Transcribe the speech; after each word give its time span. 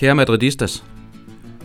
Kære 0.00 0.14
Madridistas, 0.14 0.84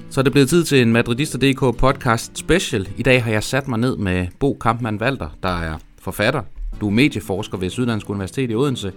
så 0.10 0.22
er 0.22 0.24
det 0.24 0.32
blevet 0.32 0.50
tid 0.50 0.64
til 0.64 0.82
en 0.82 0.92
Madridister.dk 0.92 1.78
podcast 1.78 2.38
special. 2.38 2.88
I 2.98 3.04
dag 3.04 3.24
har 3.24 3.32
jeg 3.32 3.44
sat 3.44 3.68
mig 3.68 3.80
ned 3.80 3.98
med 3.98 4.28
Bo 4.40 4.58
Kampmann 4.62 5.02
Walter, 5.02 5.30
der 5.44 5.50
er 5.50 5.78
forfatter. 6.02 6.42
Du 6.82 6.88
er 6.88 6.92
medieforsker 6.92 7.58
ved 7.58 7.70
Syddansk 7.70 8.10
Universitet 8.10 8.52
i 8.52 8.56
Odense, 8.56 8.92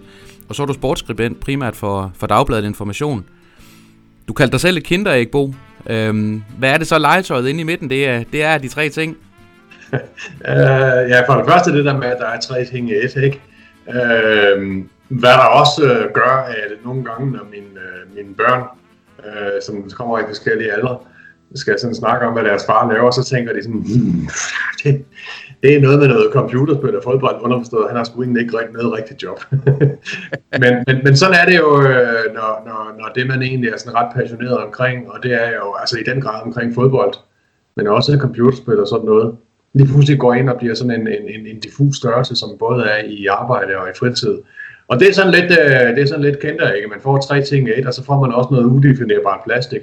og 0.49 0.55
så 0.55 0.61
er 0.61 0.67
du 0.67 0.73
sportsskribent 0.73 1.39
primært 1.39 1.75
for, 1.75 2.11
for 2.15 2.27
Dagbladet 2.27 2.65
Information. 2.65 3.25
Du 4.27 4.33
kaldte 4.33 4.51
dig 4.51 4.59
selv 4.59 4.77
et 4.77 4.83
kinderæg, 4.83 5.31
Bo. 5.31 5.53
Øhm, 5.89 6.43
hvad 6.57 6.71
er 6.71 6.77
det 6.77 6.87
så 6.87 6.99
legetøjet 6.99 7.47
inde 7.47 7.61
i 7.61 7.63
midten? 7.63 7.89
Det 7.89 8.07
er, 8.07 8.23
det 8.31 8.43
er 8.43 8.57
de 8.57 8.67
tre 8.67 8.89
ting 8.89 9.17
uh, 9.93 11.09
ja, 11.09 11.21
for 11.27 11.33
det 11.33 11.49
første 11.49 11.73
det 11.73 11.85
der 11.85 11.97
med, 11.97 12.07
at 12.07 12.17
der 12.19 12.27
er 12.27 12.39
tre 12.39 12.65
ting 12.65 12.89
i 12.89 12.93
et, 12.93 13.15
ikke? 13.15 13.41
Øh, 13.89 14.83
hvad 15.07 15.29
der 15.29 15.45
også 15.61 15.83
uh, 15.83 16.13
gør, 16.13 16.47
at 16.49 16.85
nogle 16.85 17.03
gange, 17.03 17.31
når 17.31 17.47
mine, 17.51 17.65
uh, 17.75 17.81
øh, 17.81 18.15
mine 18.15 18.35
børn 18.35 18.63
øh, 19.25 19.61
som 19.61 19.89
kommer 19.89 20.19
i 20.19 20.23
forskellige 20.27 20.73
aldre, 20.73 20.97
skal 21.55 21.79
sådan 21.79 21.95
snakke 21.95 22.25
om, 22.27 22.33
hvad 22.33 22.43
deres 22.43 22.65
far 22.65 22.91
laver, 22.91 23.11
så 23.11 23.23
tænker 23.23 23.53
de 23.53 23.63
sådan, 23.63 23.79
hmm, 23.79 24.29
det, 24.83 25.05
det 25.63 25.75
er 25.75 25.81
noget 25.81 25.99
med 25.99 26.07
noget 26.07 26.33
computerspil 26.33 26.97
og 26.97 27.03
fodbold 27.03 27.41
underforstået, 27.41 27.87
han 27.87 27.97
har 27.97 28.03
sgu 28.03 28.23
egentlig 28.23 28.41
ikke 28.41 28.57
rigtig 28.57 28.73
noget 28.73 28.93
rigtigt 28.93 29.23
job. 29.23 29.43
men, 30.61 30.73
men, 30.87 31.01
men 31.03 31.17
sådan 31.17 31.35
er 31.41 31.45
det 31.45 31.57
jo, 31.57 31.71
når, 32.37 32.51
når, 32.67 32.95
når 32.99 33.11
det 33.15 33.27
man 33.27 33.41
egentlig 33.41 33.69
er 33.69 33.77
sådan 33.77 33.95
ret 33.95 34.11
passioneret 34.15 34.57
omkring, 34.57 35.11
og 35.11 35.23
det 35.23 35.33
er 35.33 35.49
jo 35.51 35.75
altså 35.79 35.97
i 35.97 36.03
den 36.03 36.21
grad 36.21 36.41
omkring 36.45 36.75
fodbold, 36.75 37.13
men 37.75 37.87
også 37.87 38.17
computerspil 38.19 38.79
og 38.79 38.87
sådan 38.87 39.05
noget, 39.05 39.35
lige 39.73 39.87
pludselig 39.87 40.19
går 40.19 40.33
ind 40.33 40.49
og 40.49 40.57
bliver 40.57 40.75
sådan 40.75 41.01
en, 41.01 41.07
en, 41.07 41.39
en, 41.39 41.47
en 41.47 41.59
diffus 41.59 41.97
størrelse, 41.97 42.35
som 42.35 42.49
både 42.59 42.83
er 42.83 43.03
i 43.05 43.25
arbejde 43.25 43.77
og 43.77 43.89
i 43.89 43.97
fritid. 43.99 44.37
Og 44.87 44.99
det 44.99 45.09
er 45.09 45.13
sådan 45.13 45.31
lidt, 45.31 45.51
øh, 45.51 45.95
det 45.95 45.99
er 46.03 46.07
sådan 46.07 46.23
lidt 46.23 46.39
kendt, 46.39 46.61
ikke? 46.75 46.87
Man 46.87 47.01
får 47.01 47.17
tre 47.17 47.41
ting 47.41 47.67
i 47.67 47.71
et, 47.79 47.87
og 47.87 47.93
så 47.93 48.03
får 48.03 48.19
man 48.19 48.31
også 48.31 48.49
noget 48.51 48.65
udefinerbart 48.65 49.39
plastik, 49.45 49.81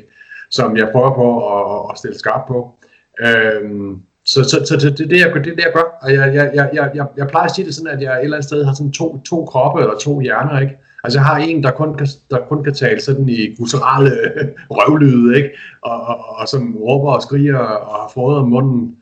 som 0.50 0.76
jeg 0.76 0.88
prøver 0.92 1.14
på 1.14 1.28
at, 1.56 1.90
at 1.90 1.98
stille 1.98 2.18
skarp 2.18 2.48
på. 2.48 2.74
Øhm, 3.20 4.02
så, 4.24 4.44
så, 4.44 4.56
så, 4.64 4.80
så 4.80 4.90
det, 4.90 5.10
det, 5.10 5.20
jeg, 5.20 5.30
det 5.34 5.50
er 5.52 5.54
det, 5.54 5.64
jeg 5.64 5.72
gør. 5.74 5.98
Og 6.02 6.12
jeg, 6.12 6.34
jeg, 6.34 6.50
jeg, 6.54 6.90
jeg, 6.94 7.06
jeg 7.16 7.28
plejer 7.28 7.44
at 7.44 7.54
sige 7.54 7.66
det 7.66 7.74
sådan, 7.74 7.92
at 7.96 8.02
jeg 8.02 8.16
et 8.16 8.24
eller 8.24 8.36
andet 8.36 8.48
sted 8.48 8.64
har 8.64 8.74
sådan 8.74 8.92
to, 8.92 9.18
to 9.18 9.44
kroppe 9.44 9.80
eller 9.80 9.94
to 9.98 10.20
hjerner, 10.20 10.60
ikke? 10.60 10.78
Altså 11.04 11.18
jeg 11.18 11.24
har 11.26 11.36
en, 11.36 11.62
der 11.62 11.70
kun 11.70 11.94
kan, 11.94 12.06
der 12.30 12.38
kun 12.48 12.64
kan 12.64 12.74
tale 12.74 13.00
sådan 13.00 13.28
i 13.28 13.54
gutturale 13.54 14.10
røvlyde, 14.76 15.36
ikke? 15.36 15.50
Og, 15.82 16.00
og, 16.00 16.36
og, 16.38 16.48
som 16.48 16.76
råber 16.76 17.12
og 17.12 17.22
skriger 17.22 17.58
og 17.58 17.94
har 18.02 18.10
fået 18.14 18.48
munden. 18.48 18.95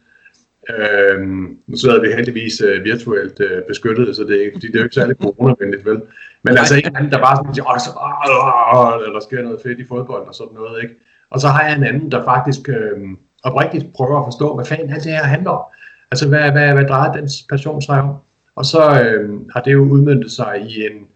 Øhm, 0.70 1.58
nu 1.66 1.76
sidder 1.76 2.00
vi 2.00 2.08
heldigvis 2.16 2.62
uh, 2.62 2.84
virtuelt 2.84 3.40
uh, 3.40 3.62
beskyttet, 3.68 4.16
så 4.16 4.22
det 4.22 4.46
er, 4.46 4.50
det 4.60 4.74
er 4.74 4.78
jo 4.78 4.82
ikke 4.82 4.94
særlig 4.94 5.16
coronavenligt, 5.16 5.84
vel? 5.84 6.02
Men 6.42 6.58
altså 6.58 6.74
en 6.74 6.96
anden, 6.96 7.12
der 7.12 7.18
bare 7.18 7.36
sådan 7.36 7.54
siger, 7.54 7.78
så, 7.78 7.90
åh, 8.74 8.92
eller 8.96 9.12
der 9.12 9.20
sker 9.20 9.42
noget 9.42 9.60
fedt 9.62 9.78
i 9.78 9.84
fodbold 9.84 10.26
og 10.28 10.34
sådan 10.34 10.54
noget, 10.54 10.82
ikke? 10.82 10.94
Og 11.30 11.40
så 11.40 11.48
har 11.48 11.62
jeg 11.66 11.76
en 11.76 11.84
anden, 11.84 12.10
der 12.10 12.24
faktisk 12.24 12.68
øh, 12.68 12.96
oprigtigt 13.44 13.92
prøver 13.94 14.18
at 14.18 14.26
forstå, 14.26 14.54
hvad 14.54 14.64
fanden 14.64 14.90
alt 14.90 15.04
det 15.04 15.12
her 15.12 15.24
handler 15.24 15.50
om. 15.50 15.64
Altså, 16.10 16.28
hvad, 16.28 16.50
hvad, 16.52 16.72
hvad 16.72 16.84
drejer 16.84 17.12
dens 17.12 17.32
passion 17.50 17.82
sig 17.82 18.02
om? 18.02 18.14
Og 18.56 18.64
så 18.64 19.02
øh, 19.02 19.40
har 19.54 19.60
det 19.60 19.72
jo 19.72 19.82
udmyndtet 19.82 20.32
sig 20.32 20.60
i 20.68 20.86
en, 20.86 21.06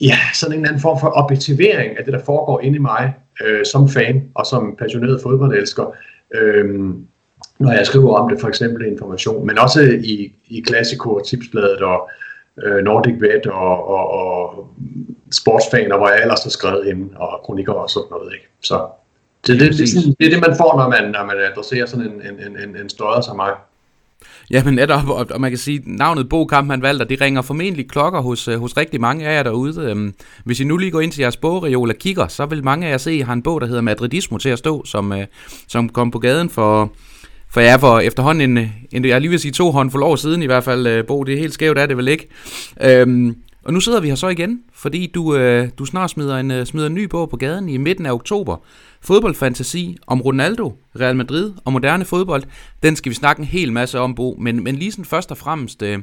ja, 0.00 0.16
sådan 0.34 0.58
en 0.58 0.66
anden 0.66 0.80
form 0.80 1.00
for 1.00 1.12
objektivering 1.14 1.98
af 1.98 2.04
det, 2.04 2.12
der 2.12 2.24
foregår 2.24 2.60
inde 2.60 2.76
i 2.76 2.80
mig 2.80 3.14
øh, 3.44 3.64
som 3.72 3.88
fan 3.88 4.30
og 4.34 4.46
som 4.46 4.76
passioneret 4.78 5.20
fodboldelsker. 5.22 5.94
Øh, 6.34 6.94
når 7.60 7.72
jeg 7.72 7.86
skriver 7.86 8.14
om 8.14 8.30
det, 8.30 8.40
for 8.40 8.48
eksempel 8.48 8.86
information, 8.86 9.46
men 9.46 9.58
også 9.58 9.80
i, 10.04 10.32
i 10.48 10.64
Classico 10.68 11.14
og 11.14 11.26
Tipsbladet 11.26 11.82
og 11.82 12.10
øh, 12.64 12.84
Nordic 12.84 13.14
Vet 13.20 13.46
og, 13.46 13.88
og, 13.88 14.10
og 14.10 14.68
sportsfaner, 15.32 15.96
hvor 15.96 16.08
jeg 16.08 16.20
ellers 16.22 16.42
har 16.42 16.50
skrevet 16.50 16.86
ind, 16.86 17.10
og 17.16 17.40
kronikker 17.44 17.72
og 17.72 17.90
sådan 17.90 18.08
noget. 18.10 18.32
Ikke? 18.32 18.48
Så 18.60 18.86
det, 19.46 19.60
det, 19.60 19.72
det, 19.72 19.78
det, 19.78 20.14
det 20.18 20.26
er 20.26 20.30
det, 20.30 20.40
man 20.48 20.56
får, 20.56 20.76
når 20.76 20.88
man, 20.88 21.10
når 21.10 21.24
man 21.26 21.36
adresserer 21.52 21.86
sådan 21.86 22.06
en, 22.06 22.12
en, 22.12 22.56
en, 22.68 22.76
en 22.76 22.88
støder 22.88 23.20
som 23.20 23.36
mig. 23.36 23.50
Ja, 24.50 24.64
men 24.64 24.74
netop, 24.74 25.08
og, 25.08 25.26
og 25.30 25.40
man 25.40 25.50
kan 25.50 25.58
sige, 25.58 25.82
navnet 25.86 26.28
Bo 26.28 26.48
han 26.52 26.82
valgte, 26.82 27.04
det 27.04 27.20
ringer 27.20 27.42
formentlig 27.42 27.90
klokker 27.90 28.20
hos, 28.20 28.48
øh, 28.48 28.60
hos 28.60 28.76
rigtig 28.76 29.00
mange 29.00 29.28
af 29.28 29.36
jer 29.36 29.42
derude. 29.42 29.90
Øhm, 29.90 30.14
hvis 30.44 30.60
I 30.60 30.64
nu 30.64 30.76
lige 30.76 30.90
går 30.90 31.00
ind 31.00 31.12
til 31.12 31.20
jeres 31.20 31.36
bogreol 31.36 31.90
og 31.90 31.96
kigger, 31.96 32.28
så 32.28 32.46
vil 32.46 32.64
mange 32.64 32.86
af 32.86 32.90
jer 32.90 32.98
se, 32.98 33.10
at 33.10 33.16
I 33.16 33.20
har 33.20 33.32
en 33.32 33.42
bog, 33.42 33.60
der 33.60 33.66
hedder 33.66 33.80
Madridismo 33.80 34.38
til 34.38 34.48
at 34.48 34.58
stå, 34.58 34.84
som, 34.84 35.12
øh, 35.12 35.26
som 35.68 35.88
kom 35.88 36.10
på 36.10 36.18
gaden 36.18 36.50
for, 36.50 36.92
for 37.52 37.60
ja, 37.60 37.76
for 37.76 37.98
efterhånden 37.98 38.58
en, 38.58 38.72
en, 38.92 39.04
jeg 39.04 39.20
lige 39.20 39.30
vil 39.30 39.40
sige 39.40 39.52
to 39.52 39.70
håndfulde 39.70 40.06
år 40.06 40.16
siden 40.16 40.42
i 40.42 40.46
hvert 40.46 40.64
fald, 40.64 40.86
øh, 40.86 41.06
Bo, 41.06 41.24
det 41.24 41.34
er 41.34 41.38
helt 41.38 41.54
skævt, 41.54 41.78
er 41.78 41.86
det 41.86 41.96
vel 41.96 42.08
ikke? 42.08 42.28
Øhm, 42.82 43.36
og 43.64 43.72
nu 43.72 43.80
sidder 43.80 44.00
vi 44.00 44.08
her 44.08 44.14
så 44.14 44.28
igen, 44.28 44.60
fordi 44.74 45.06
du, 45.14 45.36
øh, 45.36 45.68
du 45.78 45.84
snart 45.84 46.10
smider 46.10 46.36
en, 46.36 46.50
øh, 46.50 46.66
smider 46.66 46.86
en 46.86 46.94
ny 46.94 47.04
bog 47.04 47.30
på 47.30 47.36
gaden 47.36 47.68
i 47.68 47.76
midten 47.76 48.06
af 48.06 48.12
oktober, 48.12 48.56
fodboldfantasi 49.00 49.96
om 50.06 50.20
Ronaldo, 50.20 50.76
Real 51.00 51.16
Madrid 51.16 51.52
og 51.64 51.72
moderne 51.72 52.04
fodbold, 52.04 52.42
den 52.82 52.96
skal 52.96 53.10
vi 53.10 53.14
snakke 53.14 53.40
en 53.40 53.46
hel 53.46 53.72
masse 53.72 53.98
om, 53.98 54.14
Bo. 54.14 54.36
Men, 54.40 54.64
men 54.64 54.76
lige 54.76 54.92
sådan 54.92 55.04
først 55.04 55.30
og 55.30 55.36
fremmest, 55.36 55.82
øh, 55.82 55.98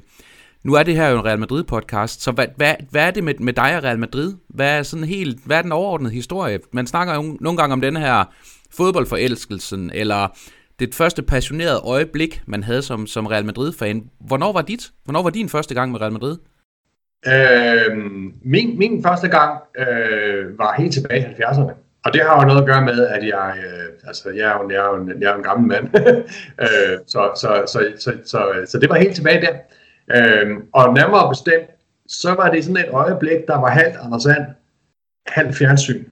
nu 0.63 0.73
er 0.73 0.83
det 0.83 0.95
her 0.95 1.09
jo 1.09 1.19
en 1.19 1.25
Real 1.25 1.39
Madrid-podcast, 1.39 2.21
så 2.21 2.31
hvad, 2.31 2.47
hvad, 2.55 2.73
hvad 2.89 3.07
er 3.07 3.11
det 3.11 3.23
med, 3.23 3.33
med 3.39 3.53
dig 3.53 3.77
og 3.77 3.83
Real 3.83 3.99
Madrid? 3.99 4.33
Hvad 4.47 4.79
er, 4.79 4.83
sådan 4.83 5.05
helt, 5.05 5.39
hvad 5.45 5.57
er 5.57 5.61
den 5.61 5.71
overordnede 5.71 6.13
historie? 6.13 6.59
Man 6.71 6.87
snakker 6.87 7.15
jo 7.15 7.37
nogle 7.41 7.57
gange 7.57 7.73
om 7.73 7.81
den 7.81 7.97
her 7.97 8.23
fodboldforelskelsen, 8.71 9.91
eller 9.93 10.37
det 10.79 10.95
første 10.95 11.21
passionerede 11.23 11.79
øjeblik, 11.83 12.41
man 12.45 12.63
havde 12.63 12.81
som, 12.81 13.07
som 13.07 13.25
Real 13.25 13.45
Madrid-fan. 13.45 14.09
Hvornår 14.19 14.53
var 14.53 14.61
dit? 14.61 14.91
Hvornår 15.03 15.23
var 15.23 15.29
din 15.29 15.49
første 15.49 15.73
gang 15.73 15.91
med 15.91 16.01
Real 16.01 16.11
Madrid? 16.11 16.37
Øh, 17.27 17.97
min, 18.45 18.77
min 18.77 19.03
første 19.03 19.27
gang 19.27 19.59
øh, 19.79 20.59
var 20.59 20.75
helt 20.77 20.93
tilbage 20.93 21.21
i 21.21 21.41
70'erne. 21.41 21.71
Og 22.05 22.13
det 22.13 22.21
har 22.21 22.41
jo 22.41 22.47
noget 22.47 22.61
at 22.61 22.67
gøre 22.67 22.85
med, 22.85 23.07
at 23.07 23.27
jeg, 23.27 23.55
øh, 23.57 24.07
altså, 24.07 24.29
jeg, 24.29 24.51
er 24.51 24.63
jo, 24.63 24.69
jeg, 24.69 24.77
er 24.77 24.97
jo, 24.97 25.19
jeg 25.19 25.31
er 25.31 25.35
en 25.35 25.43
gammel 25.43 25.67
mand. 25.67 25.89
øh, 26.63 26.97
så, 27.07 27.31
så, 27.35 27.63
så, 27.67 27.93
så, 27.99 28.13
så, 28.25 28.65
så 28.65 28.79
det 28.79 28.89
var 28.89 28.95
helt 28.95 29.15
tilbage 29.15 29.41
der. 29.41 29.53
Øh, 30.15 30.57
og 30.73 30.93
nærmere 30.93 31.29
bestemt, 31.29 31.69
så 32.07 32.33
var 32.33 32.49
det 32.51 32.63
sådan 32.63 32.85
et 32.85 32.89
øjeblik, 32.91 33.47
der 33.47 33.59
var 33.59 33.69
halvt 33.69 33.95
Anders 34.03 34.23
Sand, 34.23 34.45
halvt 35.27 35.55
fjernsyn. 35.55 36.05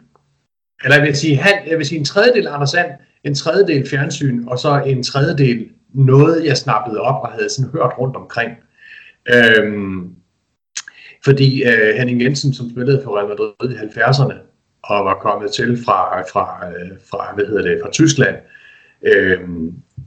Eller 0.83 0.97
jeg 0.97 1.05
vil 1.05 1.15
sige, 1.15 1.37
halv, 1.37 1.67
jeg 1.67 1.77
vil 1.77 1.85
sige 1.85 1.99
en 1.99 2.05
tredjedel 2.05 2.47
Anders 2.47 2.69
Sand, 2.69 2.91
en 3.25 3.35
tredjedel 3.35 3.89
fjernsyn, 3.89 4.47
og 4.47 4.59
så 4.59 4.83
en 4.85 5.03
tredjedel 5.03 5.69
noget, 5.93 6.45
jeg 6.45 6.57
snappede 6.57 7.01
op 7.01 7.23
og 7.23 7.31
havde 7.31 7.49
sådan 7.49 7.71
hørt 7.71 7.91
rundt 7.99 8.15
omkring. 8.15 8.51
Øhm, 9.33 10.09
fordi 11.23 11.63
øh, 11.63 11.95
Henning 11.97 12.21
Jensen, 12.21 12.53
som 12.53 12.69
spillede 12.69 13.01
for 13.03 13.17
Real 13.17 13.27
Madrid 13.27 13.71
i 13.71 13.75
70'erne, 13.75 14.33
og 14.83 15.05
var 15.05 15.19
kommet 15.21 15.51
til 15.51 15.77
fra, 15.85 16.21
fra, 16.21 16.67
øh, 16.67 16.91
fra, 17.09 17.33
hvad 17.35 17.45
hedder 17.45 17.61
det, 17.61 17.79
fra 17.83 17.91
Tyskland. 17.91 18.35
Øh, 19.05 19.39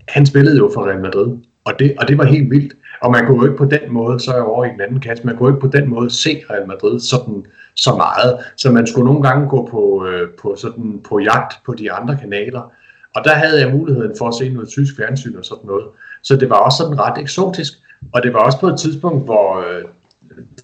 han 0.09 0.27
spillede 0.27 0.56
jo 0.59 0.71
for 0.75 0.87
Real 0.87 1.00
Madrid, 1.00 1.37
og 1.65 1.73
det, 1.79 1.95
og 1.99 2.09
det 2.09 2.19
var 2.19 2.25
helt 2.25 2.50
vildt. 2.50 2.75
Og 3.03 3.11
man 3.11 3.27
kunne 3.27 3.37
jo 3.37 3.45
ikke 3.45 3.56
på 3.56 3.65
den 3.65 3.93
måde, 3.93 4.21
så 4.21 4.31
er 4.31 4.35
jeg 4.35 4.45
over 4.45 4.65
i 4.65 4.69
den 4.69 4.81
anden 4.81 5.00
kasse, 5.00 5.27
man 5.27 5.37
kunne 5.37 5.49
jo 5.49 5.55
ikke 5.55 5.67
på 5.69 5.77
den 5.77 5.89
måde 5.89 6.11
se 6.11 6.43
Real 6.50 6.69
Madrid 6.69 7.00
sådan, 7.00 7.45
så 7.75 7.95
meget. 7.97 8.39
Så 8.56 8.73
man 8.73 8.87
skulle 8.87 9.06
nogle 9.06 9.23
gange 9.23 9.49
gå 9.49 9.69
på, 9.71 10.06
øh, 10.06 10.29
på, 10.43 10.56
sådan, 10.56 11.00
på 11.09 11.19
jagt 11.19 11.61
på 11.67 11.75
de 11.75 11.93
andre 11.93 12.17
kanaler. 12.21 12.73
Og 13.14 13.24
der 13.24 13.34
havde 13.34 13.60
jeg 13.60 13.70
muligheden 13.70 14.14
for 14.19 14.28
at 14.28 14.34
se 14.34 14.48
noget 14.48 14.69
tysk 14.69 14.96
fjernsyn 14.96 15.36
og 15.36 15.44
sådan 15.44 15.66
noget. 15.66 15.86
Så 16.22 16.36
det 16.36 16.50
var 16.50 16.56
også 16.56 16.76
sådan 16.76 17.00
ret 17.00 17.22
eksotisk. 17.22 17.72
Og 18.12 18.22
det 18.22 18.32
var 18.32 18.38
også 18.38 18.60
på 18.60 18.66
et 18.66 18.78
tidspunkt, 18.78 19.24
hvor 19.24 19.58
øh, 19.58 19.84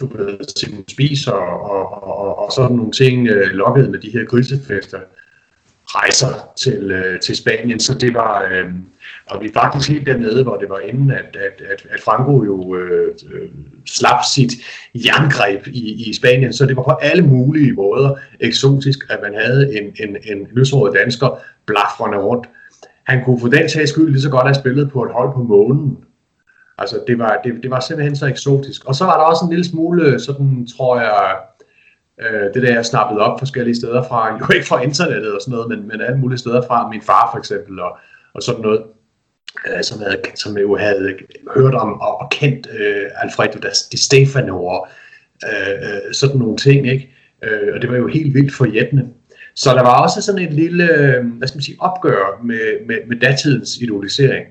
du 0.01 0.17
ved, 0.17 0.37
Simon 0.55 0.83
Spies 0.87 1.27
og, 1.27 1.47
og, 1.71 2.03
og, 2.03 2.39
og 2.39 2.51
sådan 2.51 2.75
nogle 2.75 2.91
ting 2.91 3.27
øh, 3.27 3.47
lokket 3.47 3.89
med 3.89 3.99
de 3.99 4.09
her 4.09 4.25
grisefester 4.25 4.99
rejser 5.95 6.49
til, 6.57 6.91
øh, 6.91 7.19
til 7.19 7.35
Spanien, 7.35 7.79
så 7.79 7.93
det 7.93 8.13
var, 8.13 8.43
øh, 8.51 8.65
og 9.29 9.41
vi 9.41 9.47
er 9.47 9.53
faktisk 9.53 9.89
helt 9.89 10.07
dernede, 10.07 10.43
hvor 10.43 10.57
det 10.57 10.69
var 10.69 10.79
inden, 10.79 11.11
at, 11.11 11.35
at, 11.35 11.61
at, 11.71 11.85
at 11.89 12.01
Franco 12.01 12.43
jo 12.43 12.75
øh, 12.75 13.15
øh, 13.31 13.49
slap 13.85 14.19
sit 14.35 14.51
jerngreb 14.95 15.67
i, 15.67 16.09
i 16.09 16.13
Spanien, 16.13 16.53
så 16.53 16.65
det 16.65 16.75
var 16.75 16.83
på 16.83 16.91
alle 17.01 17.25
mulige 17.25 17.73
måder 17.73 18.15
eksotisk, 18.39 18.99
at 19.09 19.19
man 19.23 19.33
havde 19.33 19.77
en, 19.77 20.09
en, 20.09 20.17
en 20.31 20.47
lysåret 20.51 20.95
dansker 20.95 21.39
blafrende 21.65 22.17
rundt. 22.17 22.47
Han 23.03 23.23
kunne 23.23 23.39
for 23.39 23.47
den 23.47 23.69
sags 23.69 23.89
skyld 23.89 24.11
lige 24.11 24.21
så 24.21 24.29
godt 24.29 24.47
have 24.47 24.55
spillet 24.55 24.91
på 24.91 25.03
et 25.03 25.11
hold 25.11 25.33
på 25.33 25.43
månen, 25.43 25.97
Altså, 26.77 27.03
det 27.07 27.19
var, 27.19 27.41
det, 27.43 27.53
det 27.63 27.71
var 27.71 27.79
simpelthen 27.79 28.15
så 28.15 28.25
eksotisk. 28.25 28.85
Og 28.85 28.95
så 28.95 29.05
var 29.05 29.17
der 29.17 29.23
også 29.23 29.45
en 29.45 29.49
lille 29.49 29.65
smule, 29.65 30.19
sådan 30.19 30.67
tror 30.77 30.99
jeg, 30.99 31.35
øh, 32.21 32.53
det 32.53 32.61
der 32.63 32.73
jeg 32.73 32.85
snappede 32.85 33.21
op 33.21 33.39
forskellige 33.39 33.75
steder 33.75 34.03
fra, 34.03 34.33
jo 34.39 34.53
ikke 34.53 34.67
fra 34.67 34.81
internettet 34.81 35.33
og 35.33 35.41
sådan 35.41 35.51
noget, 35.51 35.69
men, 35.69 35.87
men 35.87 36.01
alle 36.01 36.17
mulige 36.17 36.39
steder 36.39 36.61
fra, 36.67 36.89
min 36.89 37.01
far 37.01 37.29
for 37.33 37.37
eksempel, 37.39 37.79
og, 37.79 37.97
og 38.33 38.43
sådan 38.43 38.61
noget, 38.61 38.83
øh, 39.67 39.83
som, 39.83 39.99
havde, 39.99 40.17
som 40.35 40.57
jeg 40.57 40.63
jo 40.63 40.77
havde 40.77 41.17
hørt 41.55 41.75
om 41.75 42.01
og, 42.01 42.21
og 42.21 42.29
kendt 42.31 42.67
øh, 42.79 43.05
Alfredo 43.15 43.59
Di 43.91 43.97
Stefano 43.97 44.65
og 44.65 44.87
øh, 45.43 45.73
øh, 45.83 46.13
sådan 46.13 46.37
nogle 46.37 46.57
ting, 46.57 46.87
ikke? 46.87 47.11
Øh, 47.43 47.73
og 47.75 47.81
det 47.81 47.89
var 47.89 47.97
jo 47.97 48.07
helt 48.07 48.33
vildt 48.33 48.53
for 48.53 48.65
jættene. 48.65 49.09
Så 49.55 49.69
der 49.69 49.81
var 49.81 50.03
også 50.03 50.21
sådan 50.21 50.41
et 50.41 50.53
lille, 50.53 50.83
øh, 50.83 51.25
hvad 51.25 51.47
skal 51.47 51.57
man 51.57 51.63
sige, 51.63 51.77
opgør 51.79 52.41
med, 52.43 52.85
med, 52.87 52.97
med 53.07 53.19
datidens 53.19 53.77
idolisering. 53.77 54.45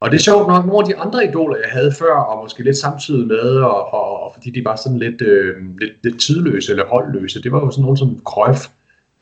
Og 0.00 0.10
det 0.10 0.16
er 0.16 0.22
sjovt 0.22 0.48
nok, 0.48 0.66
nogle 0.66 0.80
af 0.80 0.88
de 0.88 0.96
andre 0.96 1.24
idoler, 1.24 1.56
jeg 1.56 1.70
havde 1.72 1.92
før, 1.92 2.14
og 2.14 2.42
måske 2.42 2.62
lidt 2.62 2.76
samtidig 2.76 3.26
med, 3.26 3.48
og, 3.72 3.94
og, 3.94 4.22
og 4.22 4.30
fordi 4.34 4.50
de 4.50 4.64
var 4.64 4.76
sådan 4.76 4.98
lidt, 4.98 5.22
øh, 5.22 5.56
lidt, 5.80 5.92
lidt 6.04 6.20
tidløse 6.20 6.72
eller 6.72 6.86
holdløse, 6.86 7.42
det 7.42 7.52
var 7.52 7.60
jo 7.60 7.70
sådan 7.70 7.82
nogen 7.82 7.96
som 7.96 8.18
Cruyff. 8.24 8.60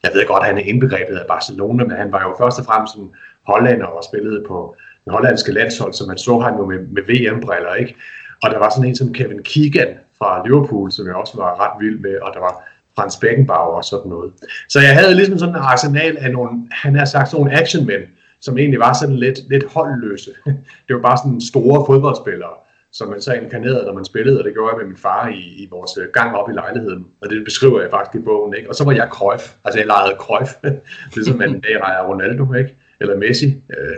Jeg 0.02 0.10
ved 0.14 0.26
godt, 0.26 0.42
at 0.42 0.46
han 0.46 0.58
er 0.58 0.62
indbegrebet 0.62 1.16
af 1.16 1.26
Barcelona, 1.26 1.84
men 1.84 1.96
han 1.96 2.12
var 2.12 2.22
jo 2.22 2.34
først 2.38 2.58
og 2.58 2.64
fremmest 2.64 2.94
en 2.94 3.10
hollander 3.46 3.86
og 3.86 4.04
spillede 4.04 4.44
på 4.48 4.76
det 5.04 5.12
hollandske 5.12 5.52
landshold, 5.52 5.92
så 5.92 6.04
man 6.06 6.19
så 6.19 6.38
ham 6.38 6.56
jo 6.56 6.66
med, 6.66 6.78
med 6.78 7.02
VM-briller, 7.02 7.75
ikke? 7.75 7.94
Og 8.42 8.50
der 8.50 8.58
var 8.58 8.70
sådan 8.70 8.88
en 8.88 8.96
som 8.96 9.12
Kevin 9.12 9.42
Keegan 9.42 9.92
fra 10.19 10.42
Liverpool, 10.46 10.92
som 10.92 11.06
jeg 11.06 11.14
også 11.14 11.36
var 11.36 11.60
ret 11.62 11.75
vild 11.80 11.98
med, 12.00 12.16
og 12.22 12.30
der 12.34 12.40
var 12.40 12.54
Frans 12.96 13.16
Beckenbauer 13.16 13.76
og 13.76 13.84
sådan 13.84 14.10
noget. 14.10 14.32
Så 14.69 14.80
jeg 14.80 14.94
havde 14.94 15.14
ligesom 15.14 15.38
sådan 15.38 15.54
en 15.54 15.60
arsenal 15.60 16.16
af 16.20 16.30
nogle, 16.32 16.50
han 16.70 16.94
har 16.94 17.04
sagt, 17.04 17.28
sådan 17.28 17.44
nogle 17.44 17.60
actionmænd, 17.60 18.02
som 18.40 18.58
egentlig 18.58 18.81
var 18.81 18.93
sådan 18.93 19.17
lidt, 19.17 19.38
lidt 19.50 19.64
holdløse. 19.64 20.31
Det 20.87 20.96
var 20.96 21.00
bare 21.00 21.17
sådan 21.17 21.40
store 21.40 21.87
fodboldspillere, 21.87 22.55
som 22.93 23.08
man 23.08 23.20
så 23.20 23.32
inkarnerede, 23.32 23.85
når 23.87 23.93
man 23.93 24.05
spillede, 24.05 24.38
og 24.38 24.44
det 24.44 24.52
gjorde 24.52 24.70
jeg 24.73 24.79
med 24.79 24.87
min 24.87 24.96
far 24.96 25.29
i, 25.29 25.43
i 25.62 25.69
vores 25.70 25.93
øh, 26.00 26.08
gang 26.12 26.37
op 26.37 26.50
i 26.50 26.52
lejligheden. 26.52 27.06
Og 27.23 27.31
det 27.31 27.44
beskriver 27.44 27.81
jeg 27.81 27.90
faktisk 27.90 28.20
i 28.20 28.25
bogen. 28.25 28.55
Ikke? 28.55 28.69
Og 28.69 28.75
så 28.75 28.85
var 28.85 28.93
jeg 28.93 29.08
Cruyff. 29.12 29.44
Altså 29.64 29.79
jeg 29.79 29.87
legede 29.87 30.17
Cruyff. 30.19 30.50
ligesom 31.14 31.38
man 31.38 31.50
i 31.56 31.61
dag 31.61 31.75
leger 31.75 32.08
Ronaldo, 32.08 32.52
ikke? 32.52 32.76
eller 33.00 33.17
Messi. 33.17 33.46
Øh, 33.46 33.96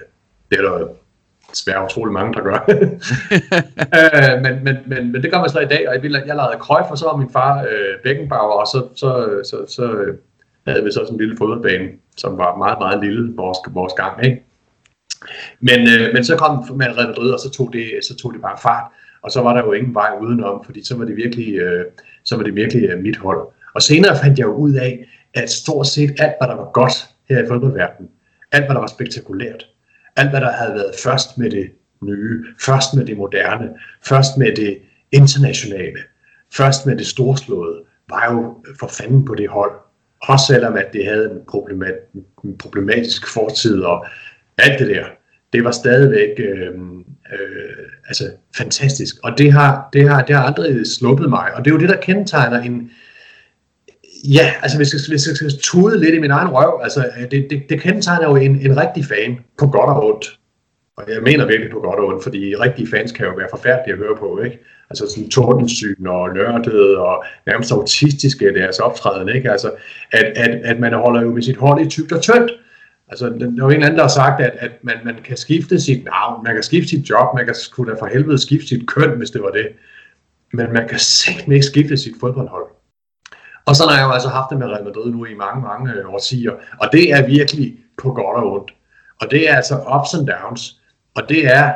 det 0.50 0.58
er 0.58 0.62
der 0.62 0.88
desværre 1.50 1.84
utrolig 1.84 2.12
mange, 2.12 2.34
der 2.34 2.42
gør. 2.42 2.58
øh, 3.98 4.42
men, 4.42 4.64
men, 4.64 4.76
men, 4.86 5.12
men 5.12 5.22
det 5.22 5.32
gør 5.32 5.40
man 5.40 5.50
så 5.50 5.60
i 5.60 5.64
dag, 5.74 5.88
og 5.88 5.94
jeg, 5.94 6.22
jeg 6.26 6.36
lejede 6.36 6.58
Cruyff, 6.58 6.90
og 6.90 6.98
så 6.98 7.04
var 7.04 7.16
min 7.16 7.32
far 7.32 7.62
øh, 7.62 7.94
Beckenbauer, 8.04 8.60
og 8.60 8.66
så, 8.66 8.88
så, 8.94 9.40
så, 9.50 9.56
så 9.68 9.74
så 9.74 10.14
havde 10.66 10.84
vi 10.84 10.90
så 10.90 11.00
sådan 11.00 11.14
en 11.14 11.20
lille 11.20 11.36
fodboldbane, 11.36 11.88
som 12.16 12.38
var 12.38 12.56
meget, 12.56 12.78
meget 12.78 13.04
lille, 13.04 13.32
vores, 13.36 13.58
vores 13.70 13.92
gang, 13.92 14.24
ikke? 14.24 14.42
Men, 15.60 15.80
øh, 15.88 16.12
men 16.14 16.24
så 16.24 16.36
kom 16.36 16.76
man 16.76 16.96
Real 16.96 17.08
Madrid, 17.08 17.30
og 17.30 17.40
så 17.40 17.50
tog, 17.50 17.72
det, 17.72 17.90
så 18.08 18.16
tog 18.16 18.32
det 18.32 18.42
bare 18.42 18.58
fart, 18.62 18.92
og 19.22 19.30
så 19.30 19.42
var 19.42 19.52
der 19.54 19.64
jo 19.64 19.72
ingen 19.72 19.94
vej 19.94 20.10
udenom, 20.22 20.64
fordi 20.64 20.84
så 20.84 20.96
var 20.96 21.04
det 21.04 21.16
virkelig, 21.16 21.54
øh, 21.54 21.84
så 22.24 22.36
var 22.36 22.42
det 22.42 22.54
virkelig 22.54 22.90
øh, 22.90 23.02
mit 23.02 23.16
hold. 23.16 23.48
Og 23.74 23.82
senere 23.82 24.18
fandt 24.22 24.38
jeg 24.38 24.46
jo 24.46 24.54
ud 24.54 24.74
af, 24.74 25.08
at 25.34 25.50
stort 25.50 25.86
set 25.86 26.10
alt, 26.18 26.34
hvad 26.40 26.48
der 26.48 26.56
var 26.56 26.70
godt 26.72 26.92
her 27.28 27.44
i 27.44 27.46
fodboldverdenen, 27.48 28.10
alt, 28.52 28.64
hvad 28.64 28.74
der 28.74 28.80
var 28.80 28.86
spektakulært, 28.86 29.66
alt, 30.16 30.30
hvad 30.30 30.40
der 30.40 30.52
havde 30.52 30.74
været 30.74 30.94
først 31.04 31.38
med 31.38 31.50
det 31.50 31.70
nye, 32.02 32.44
først 32.60 32.94
med 32.94 33.06
det 33.06 33.16
moderne, 33.16 33.68
først 34.02 34.38
med 34.38 34.56
det 34.56 34.78
internationale, 35.12 35.98
først 36.52 36.86
med 36.86 36.96
det 36.96 37.06
storslåede, 37.06 37.82
var 38.08 38.32
jo 38.32 38.64
for 38.80 38.86
fanden 38.86 39.24
på 39.24 39.34
det 39.34 39.48
hold. 39.48 39.72
Også 40.22 40.46
selvom 40.46 40.76
at 40.76 40.86
det 40.92 41.04
havde 41.04 41.30
en, 41.30 41.38
problemat, 41.48 41.94
en 42.44 42.58
problematisk 42.58 43.26
fortid 43.34 43.82
og 43.82 44.06
alt 44.58 44.78
det 44.78 44.88
der. 44.88 45.04
Det 45.52 45.64
var 45.64 45.70
stadigvæk 45.70 46.30
øh, 46.38 46.74
øh, 47.32 47.86
altså 48.08 48.24
fantastisk. 48.56 49.16
Og 49.22 49.38
det 49.38 49.52
har, 49.52 49.88
det, 49.92 50.08
har, 50.08 50.22
det 50.22 50.36
har 50.36 50.42
aldrig 50.42 50.86
sluppet 50.86 51.30
mig. 51.30 51.54
Og 51.54 51.64
det 51.64 51.70
er 51.70 51.74
jo 51.74 51.80
det, 51.80 51.88
der 51.88 52.00
kendetegner 52.00 52.62
en, 52.62 52.90
Ja, 54.24 54.52
altså 54.62 54.76
hvis 54.76 54.92
jeg, 54.92 55.00
hvis 55.08 55.26
jeg 55.26 55.36
skal 55.36 55.62
tude 55.62 56.00
lidt 56.00 56.14
i 56.14 56.18
min 56.18 56.30
egen 56.30 56.48
røv, 56.48 56.80
altså 56.82 57.00
øh, 57.00 57.30
det, 57.30 57.46
det, 57.50 57.62
det 57.68 57.80
kendetegner 57.80 58.28
jo 58.28 58.36
en, 58.36 58.60
en 58.60 58.76
rigtig 58.76 59.04
fan 59.04 59.38
på 59.58 59.66
godt 59.66 59.90
og 59.90 60.06
ondt. 60.06 60.38
Og 60.96 61.04
jeg 61.08 61.22
mener 61.22 61.46
virkelig 61.46 61.70
på 61.72 61.80
godt 61.80 62.00
og 62.00 62.06
ondt, 62.06 62.22
fordi 62.22 62.56
rigtige 62.56 62.88
fans 62.90 63.12
kan 63.12 63.26
jo 63.26 63.32
være 63.32 63.48
forfærdelige 63.50 63.92
at 63.92 63.98
høre 63.98 64.16
på, 64.18 64.40
ikke? 64.40 64.58
Altså 64.90 65.06
sådan 65.08 65.30
tordensyn 65.30 66.06
og 66.06 66.34
nørdede 66.34 66.98
og 66.98 67.24
nærmest 67.46 67.72
autistiske 67.72 68.44
deres 68.44 68.66
altså 68.66 68.82
optræden, 68.82 69.28
ikke? 69.28 69.50
Altså, 69.50 69.72
at, 70.12 70.24
at, 70.36 70.50
at 70.50 70.80
man 70.80 70.92
holder 70.92 71.22
jo 71.22 71.34
med 71.34 71.42
sit 71.42 71.56
hånd 71.56 71.80
i 71.80 71.88
tykt 71.88 72.12
og 72.12 72.22
tyndt. 72.22 72.52
Altså, 73.08 73.28
der 73.28 73.46
er 73.46 73.66
jo 73.66 73.68
en 73.68 73.82
anden, 73.82 73.96
der 73.96 74.02
har 74.02 74.08
sagt, 74.08 74.40
at, 74.40 74.52
at 74.58 74.70
man, 74.82 74.96
man 75.04 75.16
kan 75.24 75.36
skifte 75.36 75.80
sit 75.80 76.04
navn, 76.04 76.44
man 76.44 76.54
kan 76.54 76.62
skifte 76.62 76.88
sit 76.88 77.10
job, 77.10 77.34
man 77.34 77.44
kan 77.44 77.54
kunne 77.72 77.92
da 77.92 78.00
for 78.00 78.06
helvede 78.06 78.38
skifte 78.38 78.68
sit 78.68 78.88
køn, 78.88 79.18
hvis 79.18 79.30
det 79.30 79.42
var 79.42 79.50
det. 79.50 79.68
Men 80.52 80.72
man 80.72 80.88
kan 80.88 80.98
simpelthen 80.98 81.52
ikke 81.52 81.66
skifte 81.66 81.96
sit 81.96 82.14
fodboldhold. 82.20 82.64
Og 83.66 83.76
så 83.76 83.86
har 83.88 83.98
jeg 83.98 84.06
jo 84.06 84.12
altså 84.12 84.28
haft 84.28 84.50
det 84.50 84.58
med 84.58 84.66
Real 84.66 84.84
Madrid 84.84 85.12
nu 85.12 85.24
i 85.24 85.34
mange, 85.34 85.62
mange 85.62 85.92
øh, 85.92 86.14
årtier. 86.14 86.52
Og 86.80 86.88
det 86.92 87.12
er 87.12 87.26
virkelig 87.26 87.76
på 88.02 88.12
godt 88.12 88.36
og 88.36 88.52
ondt. 88.52 88.70
Og 89.20 89.30
det 89.30 89.50
er 89.50 89.56
altså 89.56 89.74
ups 89.74 90.14
and 90.14 90.26
downs. 90.26 90.80
Og 91.14 91.28
det 91.28 91.46
er 91.46 91.72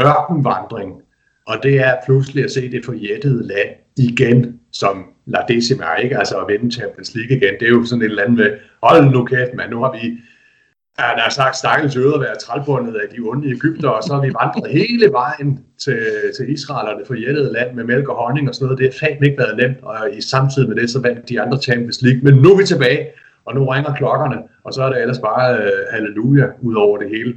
ørkenvandring. 0.00 1.02
Og 1.46 1.56
det 1.62 1.80
er 1.80 1.94
pludselig 2.06 2.44
at 2.44 2.50
se 2.50 2.70
det 2.70 2.84
forjættede 2.84 3.46
land 3.46 3.70
igen, 3.96 4.60
som 4.72 5.04
La 5.26 5.38
Decima, 5.48 5.94
ikke? 5.94 6.18
Altså 6.18 6.36
at 6.36 6.48
vende 6.48 6.74
Champions 6.74 7.14
League 7.14 7.36
igen. 7.36 7.54
Det 7.60 7.66
er 7.66 7.70
jo 7.70 7.84
sådan 7.84 8.02
et 8.02 8.08
eller 8.08 8.22
andet 8.22 8.38
med, 8.38 8.50
hold 8.82 9.10
nu 9.10 9.24
kæft, 9.24 9.54
man, 9.54 9.70
nu 9.70 9.82
har 9.82 9.92
vi 9.92 10.18
han 10.98 11.18
har 11.18 11.30
sagt, 11.30 11.56
stakkels 11.56 11.96
jøder 11.96 12.18
være 12.18 12.36
trælbundet 12.36 12.94
af 12.94 13.08
de 13.14 13.20
onde 13.20 13.50
Ægypter, 13.50 13.88
og 13.88 14.02
så 14.02 14.14
har 14.14 14.20
vi 14.20 14.32
vandret 14.40 14.70
hele 14.70 15.12
vejen 15.12 15.64
til, 15.78 16.00
til 16.36 16.52
Israel 16.52 16.88
og 16.88 16.98
det 16.98 17.06
forjættede 17.06 17.52
land 17.52 17.74
med 17.74 17.84
mælk 17.84 18.08
og 18.08 18.16
honning 18.16 18.48
og 18.48 18.54
sådan 18.54 18.64
noget. 18.64 18.78
Det 18.78 18.86
har 18.86 19.06
fandme 19.06 19.26
ikke 19.26 19.38
været 19.38 19.56
nemt, 19.56 19.78
og 19.82 19.96
i 20.18 20.20
samtidig 20.20 20.68
med 20.68 20.76
det, 20.76 20.90
så 20.90 21.00
vandt 21.00 21.28
de 21.28 21.40
andre 21.40 21.58
Champions 21.62 22.02
League. 22.02 22.20
Men 22.22 22.34
nu 22.42 22.52
er 22.52 22.58
vi 22.58 22.66
tilbage, 22.66 23.06
og 23.44 23.54
nu 23.54 23.64
ringer 23.64 23.94
klokkerne, 23.94 24.36
og 24.64 24.72
så 24.72 24.82
er 24.82 24.88
det 24.92 25.00
ellers 25.00 25.18
bare 25.18 25.58
øh, 25.62 25.70
halleluja 25.90 26.46
ud 26.62 26.74
over 26.74 26.98
det 26.98 27.08
hele. 27.08 27.34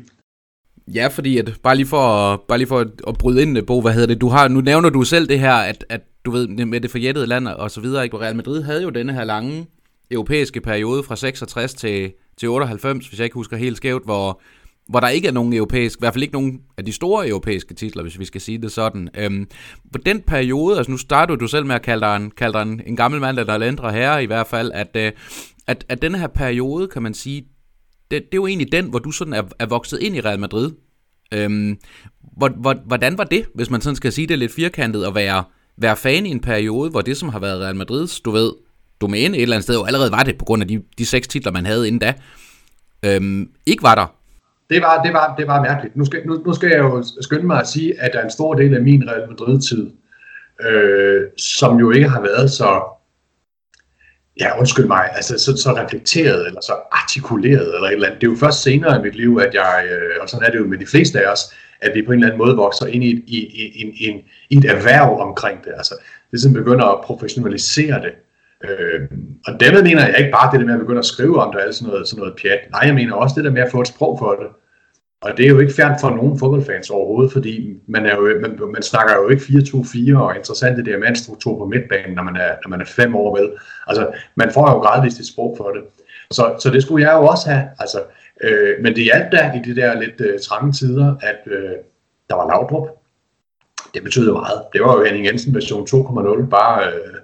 Ja, 0.93 1.07
fordi 1.07 1.37
at, 1.37 1.59
bare 1.63 1.75
lige 1.75 1.87
for, 1.87 2.33
at, 2.33 2.39
bare 2.47 2.57
lige 2.57 2.67
for 2.67 2.79
at, 2.79 2.87
at 3.07 3.17
bryde 3.17 3.41
ind, 3.41 3.65
Bo, 3.65 3.81
hvad 3.81 3.93
hedder 3.93 4.07
det, 4.07 4.21
du 4.21 4.29
har, 4.29 4.47
nu 4.47 4.61
nævner 4.61 4.89
du 4.89 5.03
selv 5.03 5.29
det 5.29 5.39
her, 5.39 5.53
at, 5.53 5.85
at 5.89 6.01
du 6.25 6.31
ved, 6.31 6.47
med 6.47 6.81
det 6.81 6.91
forjættede 6.91 7.27
land 7.27 7.47
og 7.47 7.71
så 7.71 7.81
videre, 7.81 8.03
ikke? 8.03 8.17
Real 8.17 8.35
Madrid 8.35 8.63
havde 8.63 8.83
jo 8.83 8.89
denne 8.89 9.13
her 9.13 9.23
lange 9.23 9.67
europæiske 10.11 10.61
periode 10.61 11.03
fra 11.03 11.15
66 11.15 11.73
til, 11.73 12.11
til 12.37 12.49
98, 12.49 13.07
hvis 13.07 13.19
jeg 13.19 13.23
ikke 13.23 13.33
husker 13.33 13.57
helt 13.57 13.77
skævt, 13.77 14.05
hvor, 14.05 14.41
hvor 14.89 14.99
der 14.99 15.07
ikke 15.07 15.27
er 15.27 15.31
nogen 15.31 15.53
europæisk, 15.53 15.99
i 15.99 16.01
hvert 16.01 16.13
fald 16.13 16.23
ikke 16.23 16.33
nogen 16.33 16.61
af 16.77 16.85
de 16.85 16.93
store 16.93 17.27
europæiske 17.27 17.73
titler, 17.73 18.03
hvis 18.03 18.19
vi 18.19 18.25
skal 18.25 18.41
sige 18.41 18.57
det 18.57 18.71
sådan. 18.71 19.09
Øhm, 19.17 19.47
på 19.93 19.97
den 19.97 20.21
periode, 20.21 20.77
altså 20.77 20.91
nu 20.91 20.97
starter 20.97 21.35
du 21.35 21.47
selv 21.47 21.65
med 21.65 21.75
at 21.75 21.81
kalde 21.81 22.05
dig 22.05 22.15
en, 22.15 22.31
kalde 22.31 22.53
dig 22.53 22.61
en, 22.61 22.81
en 22.85 22.95
gammel 22.95 23.21
mand, 23.21 23.37
der 23.37 23.53
er 23.53 23.61
ældre 23.61 23.91
herre 23.91 24.23
i 24.23 24.25
hvert 24.25 24.47
fald, 24.47 24.71
at, 24.71 24.89
øh, 24.95 25.11
at, 25.67 25.85
at 25.89 26.01
denne 26.01 26.17
her 26.17 26.27
periode, 26.27 26.87
kan 26.87 27.03
man 27.03 27.13
sige, 27.13 27.45
det, 28.11 28.23
det 28.23 28.33
er 28.33 28.35
jo 28.35 28.47
egentlig 28.47 28.71
den, 28.71 28.85
hvor 28.85 28.99
du 28.99 29.11
sådan 29.11 29.33
er, 29.33 29.43
er 29.59 29.65
vokset 29.65 29.99
ind 29.99 30.15
i 30.15 30.21
Real 30.21 30.39
Madrid. 30.39 30.71
Øhm, 31.33 31.77
hvor, 32.37 32.73
hvordan 32.85 33.17
var 33.17 33.23
det, 33.23 33.45
hvis 33.55 33.69
man 33.69 33.81
sådan 33.81 33.95
skal 33.95 34.11
sige 34.11 34.27
det 34.27 34.39
lidt 34.39 34.53
firkantet, 34.53 35.05
at 35.05 35.15
være, 35.15 35.43
være 35.77 35.95
fan 35.95 36.25
i 36.25 36.29
en 36.29 36.39
periode, 36.39 36.89
hvor 36.89 37.01
det, 37.01 37.17
som 37.17 37.29
har 37.29 37.39
været 37.39 37.61
Real 37.61 37.75
Madrids, 37.75 38.19
du 38.21 38.31
ved, 38.31 38.51
domæne 39.01 39.37
et 39.37 39.41
eller 39.41 39.55
andet 39.55 39.63
sted, 39.63 39.75
og 39.75 39.87
allerede 39.87 40.11
var 40.11 40.23
det 40.23 40.37
på 40.37 40.45
grund 40.45 40.61
af 40.61 40.67
de, 40.67 40.81
de 40.97 41.05
seks 41.05 41.27
titler, 41.27 41.51
man 41.51 41.65
havde 41.65 41.87
inden 41.87 41.99
da, 41.99 42.13
øhm, 43.05 43.49
ikke 43.65 43.83
var 43.83 43.95
der. 43.95 44.15
Det 44.69 44.81
var, 44.81 45.03
det 45.03 45.13
var, 45.13 45.35
det 45.35 45.47
var 45.47 45.61
mærkeligt. 45.61 45.95
Nu 45.95 46.05
skal, 46.05 46.27
nu, 46.27 46.43
nu 46.45 46.53
skal 46.53 46.69
jeg 46.69 46.79
jo 46.79 47.03
skynde 47.21 47.45
mig 47.45 47.59
at 47.59 47.67
sige, 47.67 48.01
at 48.01 48.09
der 48.13 48.19
er 48.19 48.23
en 48.23 48.31
stor 48.31 48.53
del 48.53 48.75
af 48.75 48.81
min 48.81 49.09
Real 49.09 49.29
Madrid-tid, 49.29 49.91
øh, 50.65 51.21
som 51.37 51.79
jo 51.79 51.91
ikke 51.91 52.09
har 52.09 52.21
været 52.21 52.51
så, 52.51 52.81
ja 54.39 54.59
undskyld 54.59 54.85
mig, 54.85 55.09
altså 55.15 55.37
så, 55.37 55.57
så 55.57 55.69
reflekteret 55.75 56.47
eller 56.47 56.61
så 56.61 56.73
artikuleret 56.91 57.75
eller 57.75 57.87
et 57.87 57.93
eller 57.93 58.07
andet. 58.07 58.21
Det 58.21 58.27
er 58.27 58.31
jo 58.31 58.37
først 58.37 58.61
senere 58.61 58.99
i 58.99 59.01
mit 59.01 59.15
liv, 59.15 59.39
at 59.47 59.53
jeg, 59.53 59.85
øh, 59.91 60.11
og 60.21 60.29
sådan 60.29 60.45
er 60.45 60.51
det 60.51 60.59
jo 60.59 60.67
med 60.67 60.77
de 60.77 60.85
fleste 60.85 61.25
af 61.25 61.31
os, 61.31 61.39
at 61.81 61.91
vi 61.95 62.01
på 62.01 62.11
en 62.11 62.17
eller 62.19 62.27
anden 62.27 62.45
måde 62.45 62.55
vokser 62.55 62.85
ind 62.85 63.03
i 63.03 63.11
et, 63.13 63.23
i, 63.27 63.37
i, 63.37 63.63
i, 63.81 64.07
i, 64.07 64.23
i 64.49 64.57
et 64.57 64.65
erhverv 64.65 65.19
omkring 65.19 65.63
det. 65.63 65.71
Altså, 65.77 65.95
det 66.31 66.41
sådan 66.41 66.53
begynder 66.53 66.85
at 66.85 67.01
professionalisere 67.03 68.01
det. 68.01 68.13
Øh, 68.63 69.01
og 69.47 69.59
dermed 69.59 69.83
mener 69.83 70.05
jeg 70.05 70.15
ikke 70.17 70.31
bare 70.31 70.51
det 70.51 70.59
der 70.59 70.65
med 70.65 70.73
at 70.73 70.79
begynde 70.79 70.99
at 70.99 71.05
skrive 71.05 71.41
om 71.41 71.51
det, 71.51 71.61
eller 71.61 71.73
sådan 71.73 71.91
noget, 71.91 72.07
sådan 72.07 72.19
noget 72.19 72.35
pjat. 72.41 72.59
Nej, 72.71 72.81
jeg 72.85 72.95
mener 72.95 73.13
også 73.13 73.35
det 73.35 73.43
der 73.43 73.51
med 73.51 73.61
at 73.61 73.71
få 73.71 73.81
et 73.81 73.87
sprog 73.87 74.19
for 74.19 74.31
det. 74.31 74.47
Og 75.21 75.37
det 75.37 75.45
er 75.45 75.49
jo 75.49 75.59
ikke 75.59 75.73
fjernt 75.73 76.01
for 76.01 76.09
nogen 76.09 76.39
fodboldfans 76.39 76.89
overhovedet, 76.89 77.31
fordi 77.31 77.77
man, 77.87 78.05
er 78.05 78.15
jo, 78.15 78.39
man, 78.41 78.59
man 78.73 78.81
snakker 78.81 79.15
jo 79.15 79.29
ikke 79.29 79.43
4-2-4 79.43 80.17
og 80.17 80.35
interessant 80.35 80.77
det 80.77 80.85
der 80.85 80.91
diamantstruktur 80.91 81.57
på 81.57 81.65
midtbanen, 81.65 82.15
når 82.15 82.23
man, 82.23 82.35
er, 82.35 82.55
når 82.63 82.69
man 82.69 82.81
er 82.81 82.85
fem 82.85 83.15
år 83.15 83.37
med. 83.37 83.49
Altså, 83.87 84.11
man 84.35 84.51
får 84.53 84.71
jo 84.71 84.77
gradvist 84.79 85.19
et 85.19 85.27
sprog 85.27 85.55
for 85.57 85.69
det. 85.71 85.83
Så, 86.31 86.55
så 86.59 86.69
det 86.69 86.83
skulle 86.83 87.07
jeg 87.07 87.17
jo 87.17 87.25
også 87.25 87.49
have. 87.49 87.69
Altså, 87.79 88.03
øh, 88.43 88.83
men 88.83 88.95
det 88.95 89.03
hjalp 89.03 89.31
da 89.31 89.51
i 89.55 89.69
de 89.69 89.75
der 89.75 89.99
lidt 89.99 90.21
øh, 90.21 90.39
trange 90.39 90.71
tider, 90.71 91.15
at 91.21 91.39
øh, 91.45 91.71
der 92.29 92.35
var 92.35 92.47
lavdrup. 92.47 92.87
Det 93.93 94.03
betød 94.03 94.31
meget. 94.31 94.61
Det 94.73 94.81
var 94.81 94.97
jo 94.97 95.03
Henning 95.03 95.25
Jensen 95.25 95.55
version 95.55 95.87
2.0, 95.87 96.49
bare 96.49 96.87
øh, 96.87 97.15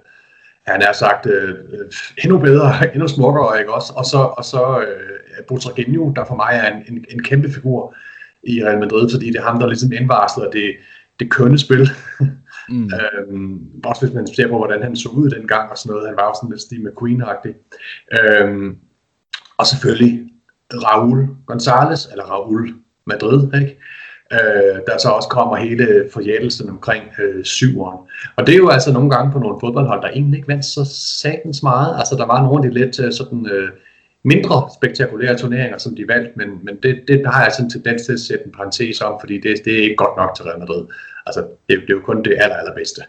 han 0.66 0.82
er 0.82 0.92
sagt 0.92 1.26
øh, 1.26 1.50
øh 1.50 1.90
endnu 2.24 2.38
bedre, 2.38 2.72
endnu 2.94 3.08
smukkere, 3.08 3.60
ikke 3.60 3.74
også? 3.74 3.92
Og 3.96 4.04
så, 4.04 4.18
og 4.18 4.44
så 4.44 4.80
øh, 4.80 5.20
Butragenio, 5.48 6.12
der 6.16 6.24
for 6.24 6.34
mig 6.34 6.50
er 6.52 6.76
en, 6.76 6.82
en, 6.88 7.04
en 7.10 7.22
kæmpe 7.22 7.52
figur 7.52 7.94
i 8.42 8.64
Real 8.64 8.78
Madrid, 8.78 9.10
fordi 9.10 9.26
det 9.26 9.36
er 9.36 9.42
ham, 9.42 9.58
der 9.58 9.66
ligesom 9.66 9.92
indvarslede 9.92 10.50
det, 10.52 10.76
det 11.20 11.30
kønne 11.30 11.58
spil. 11.58 11.90
Mm. 12.68 12.90
øhm, 13.30 13.60
også 13.84 14.06
hvis 14.06 14.14
man 14.14 14.26
ser 14.26 14.48
på, 14.48 14.56
hvordan 14.56 14.82
han 14.82 14.96
så 14.96 15.08
ud 15.08 15.30
dengang 15.30 15.70
og 15.70 15.78
sådan 15.78 15.94
noget. 15.94 16.08
Han 16.08 16.16
var 16.16 16.26
jo 16.26 16.34
sådan 16.34 16.50
lidt 16.50 16.62
Steve 16.62 16.88
McQueen-agtig. 16.88 17.54
Øhm, 18.18 18.76
og 19.58 19.66
selvfølgelig 19.66 20.26
Raúl 20.74 21.18
González, 21.50 22.12
eller 22.12 22.24
Raúl 22.24 22.74
Madrid, 23.06 23.60
ikke? 23.60 23.78
øh, 24.32 24.80
der 24.86 24.98
så 24.98 25.08
også 25.08 25.28
kommer 25.28 25.56
hele 25.56 26.08
forjættelsen 26.12 26.70
omkring 26.70 27.04
øh, 27.18 27.44
syveren. 27.44 27.98
Og 28.36 28.46
det 28.46 28.54
er 28.54 28.58
jo 28.58 28.68
altså 28.68 28.92
nogle 28.92 29.10
gange 29.10 29.32
på 29.32 29.38
nogle 29.38 29.56
fodboldhold, 29.60 30.02
der 30.02 30.08
egentlig 30.08 30.36
ikke 30.36 30.48
vandt 30.48 30.64
så 30.64 30.84
satans 31.22 31.62
meget. 31.62 31.98
Altså 31.98 32.16
der 32.16 32.26
var 32.26 32.42
nogle 32.42 32.64
af 32.64 32.70
de 32.70 32.78
lidt 32.78 33.00
øh, 33.00 33.12
sådan 33.12 33.46
øh, 33.46 33.68
mindre 34.26 34.70
spektakulære 34.78 35.38
turneringer, 35.38 35.78
som 35.78 35.96
de 35.96 36.08
valgte, 36.08 36.32
men, 36.36 36.48
men 36.62 36.76
det, 36.82 37.04
det 37.08 37.18
der 37.24 37.30
har 37.30 37.42
jeg 37.42 37.52
sådan 37.52 37.66
en 37.66 37.70
tendens 37.70 38.02
til 38.02 38.12
at 38.12 38.20
sætte 38.20 38.44
en 38.46 38.52
parentes 38.52 39.00
om, 39.00 39.20
fordi 39.20 39.34
det, 39.40 39.64
det 39.64 39.78
er 39.78 39.82
ikke 39.82 39.96
godt 39.96 40.16
nok 40.16 40.34
til 40.36 40.44
Real 40.44 40.58
Madrid. 40.58 40.86
Altså, 41.26 41.40
det, 41.40 41.80
det 41.80 41.90
er 41.90 41.94
jo 41.94 42.00
kun 42.00 42.22
det 42.22 42.36
aller, 42.40 42.56
allerbedste. 42.56 43.02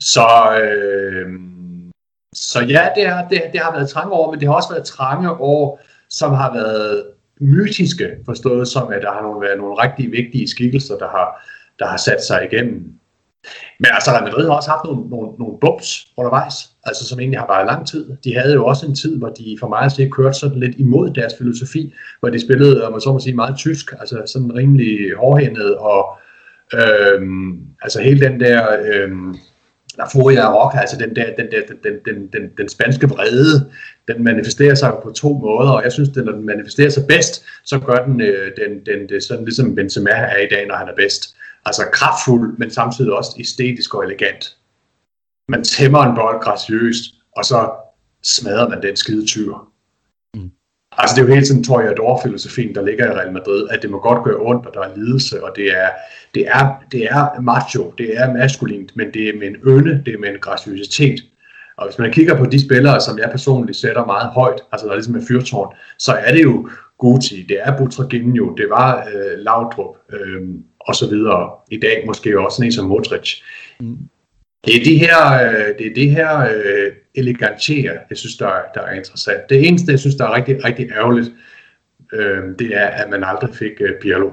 Så, 0.00 0.28
øh, 0.62 1.28
så 2.34 2.60
ja, 2.60 2.88
det 2.96 3.08
har, 3.08 3.28
det, 3.28 3.42
det 3.52 3.60
har 3.60 3.72
været 3.72 3.88
trange 3.88 4.12
år, 4.12 4.30
men 4.30 4.40
det 4.40 4.48
har 4.48 4.54
også 4.54 4.72
været 4.72 4.84
trange 4.84 5.30
år, 5.30 5.80
som 6.10 6.32
har 6.32 6.52
været 6.54 7.04
mytiske, 7.40 8.16
forstået 8.24 8.68
som, 8.68 8.92
at 8.92 9.02
der 9.02 9.12
har 9.12 9.22
nogle, 9.22 9.40
været 9.40 9.58
nogle 9.58 9.82
rigtig 9.82 10.12
vigtige 10.12 10.48
skikkelser, 10.48 10.98
der 10.98 11.08
har, 11.08 11.48
der 11.78 11.86
har 11.86 11.96
sat 11.96 12.24
sig 12.24 12.48
igennem. 12.52 12.97
Men 13.80 13.90
altså, 13.92 14.10
Real 14.10 14.24
Madrid 14.24 14.46
har 14.46 14.54
også 14.54 14.70
haft 14.70 14.84
nogle, 14.84 15.10
nogle, 15.10 15.28
nogle 15.38 15.58
bumps 15.60 16.06
undervejs, 16.16 16.54
altså 16.84 17.08
som 17.08 17.20
egentlig 17.20 17.40
har 17.40 17.46
været 17.46 17.66
lang 17.66 17.86
tid. 17.86 18.16
De 18.24 18.34
havde 18.34 18.54
jo 18.54 18.66
også 18.66 18.86
en 18.86 18.94
tid, 18.94 19.18
hvor 19.18 19.28
de 19.28 19.56
for 19.60 19.68
mig 19.68 19.80
at 19.80 19.92
se 19.92 20.08
kørte 20.08 20.38
sådan 20.38 20.58
lidt 20.58 20.76
imod 20.76 21.10
deres 21.10 21.32
filosofi, 21.38 21.94
hvor 22.20 22.28
de 22.28 22.40
spillede, 22.40 22.86
om 22.86 22.92
man 22.92 23.00
så 23.00 23.12
må 23.12 23.18
sige, 23.18 23.34
meget 23.34 23.56
tysk, 23.56 23.92
altså 24.00 24.22
sådan 24.26 24.54
rimelig 24.54 24.98
hårdhændet, 25.16 25.76
og 25.76 26.18
øhm, 26.74 27.60
altså 27.82 28.00
hele 28.00 28.20
den 28.26 28.40
der 28.40 28.66
øhm, 28.84 29.34
La 29.98 30.04
Furia 30.12 30.54
Rock, 30.54 30.74
altså 30.80 30.96
den 30.96 31.16
der, 31.16 31.24
den, 31.38 31.46
der, 31.50 31.60
den, 31.82 31.94
den, 32.06 32.26
den, 32.32 32.50
den 32.58 32.68
spanske 32.68 33.08
vrede, 33.08 33.70
den 34.08 34.24
manifesterer 34.24 34.74
sig 34.74 34.92
på 35.02 35.10
to 35.10 35.38
måder, 35.38 35.70
og 35.70 35.84
jeg 35.84 35.92
synes, 35.92 36.08
at 36.08 36.24
når 36.24 36.32
den 36.32 36.46
manifesterer 36.46 36.90
sig 36.90 37.02
bedst, 37.08 37.44
så 37.64 37.78
gør 37.78 38.04
den, 38.04 38.20
øh, 38.20 38.52
den, 38.56 38.70
den 38.86 39.08
det 39.08 39.22
sådan 39.22 39.44
ligesom 39.44 39.74
Benzema 39.74 40.10
er 40.10 40.38
i 40.38 40.48
dag, 40.50 40.66
når 40.66 40.74
han 40.74 40.88
er 40.88 40.94
bedst. 40.96 41.36
Altså 41.68 41.84
kraftfuld, 41.92 42.58
men 42.58 42.70
samtidig 42.70 43.12
også 43.12 43.36
æstetisk 43.40 43.94
og 43.94 44.04
elegant. 44.04 44.56
Man 45.48 45.64
tæmmer 45.64 46.02
en 46.02 46.14
bold 46.14 46.40
graciøst, 46.40 47.04
og 47.36 47.44
så 47.44 47.70
smadrer 48.22 48.68
man 48.68 48.82
den 48.82 48.96
skide 48.96 49.26
tyr. 49.26 49.54
Mm. 50.34 50.50
Altså 50.92 51.16
det 51.16 51.22
er 51.22 51.26
jo 51.26 51.34
hele 51.34 51.46
tiden 51.46 51.64
Toreador-filosofien, 51.64 52.74
der 52.74 52.82
ligger 52.82 53.06
i 53.06 53.14
Real 53.14 53.32
Madrid, 53.32 53.68
at 53.70 53.82
det 53.82 53.90
må 53.90 53.98
godt 54.00 54.24
gøre 54.24 54.36
ondt, 54.38 54.66
og 54.66 54.74
der 54.74 54.80
er 54.80 54.96
lidelse, 54.96 55.44
og 55.44 55.52
det 55.56 55.66
er, 55.78 55.90
det 56.34 56.48
er, 56.48 56.84
det 56.92 57.04
er 57.04 57.40
macho, 57.40 57.94
det 57.98 58.18
er 58.18 58.32
maskulint, 58.32 58.96
men 58.96 59.14
det 59.14 59.28
er 59.28 59.38
med 59.38 59.46
en 59.46 59.56
ynde, 59.56 60.02
det 60.06 60.14
er 60.14 60.18
med 60.18 60.28
en 60.28 60.40
graciøsitet. 60.40 61.20
Og 61.76 61.86
hvis 61.86 61.98
man 61.98 62.12
kigger 62.12 62.36
på 62.36 62.46
de 62.46 62.64
spillere, 62.64 63.00
som 63.00 63.18
jeg 63.18 63.30
personligt 63.30 63.78
sætter 63.78 64.04
meget 64.06 64.28
højt, 64.28 64.60
altså 64.72 64.86
der 64.86 64.92
er 64.92 64.96
ligesom 64.96 65.16
en 65.16 65.26
fyrtårn, 65.26 65.74
så 65.98 66.12
er 66.12 66.32
det 66.32 66.42
jo 66.42 66.70
Guti, 66.98 67.46
det 67.48 67.58
er 67.62 67.76
Butraginho, 67.78 68.54
det 68.54 68.70
var 68.70 69.08
øh, 69.14 69.38
Laudrup, 69.38 69.96
øh, 70.12 70.42
og 70.80 70.94
så 70.94 71.08
videre. 71.08 71.50
I 71.70 71.80
dag 71.80 72.04
måske 72.06 72.40
også 72.40 72.64
en 72.64 72.72
som 72.72 72.86
Modric. 72.86 73.40
Mm. 73.80 73.98
Det 74.64 74.76
er 74.76 74.84
de 74.84 74.98
her, 74.98 75.32
øh, 75.32 75.78
det 75.78 75.86
er 75.86 75.94
det 75.94 76.10
her 76.10 76.40
øh, 76.40 76.92
elegantier, 77.14 77.92
jeg 78.10 78.18
synes, 78.18 78.36
der, 78.36 78.50
der 78.74 78.80
er 78.80 78.94
interessant. 78.94 79.50
Det 79.50 79.68
eneste, 79.68 79.92
jeg 79.92 80.00
synes, 80.00 80.16
der 80.16 80.24
er 80.24 80.36
rigtig, 80.36 80.64
rigtig 80.64 80.90
ærgerligt, 80.90 81.32
øh, 82.12 82.42
det 82.58 82.76
er, 82.76 82.86
at 82.86 83.10
man 83.10 83.24
aldrig 83.24 83.54
fik 83.54 83.72
øh, 83.80 84.00
Pirlo. 84.02 84.30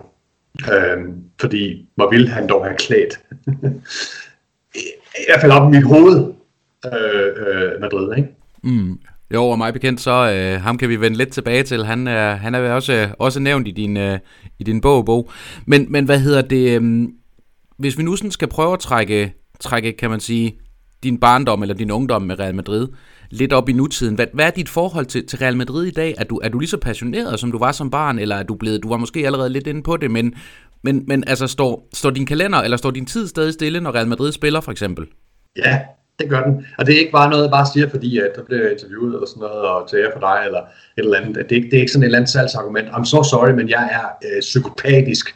Øh, 0.74 0.98
fordi, 1.42 1.88
hvor 1.96 2.10
ville 2.10 2.30
han 2.30 2.50
dog 2.50 2.66
have 2.66 2.78
klædt? 2.78 3.20
I 5.22 5.25
hvert 5.28 5.42
fald 5.42 5.52
op 5.52 5.74
i 5.74 5.75
mit 5.75 5.84
hoved, 5.84 6.34
øh, 6.86 7.48
øh, 7.48 7.82
Madrid, 7.82 8.18
ikke? 8.18 8.30
Mm. 8.64 9.00
Jo, 9.34 9.44
og 9.44 9.58
mig 9.58 9.74
bekendt, 9.74 10.01
så 10.01 10.32
øh, 10.32 10.62
ham 10.62 10.77
kan 10.77 10.89
vi 10.89 11.01
vende 11.01 11.17
lidt 11.17 11.29
tilbage 11.29 11.63
til. 11.63 11.86
Han 11.86 12.08
er, 12.08 12.36
han 12.36 12.55
er 12.55 12.72
også, 12.72 13.10
også 13.20 13.39
nævnt 13.39 13.67
i 13.67 13.72
din, 13.72 13.98
øh, 13.98 14.20
i 14.60 14.63
din 14.63 14.82
bog, 14.82 15.05
bog. 15.05 15.32
Men, 15.65 15.91
men 15.91 16.05
hvad 16.05 16.20
hedder 16.20 16.41
det? 16.41 16.82
Øh, 16.82 17.08
hvis 17.77 17.98
vi 17.98 18.03
nu 18.03 18.15
sådan 18.15 18.32
skal 18.32 18.48
prøve 18.48 18.74
at 18.74 18.79
trække, 18.79 19.34
trække, 19.60 19.91
kan 19.91 20.10
man 20.10 20.20
sige, 20.20 20.60
din 21.03 21.20
barndom 21.20 21.62
eller 21.62 21.75
din 21.75 21.91
ungdom 21.91 22.22
med 22.22 22.39
Real 22.39 22.55
Madrid 22.55 22.88
lidt 23.32 23.53
op 23.53 23.70
i 23.70 23.74
nutiden. 23.74 24.15
Hvad, 24.15 24.27
hvad 24.34 24.46
er 24.46 24.50
dit 24.50 24.70
forhold 24.70 25.05
til, 25.05 25.27
til 25.27 25.39
Real 25.39 25.58
Madrid 25.58 25.86
i 25.86 25.91
dag? 25.91 26.15
Er 26.17 26.24
du, 26.24 26.39
er 26.44 26.50
du 26.50 26.60
lige 26.60 26.70
så 26.70 26.77
passioneret, 26.77 27.39
som 27.39 27.51
du 27.51 27.58
var 27.58 27.72
som 27.72 27.89
barn, 27.89 28.20
eller 28.20 28.36
er 28.36 28.44
du 28.44 28.55
blevet, 28.55 28.84
du 28.84 28.89
var 28.89 28.98
måske 28.98 29.25
allerede 29.25 29.50
lidt 29.50 29.67
inde 29.67 29.84
på 29.84 29.98
det, 29.98 30.12
men, 30.12 30.34
men, 30.84 31.03
men 31.08 31.24
altså, 31.27 31.48
står, 31.48 31.89
står 31.94 32.10
din 32.10 32.25
kalender, 32.25 32.58
eller 32.62 32.77
står 32.77 32.91
din 32.91 33.05
tid 33.05 33.27
stadig 33.27 33.53
stille, 33.53 33.82
når 33.82 33.96
Real 33.96 34.08
Madrid 34.08 34.32
spiller, 34.32 34.62
for 34.62 34.72
eksempel? 34.72 35.08
Ja, 35.58 35.79
det 36.19 36.29
gør 36.29 36.43
den. 36.43 36.65
Og 36.77 36.86
det 36.86 36.95
er 36.95 37.00
ikke 37.00 37.12
bare 37.12 37.29
noget, 37.29 37.43
jeg 37.43 37.51
bare 37.51 37.67
siger, 37.74 37.89
fordi 37.89 38.19
at 38.19 38.31
der 38.36 38.43
bliver 38.43 38.69
interviewet 38.69 39.13
eller 39.13 39.27
sådan 39.27 39.39
noget, 39.39 39.62
og 39.69 39.89
til 39.89 40.10
for 40.13 40.19
dig, 40.19 40.41
eller 40.45 40.60
et 40.60 40.67
eller 40.98 41.17
andet. 41.17 41.36
Det 41.36 41.51
er, 41.51 41.55
ikke, 41.55 41.69
det 41.69 41.77
er 41.77 41.79
ikke 41.79 41.91
sådan 41.91 42.03
et 42.03 42.05
eller 42.05 42.17
andet 42.17 42.31
salgsargument. 42.31 42.88
I'm 42.88 43.05
so 43.05 43.24
sorry, 43.24 43.51
men 43.51 43.69
jeg 43.69 43.89
er 43.91 44.05
øh, 44.27 44.39
psykopatisk 44.39 45.36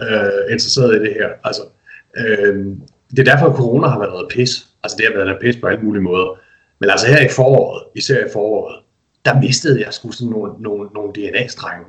øh, 0.00 0.52
interesseret 0.52 0.96
i 0.96 1.00
det 1.00 1.12
her. 1.18 1.28
Altså, 1.44 1.62
øh, 2.16 2.66
det 3.10 3.18
er 3.18 3.30
derfor, 3.32 3.46
at 3.46 3.56
corona 3.56 3.86
har 3.88 3.98
været 3.98 4.12
noget 4.12 4.28
pis. 4.30 4.66
Altså 4.82 4.96
det 4.96 5.06
har 5.06 5.14
været 5.14 5.26
noget 5.26 5.42
pis 5.42 5.56
på 5.56 5.66
alle 5.66 5.82
mulige 5.82 6.02
måder. 6.02 6.38
Men 6.80 6.90
altså 6.90 7.06
her 7.06 7.20
i 7.20 7.28
foråret, 7.36 7.82
især 7.94 8.26
i 8.26 8.28
foråret, 8.32 8.76
der 9.24 9.40
mistede 9.40 9.84
jeg 9.84 9.94
sgu 9.94 10.12
sådan 10.12 10.30
nogle, 10.30 10.52
nogle, 10.58 10.88
nogle 10.94 11.12
DNA-strenge. 11.12 11.84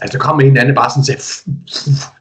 Altså 0.00 0.18
der 0.18 0.24
kom 0.24 0.40
en 0.40 0.46
eller 0.46 0.60
anden 0.60 0.74
bare 0.74 0.90
sådan 0.90 1.00
og 1.00 1.06
sagde, 1.06 2.12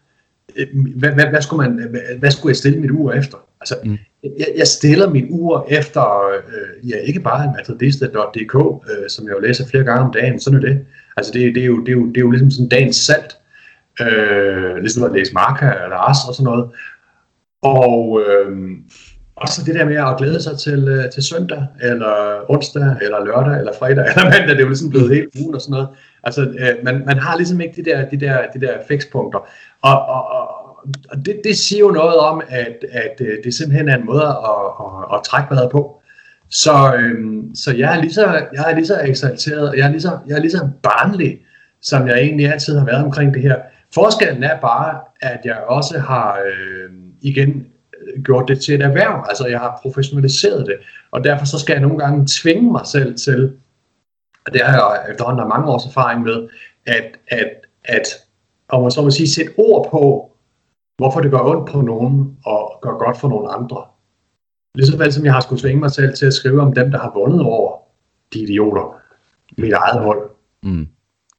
hvad, 1.00 1.12
hvad, 1.12 1.26
hvad, 1.26 1.42
skulle 1.42 1.70
man, 1.70 1.88
hvad, 1.90 2.02
hvad 2.20 2.32
skulle 2.32 2.50
jeg 2.50 2.58
stille 2.58 2.80
mit 2.80 2.92
ur 2.92 3.12
efter? 3.12 3.38
Altså, 3.62 3.76
mm 3.84 3.98
jeg, 4.24 4.48
jeg 4.58 4.68
stiller 4.68 5.10
min 5.10 5.28
ur 5.30 5.68
efter, 5.70 6.28
øh, 6.30 6.90
ja, 6.90 6.98
ikke 6.98 7.20
bare 7.20 7.54
madridista.dk, 7.58 8.56
øh, 8.92 9.10
som 9.10 9.28
jeg 9.28 9.34
jo 9.34 9.40
læser 9.40 9.68
flere 9.68 9.84
gange 9.84 10.06
om 10.06 10.14
dagen, 10.14 10.40
sådan 10.40 10.60
er 10.60 10.62
det. 10.62 10.86
Altså, 11.18 11.32
det, 11.32 11.56
det, 11.56 11.62
er, 11.64 11.68
jo, 11.68 11.80
det, 11.80 11.90
er, 11.90 11.94
jo, 11.94 12.08
det 12.08 12.18
er 12.18 12.22
jo 12.22 12.32
ligesom 12.32 12.52
sådan 12.52 12.70
dagens 12.70 12.96
salt, 12.96 13.38
øh, 14.02 14.76
ligesom 14.76 15.04
at 15.04 15.12
læse 15.12 15.34
Marca 15.34 15.66
eller 15.66 15.98
Ars 15.98 16.18
og 16.28 16.36
sådan 16.36 16.44
noget. 16.44 16.70
Og, 17.62 18.22
øh, 18.28 18.52
og 19.36 19.48
så 19.48 19.64
det 19.66 19.76
der 19.76 19.86
med 19.86 19.96
at 19.96 20.18
glæde 20.18 20.42
sig 20.44 20.60
til, 20.60 20.88
øh, 20.88 21.12
til 21.12 21.24
søndag, 21.24 21.66
eller 21.82 22.46
onsdag, 22.50 22.96
eller 23.02 23.26
lørdag, 23.26 23.60
eller 23.60 23.74
fredag, 23.80 24.06
eller 24.10 24.24
mandag, 24.24 24.50
det 24.50 24.58
er 24.58 24.62
jo 24.62 24.68
ligesom 24.68 24.90
blevet 24.90 25.10
helt 25.16 25.30
ugen 25.42 25.56
og 25.56 25.62
sådan 25.62 25.72
noget. 25.72 25.88
Altså, 26.24 26.42
øh, 26.42 26.76
man, 26.84 27.04
man 27.06 27.18
har 27.18 27.38
ligesom 27.38 27.62
ikke 27.62 27.82
de 27.82 27.90
der, 27.90 28.10
de 28.10 28.20
der, 28.20 28.38
de 28.54 28.62
der 28.62 28.74
fikspunkter. 28.88 29.40
Og, 29.82 30.06
og, 30.06 30.32
og, 30.32 30.63
og 31.12 31.26
det, 31.26 31.42
det 31.44 31.58
siger 31.58 31.80
jo 31.80 31.92
noget 31.92 32.18
om, 32.18 32.42
at, 32.50 32.86
at 32.92 33.22
øh, 33.22 33.38
det 33.44 33.54
simpelthen 33.54 33.90
er 33.90 33.98
en 33.98 34.06
måde 34.06 34.26
at, 34.26 34.66
at, 34.80 35.16
at 35.18 35.24
trække 35.24 35.56
vejret 35.56 35.72
på. 35.72 36.02
Så, 36.50 36.96
øhm, 36.96 37.56
så 37.56 37.76
jeg 37.76 37.98
er 37.98 38.02
lige 38.02 38.14
så, 38.14 38.26
jeg 38.54 38.72
er 38.72 38.76
lige 38.76 38.88
så 38.88 39.02
eksalteret, 39.02 39.70
og 39.70 39.78
jeg 39.78 39.88
er 39.88 39.92
lige 39.92 40.02
så, 40.02 40.20
jeg 40.28 40.36
er 40.36 40.42
lige 40.42 40.52
så 40.52 40.70
barnlig, 40.84 41.40
som 41.82 42.08
jeg 42.08 42.18
egentlig 42.18 42.52
altid 42.52 42.78
har 42.78 42.86
været 42.86 43.04
omkring 43.04 43.34
det 43.34 43.42
her. 43.42 43.56
Forskellen 43.94 44.44
er 44.44 44.60
bare, 44.60 45.00
at 45.22 45.40
jeg 45.46 45.58
også 45.58 46.00
har 46.00 46.40
øhm, 46.40 46.96
øh, 46.96 47.02
igen 47.22 47.66
gjort 48.24 48.48
det 48.48 48.62
til 48.62 48.76
et 48.76 48.82
erhverv, 48.82 49.26
altså 49.30 49.48
jeg 49.48 49.60
har 49.60 49.80
professionaliseret 49.82 50.66
det, 50.66 50.76
og 51.12 51.24
derfor 51.24 51.46
så 51.46 51.60
skal 51.60 51.74
jeg 51.74 51.82
nogle 51.82 51.98
gange 51.98 52.28
tvinge 52.28 52.72
mig 52.72 52.88
selv 52.88 53.16
til, 53.16 53.54
og 54.46 54.54
det 54.54 54.62
har 54.62 54.72
jeg 54.72 55.12
efterhånden 55.12 55.48
mange 55.48 55.72
års 55.72 55.86
erfaring 55.86 56.22
med, 56.22 56.48
at, 56.86 57.06
at, 57.28 57.50
at 57.84 58.08
om 58.68 58.82
man 58.82 58.92
så 58.92 59.02
må 59.02 59.12
sige, 59.12 59.30
sætte 59.30 59.52
ord 59.58 59.92
på, 59.92 60.33
hvorfor 60.98 61.22
det 61.22 61.32
gør 61.32 61.40
ondt 61.40 61.70
på 61.70 61.82
nogen, 61.82 62.38
og 62.46 62.80
gør 62.82 62.98
godt 62.98 63.18
for 63.18 63.30
nogle 63.30 63.54
andre. 63.54 63.84
Ligeså 64.76 64.98
vel 64.98 65.14
som 65.14 65.26
jeg 65.26 65.34
har 65.34 65.40
skulle 65.40 65.62
tvinge 65.62 65.80
mig 65.80 65.92
selv 65.92 66.14
til 66.14 66.26
at 66.26 66.34
skrive 66.34 66.62
om 66.62 66.74
dem, 66.74 66.92
der 66.92 67.00
har 67.00 67.12
vundet 67.16 67.42
over 67.42 67.78
de 68.34 68.40
idioter, 68.40 69.02
mit 69.58 69.74
eget 69.74 70.04
hold. 70.04 70.30
Mm. 70.64 70.88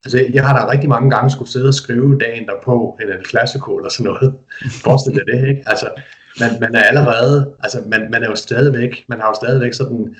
Altså, 0.04 0.30
jeg 0.32 0.46
har 0.46 0.58
da 0.58 0.70
rigtig 0.70 0.88
mange 0.88 1.10
gange 1.10 1.30
skulle 1.30 1.50
sidde 1.50 1.68
og 1.68 1.74
skrive 1.74 2.18
dagen 2.18 2.46
derpå, 2.46 2.98
en 3.00 3.24
klassiko 3.24 3.76
eller 3.76 3.90
sådan 3.90 4.12
noget. 4.12 4.34
Forestil 4.84 5.14
dig 5.14 5.26
det, 5.26 5.48
ikke? 5.48 5.62
Altså, 5.66 5.88
man, 6.40 6.50
man 6.60 6.74
er 6.74 6.82
allerede, 6.82 7.54
altså, 7.60 7.82
man, 7.86 8.10
man 8.10 8.22
er 8.22 8.28
jo 8.28 8.36
stadigvæk, 8.36 9.04
man 9.08 9.20
har 9.20 9.28
jo 9.28 9.34
stadigvæk 9.34 9.72
sådan 9.72 10.16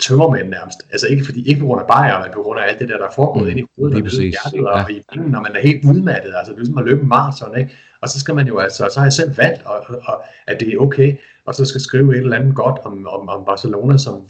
tømmermænd 0.00 0.48
nærmest. 0.48 0.78
Altså 0.92 1.06
ikke, 1.06 1.24
fordi, 1.24 1.48
ikke 1.48 1.60
på 1.60 1.66
grund 1.66 1.80
af 1.80 1.86
bajer, 1.86 2.22
men 2.22 2.30
på 2.34 2.42
grund 2.42 2.58
af 2.60 2.64
alt 2.68 2.78
det 2.78 2.88
der, 2.88 2.98
der 2.98 3.06
er 3.06 3.14
foregået 3.14 3.44
mm, 3.44 3.50
ind 3.50 3.60
i 3.60 3.66
hovedet, 3.76 4.02
og 4.02 4.10
hjertet, 4.10 4.68
og 4.68 4.90
ja. 4.90 4.94
i 4.96 5.02
bilen, 5.12 5.30
når 5.30 5.40
man 5.40 5.56
er 5.56 5.60
helt 5.60 5.84
udmattet. 5.84 6.32
Altså 6.36 6.52
det 6.52 6.56
er 6.56 6.60
ligesom 6.60 6.78
at 6.78 6.84
løbe 6.84 7.02
en 7.02 7.08
maraton, 7.08 7.58
ikke? 7.58 7.70
Og 8.00 8.08
så 8.08 8.20
skal 8.20 8.34
man 8.34 8.46
jo 8.46 8.58
altså, 8.58 8.90
så 8.92 9.00
har 9.00 9.06
jeg 9.06 9.12
selv 9.12 9.38
valgt, 9.38 9.62
og, 9.64 9.78
og, 10.08 10.22
at 10.46 10.60
det 10.60 10.68
er 10.74 10.78
okay, 10.78 11.16
og 11.44 11.54
så 11.54 11.64
skal 11.64 11.80
skrive 11.80 12.16
et 12.16 12.22
eller 12.22 12.36
andet 12.36 12.54
godt 12.54 12.78
om, 12.84 13.06
om, 13.06 13.28
om 13.28 13.44
Barcelona, 13.44 13.96
som 13.96 14.26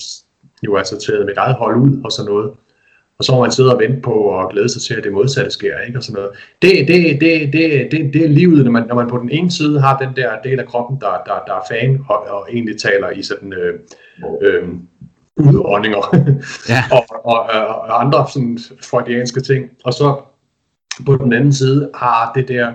jo 0.63 0.77
altså 0.77 1.01
taget 1.07 1.27
mit 1.27 1.37
eget 1.37 1.55
hold 1.55 1.77
ud 1.77 2.01
og 2.05 2.13
sådan 2.13 2.33
noget. 2.33 2.51
Og 3.19 3.25
så 3.25 3.33
må 3.33 3.41
man 3.41 3.53
sidde 3.53 3.75
og 3.75 3.81
vente 3.81 4.01
på 4.01 4.13
og 4.13 4.51
glæde 4.51 4.69
sig 4.69 4.83
til, 4.83 4.95
at 4.95 5.05
det 5.05 5.13
modsatte 5.13 5.51
sker, 5.51 5.79
ikke? 5.87 5.99
Og 5.99 6.03
sådan 6.03 6.15
noget. 6.15 6.31
Det, 6.63 6.89
det, 6.89 7.21
det, 7.21 7.53
det, 7.53 7.93
det, 7.93 8.15
det 8.15 8.25
er 8.25 8.29
livet, 8.29 8.65
når 8.65 8.71
man, 8.71 8.87
når 8.89 8.95
man 8.95 9.09
på 9.09 9.19
den 9.19 9.31
ene 9.31 9.51
side 9.51 9.81
har 9.81 9.99
den 9.99 10.17
der 10.17 10.31
del 10.45 10.61
af 10.61 10.67
kroppen, 10.67 11.01
der, 11.01 11.23
der, 11.27 11.43
der 11.47 11.55
er 11.55 11.65
fan, 11.71 12.05
og, 12.09 12.17
og 12.17 12.49
egentlig 12.53 12.81
taler 12.81 13.11
i 13.11 13.23
sådan 13.23 13.53
øh, 13.53 13.75
øh, 14.43 14.69
udåndinger 15.39 16.17
ja. 16.69 16.85
og, 16.97 17.05
og, 17.25 17.41
og 17.43 18.01
andre 18.01 18.27
sådan 18.33 18.59
freudianske 18.83 19.41
ting. 19.41 19.71
Og 19.85 19.93
så 19.93 20.23
på 21.07 21.17
den 21.17 21.33
anden 21.33 21.53
side 21.53 21.91
har 21.95 22.33
det 22.35 22.49
der, 22.49 22.75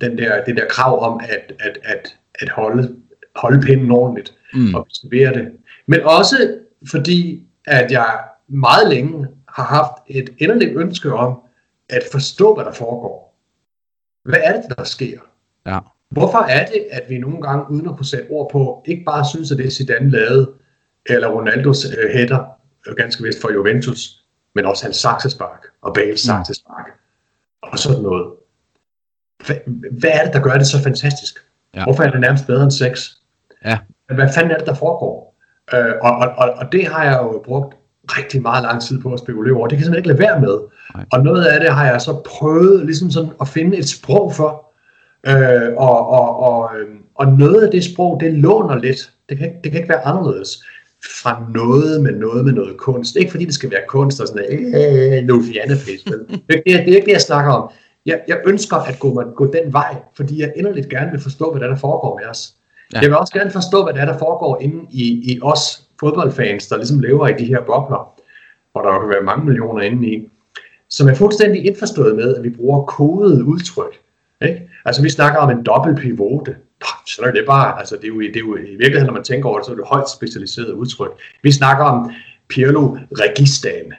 den 0.00 0.18
der, 0.18 0.44
det 0.44 0.56
der 0.56 0.66
krav 0.70 1.02
om 1.02 1.20
at, 1.22 1.52
at, 1.60 1.78
at, 1.84 2.16
at 2.34 2.48
holde, 2.48 2.96
holde 3.36 3.60
pinden 3.60 3.90
ordentligt 3.90 4.34
mm. 4.54 4.74
og 4.74 4.80
observere 4.80 5.34
det. 5.34 5.48
Men 5.86 6.00
også 6.02 6.58
fordi, 6.90 7.46
at 7.66 7.92
jeg 7.92 8.18
meget 8.48 8.88
længe 8.88 9.26
har 9.48 9.64
haft 9.64 9.92
et 10.06 10.30
inderligt 10.38 10.76
ønske 10.76 11.14
om 11.14 11.38
at 11.88 12.02
forstå, 12.12 12.54
hvad 12.54 12.64
der 12.64 12.72
foregår. 12.72 13.36
Hvad 14.24 14.40
er 14.44 14.60
det, 14.60 14.78
der 14.78 14.84
sker? 14.84 15.18
Ja. 15.66 15.78
Hvorfor 16.10 16.38
er 16.38 16.66
det, 16.66 16.86
at 16.90 17.02
vi 17.08 17.18
nogle 17.18 17.42
gange, 17.42 17.70
uden 17.70 17.88
at 17.88 17.96
kunne 17.96 18.06
sætte 18.06 18.30
ord 18.30 18.50
på, 18.52 18.84
ikke 18.86 19.04
bare 19.04 19.24
synes, 19.24 19.52
at 19.52 19.58
det 19.58 19.72
Zidane 19.72 20.10
lavede, 20.10 20.52
eller 21.06 21.28
Ronaldos 21.28 21.84
øh, 21.84 22.10
hætter, 22.12 22.44
øh, 22.86 22.96
ganske 22.96 23.22
vist 23.22 23.40
for 23.40 23.52
Juventus, 23.52 24.24
men 24.54 24.66
også 24.66 24.84
hans 24.84 24.96
saksespark 24.96 25.66
og 25.82 25.94
Bales 25.94 26.10
mm. 26.10 26.16
saksespark 26.16 26.86
og 27.62 27.78
sådan 27.78 28.02
noget. 28.02 28.26
Hvad, 29.46 29.56
hvad 30.00 30.10
er 30.12 30.24
det, 30.24 30.32
der 30.32 30.40
gør 30.40 30.54
det 30.54 30.66
så 30.66 30.82
fantastisk? 30.82 31.38
Ja. 31.74 31.84
Hvorfor 31.84 32.02
er 32.02 32.10
det 32.10 32.20
nærmest 32.20 32.46
bedre 32.46 32.62
end 32.62 32.70
sex? 32.70 33.10
Ja. 33.64 33.78
Hvad 34.14 34.28
fanden 34.34 34.50
er 34.50 34.58
det, 34.58 34.66
der 34.66 34.74
foregår? 34.74 35.36
Øh, 35.74 35.92
og, 36.02 36.16
og, 36.16 36.28
og, 36.36 36.50
og 36.50 36.72
det 36.72 36.86
har 36.86 37.04
jeg 37.04 37.18
jo 37.22 37.42
brugt 37.44 37.76
rigtig 38.04 38.42
meget 38.42 38.62
lang 38.62 38.82
tid 38.82 39.02
på 39.02 39.12
at 39.12 39.18
spekulere 39.18 39.56
over. 39.56 39.66
Det 39.66 39.78
kan 39.78 39.80
jeg 39.80 39.84
simpelthen 39.84 40.12
ikke 40.12 40.22
lade 40.22 40.30
være 40.30 40.40
med. 40.40 40.58
Nej. 40.94 41.04
Og 41.12 41.24
noget 41.24 41.44
af 41.44 41.60
det 41.60 41.70
har 41.70 41.86
jeg 41.86 42.00
så 42.00 42.22
prøvet 42.26 42.86
ligesom 42.86 43.10
sådan 43.10 43.30
at 43.40 43.48
finde 43.48 43.76
et 43.76 43.88
sprog 43.88 44.34
for. 44.34 44.72
Øh, 45.26 45.72
og, 45.76 46.08
og, 46.08 46.36
og, 46.40 46.70
øh, 46.78 46.88
og 47.14 47.26
noget 47.32 47.64
af 47.64 47.70
det 47.70 47.84
sprog, 47.84 48.20
det 48.20 48.32
låner 48.32 48.78
lidt. 48.78 49.12
Det 49.28 49.38
kan, 49.38 49.54
det 49.64 49.72
kan 49.72 49.80
ikke 49.80 49.88
være 49.88 50.06
anderledes 50.06 50.64
fra 51.22 51.46
noget 51.54 52.02
med 52.02 52.12
noget 52.12 52.44
med 52.44 52.52
noget 52.52 52.76
kunst. 52.76 53.16
Ikke 53.16 53.30
fordi 53.30 53.44
det 53.44 53.54
skal 53.54 53.70
være 53.70 53.80
kunst 53.88 54.20
og 54.20 54.28
sådan 54.28 54.42
noget, 54.42 55.18
øh, 55.18 55.24
no 55.24 55.42
fjernepis. 55.52 56.02
Det, 56.04 56.22
det, 56.48 56.64
det 56.66 56.72
er 56.72 56.96
ikke 56.96 57.06
det, 57.06 57.12
jeg 57.12 57.20
snakker 57.20 57.52
om. 57.52 57.70
Jeg, 58.06 58.20
jeg 58.28 58.40
ønsker 58.46 58.76
at 58.76 58.98
gå, 58.98 59.22
gå 59.36 59.46
den 59.46 59.72
vej, 59.72 59.96
fordi 60.16 60.40
jeg 60.40 60.52
inderligt 60.56 60.88
gerne 60.88 61.10
vil 61.10 61.20
forstå, 61.20 61.50
hvad 61.50 61.60
der, 61.60 61.68
der 61.68 61.76
foregår 61.76 62.18
med 62.18 62.30
os. 62.30 62.54
Ja. 62.92 63.00
Jeg 63.00 63.08
vil 63.08 63.16
også 63.16 63.32
gerne 63.32 63.50
forstå, 63.50 63.84
hvad 63.84 63.94
der, 63.94 64.04
der 64.04 64.18
foregår 64.18 64.60
inde 64.60 64.86
i, 64.90 65.32
i 65.32 65.38
os 65.42 65.82
fodboldfans, 66.00 66.66
der 66.66 66.76
ligesom 66.76 67.00
lever 67.00 67.28
i 67.28 67.32
de 67.38 67.44
her 67.44 67.60
bobler, 67.60 68.14
hvor 68.72 68.82
der 68.82 69.00
kan 69.00 69.08
være 69.08 69.22
mange 69.22 69.44
millioner 69.44 69.82
inde 69.82 70.08
i, 70.08 70.28
som 70.88 71.08
er 71.08 71.14
fuldstændig 71.14 71.66
indforstået 71.66 72.16
med, 72.16 72.36
at 72.36 72.42
vi 72.42 72.50
bruger 72.50 72.82
kodede 72.82 73.44
udtryk. 73.44 73.98
Ikke? 74.42 74.68
Altså 74.84 75.02
vi 75.02 75.10
snakker 75.10 75.38
om 75.38 75.50
en 75.50 75.62
dobbelt 75.62 75.98
pivote. 75.98 76.56
Så 77.06 77.22
er 77.22 77.30
det 77.30 77.44
bare, 77.46 77.78
altså 77.78 77.96
det 77.96 78.04
er 78.04 78.08
jo, 78.08 78.20
det 78.20 78.36
er 78.36 78.40
jo 78.40 78.56
i 78.56 78.76
virkeligheden, 78.76 79.06
når 79.06 79.12
man 79.12 79.24
tænker 79.24 79.48
over 79.48 79.58
det, 79.58 79.66
så 79.66 79.72
er 79.72 79.76
det 79.76 79.84
højt 79.86 80.10
specialiseret 80.10 80.72
udtryk. 80.72 81.10
Vi 81.42 81.52
snakker 81.52 81.84
om 81.84 82.10
Pirlo 82.48 82.96
Registane. 83.18 83.94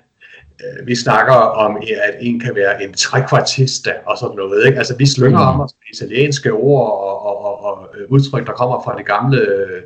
Øh, 0.64 0.88
vi 0.88 0.96
snakker 0.96 1.34
om, 1.34 1.78
at 1.78 2.16
en 2.20 2.40
kan 2.40 2.56
være 2.56 2.84
en 2.84 2.94
trekvartista 2.94 3.94
og 4.06 4.18
sådan 4.18 4.36
noget. 4.36 4.66
Ikke? 4.66 4.78
Altså 4.78 4.96
vi 4.98 5.06
slynger 5.06 5.40
mm. 5.40 5.48
om 5.48 5.62
os 5.62 5.72
italienske 5.94 6.52
ord 6.52 6.92
og, 6.92 7.26
og, 7.26 7.46
og, 7.46 7.64
og 7.64 7.90
udtryk, 8.10 8.48
der 8.48 8.54
kommer 8.54 8.84
fra 8.84 8.98
det 8.98 9.06
gamle 9.06 9.42
øh, 9.42 9.82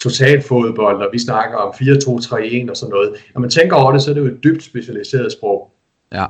totalfodbold, 0.00 1.02
og 1.02 1.08
vi 1.12 1.18
snakker 1.18 1.56
om 1.56 1.74
4-2-3-1 1.74 2.70
og 2.70 2.76
sådan 2.76 2.90
noget. 2.90 3.14
Når 3.34 3.40
man 3.40 3.50
tænker 3.50 3.76
over 3.76 3.92
det, 3.92 4.02
så 4.02 4.10
er 4.10 4.14
det 4.14 4.20
jo 4.20 4.26
et 4.26 4.44
dybt 4.44 4.62
specialiseret 4.62 5.32
sprog. 5.32 5.70
Ja. 6.12 6.26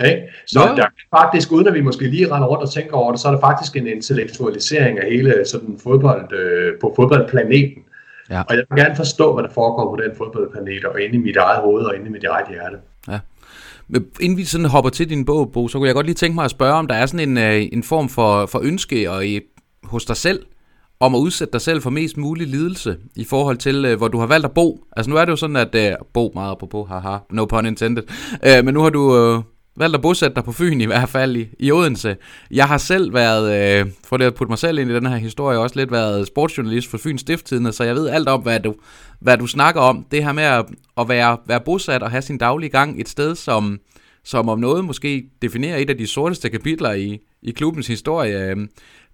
Okay? 0.00 0.22
Så 0.46 0.60
ja. 0.60 0.74
der 0.74 0.86
faktisk, 1.18 1.52
uden 1.52 1.66
at 1.66 1.74
vi 1.74 1.80
måske 1.80 2.08
lige 2.08 2.34
render 2.34 2.48
rundt 2.48 2.62
og 2.62 2.70
tænker 2.70 2.96
over 2.96 3.12
det, 3.12 3.20
så 3.20 3.28
er 3.28 3.32
der 3.32 3.40
faktisk 3.40 3.76
en 3.76 3.86
intellektualisering 3.86 4.98
af 4.98 5.10
hele 5.10 5.44
sådan 5.46 5.78
fodbold, 5.82 6.32
øh, 6.32 6.72
på 6.80 6.92
fodboldplaneten. 6.96 7.82
Ja. 8.30 8.40
Og 8.40 8.56
jeg 8.56 8.64
vil 8.70 8.82
gerne 8.84 8.96
forstå, 8.96 9.34
hvad 9.34 9.44
der 9.44 9.50
foregår 9.50 9.96
på 9.96 10.02
den 10.02 10.10
fodboldplanet, 10.16 10.84
og 10.84 11.00
inde 11.00 11.14
i 11.14 11.18
mit 11.18 11.36
eget 11.36 11.60
hoved, 11.60 11.84
og 11.84 11.96
inde 11.96 12.06
i 12.06 12.10
mit 12.10 12.24
eget 12.24 12.46
hjerte. 12.48 12.76
Ja. 13.08 13.18
Inden 14.20 14.38
vi 14.38 14.44
sådan 14.44 14.66
hopper 14.66 14.90
til 14.90 15.10
din 15.10 15.24
bog, 15.24 15.52
Bo, 15.52 15.68
så 15.68 15.78
kunne 15.78 15.86
jeg 15.86 15.94
godt 15.94 16.06
lige 16.06 16.14
tænke 16.14 16.34
mig 16.34 16.44
at 16.44 16.50
spørge, 16.50 16.74
om 16.74 16.86
der 16.86 16.94
er 16.94 17.06
sådan 17.06 17.28
en, 17.28 17.38
øh, 17.38 17.68
en 17.72 17.82
form 17.82 18.08
for, 18.08 18.46
for 18.46 18.60
ønske 18.62 19.10
og 19.10 19.26
i, 19.26 19.40
hos 19.84 20.04
dig 20.04 20.16
selv, 20.16 20.40
om 21.00 21.14
at 21.14 21.18
udsætte 21.18 21.52
dig 21.52 21.60
selv 21.60 21.82
for 21.82 21.90
mest 21.90 22.16
mulig 22.16 22.46
lidelse 22.46 22.96
i 23.16 23.24
forhold 23.24 23.56
til, 23.56 23.84
øh, 23.84 23.98
hvor 23.98 24.08
du 24.08 24.18
har 24.18 24.26
valgt 24.26 24.44
at 24.44 24.52
bo. 24.52 24.84
Altså 24.96 25.10
nu 25.10 25.16
er 25.16 25.24
det 25.24 25.30
jo 25.30 25.36
sådan, 25.36 25.56
at 25.56 25.74
øh, 25.74 25.92
bo 26.12 26.32
meget 26.34 26.58
på, 26.70 26.84
haha, 26.84 27.16
no 27.30 27.44
pun 27.44 27.66
intended, 27.66 28.02
øh, 28.46 28.64
men 28.64 28.74
nu 28.74 28.80
har 28.82 28.90
du 28.90 29.16
øh, 29.16 29.42
valgt 29.76 29.96
at 29.96 30.02
bosætte 30.02 30.34
dig 30.34 30.44
på 30.44 30.52
Fyn 30.52 30.80
i 30.80 30.84
hvert 30.84 31.08
fald 31.08 31.36
i, 31.36 31.48
i 31.58 31.72
Odense. 31.72 32.16
Jeg 32.50 32.68
har 32.68 32.78
selv 32.78 33.14
været, 33.14 33.80
øh, 33.80 33.92
for 34.04 34.16
det 34.16 34.24
at 34.24 34.34
putte 34.34 34.50
mig 34.50 34.58
selv 34.58 34.78
ind 34.78 34.90
i 34.90 34.94
den 34.94 35.06
her 35.06 35.16
historie, 35.16 35.58
også 35.58 35.76
lidt 35.76 35.92
været 35.92 36.26
sportsjournalist 36.26 36.90
for 36.90 36.98
Fyns 36.98 37.20
Stifttidende, 37.20 37.72
så 37.72 37.84
jeg 37.84 37.94
ved 37.94 38.08
alt 38.08 38.28
om, 38.28 38.40
hvad 38.40 38.60
du, 38.60 38.74
hvad 39.20 39.38
du 39.38 39.46
snakker 39.46 39.80
om. 39.80 40.06
Det 40.10 40.24
her 40.24 40.32
med 40.32 40.44
at, 40.44 40.66
at 40.98 41.08
være, 41.08 41.38
være 41.46 41.60
bosat 41.60 42.02
og 42.02 42.10
have 42.10 42.22
sin 42.22 42.38
daglige 42.38 42.70
gang 42.70 43.00
et 43.00 43.08
sted, 43.08 43.34
som, 43.34 43.78
som 44.24 44.48
om 44.48 44.58
noget 44.58 44.84
måske 44.84 45.24
definerer 45.42 45.76
et 45.76 45.90
af 45.90 45.98
de 45.98 46.06
sorteste 46.06 46.48
kapitler 46.48 46.92
i, 46.92 47.18
i 47.42 47.50
klubbens 47.50 47.86
historie. 47.86 48.50
Øhm, 48.50 48.68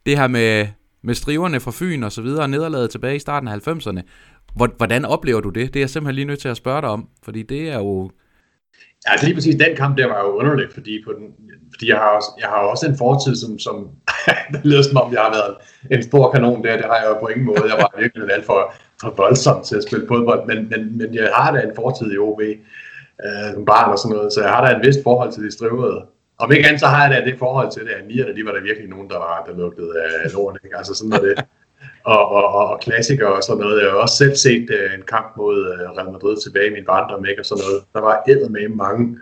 det 0.07 0.19
her 0.19 0.29
med 0.29 0.67
med 1.07 1.15
striverne 1.15 1.61
fra 1.61 1.73
Fyn 1.75 2.03
og 2.03 2.13
så 2.13 2.23
videre, 2.23 2.49
nederlaget 2.49 2.91
tilbage 2.91 3.17
i 3.17 3.19
starten 3.19 3.49
af 3.49 3.69
90'erne. 3.69 4.01
Hvordan 4.77 5.05
oplever 5.05 5.41
du 5.41 5.49
det? 5.49 5.75
Det 5.75 5.81
er 5.81 5.83
jeg 5.83 5.91
simpelthen 5.91 6.15
lige 6.15 6.25
nødt 6.25 6.41
til 6.41 6.49
at 6.49 6.57
spørge 6.57 6.81
dig 6.81 6.89
om, 6.89 7.09
fordi 7.23 7.43
det 7.43 7.69
er 7.69 7.79
jo... 7.79 8.11
Altså 9.07 9.27
lige 9.27 9.35
præcis 9.35 9.55
den 9.55 9.77
kamp 9.77 9.99
der 9.99 10.07
var 10.07 10.21
jo 10.25 10.31
underlig, 10.41 10.67
fordi, 10.75 11.03
på 11.07 11.13
den, 11.13 11.27
fordi 11.73 11.89
jeg, 11.89 11.97
har 11.97 12.09
også, 12.09 12.31
jeg 12.41 12.49
har 12.49 12.57
også 12.57 12.87
en 12.87 12.99
fortid, 12.99 13.35
som, 13.37 13.59
som 13.59 13.77
det 14.53 14.61
lyder 14.65 14.83
som 14.83 14.97
om, 14.97 15.13
jeg 15.13 15.21
har 15.21 15.33
været 15.39 15.55
en 15.91 16.03
stor 16.03 16.31
kanon 16.33 16.65
der, 16.65 16.77
det 16.77 16.87
har 16.87 16.97
jeg 16.97 17.09
jo 17.09 17.19
på 17.21 17.27
ingen 17.27 17.47
måde. 17.47 17.63
Jeg 17.73 17.79
var 17.79 18.01
virkelig 18.01 18.33
alt 18.33 18.47
for, 18.47 18.75
for 19.01 19.15
voldsom 19.17 19.63
til 19.65 19.77
at 19.77 19.83
spille 19.83 20.07
fodbold, 20.09 20.47
men, 20.47 20.59
men, 20.71 20.99
men 20.99 21.15
jeg 21.15 21.31
har 21.35 21.51
da 21.55 21.61
en 21.61 21.77
fortid 21.77 22.13
i 22.13 22.19
OB, 22.19 22.41
øh, 23.25 23.49
som 23.55 23.65
barn 23.65 23.91
og 23.93 23.99
sådan 23.99 24.17
noget, 24.17 24.33
så 24.33 24.41
jeg 24.43 24.51
har 24.51 24.67
da 24.67 24.75
en 24.75 24.87
vist 24.87 25.03
forhold 25.03 25.33
til 25.33 25.43
de 25.45 25.51
strivede 25.51 26.07
om 26.39 26.53
ikke 26.53 26.67
andet, 26.67 26.81
så 26.81 26.87
har 26.87 27.09
jeg 27.09 27.11
da 27.15 27.31
det 27.31 27.39
forhold 27.39 27.71
til 27.73 27.83
det, 27.83 27.91
at 27.91 28.07
nierne, 28.07 28.37
de 28.37 28.45
var 28.45 28.53
der 28.53 28.61
virkelig 28.61 28.89
nogen, 28.89 29.11
der, 29.11 29.19
var, 29.19 29.45
der 29.47 29.57
lugtede 29.57 29.93
af 30.25 30.33
lort, 30.33 30.59
ikke? 30.65 30.77
Altså 30.77 30.95
sådan 30.95 31.13
var 31.13 31.19
det. 31.19 31.35
Og, 32.15 32.29
og, 32.39 32.47
og, 32.55 32.81
klassikere 32.81 33.33
og 33.33 33.43
sådan 33.43 33.63
noget. 33.65 33.83
Jeg 33.83 33.91
har 33.91 33.99
også 33.99 34.17
selv 34.17 34.37
set 34.37 34.67
uh, 34.77 34.95
en 34.99 35.05
kamp 35.15 35.29
mod 35.37 35.59
uh, 35.73 35.97
Real 35.97 36.13
Madrid 36.13 36.37
tilbage 36.37 36.67
i 36.67 36.77
min 36.77 36.85
barndom, 36.85 37.25
ikke? 37.31 37.43
Og 37.43 37.47
sådan 37.47 37.65
noget. 37.67 37.81
Der 37.95 38.01
var 38.01 38.49
med 38.49 38.69
mange 38.69 39.19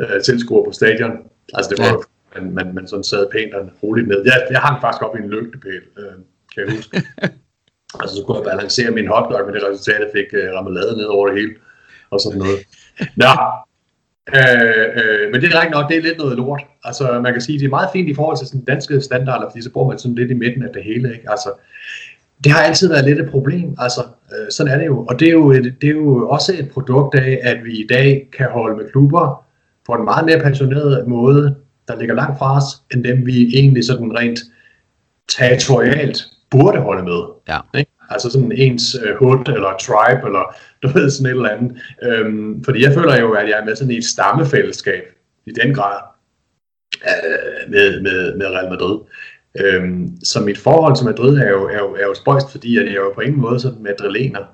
uh, 0.00 0.18
tilskuere 0.24 0.64
på 0.64 0.72
stadion. 0.72 1.12
Altså 1.54 1.68
det 1.70 1.78
var 1.78 1.92
ja. 1.92 2.40
man, 2.40 2.54
man, 2.54 2.74
man 2.74 2.86
sådan 2.86 3.04
sad 3.04 3.30
pænt 3.32 3.54
og 3.54 3.62
roligt 3.82 4.08
ned. 4.08 4.20
Jeg, 4.24 4.46
jeg 4.50 4.60
hang 4.60 4.80
faktisk 4.80 5.02
op 5.02 5.16
i 5.16 5.22
en 5.22 5.30
lygtepæl, 5.30 5.82
uh, 6.00 6.16
kan 6.52 6.58
jeg 6.64 6.76
huske. 6.76 6.96
altså 8.00 8.16
så 8.16 8.22
kunne 8.24 8.38
jeg 8.38 8.48
balancere 8.50 8.90
min 8.90 9.08
hotdog 9.12 9.46
med 9.46 9.54
det 9.54 9.62
resultat, 9.68 10.00
jeg 10.00 10.10
fik 10.18 10.28
uh, 10.40 10.48
remoulade 10.58 10.96
ned 10.96 11.08
over 11.16 11.26
det 11.28 11.36
hele. 11.40 11.54
Og 12.10 12.20
sådan 12.20 12.38
noget. 12.38 12.58
Nå, 13.22 13.32
Øh, 14.28 14.86
øh, 15.00 15.32
men 15.32 15.40
det 15.40 15.52
er 15.52 15.60
rigtig 15.60 15.70
nok, 15.70 15.88
det 15.90 15.96
er 15.96 16.02
lidt 16.02 16.18
noget 16.18 16.36
lort. 16.36 16.62
Altså, 16.84 17.20
man 17.20 17.32
kan 17.32 17.42
sige, 17.42 17.58
det 17.58 17.64
er 17.64 17.78
meget 17.78 17.88
fint 17.92 18.08
i 18.08 18.14
forhold 18.14 18.38
til 18.38 18.46
sådan 18.46 18.64
danske 18.64 19.00
standarder, 19.00 19.50
fordi 19.50 19.62
så 19.62 19.70
bor 19.72 19.88
man 19.88 19.98
sådan 19.98 20.14
lidt 20.14 20.30
i 20.30 20.34
midten 20.34 20.62
af 20.62 20.72
det 20.74 20.84
hele, 20.84 21.12
ikke? 21.14 21.30
Altså, 21.30 21.50
det 22.44 22.52
har 22.52 22.60
altid 22.60 22.88
været 22.88 23.04
lidt 23.04 23.20
et 23.20 23.30
problem, 23.30 23.76
altså, 23.78 24.00
øh, 24.32 24.50
sådan 24.50 24.72
er 24.72 24.78
det 24.78 24.86
jo. 24.86 25.06
Og 25.08 25.20
det 25.20 25.28
er 25.28 25.32
jo, 25.32 25.50
et, 25.50 25.74
det 25.80 25.88
er 25.88 25.92
jo 25.92 26.28
også 26.28 26.52
et 26.58 26.70
produkt 26.70 27.14
af, 27.14 27.40
at 27.42 27.64
vi 27.64 27.72
i 27.72 27.86
dag 27.86 28.28
kan 28.36 28.48
holde 28.50 28.76
med 28.76 28.90
klubber 28.90 29.44
på 29.86 29.92
en 29.92 30.04
meget 30.04 30.26
mere 30.26 30.40
passioneret 30.40 31.08
måde, 31.08 31.54
der 31.88 31.98
ligger 31.98 32.14
langt 32.14 32.38
fra 32.38 32.56
os, 32.56 32.64
end 32.94 33.04
dem 33.04 33.26
vi 33.26 33.50
egentlig 33.54 33.84
sådan 33.84 34.18
rent 34.18 34.40
territorialt 35.28 36.18
burde 36.50 36.80
holde 36.80 37.02
med. 37.02 37.22
Ja. 37.48 37.58
Ikke? 37.78 37.90
Altså 38.10 38.30
sådan 38.30 38.52
ens 38.52 38.96
uh, 39.02 39.16
hood 39.18 39.48
eller 39.48 39.76
tribe, 39.80 40.26
eller 40.26 40.54
du 40.82 40.88
ved, 40.88 41.10
sådan 41.10 41.26
et 41.26 41.36
eller 41.36 41.48
andet. 41.48 41.82
Øhm, 42.02 42.64
fordi 42.64 42.82
jeg 42.82 42.94
føler 42.94 43.20
jo, 43.20 43.32
at 43.32 43.48
jeg 43.48 43.58
er 43.60 43.64
med 43.64 43.76
sådan 43.76 43.90
i 43.90 43.96
et 43.96 44.04
stammefællesskab, 44.04 45.02
i 45.46 45.50
den 45.50 45.74
grad, 45.74 45.98
øh, 47.04 47.70
med, 47.70 48.00
med, 48.00 48.36
med 48.36 48.46
Real 48.46 48.70
Madrid. 48.70 48.98
Øhm, 49.60 50.08
så 50.24 50.40
mit 50.40 50.58
forhold 50.58 50.96
til 50.96 51.06
Madrid 51.06 51.38
er 51.38 51.50
jo, 51.50 51.68
er 51.68 51.78
jo, 51.78 51.94
er 51.94 52.06
jo 52.06 52.14
spøjst, 52.14 52.50
fordi 52.50 52.78
at 52.78 52.84
jeg 52.84 52.92
er 52.92 52.96
jo 52.96 53.12
på 53.14 53.20
ingen 53.20 53.40
måde 53.40 53.60
sådan 53.60 53.82
madrilener. 53.82 54.44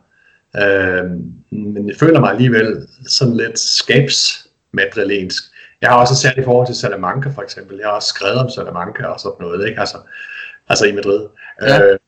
Øhm, 0.57 1.33
men 1.51 1.89
jeg 1.89 1.97
føler 1.97 2.21
mig 2.21 2.31
alligevel 2.31 2.87
sådan 3.07 3.37
lidt 3.37 3.59
skabsmadrilensk. 3.59 5.43
Jeg 5.81 5.91
har 5.91 5.97
også 5.97 6.15
et 6.15 6.19
særligt 6.19 6.45
forhold 6.45 6.67
til 6.67 6.77
Salamanca 6.77 7.29
for 7.29 7.43
eksempel. 7.43 7.77
Jeg 7.77 7.87
har 7.87 7.93
også 7.93 8.09
skrevet 8.09 8.39
om 8.39 8.51
Salamanca 8.51 9.07
og 9.07 9.21
sådan 9.21 9.37
noget, 9.41 9.69
ikke? 9.69 9.81
Altså, 9.81 9.97
altså 10.69 10.87
i 10.87 10.93
Madrid. 10.93 11.27
Ja. 11.63 11.83
Øh, 11.83 11.99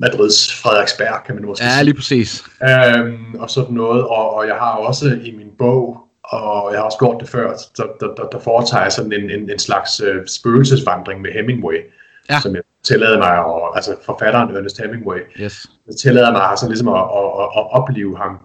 Madrids 0.00 0.54
Frederiksberg, 0.62 1.24
kan 1.26 1.34
man 1.34 1.44
måske 1.44 1.64
Ja, 1.64 1.82
lige 1.82 1.94
præcis. 1.94 2.44
Øhm, 2.62 3.34
og 3.34 3.50
sådan 3.50 3.74
noget, 3.74 4.02
og, 4.02 4.34
og 4.34 4.46
jeg 4.46 4.54
har 4.54 4.72
også 4.72 5.18
i 5.24 5.36
min 5.36 5.50
bog, 5.58 6.09
og 6.30 6.72
jeg 6.72 6.78
har 6.80 6.84
også 6.84 6.98
gjort 6.98 7.20
det 7.20 7.28
før, 7.28 7.46
der, 7.76 7.84
der, 8.00 8.14
der, 8.14 8.24
der 8.32 8.38
foretager 8.38 8.82
jeg 8.82 8.92
sådan 8.92 9.12
en, 9.12 9.30
en, 9.30 9.50
en 9.50 9.58
slags 9.58 10.00
øh, 10.00 10.26
spøgelsesvandring 10.26 11.20
med 11.20 11.30
Hemingway, 11.30 11.78
ja. 12.30 12.40
som 12.40 12.54
jeg 12.54 12.62
tillader 12.82 13.18
mig, 13.18 13.44
og, 13.44 13.76
altså 13.76 13.96
forfatteren 14.02 14.56
Ernest 14.56 14.80
Hemingway, 14.80 15.18
yes. 15.40 15.66
jeg 15.86 15.94
tillader 15.96 16.32
mig 16.32 16.42
altså 16.42 16.68
ligesom 16.68 16.88
at, 16.88 16.94
at, 16.94 17.28
at, 17.42 17.48
at 17.56 17.64
opleve 17.70 18.16
ham 18.16 18.38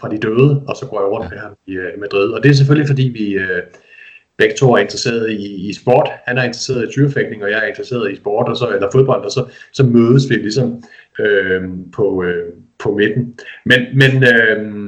fra 0.00 0.08
de 0.08 0.18
døde, 0.18 0.62
og 0.68 0.76
så 0.76 0.86
går 0.86 1.00
jeg 1.00 1.10
rundt 1.10 1.24
ja. 1.24 1.30
med 1.30 1.38
ham 1.38 1.52
i, 1.66 1.72
i 1.72 2.00
Madrid. 2.00 2.30
Og 2.30 2.42
det 2.42 2.50
er 2.50 2.54
selvfølgelig 2.54 2.88
fordi 2.88 3.02
vi, 3.02 3.32
øh, 3.32 3.62
begge 4.38 4.54
to 4.56 4.72
er 4.72 4.78
interesseret 4.78 5.30
i, 5.30 5.68
i 5.68 5.72
sport. 5.72 6.08
Han 6.26 6.38
er 6.38 6.42
interesseret 6.42 6.88
i 6.88 6.92
tyrefægtning, 6.92 7.42
og 7.42 7.50
jeg 7.50 7.58
er 7.58 7.66
interesseret 7.66 8.12
i 8.12 8.16
sport, 8.16 8.48
og 8.48 8.56
så, 8.56 8.68
eller 8.68 8.90
fodbold, 8.92 9.24
og 9.24 9.30
så, 9.30 9.44
så 9.72 9.82
mødes 9.82 10.30
vi 10.30 10.34
ligesom 10.34 10.82
øh, 11.18 11.62
på, 11.92 12.24
øh, 12.24 12.52
på 12.78 12.94
midten. 12.94 13.38
Men, 13.64 13.80
men 13.94 14.24
øh, 14.24 14.87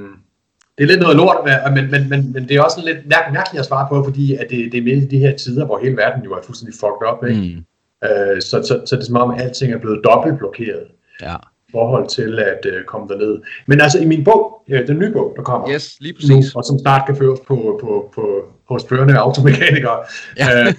det 0.81 0.87
er 0.87 0.93
lidt 0.93 1.01
noget 1.01 1.16
lort, 1.16 1.37
men, 1.75 1.90
men, 1.90 2.09
men, 2.09 2.33
men 2.33 2.49
det 2.49 2.57
er 2.57 2.62
også 2.62 2.83
lidt 2.85 2.99
mærkeligt 3.09 3.61
at 3.61 3.66
svare 3.66 3.87
på, 3.90 4.05
fordi 4.05 4.35
at 4.35 4.47
det, 4.51 4.73
det 4.73 4.79
er 4.79 4.83
med 4.83 5.03
i 5.03 5.07
de 5.07 5.19
her 5.19 5.37
tider, 5.37 5.66
hvor 5.66 5.79
hele 5.79 5.97
verden 5.97 6.25
jo 6.25 6.33
er 6.33 6.43
fuldstændig 6.43 6.75
fucked 6.81 7.05
up. 7.12 7.25
Ikke? 7.29 7.64
Mm. 8.03 8.09
Øh, 8.09 8.43
så, 8.43 8.62
så, 8.69 8.81
så 8.87 8.97
det 8.97 9.03
er 9.03 9.07
som 9.07 9.16
om, 9.16 9.31
at 9.31 9.40
alting 9.40 9.73
er 9.73 9.79
blevet 9.79 10.01
dobbelt 10.05 10.38
blokeret. 10.38 10.85
Ja 11.23 11.37
forhold 11.73 12.09
til 12.09 12.38
at 12.38 12.66
øh, 12.66 12.85
komme 12.85 13.09
derned. 13.09 13.43
Men 13.66 13.81
altså 13.81 13.99
i 13.99 14.05
min 14.05 14.25
bog, 14.25 14.62
øh, 14.69 14.87
den 14.87 14.99
nye 14.99 15.12
bog, 15.12 15.33
der 15.37 15.43
kommer 15.43 15.71
yes, 15.71 15.97
lige 16.01 16.14
præcis. 16.14 16.31
nu, 16.31 16.43
og 16.57 16.64
som 16.64 16.79
snart 16.79 17.07
kan 17.07 17.16
føres 17.16 17.40
på, 17.47 17.79
på, 17.81 18.12
på, 18.14 18.23
hos 18.69 18.85
førende 18.88 19.19
automekanikere, 19.19 19.99
ja. 20.38 20.61
øh, 20.61 20.75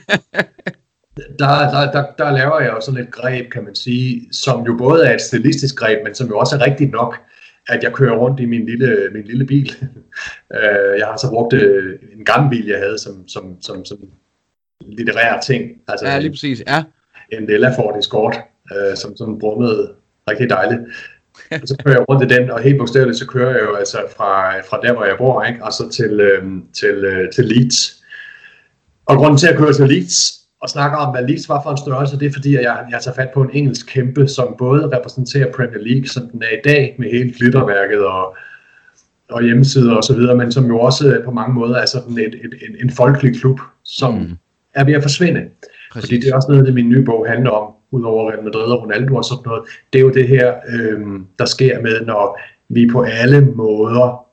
der, 1.39 1.71
der, 1.71 1.91
der, 1.91 2.05
der 2.17 2.31
laver 2.31 2.59
jeg 2.59 2.69
jo 2.69 2.81
sådan 2.81 3.01
et 3.01 3.11
greb, 3.11 3.51
kan 3.51 3.63
man 3.63 3.75
sige, 3.75 4.33
som 4.33 4.65
jo 4.65 4.75
både 4.77 5.05
er 5.05 5.13
et 5.13 5.21
stilistisk 5.21 5.75
greb, 5.75 5.99
men 6.03 6.15
som 6.15 6.27
jo 6.27 6.37
også 6.37 6.55
er 6.55 6.65
rigtigt 6.65 6.91
nok. 6.91 7.17
At 7.71 7.83
jeg 7.83 7.93
kører 7.93 8.15
rundt 8.15 8.39
i 8.39 8.45
min 8.45 8.65
lille, 8.65 9.09
min 9.13 9.23
lille 9.23 9.45
bil. 9.45 9.71
Øh, 10.53 10.99
jeg 10.99 11.07
har 11.07 11.17
så 11.17 11.29
brugt 11.29 11.53
øh, 11.53 11.99
en 12.17 12.25
gammel 12.25 12.49
bil, 12.49 12.67
jeg 12.67 12.79
havde 12.79 12.97
som, 12.97 13.27
som, 13.27 13.61
som, 13.61 13.85
som 13.85 13.97
litterær 14.81 15.39
ting. 15.39 15.71
Altså, 15.87 16.07
ja, 16.07 16.19
lige 16.19 16.31
præcis. 16.31 16.63
Ja. 16.67 16.83
En 17.31 17.45
Lella 17.45 17.75
Ford 17.77 17.99
Escort, 17.99 18.35
øh, 18.75 18.97
som, 18.97 19.17
som 19.17 19.39
brummede 19.39 19.93
rigtig 20.29 20.49
dejligt. 20.49 20.81
og 21.61 21.67
så 21.67 21.77
kører 21.85 21.95
jeg 21.95 22.09
rundt 22.09 22.31
i 22.31 22.35
den, 22.35 22.51
og 22.51 22.59
helt 22.59 22.77
bogstaveligt, 22.77 23.17
så 23.17 23.27
kører 23.27 23.51
jeg 23.51 23.61
jo 23.61 23.75
altså 23.75 23.97
fra, 24.17 24.59
fra 24.59 24.79
der, 24.83 24.93
hvor 24.93 25.05
jeg 25.05 25.15
bor, 25.17 25.43
ikke? 25.43 25.63
og 25.63 25.71
så 25.73 25.89
til, 25.89 26.19
øh, 26.19 26.43
til, 26.73 26.95
øh, 26.95 27.31
til 27.31 27.45
Leeds. 27.45 28.03
Og 29.05 29.17
grunden 29.17 29.37
til 29.37 29.47
at 29.47 29.57
køre 29.57 29.73
til 29.73 29.87
Leeds, 29.87 30.40
og 30.61 30.69
snakke 30.69 30.97
om, 30.97 31.11
hvad 31.13 31.27
Leeds 31.27 31.49
var 31.49 31.63
for 31.63 31.71
en 31.71 31.77
størrelse, 31.77 32.19
det 32.19 32.27
er 32.27 32.33
fordi, 32.33 32.55
at 32.55 32.63
jeg, 32.63 32.85
jeg 32.91 33.01
tager 33.01 33.15
fat 33.15 33.29
på 33.33 33.41
en 33.41 33.49
engelsk 33.53 33.87
kæmpe, 33.87 34.27
som 34.27 34.55
både 34.57 34.97
repræsenterer 34.97 35.51
Premier 35.51 35.79
League, 35.79 36.07
som 36.07 36.29
den 36.29 36.43
er 36.43 36.57
i 36.57 36.61
dag, 36.63 36.95
med 36.99 37.11
hele 37.11 37.33
glitterværket 37.33 38.05
og, 38.05 38.35
og 39.29 39.43
hjemmesider 39.43 39.95
og 39.95 40.03
så 40.03 40.15
videre, 40.15 40.35
men 40.35 40.51
som 40.51 40.65
jo 40.65 40.79
også 40.79 41.21
på 41.25 41.31
mange 41.31 41.53
måder 41.53 41.75
er 41.75 41.85
sådan 41.85 42.17
et, 42.17 42.33
et, 42.33 42.53
en, 42.69 42.75
en 42.83 42.89
folkelig 42.89 43.39
klub, 43.39 43.59
som 43.83 44.13
mm. 44.13 44.37
er 44.73 44.83
ved 44.83 44.93
at 44.93 45.01
forsvinde. 45.01 45.49
Præcis. 45.91 46.07
Fordi 46.07 46.19
det 46.19 46.29
er 46.29 46.35
også 46.35 46.51
noget, 46.51 46.65
det 46.65 46.73
min 46.73 46.89
nye 46.89 47.05
bog 47.05 47.27
handler 47.27 47.49
om, 47.49 47.73
udover 47.91 48.31
Real 48.31 48.43
Madrid 48.43 48.63
og 48.63 48.81
Ronaldo 48.83 49.15
og 49.15 49.23
sådan 49.25 49.43
noget. 49.45 49.63
Det 49.93 49.99
er 49.99 50.03
jo 50.03 50.09
det 50.11 50.27
her, 50.27 50.53
øhm, 50.73 51.27
der 51.39 51.45
sker 51.45 51.81
med, 51.81 52.05
når 52.05 52.39
vi 52.69 52.89
på 52.91 53.01
alle 53.01 53.41
måder 53.41 54.25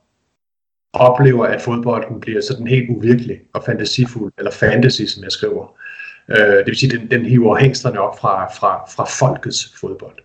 oplever, 0.93 1.45
at 1.45 1.61
fodbolden 1.61 2.19
bliver 2.19 2.41
sådan 2.41 2.67
helt 2.67 2.89
uvirkelig 2.89 3.39
og 3.53 3.63
fantasifuld, 3.65 4.33
eller 4.37 4.51
fantasy, 4.51 5.01
som 5.03 5.23
jeg 5.23 5.31
skriver. 5.31 5.75
Øh, 6.31 6.57
det 6.57 6.65
vil 6.65 6.77
sige, 6.77 6.97
den, 6.97 7.11
den 7.11 7.25
hiver 7.25 7.57
hængsterne 7.57 7.99
op 7.99 8.19
fra, 8.19 8.45
fra, 8.45 8.85
fra 8.95 9.05
folkets 9.19 9.73
fodbold. 9.81 10.15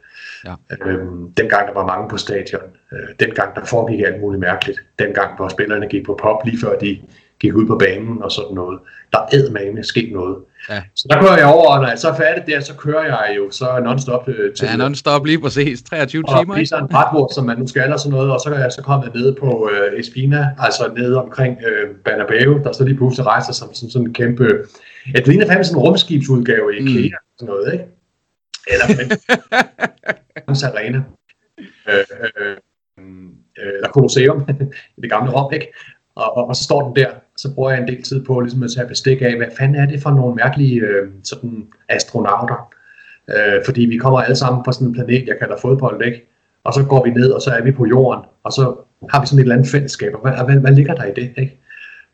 Ja. 0.45 0.55
Øhm, 0.87 1.33
dengang 1.33 1.69
der 1.69 1.75
var 1.75 1.87
mange 1.87 2.09
på 2.09 2.17
stadion, 2.17 2.63
øh, 2.93 3.09
dengang 3.21 3.55
der 3.55 3.65
foregik 3.65 4.01
alt 4.01 4.21
muligt 4.21 4.41
mærkeligt, 4.41 4.81
dengang 4.99 5.37
hvor 5.37 5.49
spillerne 5.49 5.89
gik 5.89 6.07
på 6.07 6.19
pop 6.23 6.45
lige 6.45 6.59
før 6.61 6.79
de 6.79 7.01
gik 7.41 7.55
ud 7.55 7.67
på 7.67 7.79
banen 7.79 8.23
og 8.23 8.31
sådan 8.31 8.55
noget. 8.55 8.79
Der 9.13 9.19
er 9.19 9.73
med 9.73 9.85
sket 9.85 10.13
noget. 10.13 10.37
Ja. 10.71 10.83
Så 10.95 11.07
der 11.11 11.21
kører 11.21 11.37
jeg 11.37 11.47
over, 11.47 11.69
og 11.71 11.81
når 11.81 11.89
jeg 11.89 11.99
så 11.99 12.09
er 12.09 12.17
færdig 12.17 12.47
der, 12.47 12.61
så 12.61 12.75
kører 12.75 13.05
jeg 13.05 13.37
jo 13.37 13.51
så 13.51 13.67
non-stop 13.85 14.29
øh, 14.29 14.55
til... 14.55 14.69
Ja, 14.69 14.77
non-stop 14.77 15.25
lige 15.25 15.41
præcis. 15.41 15.83
23 15.83 16.25
og 16.29 16.41
timer? 16.41 16.55
Og 16.73 16.79
en 16.81 16.89
brætbord, 16.89 17.31
som 17.35 17.45
man 17.45 17.59
nu 17.59 17.67
skal 17.67 17.93
og 17.93 18.01
sådan 18.01 18.13
noget, 18.13 18.31
og 18.31 18.41
så 18.41 18.51
er 18.51 18.59
jeg 18.59 18.73
så 18.73 18.83
kommet 18.83 19.15
ned 19.15 19.35
på 19.35 19.71
øh, 19.73 20.01
Espina, 20.01 20.49
altså 20.59 20.93
nede 20.97 21.23
omkring 21.23 21.59
øh, 21.67 21.97
Banabeo, 22.05 22.61
der 22.65 22.73
så 22.73 22.85
lige 22.85 22.97
pludselig 22.97 23.27
rejser 23.27 23.53
som 23.53 23.75
sådan, 23.75 23.91
sådan 23.91 24.07
en 24.07 24.15
kæmpe... 24.15 24.49
Ja, 25.07 25.19
det 25.19 25.29
ligner 25.29 25.47
fandme 25.47 25.65
sådan 25.65 25.79
en 25.79 25.85
rumskibsudgave 25.87 26.77
i. 26.77 26.79
IKEA, 26.79 27.19
mm. 27.19 27.39
sådan 27.39 27.53
noget, 27.53 27.73
ikke? 27.73 27.85
Eller 28.67 28.87
men, 28.89 29.07
Arena. 30.71 31.03
Øh, 31.89 32.05
øh, 32.41 32.57
øh, 33.59 33.75
eller 33.77 33.89
Colosseum, 33.89 34.49
i 34.97 35.01
det 35.01 35.11
gamle 35.11 35.33
Rom, 35.33 35.53
ikke? 35.53 35.73
Og, 36.15 36.37
og, 36.37 36.49
og 36.49 36.57
så 36.57 36.65
står 36.65 36.87
den 36.87 36.97
der, 36.97 37.11
så 37.37 37.55
bruger 37.55 37.71
jeg 37.71 37.81
en 37.81 37.89
del 37.89 38.03
tid 38.03 38.25
på 38.25 38.41
ligesom 38.41 38.63
at 38.63 38.71
tage 38.77 38.89
bestik 38.89 39.23
af, 39.23 39.37
hvad 39.37 39.47
fanden 39.59 39.77
er 39.77 39.87
det 39.87 40.03
for 40.03 40.11
nogle 40.11 40.35
mærkelige 40.35 40.81
øh, 40.81 41.09
sådan 41.25 41.67
astronauter? 41.89 42.75
Øh, 43.29 43.65
fordi 43.65 43.81
vi 43.85 43.97
kommer 43.97 44.21
alle 44.21 44.37
sammen 44.37 44.65
fra 44.65 44.73
sådan 44.73 44.89
en 44.89 44.95
planet, 44.95 45.29
jeg 45.29 45.39
kalder 45.39 45.57
fodbold, 45.63 46.05
ikke? 46.05 46.31
Og 46.65 46.75
så 46.75 46.85
går 46.85 47.05
vi 47.05 47.11
ned, 47.11 47.31
og 47.31 47.43
så 47.43 47.51
er 47.51 47.63
vi 47.63 47.73
på 47.73 47.87
jorden, 47.87 48.25
og 48.43 48.53
så 48.53 48.77
har 49.11 49.21
vi 49.21 49.27
sådan 49.27 49.39
et 49.39 49.43
eller 49.43 49.55
andet 49.55 49.71
fællesskab. 49.71 50.15
Og 50.15 50.21
hvad, 50.21 50.45
hvad, 50.45 50.61
hvad 50.61 50.73
ligger 50.73 50.95
der 50.95 51.05
i 51.05 51.15
det, 51.15 51.35
ikke? 51.37 51.61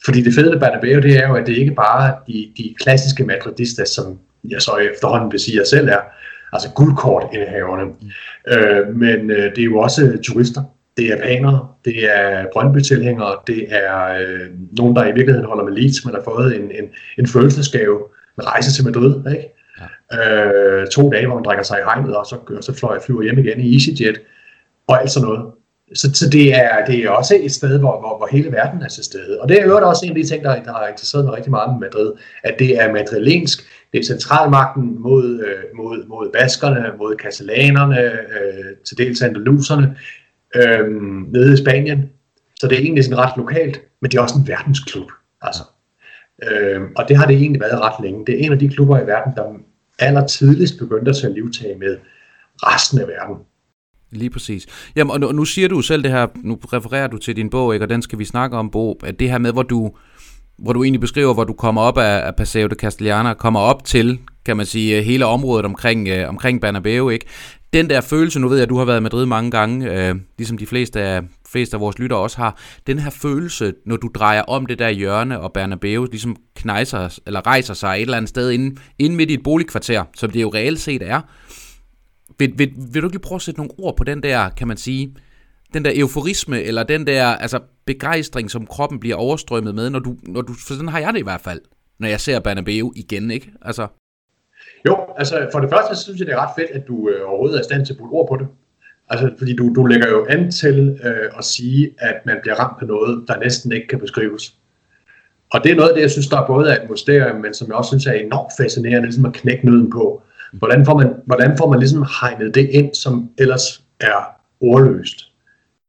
Fordi 0.05 0.23
det 0.23 0.35
fede 0.35 0.51
ved 0.51 0.61
Bernabeu, 0.61 1.01
det 1.01 1.17
er 1.17 1.29
jo, 1.29 1.35
at 1.35 1.47
det 1.47 1.57
ikke 1.57 1.75
bare 1.75 2.15
de, 2.27 2.53
de 2.57 2.75
klassiske 2.81 3.25
madridistas, 3.25 3.89
som 3.89 4.19
jeg 4.45 4.63
så 4.63 4.77
efterhånden 4.77 5.33
vil 5.33 5.41
sige, 5.41 5.59
jeg 5.59 5.67
selv 5.67 5.89
er, 5.89 6.01
altså 6.53 6.69
guldkortindehaverne. 6.75 7.85
Mm. 7.85 8.53
Øh, 8.53 8.97
men 8.97 9.31
øh, 9.31 9.57
det 9.57 9.59
er 9.59 9.65
jo 9.65 9.79
også 9.79 10.19
turister, 10.23 10.63
det 10.97 11.05
er 11.05 11.17
japanere, 11.17 11.69
det 11.85 12.17
er 12.17 12.47
Brøndby-tilhængere, 12.53 13.37
det 13.47 13.67
er 13.69 14.05
øh, 14.07 14.49
nogen, 14.79 14.97
der 14.97 15.05
i 15.05 15.13
virkeligheden 15.13 15.47
holder 15.47 15.65
med 15.65 15.73
Leeds, 15.73 16.05
men 16.05 16.15
har 16.15 16.23
fået 16.25 16.57
en, 16.57 16.63
en, 16.63 16.85
en 17.19 17.27
følelsesgave 17.27 17.99
med 18.37 18.47
rejse 18.47 18.73
til 18.73 18.85
Madrid, 18.85 19.15
ikke? 19.31 19.49
Ja. 20.13 20.45
Øh, 20.81 20.87
to 20.89 21.11
dage, 21.11 21.27
hvor 21.27 21.35
man 21.35 21.45
drikker 21.45 21.65
sig 21.65 21.79
i 21.79 21.85
hegnet, 21.85 22.17
og 22.17 22.27
så, 22.27 22.37
og 22.57 22.65
så 22.65 22.75
fløj, 22.75 23.01
flyver 23.07 23.23
hjem 23.23 23.39
igen 23.39 23.61
i 23.61 23.75
EasyJet, 23.75 24.21
og 24.87 25.01
alt 25.01 25.11
sådan 25.11 25.29
noget. 25.29 25.47
Så, 25.94 26.11
så 26.14 26.29
det, 26.31 26.55
er, 26.55 26.85
det 26.85 27.05
er 27.05 27.11
også 27.11 27.37
et 27.40 27.53
sted, 27.53 27.79
hvor, 27.79 28.00
hvor, 28.00 28.16
hvor 28.16 28.29
hele 28.31 28.53
verden 28.53 28.83
er 28.83 28.88
til 28.88 29.05
stede. 29.05 29.40
Og 29.40 29.48
det 29.48 29.61
er 29.61 29.66
jo 29.66 29.88
også 29.88 30.07
en 30.07 30.11
af 30.11 30.22
de 30.22 30.29
ting, 30.29 30.44
der, 30.44 30.62
der 30.62 30.72
har 30.72 30.87
interesseret 30.87 31.24
mig 31.24 31.35
rigtig 31.35 31.50
meget 31.50 31.70
med 31.72 31.81
Madrid, 31.81 32.12
at 32.42 32.55
det 32.59 32.81
er 32.81 32.92
madrilensk, 32.92 33.62
det 33.92 34.00
er 34.00 34.05
centralmagten 34.05 35.03
mod, 35.03 35.40
øh, 35.46 35.76
mod, 35.76 36.07
mod 36.07 36.33
baskerne, 36.33 36.92
mod 36.98 37.16
katalanerne, 37.16 38.03
øh, 38.03 38.76
til 38.88 38.98
dels 38.98 39.22
andaluserne, 39.22 39.96
øh, 40.55 40.87
nede 41.33 41.55
i 41.55 41.57
Spanien. 41.57 42.11
Så 42.61 42.68
det 42.68 42.79
er 42.79 42.83
egentlig 42.83 43.05
sådan 43.05 43.18
ret 43.18 43.37
lokalt, 43.37 43.81
men 44.00 44.11
det 44.11 44.18
er 44.18 44.22
også 44.22 44.38
en 44.38 44.48
verdensklub. 44.48 45.11
Altså. 45.42 45.62
Øh, 46.50 46.81
og 46.96 47.09
det 47.09 47.16
har 47.16 47.26
det 47.26 47.37
egentlig 47.37 47.61
været 47.61 47.81
ret 47.81 48.05
længe. 48.05 48.26
Det 48.26 48.35
er 48.35 48.44
en 48.46 48.53
af 48.53 48.59
de 48.59 48.68
klubber 48.68 49.00
i 49.00 49.07
verden, 49.07 49.33
der 49.37 49.44
aller 49.98 50.26
tidligst 50.26 50.79
begyndte 50.79 51.11
at 51.11 51.16
tage 51.16 51.35
livtag 51.35 51.79
med 51.79 51.98
resten 52.57 52.98
af 53.00 53.09
verden. 53.09 53.37
Lige 54.12 54.31
præcis. 54.31 54.66
Jamen, 54.96 55.25
og 55.25 55.35
nu 55.35 55.44
siger 55.44 55.68
du 55.68 55.81
selv 55.83 56.03
det 56.03 56.11
her, 56.11 56.27
nu 56.37 56.59
refererer 56.73 57.07
du 57.07 57.18
til 57.18 57.37
din 57.37 57.51
bog, 57.51 57.75
ikke, 57.75 57.85
og 57.85 57.90
den 57.90 58.03
skal 58.03 58.18
vi 58.18 58.25
snakke 58.25 58.57
om, 58.57 58.70
Bo, 58.70 58.99
at 59.05 59.20
det 59.20 59.31
her 59.31 59.38
med, 59.38 59.53
hvor 59.53 59.62
du, 59.62 59.90
hvor 60.59 60.73
du 60.73 60.83
egentlig 60.83 61.01
beskriver, 61.01 61.35
hvor 61.35 61.44
du 61.44 61.53
kommer 61.53 61.83
op 61.83 61.99
af, 61.99 62.27
af 62.27 62.37
Paseo 62.37 62.66
de 62.66 62.75
Castellana, 62.75 63.35
kommer 63.35 63.61
op 63.61 63.85
til, 63.85 64.18
kan 64.46 64.57
man 64.57 64.66
sige, 64.66 64.99
øh, 64.99 65.05
hele 65.05 65.27
området 65.27 65.64
omkring, 65.64 66.09
øh, 66.09 66.29
omkring 66.29 66.61
Bernabeu, 66.61 67.09
ikke? 67.09 67.27
den 67.73 67.90
der 67.90 68.01
følelse, 68.01 68.40
nu 68.40 68.49
ved 68.49 68.57
jeg, 68.57 68.62
at 68.62 68.68
du 68.68 68.79
har 68.79 68.85
været 68.85 69.01
i 69.01 69.03
Madrid 69.03 69.27
mange 69.27 69.51
gange, 69.51 70.09
øh, 70.09 70.14
ligesom 70.38 70.59
de 70.59 70.66
fleste 70.66 71.01
af, 71.01 71.23
fleste 71.49 71.77
af 71.77 71.81
vores 71.81 71.99
lyttere 71.99 72.18
også 72.18 72.37
har, 72.37 72.59
den 72.87 72.99
her 72.99 73.11
følelse, 73.11 73.75
når 73.87 73.96
du 73.96 74.11
drejer 74.14 74.42
om 74.42 74.66
det 74.66 74.79
der 74.79 74.88
hjørne, 74.88 75.40
og 75.40 75.53
Bernabeu 75.53 76.05
ligesom 76.05 76.37
knejser, 76.57 77.18
eller 77.27 77.46
rejser 77.46 77.75
sig 77.75 77.96
et 77.96 78.01
eller 78.01 78.16
andet 78.16 78.29
sted 78.29 78.51
inde, 78.51 78.81
inde 78.99 79.16
midt 79.16 79.31
i 79.31 79.35
et 79.35 79.42
boligkvarter, 79.42 80.05
som 80.16 80.31
det 80.31 80.42
jo 80.42 80.51
reelt 80.55 80.81
set 80.81 81.03
er. 81.03 81.20
Vil, 82.40 82.53
vil, 82.57 82.72
vil 82.92 83.03
du 83.03 83.07
ikke 83.07 83.16
lige 83.16 83.29
prøve 83.29 83.37
at 83.37 83.42
sætte 83.42 83.61
nogle 83.61 83.72
ord 83.79 83.96
på 83.96 84.05
den 84.05 84.22
der, 84.22 84.48
kan 84.48 84.68
man 84.68 84.76
sige, 84.76 85.16
den 85.74 85.85
der 85.85 85.92
euforisme, 85.94 86.62
eller 86.62 86.83
den 86.83 87.07
der 87.07 87.26
altså, 87.26 87.61
begejstring, 87.87 88.50
som 88.50 88.66
kroppen 88.66 89.00
bliver 89.00 89.16
overstrømmet 89.16 89.74
med, 89.74 89.90
når 89.90 89.98
du, 89.98 90.16
når 90.22 90.42
du, 90.42 90.53
for 90.53 90.74
sådan 90.74 90.88
har 90.88 90.98
jeg 90.98 91.12
det 91.12 91.20
i 91.20 91.22
hvert 91.22 91.40
fald, 91.40 91.61
når 91.98 92.09
jeg 92.09 92.20
ser 92.20 92.40
Bernabeu 92.40 92.92
igen, 92.96 93.31
ikke? 93.31 93.53
Altså, 93.62 93.87
jo, 94.88 94.98
altså 95.18 95.48
for 95.53 95.61
det 95.61 95.70
første 95.70 95.96
så 95.96 96.03
synes 96.03 96.18
jeg, 96.18 96.26
det 96.26 96.35
er 96.35 96.40
ret 96.46 96.55
fedt, 96.59 96.70
at 96.70 96.88
du 96.88 97.09
øh, 97.09 97.29
overhovedet 97.29 97.57
er 97.57 97.61
i 97.61 97.64
stand 97.64 97.87
til 97.87 97.92
at 97.92 97.98
putte 97.98 98.12
ord 98.12 98.29
på 98.29 98.37
det. 98.37 98.46
Altså, 99.09 99.31
fordi 99.38 99.57
du, 99.57 99.72
du 99.74 99.85
lægger 99.85 100.09
jo 100.09 100.26
an 100.29 100.50
til 100.50 100.98
øh, 101.05 101.31
at 101.38 101.44
sige, 101.44 101.94
at 101.98 102.16
man 102.26 102.37
bliver 102.42 102.55
ramt 102.55 102.79
på 102.79 102.85
noget, 102.85 103.24
der 103.29 103.38
næsten 103.38 103.72
ikke 103.72 103.87
kan 103.88 104.00
beskrives. 104.00 104.55
Og 105.53 105.64
det 105.64 105.72
er 105.72 105.76
noget 105.76 105.88
af 105.88 105.94
det, 105.94 106.03
jeg 106.03 106.11
synes, 106.11 106.29
der 106.29 106.40
er 106.40 106.46
både 106.46 106.70
er 106.70 106.83
et 106.83 106.90
mysterium, 106.90 107.40
men 107.40 107.55
som 107.55 107.68
jeg 107.68 107.76
også 107.76 107.88
synes 107.88 108.07
er 108.07 108.12
enormt 108.12 108.53
fascinerende, 108.61 109.07
ligesom 109.07 109.26
at 109.26 109.33
knække 109.33 109.66
nøden 109.66 109.90
på. 109.90 110.22
Hvordan 110.53 110.85
får 110.85 110.99
man, 110.99 111.13
hvordan 111.27 111.57
får 111.59 111.71
man 111.71 111.79
ligesom 111.79 112.05
hegnet 112.21 112.55
det 112.55 112.69
ind, 112.71 112.95
som 112.95 113.31
ellers 113.39 113.83
er 114.01 114.37
ordløst? 114.61 115.27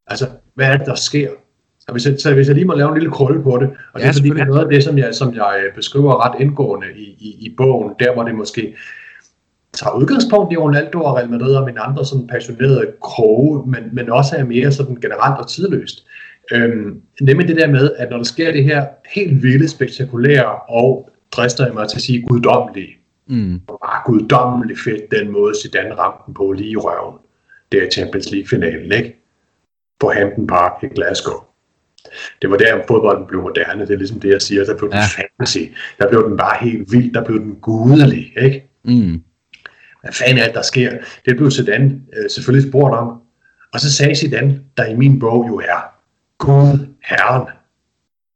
Altså, 0.08 0.28
hvad 0.56 0.68
er 0.68 0.78
det, 0.78 0.88
der 0.88 0.96
sker? 0.96 1.30
Så 1.80 1.92
hvis, 1.92 2.06
jeg, 2.06 2.16
så 2.20 2.34
hvis 2.34 2.48
jeg 2.48 2.56
lige 2.56 2.66
må 2.66 2.74
lave 2.74 2.90
en 2.90 2.94
lille 2.94 3.12
krølle 3.12 3.44
på 3.44 3.58
det, 3.62 3.70
og 3.94 4.00
ja, 4.00 4.06
det 4.06 4.10
er 4.10 4.14
fordi, 4.14 4.30
det 4.30 4.40
er 4.40 4.46
noget 4.46 4.64
af 4.64 4.70
det, 4.70 4.84
som 4.84 4.98
jeg, 4.98 5.16
som 5.16 5.36
jeg 5.36 5.64
beskriver 5.76 6.26
ret 6.26 6.42
indgående 6.42 6.88
i, 6.96 7.04
i, 7.04 7.36
i 7.40 7.54
bogen, 7.58 7.94
der 8.00 8.14
hvor 8.14 8.24
det 8.24 8.36
måske 8.36 8.76
tager 9.74 9.96
udgangspunkt 9.96 10.54
i 10.54 10.58
Ronaldo 10.58 11.04
og 11.04 11.16
Real 11.16 11.30
Madrid 11.30 11.56
og 11.56 11.66
mine 11.66 11.80
andre 11.80 12.06
sådan 12.06 12.28
passionerede 12.28 12.88
kroge, 13.02 13.68
men, 13.68 13.84
men 13.94 14.10
også 14.10 14.36
er 14.36 14.44
mere 14.44 14.72
sådan 14.72 14.96
generelt 14.96 15.40
og 15.40 15.48
tidløst. 15.50 16.06
Øhm, 16.52 17.02
nemlig 17.22 17.48
det 17.48 17.58
der 17.58 17.68
med, 17.68 17.92
at 17.98 18.10
når 18.10 18.18
der 18.18 18.24
sker 18.24 18.52
det 18.52 18.64
her 18.64 18.86
helt 19.16 19.44
vilde, 19.44 19.68
spektakulære 19.68 20.56
og 20.70 21.10
drister 21.32 21.66
jeg 21.66 21.74
mig 21.74 21.90
til 21.90 21.98
at 21.98 22.02
sige 22.02 22.22
guddommelige, 22.22 23.01
mm. 23.28 23.60
bare 23.60 24.02
guddommeligt 24.06 24.80
fedt, 24.80 25.12
den 25.12 25.32
måde 25.32 25.54
Zidane 25.62 25.96
ramte 25.96 26.24
den 26.26 26.34
på 26.34 26.52
lige 26.52 26.70
i 26.70 26.76
røven. 26.76 27.18
Det 27.72 27.84
er 27.84 27.90
Champions 27.90 28.32
League-finalen, 28.32 28.92
ikke? 28.92 29.18
På 30.00 30.12
Hampton 30.12 30.48
Park 30.48 30.84
i 30.84 30.88
Glasgow. 30.88 31.40
Det 32.42 32.50
var 32.50 32.58
der, 32.58 32.82
fodbolden 32.88 33.28
blev 33.28 33.42
moderne. 33.42 33.88
Det 33.88 33.94
er 33.94 33.98
ligesom 33.98 34.20
det, 34.20 34.30
jeg 34.30 34.42
siger. 34.42 34.66
Der 34.66 34.78
blev 34.78 34.90
ja. 34.94 35.00
den 35.00 35.08
fantasy. 35.16 35.58
Der 36.00 36.10
blev 36.10 36.30
den 36.30 36.38
bare 36.38 36.58
helt 36.62 36.92
vild. 36.92 37.14
Der 37.14 37.26
blev 37.26 37.40
den 37.40 37.56
gudelig, 37.56 38.34
ikke? 38.38 38.70
Mm. 38.84 39.24
Hvad 40.02 40.14
fanden 40.14 40.38
er 40.38 40.46
det, 40.46 40.56
der 40.56 40.62
sker? 40.62 40.98
Det 41.26 41.38
blev 41.38 41.52
Zidane 41.52 42.02
øh, 42.18 42.30
selvfølgelig 42.30 42.70
spurgt 42.70 42.96
om. 42.96 43.22
Og 43.74 43.80
så 43.80 43.94
sagde 43.94 44.16
Zidane, 44.16 44.62
der 44.78 44.86
i 44.86 44.96
min 44.96 45.20
bog 45.20 45.48
jo 45.48 45.58
er 45.58 45.92
Gud 46.38 46.88
Herren. 47.04 47.48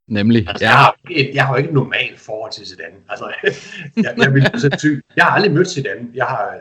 Nemlig, 0.08 0.50
altså, 0.50 0.66
ja. 0.66 0.70
jeg, 0.70 0.78
har, 0.78 0.96
jeg 1.34 1.46
har 1.46 1.54
jo 1.54 1.58
ikke 1.58 1.68
et 1.68 1.74
normalt 1.74 2.20
forhold 2.20 2.52
til 2.52 2.68
Zidane. 2.68 2.96
Altså, 3.10 3.26
jeg, 4.04 4.14
jeg, 4.18 4.34
vil, 4.34 5.02
jeg 5.16 5.26
har 5.26 5.32
aldrig 5.32 5.52
mødt 5.52 5.70
Zidane. 5.70 6.10
Jeg 6.14 6.26
har 6.26 6.60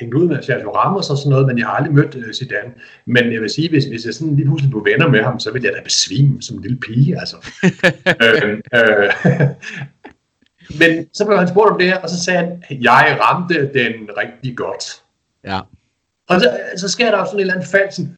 hængt 0.00 0.14
ud 0.14 0.28
med 0.28 0.42
Sergio 0.42 0.76
Ramos 0.76 1.10
og 1.10 1.18
sådan 1.18 1.30
noget, 1.30 1.46
men 1.46 1.58
jeg 1.58 1.66
har 1.66 1.74
aldrig 1.74 1.94
mødt 1.94 2.14
uh, 2.14 2.32
Zidane. 2.32 2.72
Men 3.06 3.32
jeg 3.32 3.40
vil 3.40 3.50
sige, 3.50 3.68
hvis, 3.68 3.84
hvis 3.84 4.04
jeg 4.04 4.14
sådan 4.14 4.36
lige 4.36 4.46
pludselig 4.46 4.70
blev 4.70 4.84
venner 4.84 5.08
med 5.08 5.22
ham, 5.22 5.40
så 5.40 5.52
ville 5.52 5.68
jeg 5.68 5.76
da 5.76 5.82
besvime 5.84 6.42
som 6.42 6.56
en 6.56 6.62
lille 6.62 6.78
pige, 6.78 7.20
altså. 7.20 7.36
øh, 8.24 8.52
øh, 8.74 9.10
men 10.80 11.06
så 11.12 11.26
blev 11.26 11.38
han 11.38 11.48
spurgt 11.48 11.70
om 11.70 11.78
det 11.78 11.86
her, 11.86 11.98
og 11.98 12.10
så 12.10 12.24
sagde 12.24 12.38
han, 12.38 12.82
jeg 12.82 13.18
ramte 13.20 13.54
den 13.54 13.92
rigtig 14.16 14.56
godt. 14.56 15.02
Ja. 15.44 15.60
Og 16.28 16.40
så, 16.40 16.58
så 16.76 16.88
sker 16.88 17.10
der 17.10 17.18
jo 17.18 17.24
sådan 17.24 17.38
et 17.38 17.40
eller 17.40 17.54
andet 17.54 17.68
fald, 17.68 17.90
sådan, 17.90 18.16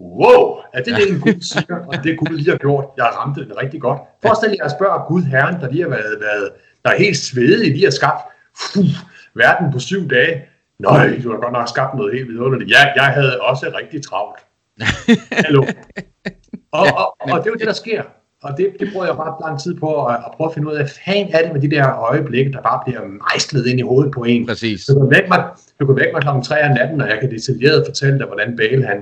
wow, 0.00 0.58
er 0.74 0.82
det 0.82 0.96
det, 0.96 1.10
en 1.10 1.20
Gud 1.20 1.40
siger, 1.40 1.76
og 1.86 2.04
det 2.04 2.18
Gud 2.18 2.36
lige 2.36 2.50
har 2.50 2.58
gjort? 2.58 2.84
Jeg 2.96 3.04
har 3.04 3.12
ramt 3.20 3.36
den 3.36 3.58
rigtig 3.62 3.80
godt. 3.80 4.00
Forestil 4.22 4.56
jer 4.58 4.64
at 4.64 4.70
spørge 4.70 5.00
Gud 5.08 5.22
Herren, 5.22 5.60
der 5.60 5.70
lige 5.70 5.82
har 5.82 5.90
været, 5.90 6.16
været 6.20 6.50
der 6.84 6.90
er 6.90 6.98
helt 6.98 7.16
svedig, 7.16 7.72
lige 7.72 7.84
har 7.84 7.90
skabt 7.90 8.22
fuh, 8.72 8.84
verden 9.34 9.72
på 9.72 9.78
syv 9.78 10.10
dage. 10.10 10.42
Nej, 10.78 11.20
du 11.24 11.30
har 11.30 11.38
godt 11.38 11.52
nok 11.52 11.68
skabt 11.68 11.94
noget 11.94 12.14
helt 12.14 12.28
vidunderligt. 12.28 12.70
Ja, 12.70 12.82
jeg 12.96 13.04
havde 13.04 13.40
også 13.40 13.72
rigtig 13.78 14.04
travlt. 14.04 14.38
Hallo. 15.32 15.64
Og, 16.72 16.86
og, 16.96 17.16
og 17.20 17.38
det 17.38 17.46
er 17.46 17.50
jo 17.50 17.58
det, 17.58 17.66
der 17.66 17.72
sker. 17.72 18.02
Og 18.42 18.58
det, 18.58 18.66
det 18.80 18.88
bruger 18.92 19.06
jeg 19.06 19.18
ret 19.18 19.34
lang 19.46 19.60
tid 19.60 19.74
på 19.74 20.06
at, 20.06 20.14
at 20.14 20.30
prøve 20.36 20.48
at 20.48 20.54
finde 20.54 20.68
ud 20.68 20.72
af, 20.72 20.78
hvad 20.78 20.90
fanden 21.04 21.34
er 21.34 21.42
det 21.42 21.52
med 21.52 21.60
de 21.60 21.70
der 21.70 21.98
øjeblikke, 22.10 22.52
der 22.52 22.62
bare 22.62 22.80
bliver 22.84 23.00
mejslet 23.24 23.66
ind 23.66 23.78
i 23.80 23.82
hovedet 23.82 24.12
på 24.12 24.22
en. 24.24 24.46
Præcis. 24.46 24.86
Du 24.86 25.00
kan 25.00 25.10
vække 25.10 25.28
mig, 25.28 25.44
du 25.80 25.86
kan 25.86 25.96
vække 25.96 26.12
mig 26.12 26.22
klokken 26.22 26.42
3 26.42 26.64
om 26.68 26.74
natten, 26.74 27.00
og 27.00 27.08
jeg 27.08 27.18
kan 27.20 27.30
detaljeret 27.30 27.86
fortælle 27.86 28.18
dig, 28.18 28.26
hvordan 28.26 28.56
Bale 28.56 28.86
han, 28.86 28.98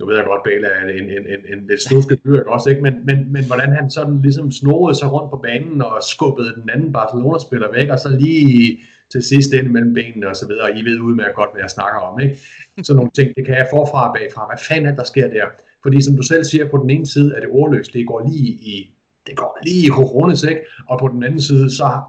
nu 0.00 0.06
ved 0.06 0.16
jeg 0.16 0.24
godt, 0.24 0.42
Bale 0.44 0.66
er 0.66 0.88
en, 0.88 1.10
en, 1.10 1.26
en, 1.26 1.58
en 1.58 1.66
lidt 1.66 1.82
snusket 1.82 2.24
dyr, 2.24 2.44
også, 2.44 2.70
ikke? 2.70 2.82
Men, 2.82 2.94
men, 3.06 3.32
men 3.32 3.44
hvordan 3.44 3.72
han 3.72 3.90
sådan 3.90 4.18
ligesom 4.18 4.50
snorede 4.50 4.98
sig 4.98 5.12
rundt 5.12 5.30
på 5.30 5.36
banen 5.36 5.82
og 5.82 6.02
skubbede 6.02 6.54
den 6.54 6.70
anden 6.70 6.92
Barcelona-spiller 6.92 7.72
væk, 7.72 7.88
og 7.88 7.98
så 7.98 8.08
lige 8.08 8.80
til 9.12 9.22
sidst 9.22 9.52
ind 9.52 9.68
mellem 9.68 9.94
benene 9.94 10.28
og 10.28 10.36
så 10.36 10.46
videre, 10.46 10.62
og 10.62 10.78
I 10.78 10.82
ved 10.82 11.00
udmærket 11.00 11.34
godt, 11.34 11.50
hvad 11.52 11.62
jeg 11.62 11.70
snakker 11.70 12.00
om, 12.00 12.20
ikke? 12.20 12.38
Så 12.82 12.94
nogle 12.94 13.10
ting, 13.10 13.36
det 13.36 13.46
kan 13.46 13.54
jeg 13.54 13.66
forfra 13.70 14.08
og 14.08 14.16
bagfra. 14.16 14.46
Hvad 14.46 14.58
fanden 14.68 14.86
er 14.86 14.94
der 14.94 15.04
sker 15.04 15.28
der? 15.28 15.46
Fordi 15.82 16.02
som 16.02 16.16
du 16.16 16.22
selv 16.22 16.44
siger, 16.44 16.70
på 16.70 16.76
den 16.76 16.90
ene 16.90 17.06
side 17.06 17.34
er 17.36 17.40
det 17.40 17.48
ordløst, 17.52 17.92
det 17.92 18.06
går 18.06 18.28
lige 18.28 18.50
i, 18.50 18.96
det 19.26 19.36
går 19.36 19.58
lige 19.62 19.86
i 19.86 19.90
coronas, 19.90 20.42
ikke? 20.42 20.60
Og 20.88 20.98
på 20.98 21.08
den 21.08 21.22
anden 21.22 21.40
side, 21.40 21.70
så, 21.70 22.00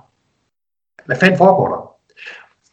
hvad 1.05 1.15
fanden 1.15 1.37
foregår 1.37 1.67
der? 1.67 1.81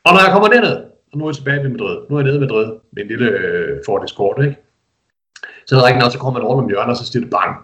Og 0.04 0.12
når 0.14 0.20
jeg 0.24 0.32
kommer 0.32 0.48
derned, 0.48 0.76
og 1.12 1.18
nu 1.18 1.24
er 1.24 1.28
jeg 1.28 1.36
tilbage 1.36 1.62
ved 1.62 1.70
Madrid, 1.70 1.96
nu 2.10 2.16
er 2.16 2.20
jeg 2.20 2.26
nede 2.26 2.40
ved 2.40 2.46
Madrid 2.46 2.66
med 2.92 3.02
en 3.02 3.08
lille 3.08 3.28
øh, 3.28 3.78
Ford 3.86 4.04
Escort, 4.04 4.44
ikke? 4.44 4.56
Så 5.66 5.76
er 5.76 5.88
ikke 5.88 5.98
noget, 5.98 6.12
så 6.12 6.18
kommer 6.18 6.40
man 6.40 6.48
rundt 6.48 6.62
om 6.62 6.68
hjørnet, 6.68 6.90
og 6.90 6.96
så 6.96 7.06
siger 7.06 7.22
det 7.22 7.30
bang. 7.30 7.56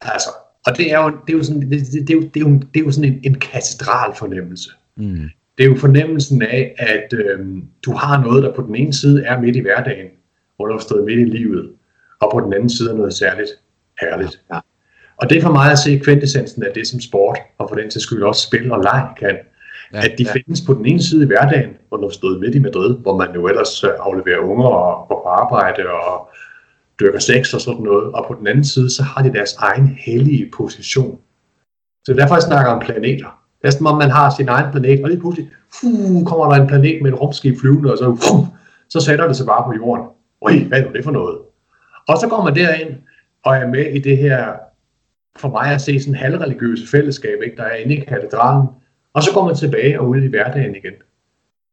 Altså, 0.00 0.28
og 0.66 0.76
det 0.76 0.92
er 0.92 1.02
jo, 1.02 1.10
det 1.26 1.32
er 1.32 1.38
jo 1.38 1.44
sådan, 1.44 1.70
det, 1.70 1.70
det, 1.70 2.08
det, 2.08 2.10
er 2.10 2.14
jo, 2.14 2.22
det, 2.22 2.36
er 2.36 2.50
jo, 2.50 2.58
det 2.74 2.80
er 2.80 2.84
jo 2.84 2.90
sådan 2.90 3.12
en, 3.12 3.20
en 3.22 3.34
katedral 3.34 4.14
fornemmelse. 4.14 4.70
Mm. 4.96 5.28
Det 5.58 5.64
er 5.64 5.68
jo 5.68 5.76
fornemmelsen 5.76 6.42
af, 6.42 6.74
at 6.78 7.12
øhm, 7.12 7.68
du 7.84 7.92
har 7.92 8.22
noget, 8.22 8.42
der 8.42 8.54
på 8.54 8.62
den 8.62 8.74
ene 8.74 8.92
side 8.92 9.24
er 9.24 9.40
midt 9.40 9.56
i 9.56 9.60
hverdagen, 9.60 10.06
underforstået 10.58 11.04
midt 11.04 11.18
i 11.18 11.24
livet, 11.24 11.72
og 12.20 12.30
på 12.32 12.40
den 12.40 12.52
anden 12.52 12.70
side 12.70 12.90
er 12.90 12.94
noget 12.94 13.14
særligt 13.14 13.50
herligt. 14.00 14.40
Ja. 14.52 14.58
Og 15.16 15.30
det 15.30 15.38
er 15.38 15.42
for 15.42 15.52
mig 15.52 15.72
at 15.72 15.78
se 15.78 15.98
kvintessensen 15.98 16.62
af 16.62 16.72
det, 16.74 16.86
som 16.86 17.00
sport, 17.00 17.38
og 17.58 17.68
for 17.68 17.76
den 17.76 17.90
til 17.90 18.00
skyld 18.00 18.22
også 18.22 18.46
spil 18.46 18.72
og 18.72 18.82
leg 18.82 19.08
kan. 19.18 19.36
Ja, 19.92 19.98
at 19.98 20.14
de 20.18 20.24
ja. 20.24 20.32
findes 20.32 20.60
på 20.66 20.74
den 20.74 20.86
ene 20.86 21.02
side 21.02 21.22
i 21.24 21.26
hverdagen, 21.26 21.70
underforstået 21.90 22.40
midt 22.40 22.54
i 22.54 22.58
Madrid, 22.58 22.96
hvor 22.96 23.16
man 23.16 23.34
jo 23.34 23.48
ellers 23.48 23.84
øh, 23.84 23.90
afleverer 24.00 24.38
unger 24.38 24.66
og 24.66 25.08
går 25.08 25.22
på 25.22 25.28
arbejde 25.28 25.90
og 25.90 26.28
dyrker 27.00 27.18
sex 27.18 27.54
og 27.54 27.60
sådan 27.60 27.82
noget, 27.82 28.12
og 28.12 28.24
på 28.28 28.34
den 28.38 28.46
anden 28.46 28.64
side, 28.64 28.90
så 28.90 29.02
har 29.02 29.22
de 29.22 29.32
deres 29.32 29.54
egen 29.54 29.98
hellige 30.06 30.50
position. 30.56 31.18
Så 32.04 32.14
derfor 32.14 32.34
jeg 32.34 32.42
snakker 32.42 32.72
om 32.72 32.80
planeter. 32.80 33.44
Det 33.62 33.68
er 33.68 33.72
som 33.72 33.86
om 33.86 33.98
man 33.98 34.10
har 34.10 34.34
sin 34.36 34.48
egen 34.48 34.72
planet, 34.72 35.02
og 35.02 35.08
lige 35.08 35.20
pludselig 35.20 35.50
uh, 35.84 36.24
kommer 36.24 36.54
der 36.54 36.62
en 36.62 36.68
planet 36.68 37.02
med 37.02 37.12
et 37.12 37.20
rumskib 37.20 37.58
flyvende, 37.60 37.92
og 37.92 37.98
så, 37.98 38.08
uh, 38.08 38.46
så 38.88 39.00
sætter 39.00 39.26
det 39.26 39.36
sig 39.36 39.46
bare 39.46 39.64
på 39.66 39.72
jorden. 39.76 40.06
Ui, 40.40 40.64
hvad 40.68 40.82
er 40.82 40.92
det 40.92 41.04
for 41.04 41.10
noget? 41.10 41.38
Og 42.08 42.18
så 42.18 42.28
går 42.28 42.44
man 42.44 42.54
derind 42.54 42.94
og 43.44 43.56
er 43.56 43.68
med 43.68 43.86
i 43.86 43.98
det 43.98 44.16
her, 44.16 44.52
for 45.36 45.48
mig 45.48 45.66
at 45.74 45.80
se 45.80 46.00
sådan 46.00 46.14
halvreligiøse 46.14 46.88
fællesskab, 46.88 47.38
ikke, 47.44 47.56
der 47.56 47.62
er 47.62 47.74
inde 47.74 47.96
i 47.96 48.04
katedralen, 48.04 48.68
og 49.14 49.22
så 49.22 49.30
går 49.34 49.46
man 49.46 49.56
tilbage 49.56 50.00
og 50.00 50.08
ud 50.08 50.22
i 50.22 50.26
hverdagen 50.26 50.76
igen. 50.76 50.92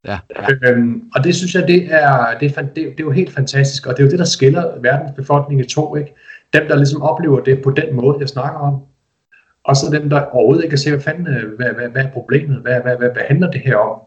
Ja, 0.06 0.20
ja. 0.36 0.70
Øhm, 0.72 1.04
og 1.16 1.24
det 1.24 1.36
synes 1.36 1.56
jeg, 1.56 1.68
det 1.68 1.94
er, 1.94 2.38
det, 2.40 2.58
er, 2.58 2.62
det, 2.62 2.76
det 2.76 3.00
er 3.00 3.04
jo 3.04 3.12
helt 3.12 3.34
fantastisk, 3.34 3.88
og 3.88 3.94
det 3.94 4.00
er 4.00 4.06
jo 4.06 4.12
det, 4.12 4.20
der 4.20 4.26
skiller 4.26 4.80
verdens 4.80 5.12
befolkning 5.16 5.62
i 5.62 5.68
to. 5.68 5.96
Ikke? 5.96 6.16
Dem, 6.54 6.68
der 6.68 6.76
ligesom 6.76 7.02
oplever 7.02 7.40
det 7.40 7.62
på 7.64 7.72
den 7.72 7.96
måde, 7.96 8.18
jeg 8.20 8.30
snakker 8.30 8.60
om, 8.60 8.82
og 9.64 9.76
så 9.76 9.92
dem, 9.92 10.10
der 10.10 10.22
overhovedet 10.22 10.64
ikke 10.64 10.72
kan 10.72 10.78
se, 10.78 10.90
hvad 10.90 11.00
fanden, 11.00 11.28
øh, 11.28 11.56
hvad, 11.56 11.74
hvad, 11.74 11.90
hvad 11.90 12.06
er 12.06 12.12
problemet, 12.12 12.62
hvad, 12.62 12.82
hvad, 12.82 12.98
hvad, 12.98 13.10
hvad 13.10 13.24
handler 13.28 13.52
det 13.52 13.62
her 13.62 13.76
om? 13.76 14.00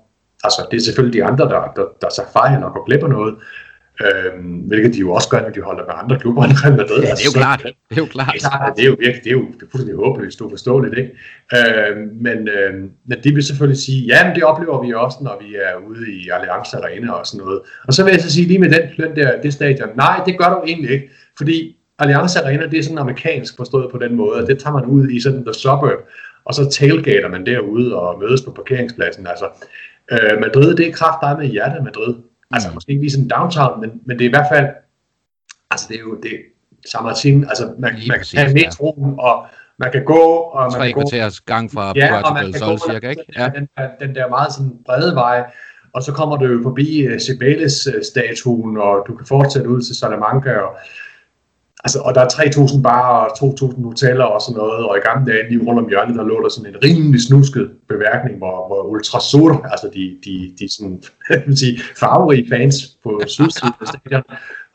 Altså, 0.44 0.66
det 0.70 0.76
er 0.76 0.80
selvfølgelig 0.80 1.20
de 1.20 1.24
andre, 1.24 1.44
der, 1.48 1.72
der, 1.76 1.86
der 2.00 2.08
tager 2.16 2.28
fejl 2.32 2.64
og 2.64 2.72
går 2.72 2.84
glip 2.84 3.02
af 3.02 3.08
noget, 3.08 3.34
Øhm, 4.02 4.54
hvilket 4.70 4.94
de 4.94 4.98
jo 4.98 5.12
også 5.12 5.28
gør, 5.28 5.40
når 5.40 5.50
de 5.50 5.60
holder 5.60 5.84
med 5.84 5.94
andre 6.02 6.18
klubber 6.18 6.42
end 6.44 6.52
Real 6.64 6.76
Madrid. 6.76 7.02
Ja, 7.02 7.10
det 7.10 7.24
er 7.26 7.30
jo 7.34 7.38
klart. 7.42 7.62
Det 7.62 7.96
er 7.98 8.02
jo 8.06 8.06
klart. 8.06 8.72
Det 8.76 8.82
er 8.84 8.88
jo 8.88 8.96
virkelig, 8.98 9.24
det 9.24 9.30
er 9.30 9.38
jo 9.40 9.46
det 9.58 9.62
er 9.62 9.70
fuldstændig 9.70 9.96
håbløst, 10.04 10.40
uforståeligt, 10.40 10.98
ikke? 10.98 11.10
Øhm, 11.56 12.08
men, 12.26 12.38
øhm, 12.48 12.90
men 13.08 13.18
de 13.24 13.34
vil 13.34 13.44
selvfølgelig 13.44 13.80
sige, 13.82 14.00
ja, 14.12 14.26
men 14.26 14.34
det 14.34 14.44
oplever 14.44 14.86
vi 14.86 14.92
også, 14.92 15.18
når 15.22 15.36
vi 15.42 15.54
er 15.54 15.74
ude 15.88 16.12
i 16.12 16.28
Allianz 16.36 16.74
Arena 16.74 17.12
og 17.12 17.26
sådan 17.26 17.44
noget. 17.44 17.60
Og 17.86 17.92
så 17.94 18.04
vil 18.04 18.10
jeg 18.10 18.20
så 18.20 18.32
sige 18.32 18.46
lige 18.46 18.58
med 18.58 18.70
den, 18.70 18.82
den 18.96 19.16
der, 19.16 19.40
det 19.42 19.52
stadion, 19.52 19.88
nej, 19.96 20.20
det 20.26 20.38
gør 20.38 20.48
du 20.54 20.62
egentlig 20.66 20.90
ikke, 20.90 21.10
fordi 21.38 21.76
Allianz 21.98 22.36
Arena, 22.36 22.66
det 22.66 22.78
er 22.78 22.82
sådan 22.82 22.98
amerikansk 22.98 23.56
forstået 23.56 23.90
på 23.92 23.98
den 23.98 24.14
måde, 24.14 24.42
at 24.42 24.46
det 24.48 24.58
tager 24.58 24.74
man 24.74 24.84
ud 24.84 25.08
i 25.08 25.20
sådan 25.20 25.44
the 25.44 25.54
suburb, 25.54 26.00
og 26.44 26.54
så 26.54 26.70
tailgater 26.70 27.28
man 27.28 27.46
derude 27.46 27.96
og 27.96 28.20
mødes 28.20 28.42
på 28.42 28.50
parkeringspladsen. 28.50 29.26
Altså, 29.26 29.46
øh, 30.12 30.40
Madrid, 30.40 30.76
det 30.76 30.88
er 30.88 30.92
kraft 30.92 31.38
med 31.38 31.48
hjertet 31.48 31.84
Madrid. 31.84 32.14
Altså 32.50 32.70
måske 32.74 32.90
ikke 32.90 33.02
lige 33.02 33.10
sådan 33.10 33.28
downtown, 33.28 33.80
men, 33.80 33.90
men 34.06 34.18
det 34.18 34.24
er 34.24 34.28
i 34.28 34.36
hvert 34.36 34.46
fald, 34.52 34.66
altså 35.70 35.86
det 35.88 35.96
er 35.96 36.00
jo 36.00 36.14
det 36.22 36.40
samme 36.86 37.08
Martin, 37.08 37.44
altså 37.44 37.74
man, 37.78 37.92
man 38.08 38.18
kan 38.18 38.38
have 38.38 38.54
metroen, 38.54 39.14
ja. 39.14 39.22
og 39.22 39.46
man 39.78 39.92
kan 39.92 40.04
gå, 40.04 40.22
og 40.56 40.62
man 40.62 40.70
Tre 40.70 40.86
kan 40.86 40.94
gå, 40.94 41.00
kvarters 41.00 41.40
gang 41.40 41.72
fra 41.72 41.92
ja, 41.96 42.08
Puerto 42.10 42.34
man 42.34 42.44
del 42.44 42.52
kan 42.52 42.60
Sol, 42.60 42.78
gå 42.78 42.92
cirka, 42.92 43.08
ikke? 43.10 43.24
Ja. 43.36 43.48
Den, 43.54 43.68
der, 43.76 43.88
den 44.00 44.14
der 44.14 44.28
meget 44.28 44.52
sådan 44.52 44.72
brede 44.86 45.14
vej, 45.14 45.44
og 45.92 46.02
så 46.02 46.12
kommer 46.12 46.36
du 46.36 46.44
jo 46.44 46.60
forbi 46.62 47.06
uh, 47.08 47.18
Cibeles-statuen, 47.18 48.76
og 48.76 49.04
du 49.06 49.16
kan 49.16 49.26
fortsætte 49.26 49.68
ud 49.68 49.82
til 49.82 49.96
Salamanca, 49.96 50.52
og 50.52 50.76
Altså, 51.84 51.98
og 51.98 52.14
der 52.14 52.20
er 52.20 52.28
3.000 52.28 52.82
barer 52.82 53.24
og 53.26 53.54
2.000 53.70 53.84
hoteller 53.84 54.24
og 54.24 54.40
sådan 54.42 54.58
noget, 54.58 54.84
og 54.88 54.96
i 54.96 55.00
gamle 55.00 55.32
dage 55.32 55.48
lige 55.48 55.64
rundt 55.66 55.80
om 55.80 55.88
hjørnet, 55.88 56.16
der 56.16 56.24
lå 56.24 56.42
der 56.42 56.48
sådan 56.48 56.70
en 56.70 56.82
rimelig 56.84 57.20
snusket 57.20 57.70
beværkning, 57.88 58.38
hvor, 58.38 58.66
hvor 58.66 58.82
Ultrasur, 58.82 59.66
altså 59.72 59.90
de, 59.94 60.16
de, 60.24 60.54
de 60.58 60.74
sådan, 60.74 61.02
vil 61.46 61.58
sige, 61.58 61.80
farverige 62.00 62.48
fans 62.52 62.76
på 63.02 63.20
sydsiden 63.26 63.74
af 63.80 63.86
stadion, 63.86 64.22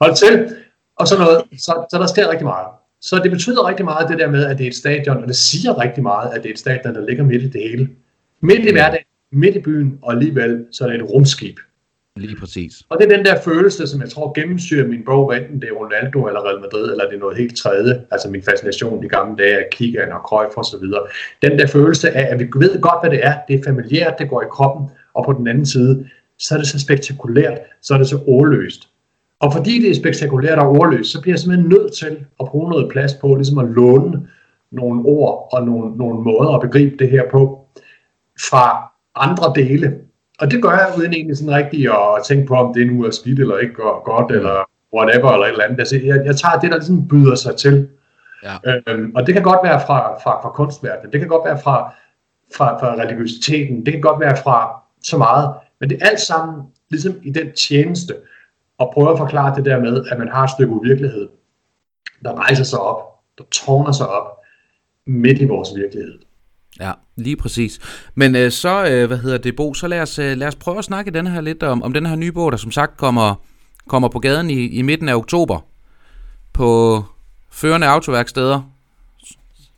holdt 0.02 0.18
til, 0.18 0.56
og 1.00 1.08
sådan 1.08 1.26
noget. 1.26 1.42
Så, 1.66 1.74
så 1.92 1.98
der 2.02 2.08
sker 2.08 2.32
rigtig 2.32 2.48
meget. 2.48 2.68
Så 3.02 3.20
det 3.24 3.32
betyder 3.32 3.68
rigtig 3.68 3.86
meget 3.86 4.10
det 4.10 4.20
der 4.20 4.30
med, 4.30 4.46
at 4.46 4.58
det 4.58 4.64
er 4.64 4.68
et 4.68 4.76
stadion, 4.76 5.18
og 5.18 5.28
det 5.28 5.36
siger 5.36 5.82
rigtig 5.82 6.04
meget, 6.04 6.30
at 6.34 6.44
det 6.44 6.50
er 6.50 6.54
et 6.54 6.60
stadion, 6.60 6.96
der 6.96 7.06
ligger 7.06 7.24
midt 7.24 7.44
i 7.44 7.50
det 7.50 7.62
hele. 7.70 7.90
Midt 8.42 8.60
i 8.60 8.72
hverdagen, 8.72 9.06
midt 9.32 9.56
i 9.56 9.60
byen, 9.60 10.00
og 10.02 10.14
alligevel 10.14 10.66
så 10.72 10.84
er 10.84 10.88
det 10.88 11.02
et 11.02 11.10
rumskib. 11.10 11.60
Lige 12.20 12.36
præcis. 12.36 12.74
Og 12.90 12.98
det 13.00 13.12
er 13.12 13.16
den 13.18 13.26
der 13.26 13.42
følelse, 13.42 13.88
som 13.88 14.02
jeg 14.02 14.10
tror 14.10 14.34
gennemsyrer 14.34 14.88
min 14.88 15.06
bog, 15.06 15.28
hvad 15.28 15.38
enten 15.38 15.62
det 15.62 15.70
er 15.70 15.74
Ronaldo 15.74 16.28
eller 16.28 16.46
Real 16.48 16.62
Madrid, 16.62 16.92
eller 16.92 17.06
det 17.06 17.16
er 17.16 17.20
noget 17.20 17.38
helt 17.38 17.58
tredje, 17.58 18.06
altså 18.12 18.30
min 18.30 18.44
fascination 18.44 19.04
i 19.04 19.08
gamle 19.08 19.38
dage 19.38 19.58
af 19.58 19.68
Kigan 19.72 20.12
og 20.12 20.20
Cruyff 20.20 20.58
og 20.58 20.66
så 20.66 20.78
videre. 20.82 21.02
Den 21.42 21.60
der 21.60 21.68
følelse 21.68 22.12
af, 22.12 22.34
at 22.34 22.40
vi 22.40 22.48
ved 22.56 22.82
godt, 22.82 23.02
hvad 23.02 23.12
det 23.12 23.26
er, 23.26 23.36
det 23.48 23.60
er 23.60 23.64
familiært, 23.64 24.20
det 24.20 24.30
går 24.30 24.42
i 24.42 24.52
kroppen, 24.52 24.90
og 25.14 25.26
på 25.26 25.34
den 25.34 25.48
anden 25.48 25.66
side, 25.66 26.10
så 26.40 26.54
er 26.54 26.58
det 26.58 26.68
så 26.68 26.80
spektakulært, 26.80 27.58
så 27.82 27.94
er 27.94 27.98
det 27.98 28.08
så 28.08 28.20
ordløst. 28.28 28.90
Og 29.40 29.54
fordi 29.54 29.82
det 29.82 29.90
er 29.90 29.96
spektakulært 29.96 30.60
og 30.60 30.70
ordløst, 30.70 31.12
så 31.12 31.22
bliver 31.22 31.34
jeg 31.34 31.40
simpelthen 31.40 31.70
nødt 31.70 31.94
til 31.94 32.26
at 32.40 32.48
bruge 32.48 32.70
noget 32.70 32.92
plads 32.92 33.14
på, 33.14 33.36
ligesom 33.36 33.58
at 33.58 33.70
låne 33.70 34.28
nogle 34.72 35.02
ord 35.06 35.50
og 35.52 35.66
nogle, 35.66 35.98
nogle 35.98 36.24
måder 36.24 36.50
at 36.56 36.62
begribe 36.62 36.96
det 37.00 37.10
her 37.10 37.24
på 37.32 37.66
fra 38.50 38.92
andre 39.16 39.54
dele 39.56 39.96
og 40.40 40.52
det 40.52 40.64
gør 40.64 40.70
jeg 40.70 40.94
uden 40.98 41.14
egentlig 41.14 41.38
sådan 41.38 41.54
rigtig 41.54 41.90
at 41.92 42.24
tænke 42.28 42.48
på, 42.48 42.56
om 42.56 42.74
det 42.74 42.88
nu 42.88 43.04
er 43.04 43.12
skidt 43.12 43.40
eller 43.40 43.58
ikke 43.58 43.74
går 43.74 44.04
godt, 44.04 44.32
eller 44.32 44.70
whatever, 44.94 45.32
eller 45.32 45.46
et 45.46 45.52
eller 45.52 45.64
andet. 45.64 45.80
Altså, 45.80 45.96
jeg, 45.96 46.26
jeg 46.26 46.36
tager 46.36 46.60
det, 46.60 46.72
der 46.72 46.78
ligesom 46.78 47.08
byder 47.08 47.36
sig 47.36 47.56
til. 47.56 47.90
Ja. 48.44 48.56
Øhm, 48.88 49.12
og 49.16 49.28
det 49.28 49.34
kan 49.34 49.44
godt 49.44 49.60
være 49.64 49.82
fra, 49.88 50.20
fra, 50.24 50.42
fra 50.42 50.50
kunstverdenen, 50.50 51.12
det 51.12 51.20
kan 51.20 51.30
godt 51.30 51.46
være 51.46 51.60
fra, 51.64 51.94
fra, 52.56 52.80
fra 52.80 52.96
religiøsiteten, 52.96 53.86
det 53.86 53.94
kan 53.94 54.02
godt 54.02 54.20
være 54.20 54.38
fra 54.44 54.82
så 55.04 55.18
meget, 55.18 55.54
men 55.80 55.90
det 55.90 56.02
er 56.02 56.08
alt 56.10 56.20
sammen 56.20 56.64
ligesom 56.90 57.16
i 57.24 57.30
den 57.30 57.52
tjeneste, 57.54 58.16
og 58.78 58.92
prøve 58.94 59.12
at 59.12 59.18
forklare 59.18 59.56
det 59.56 59.66
der 59.66 59.80
med, 59.80 60.06
at 60.12 60.18
man 60.20 60.28
har 60.28 60.44
et 60.44 60.50
stykke 60.50 60.74
uvirkelighed, 60.74 61.30
der 62.24 62.34
rejser 62.34 62.64
sig 62.64 62.80
op, 62.80 63.02
der 63.38 63.44
tårner 63.52 63.92
sig 63.92 64.08
op 64.08 64.38
midt 65.06 65.42
i 65.42 65.46
vores 65.46 65.70
virkelighed. 65.76 66.20
Ja, 66.80 66.92
lige 67.16 67.36
præcis. 67.36 67.80
Men 68.16 68.36
øh, 68.36 68.52
så, 68.52 68.86
øh, 68.86 69.08
hvad 69.08 69.18
hedder 69.18 69.38
det, 69.38 69.56
Bo, 69.56 69.74
så 69.74 69.88
lad 69.88 70.02
os, 70.02 70.20
øh, 70.20 70.38
lad 70.38 70.48
os 70.48 70.56
prøve 70.56 70.78
at 70.78 70.86
snakke 70.86 71.12
den 71.12 71.28
her 71.28 71.42
lidt 71.42 71.64
om, 71.64 71.84
om 71.84 71.94
den 71.94 72.06
her 72.06 72.16
nye 72.16 72.32
bog, 72.32 72.52
der 72.52 72.58
som 72.58 72.72
sagt 72.72 72.98
kommer, 72.98 73.36
kommer 73.88 74.08
på 74.08 74.20
gaden 74.20 74.50
i, 74.50 74.66
i 74.66 74.82
midten 74.82 75.10
af 75.10 75.16
oktober 75.16 75.60
på 76.54 77.04
førende 77.52 77.88
autoværksteder 77.88 78.62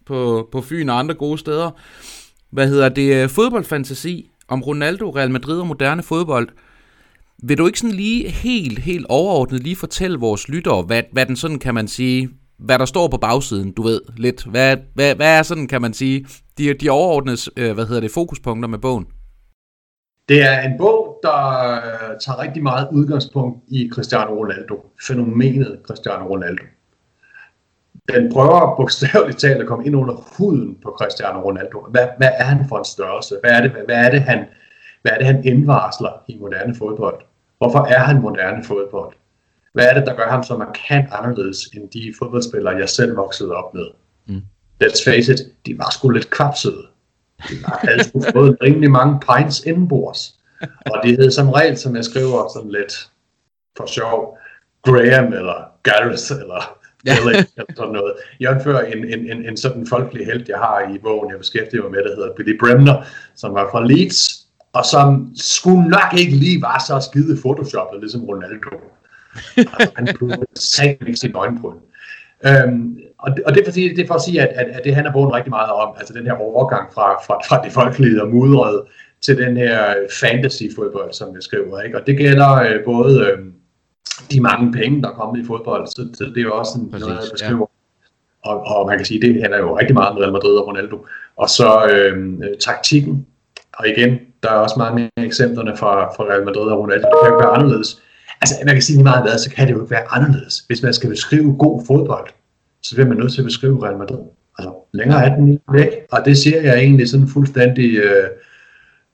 på, 0.06 0.50
på 0.52 0.62
Fyn 0.62 0.90
og 0.90 1.00
andre 1.00 1.16
gode 1.16 1.38
steder. 1.38 1.72
Hvad 2.50 2.68
hedder 2.68 2.90
det? 2.90 3.24
Øh, 3.24 3.30
fodboldfantasi 3.30 4.30
om 4.48 4.62
Ronaldo, 4.64 5.10
Real 5.10 5.32
Madrid 5.32 5.60
og 5.60 5.68
moderne 5.68 6.04
fodbold. 6.04 6.50
Vil 7.44 7.58
du 7.58 7.68
ikke 7.68 7.80
sådan 7.80 7.96
lige 7.96 8.30
helt, 8.30 8.80
helt 8.80 9.06
overordnet 9.10 9.64
lige 9.64 9.76
fortælle 9.76 10.20
vores 10.20 10.50
lyttere, 10.50 10.82
hvad, 10.82 11.04
hvad 11.12 11.26
den 11.26 11.36
sådan 11.36 11.60
kan 11.60 11.74
man 11.74 11.88
sige, 11.88 12.30
hvad 12.66 12.80
der 12.80 12.86
står 12.86 13.08
på 13.08 13.18
bagsiden, 13.18 13.72
du 13.72 13.82
ved, 13.84 14.02
lidt. 14.18 14.46
Hvad, 14.46 14.78
hvad, 14.94 15.16
hvad 15.16 15.38
er 15.38 15.44
sådan, 15.44 15.68
kan 15.68 15.82
man 15.82 15.94
sige, 15.94 16.26
de, 16.58 16.74
de 16.74 16.90
overordnede, 16.90 17.38
øh, 17.58 17.74
hvad 17.74 17.86
hedder 17.86 18.02
det, 18.02 18.12
fokuspunkter 18.12 18.70
med 18.70 18.80
bogen? 18.80 19.06
Det 20.30 20.42
er 20.42 20.62
en 20.62 20.78
bog, 20.78 21.20
der 21.24 21.40
øh, 21.76 22.20
tager 22.26 22.40
rigtig 22.40 22.64
meget 22.64 22.88
udgangspunkt 22.92 23.64
i 23.68 23.90
Cristiano 23.94 24.34
Ronaldo. 24.34 24.86
Fænomenet 25.08 25.80
Cristiano 25.84 26.26
Ronaldo. 26.26 26.64
Den 28.14 28.34
prøver 28.34 28.76
bogstaveligt 28.76 29.40
talt 29.40 29.62
at 29.62 29.68
komme 29.68 29.86
ind 29.86 29.96
under 29.96 30.14
huden 30.38 30.78
på 30.84 30.96
Cristiano 30.98 31.40
Ronaldo. 31.40 31.86
Hvad, 31.90 32.08
hvad 32.18 32.30
er 32.38 32.44
han 32.44 32.68
for 32.70 32.78
en 32.78 32.86
størrelse? 32.86 33.36
Hvad 33.42 33.52
er 33.52 33.62
det, 33.62 33.72
hvad 33.72 34.06
er 34.06 34.12
det, 34.12 34.22
han, 34.22 34.46
hvad 35.02 35.12
er 35.12 35.18
det, 35.18 35.26
han 35.26 35.46
indvarsler 35.46 36.24
i 36.28 36.38
moderne 36.38 36.76
fodbold? 36.76 37.22
Hvorfor 37.58 37.80
er 37.80 38.00
han 38.00 38.22
moderne 38.22 38.64
fodbold? 38.64 39.16
Hvad 39.74 39.86
er 39.86 39.94
det, 39.94 40.08
der 40.08 40.16
gør 40.16 40.30
ham 40.30 40.44
så 40.44 40.58
markant 40.58 41.06
anderledes 41.12 41.58
end 41.66 41.90
de 41.90 42.14
fodboldspillere, 42.20 42.78
jeg 42.78 42.90
selv 42.90 43.18
voksede 43.18 43.56
op 43.56 43.74
med? 43.74 43.86
Mm. 44.26 44.42
Let's 44.84 45.10
face 45.10 45.34
it, 45.34 45.40
de 45.66 45.78
var 45.78 45.90
sgu 45.92 46.10
lidt 46.10 46.30
kvapsede. 46.30 46.86
De 47.50 47.56
havde 47.66 48.04
sgu 48.04 48.24
fået 48.34 48.58
rimelig 48.64 48.92
mange 48.92 49.20
pints 49.20 49.60
indenbords. 49.60 50.40
Og 50.62 51.02
de 51.04 51.16
hed 51.16 51.32
som 51.32 51.50
regel, 51.50 51.78
som 51.78 51.96
jeg 51.96 52.06
skriver 52.06 52.50
sådan 52.56 52.72
lidt 52.72 53.10
for 53.78 53.86
sjov, 53.86 54.38
Graham 54.84 55.34
eller 55.34 55.72
Gareth 55.84 56.32
eller 56.32 56.78
ja. 57.06 57.18
eller 57.18 57.44
sådan 57.76 57.94
noget. 57.94 58.14
Jeg 58.40 58.62
fører 58.64 58.82
en, 58.86 59.06
en, 59.06 59.32
en, 59.32 59.46
en 59.46 59.58
sådan 59.58 59.88
folkelig 59.88 60.26
held, 60.26 60.46
jeg 60.48 60.58
har 60.58 60.94
i 60.96 60.98
bogen, 60.98 61.32
jeg 61.32 61.40
beskæftiger 61.40 61.84
mig 61.84 61.92
med, 61.92 62.04
der 62.04 62.16
hedder 62.16 62.34
Billy 62.38 62.60
Bremner, 62.60 63.04
som 63.36 63.54
var 63.54 63.70
fra 63.72 63.86
Leeds, 63.86 64.48
og 64.74 64.86
som 64.86 65.32
skulle 65.36 65.88
nok 65.88 66.14
ikke 66.18 66.36
lige 66.36 66.62
var 66.62 66.84
så 66.88 67.10
skide 67.12 67.38
photoshoppet, 67.42 68.00
ligesom 68.00 68.24
Ronaldo. 68.24 68.70
Altså, 69.58 69.92
han 69.96 70.08
kunne 70.16 70.38
satme 70.56 71.08
ikke 71.08 71.20
sin 71.20 71.32
på 71.62 71.82
Øhm, 72.46 72.98
og, 73.20 73.32
det, 73.32 73.44
og 73.44 73.54
det, 73.54 73.62
er 73.62 73.66
for, 73.66 73.72
det 73.72 74.00
er 74.00 74.08
for 74.08 74.14
at 74.14 74.22
sige, 74.22 74.42
at, 74.42 74.48
at, 74.48 74.68
at 74.76 74.84
det 74.84 74.96
handler 74.96 75.14
bogen 75.14 75.34
rigtig 75.34 75.50
meget 75.50 75.72
om, 75.72 75.96
altså 75.98 76.14
den 76.14 76.26
her 76.26 76.34
overgang 76.34 76.94
fra, 76.94 77.14
fra, 77.26 77.40
fra 77.48 77.64
det 77.64 77.72
folkelige 77.72 78.22
og 78.24 78.30
mudrede 78.30 78.86
til 79.22 79.38
den 79.38 79.58
her 79.58 79.96
fantasy-fodbold, 80.22 81.14
som 81.14 81.36
jeg 81.36 81.44
skriver. 81.44 81.82
Ikke? 81.82 82.00
Og 82.00 82.08
det 82.08 82.18
gælder 82.18 82.54
øh, 82.54 82.84
både 82.86 83.26
øh, 83.26 83.38
de 84.32 84.42
mange 84.42 84.72
penge, 84.72 85.02
der 85.02 85.10
er 85.10 85.14
kommet 85.14 85.44
i 85.44 85.46
fodbold, 85.46 85.88
så, 85.88 86.08
så 86.14 86.24
det 86.24 86.38
er 86.38 86.42
jo 86.42 86.56
også 86.56 86.80
en, 86.80 86.92
Præcis, 86.92 87.08
noget, 87.08 87.22
jeg 87.22 87.32
beskriver. 87.32 87.68
Ja. 88.46 88.50
Og, 88.50 88.62
og 88.62 88.88
man 88.88 88.98
kan 88.98 89.06
sige, 89.06 89.22
det 89.22 89.42
handler 89.42 89.60
jo 89.60 89.78
rigtig 89.80 89.94
meget 89.94 90.10
om 90.10 90.18
Real 90.18 90.32
Madrid 90.32 90.56
og 90.56 90.68
Ronaldo. 90.68 91.06
Og 91.38 91.50
så 91.50 91.70
øh, 91.94 92.40
taktikken, 92.60 93.26
og 93.74 93.88
igen, 93.88 94.20
der 94.44 94.50
er 94.50 94.56
også 94.56 94.76
mange 94.78 95.10
eksemplerne 95.18 95.78
fra, 95.78 96.14
fra 96.16 96.24
Real 96.24 96.46
Madrid 96.46 96.72
og 96.72 96.80
Ronaldo, 96.80 97.08
det 97.08 97.18
kan 97.24 97.32
jo 97.32 97.38
være 97.38 97.56
anderledes. 97.58 98.02
Altså, 98.42 98.56
man 98.66 98.76
kan 98.76 98.82
sige 98.82 98.96
lige 98.96 99.04
meget 99.04 99.24
hvad, 99.24 99.38
så 99.38 99.50
kan 99.50 99.68
det 99.68 99.74
jo 99.74 99.82
ikke 99.82 99.92
være 99.92 100.12
anderledes. 100.12 100.60
Hvis 100.68 100.84
man 100.84 100.94
skal 100.94 101.10
beskrive 101.10 101.56
god 101.58 101.86
fodbold, 101.88 102.30
så 102.84 102.96
bliver 102.96 103.08
man 103.08 103.18
nødt 103.18 103.34
til 103.34 103.42
at 103.42 103.46
beskrive 103.46 103.86
Real 103.86 103.98
Madrid. 103.98 104.20
Altså, 104.58 104.74
længere 104.94 105.26
er 105.26 105.36
den 105.36 105.48
ikke 105.48 105.64
væk, 105.72 105.90
og 106.12 106.26
det 106.26 106.38
siger 106.38 106.62
jeg 106.62 106.78
egentlig 106.78 107.10
sådan 107.10 107.28
fuldstændig 107.28 107.98
øh, 107.98 108.28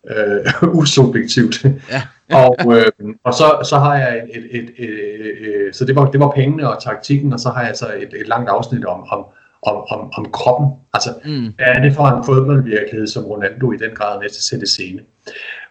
øh, 0.10 0.76
usubjektivt. 0.80 1.66
Ja. 1.92 2.02
og, 2.44 2.58
øh, 2.76 2.92
og 3.24 3.34
så, 3.34 3.68
så 3.70 3.78
har 3.78 3.96
jeg 3.98 4.24
et, 4.34 4.46
et, 4.52 4.70
et, 4.78 4.90
et, 4.90 5.68
et, 5.68 5.76
så 5.76 5.86
det 5.86 5.96
var, 5.96 6.12
det 6.12 6.20
var 6.20 6.32
pengene 6.32 6.70
og 6.70 6.84
taktikken, 6.84 7.34
og 7.34 7.40
så 7.40 7.50
har 7.50 7.66
jeg 7.66 7.76
så 7.76 7.86
et, 7.86 8.22
et 8.22 8.28
langt 8.28 8.50
afsnit 8.50 8.86
om, 8.86 9.04
om, 9.12 9.26
om, 9.62 9.76
om, 9.90 10.12
om 10.18 10.32
kroppen. 10.32 10.70
Altså, 10.94 11.10
mm. 11.26 11.54
hvad 11.56 11.68
er 11.68 11.82
det 11.82 11.94
for 11.94 12.08
en 12.08 12.24
fodboldvirkelighed, 12.24 13.08
som 13.08 13.26
Ronaldo 13.26 13.72
i 13.72 13.78
den 13.78 13.96
grad 13.96 14.16
er 14.16 14.20
med 14.20 14.30
til 14.30 14.40
at 14.40 14.44
sætte 14.44 14.68
scene? 14.68 15.02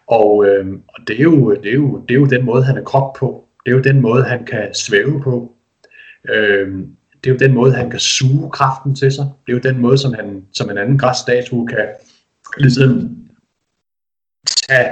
Og, 0.07 0.45
øh, 0.45 0.65
og 0.87 1.07
det, 1.07 1.19
er 1.19 1.23
jo, 1.23 1.55
det, 1.55 1.69
er 1.69 1.75
jo, 1.75 2.01
det 2.09 2.15
er 2.15 2.19
jo 2.19 2.25
den 2.25 2.45
måde, 2.45 2.63
han 2.63 2.77
er 2.77 2.83
krop 2.83 3.13
på. 3.13 3.46
Det 3.67 3.73
er 3.73 3.77
jo 3.77 3.83
den 3.83 4.01
måde, 4.01 4.23
han 4.23 4.45
kan 4.45 4.73
svæve 4.73 5.21
på. 5.21 5.55
Øh, 6.29 6.67
det 7.23 7.29
er 7.29 7.33
jo 7.33 7.37
den 7.37 7.53
måde, 7.53 7.73
han 7.73 7.89
kan 7.89 7.99
suge 7.99 8.51
kraften 8.51 8.95
til 8.95 9.11
sig. 9.11 9.25
Det 9.45 9.53
er 9.53 9.57
jo 9.57 9.73
den 9.73 9.81
måde, 9.81 9.97
som, 9.97 10.13
han, 10.13 10.45
som 10.53 10.69
en 10.69 10.77
anden 10.77 10.97
græsstatue 10.97 11.67
kan 11.67 11.85
ligesom 12.57 13.17
tage 14.67 14.89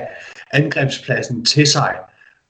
angrebspladsen 0.51 1.45
til 1.45 1.67
sig 1.67 1.95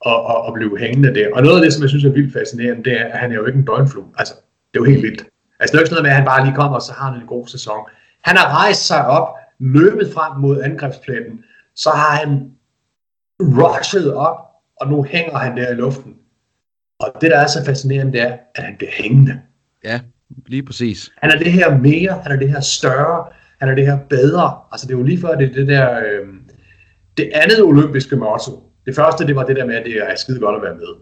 og, 0.00 0.22
og, 0.22 0.42
og 0.42 0.54
blive 0.54 0.78
hængende 0.78 1.14
der. 1.14 1.28
Og 1.34 1.42
noget 1.42 1.56
af 1.56 1.62
det, 1.62 1.72
som 1.72 1.82
jeg 1.82 1.88
synes 1.88 2.04
er 2.04 2.10
vildt 2.10 2.32
fascinerende, 2.32 2.84
det 2.84 3.00
er, 3.00 3.04
at 3.04 3.18
han 3.18 3.30
er 3.30 3.34
jo 3.34 3.46
ikke 3.46 3.58
en 3.58 3.64
døgnflue. 3.64 4.06
Altså, 4.18 4.34
det 4.74 4.80
er 4.80 4.84
jo 4.84 4.90
helt 4.90 5.02
vildt. 5.02 5.24
Altså, 5.60 5.72
det 5.72 5.74
er 5.74 5.78
jo 5.78 5.82
ikke 5.82 5.88
sådan 5.88 6.02
noget 6.02 6.02
med, 6.02 6.10
at 6.10 6.16
han 6.16 6.24
bare 6.24 6.44
lige 6.44 6.56
kommer, 6.56 6.74
og 6.74 6.82
så 6.82 6.92
har 6.92 7.10
han 7.10 7.20
en 7.20 7.26
god 7.26 7.46
sæson. 7.46 7.80
Han 8.22 8.36
har 8.36 8.62
rejst 8.62 8.86
sig 8.86 9.06
op, 9.06 9.28
løbet 9.58 10.12
frem 10.14 10.40
mod 10.40 10.62
angrebspladsen, 10.62 11.44
så 11.74 11.90
har 11.90 12.16
han 12.16 12.50
rushet 13.40 14.14
op, 14.14 14.45
og 14.80 14.90
nu 14.90 15.02
hænger 15.02 15.38
han 15.38 15.56
der 15.56 15.70
i 15.70 15.74
luften. 15.74 16.14
Og 17.00 17.12
det, 17.20 17.30
der 17.30 17.38
er 17.38 17.46
så 17.46 17.64
fascinerende, 17.64 18.12
det 18.12 18.20
er, 18.20 18.36
at 18.54 18.64
han 18.64 18.74
bliver 18.78 18.92
hængende. 18.92 19.40
Ja, 19.84 20.00
lige 20.46 20.62
præcis. 20.62 21.10
Han 21.16 21.30
er 21.30 21.38
det 21.38 21.52
her 21.52 21.78
mere, 21.78 22.20
han 22.22 22.32
er 22.32 22.36
det 22.36 22.50
her 22.50 22.60
større, 22.60 23.24
han 23.60 23.68
er 23.68 23.74
det 23.74 23.86
her 23.86 23.98
bedre. 23.98 24.58
Altså 24.72 24.86
det 24.86 24.94
er 24.94 24.98
jo 24.98 25.04
lige 25.04 25.20
før, 25.20 25.34
det 25.34 25.50
er 25.50 25.54
det 25.54 25.68
der, 25.68 25.98
øh, 25.98 26.28
det 27.16 27.30
andet 27.34 27.62
olympiske 27.62 28.16
motto. 28.16 28.72
Det 28.86 28.94
første, 28.94 29.26
det 29.26 29.36
var 29.36 29.44
det 29.44 29.56
der 29.56 29.66
med, 29.66 29.74
at 29.74 29.84
det 29.84 29.96
er 29.96 30.16
skide 30.16 30.40
godt 30.40 30.56
at 30.56 30.62
være 30.62 30.74
med. 30.74 30.94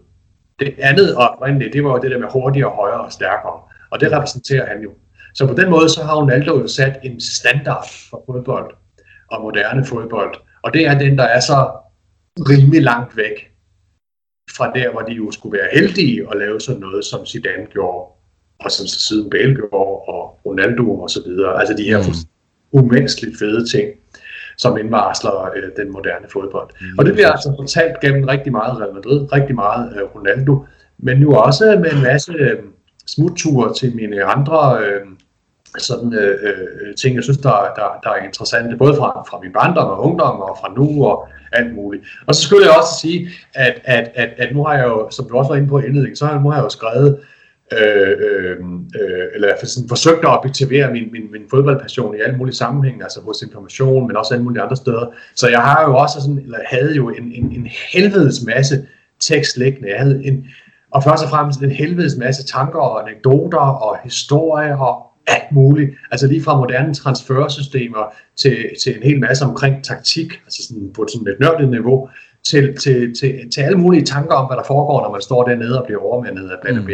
Det 0.59 0.75
andet 0.79 1.15
oprindeligt, 1.15 1.73
det 1.73 1.83
var 1.83 1.89
jo 1.91 1.97
det 1.97 2.11
der 2.11 2.19
med 2.19 2.27
hurtigere, 2.33 2.69
højere 2.69 3.01
og 3.01 3.11
stærkere. 3.11 3.59
Og 3.91 3.99
det 3.99 4.11
repræsenterer 4.11 4.67
han 4.67 4.81
jo. 4.81 4.91
Så 5.35 5.47
på 5.47 5.53
den 5.53 5.69
måde, 5.69 5.89
så 5.89 6.03
har 6.03 6.15
Ronaldo 6.15 6.59
jo 6.59 6.67
sat 6.67 6.99
en 7.03 7.21
standard 7.21 7.87
for 8.09 8.23
fodbold 8.25 8.75
og 9.31 9.41
moderne 9.41 9.85
fodbold. 9.85 10.35
Og 10.63 10.73
det 10.73 10.87
er 10.87 10.97
den, 10.97 11.17
der 11.17 11.23
er 11.23 11.39
så 11.39 11.71
rimelig 12.39 12.83
langt 12.83 13.17
væk 13.17 13.54
fra 14.57 14.71
der, 14.71 14.91
hvor 14.91 15.01
de 15.01 15.13
jo 15.13 15.31
skulle 15.31 15.57
være 15.57 15.69
heldige 15.73 16.27
at 16.31 16.37
lave 16.37 16.61
sådan 16.61 16.81
noget, 16.81 17.05
som 17.05 17.25
Zidane 17.25 17.65
gjorde, 17.71 18.07
og 18.59 18.71
som 18.71 18.87
siden 18.87 19.29
Bale 19.29 19.55
gjorde, 19.55 19.99
og 20.13 20.39
Ronaldo 20.45 20.99
og 20.99 21.09
så 21.09 21.23
videre. 21.25 21.59
Altså 21.59 21.73
de 21.73 21.83
her 21.83 21.97
mm. 21.97 22.79
umenneskeligt 22.79 23.39
fede 23.39 23.67
ting, 23.67 23.89
som 24.57 24.77
indvarsler 24.77 25.51
øh, 25.55 25.69
den 25.77 25.91
moderne 25.91 26.27
fodbold. 26.33 26.69
Mm. 26.81 26.97
Og 26.97 27.05
det 27.05 27.13
bliver 27.13 27.31
altså 27.31 27.53
fortalt 27.59 27.99
gennem 27.99 28.23
rigtig 28.23 28.51
meget 28.51 28.79
Real 28.79 28.93
Madrid, 28.93 29.33
rigtig 29.33 29.55
meget 29.55 29.93
øh, 29.95 30.03
Ronaldo, 30.15 30.65
men 30.97 31.17
nu 31.17 31.35
også 31.35 31.79
med 31.83 31.91
en 31.91 32.03
masse 32.03 32.33
øh, 32.33 32.59
smutture 33.07 33.73
til 33.73 33.95
mine 33.95 34.23
andre 34.23 34.79
øh, 34.85 35.01
sådan 35.81 36.13
øh, 36.13 36.37
øh, 36.41 36.95
ting, 36.95 37.15
jeg 37.15 37.23
synes, 37.23 37.37
der, 37.37 37.49
der, 37.75 37.87
der 38.03 38.09
er 38.09 38.23
interessante, 38.23 38.77
både 38.77 38.95
fra, 38.95 39.23
fra 39.29 39.39
min 39.43 39.53
barndom 39.53 39.89
og 39.89 40.03
ungdom 40.03 40.39
og 40.39 40.57
fra 40.61 40.73
nu 40.77 41.05
og 41.05 41.27
alt 41.51 41.75
muligt. 41.75 42.03
Og 42.27 42.35
så 42.35 42.41
skulle 42.41 42.65
jeg 42.65 42.77
også 42.77 42.99
sige, 43.01 43.29
at, 43.53 43.81
at, 43.83 44.11
at, 44.15 44.29
at 44.37 44.55
nu 44.55 44.65
har 44.65 44.73
jeg 44.73 44.85
jo, 44.85 45.09
som 45.11 45.29
du 45.29 45.37
også 45.37 45.49
var 45.49 45.55
inde 45.55 45.67
på 45.67 45.79
i 45.79 45.85
indledningen, 45.85 46.15
så 46.15 46.25
har, 46.25 46.39
nu 46.39 46.49
har 46.49 46.57
jeg 46.57 46.63
jo 46.63 46.69
skrevet, 46.69 47.19
øh, 47.71 48.15
øh, 48.27 48.57
øh, 49.01 49.25
eller 49.35 49.47
sådan 49.63 49.89
forsøgt 49.89 50.19
at 50.19 50.37
objektivere 50.37 50.91
min, 50.91 51.11
min, 51.11 51.31
min 51.31 51.41
fodboldpassion 51.49 52.15
i 52.15 52.19
alle 52.19 52.37
mulige 52.37 52.55
sammenhænge, 52.55 53.03
altså 53.03 53.21
hos 53.21 53.41
information, 53.41 54.07
men 54.07 54.17
også 54.17 54.33
alle 54.33 54.43
mulige 54.43 54.61
andre 54.61 54.75
steder. 54.75 55.05
Så 55.35 55.49
jeg 55.49 55.61
har 55.61 55.83
jo 55.89 55.97
også 55.97 56.21
sådan, 56.21 56.39
eller 56.39 56.57
havde 56.65 56.95
jo 56.95 57.09
en, 57.09 57.23
en, 57.23 57.51
en 57.51 57.67
helvedes 57.93 58.45
masse 58.45 58.87
tekst 59.19 59.57
liggende. 59.57 59.89
Jeg 59.89 59.99
havde 59.99 60.25
en, 60.25 60.45
og 60.91 61.03
først 61.03 61.23
og 61.23 61.29
fremmest 61.29 61.61
en 61.61 61.71
helvedes 61.71 62.17
masse 62.17 62.43
tanker 62.45 62.79
og 62.79 63.01
anekdoter 63.01 63.57
og 63.57 63.97
historier 64.03 64.77
og 64.77 65.05
alt 65.27 65.51
muligt. 65.51 65.91
Altså 66.11 66.27
lige 66.27 66.43
fra 66.43 66.57
moderne 66.57 66.93
transfersystemer 66.93 68.13
til, 68.35 68.69
til 68.83 68.97
en 68.97 69.03
hel 69.03 69.19
masse 69.19 69.45
omkring 69.45 69.83
taktik, 69.83 70.33
altså 70.45 70.67
sådan 70.67 70.93
på 70.93 71.07
sådan 71.13 71.27
et 71.27 71.39
nørdet 71.39 71.69
niveau, 71.69 72.09
til, 72.49 72.77
til, 72.77 73.15
til, 73.19 73.51
til 73.51 73.61
alle 73.61 73.77
mulige 73.77 74.05
tanker 74.05 74.35
om, 74.35 74.47
hvad 74.47 74.57
der 74.57 74.63
foregår, 74.63 75.01
når 75.01 75.11
man 75.11 75.21
står 75.21 75.43
dernede 75.43 75.79
og 75.81 75.85
bliver 75.85 76.01
overmandet 76.01 76.49
af 76.49 76.57
Band 76.63 76.75
mm. 76.75 76.89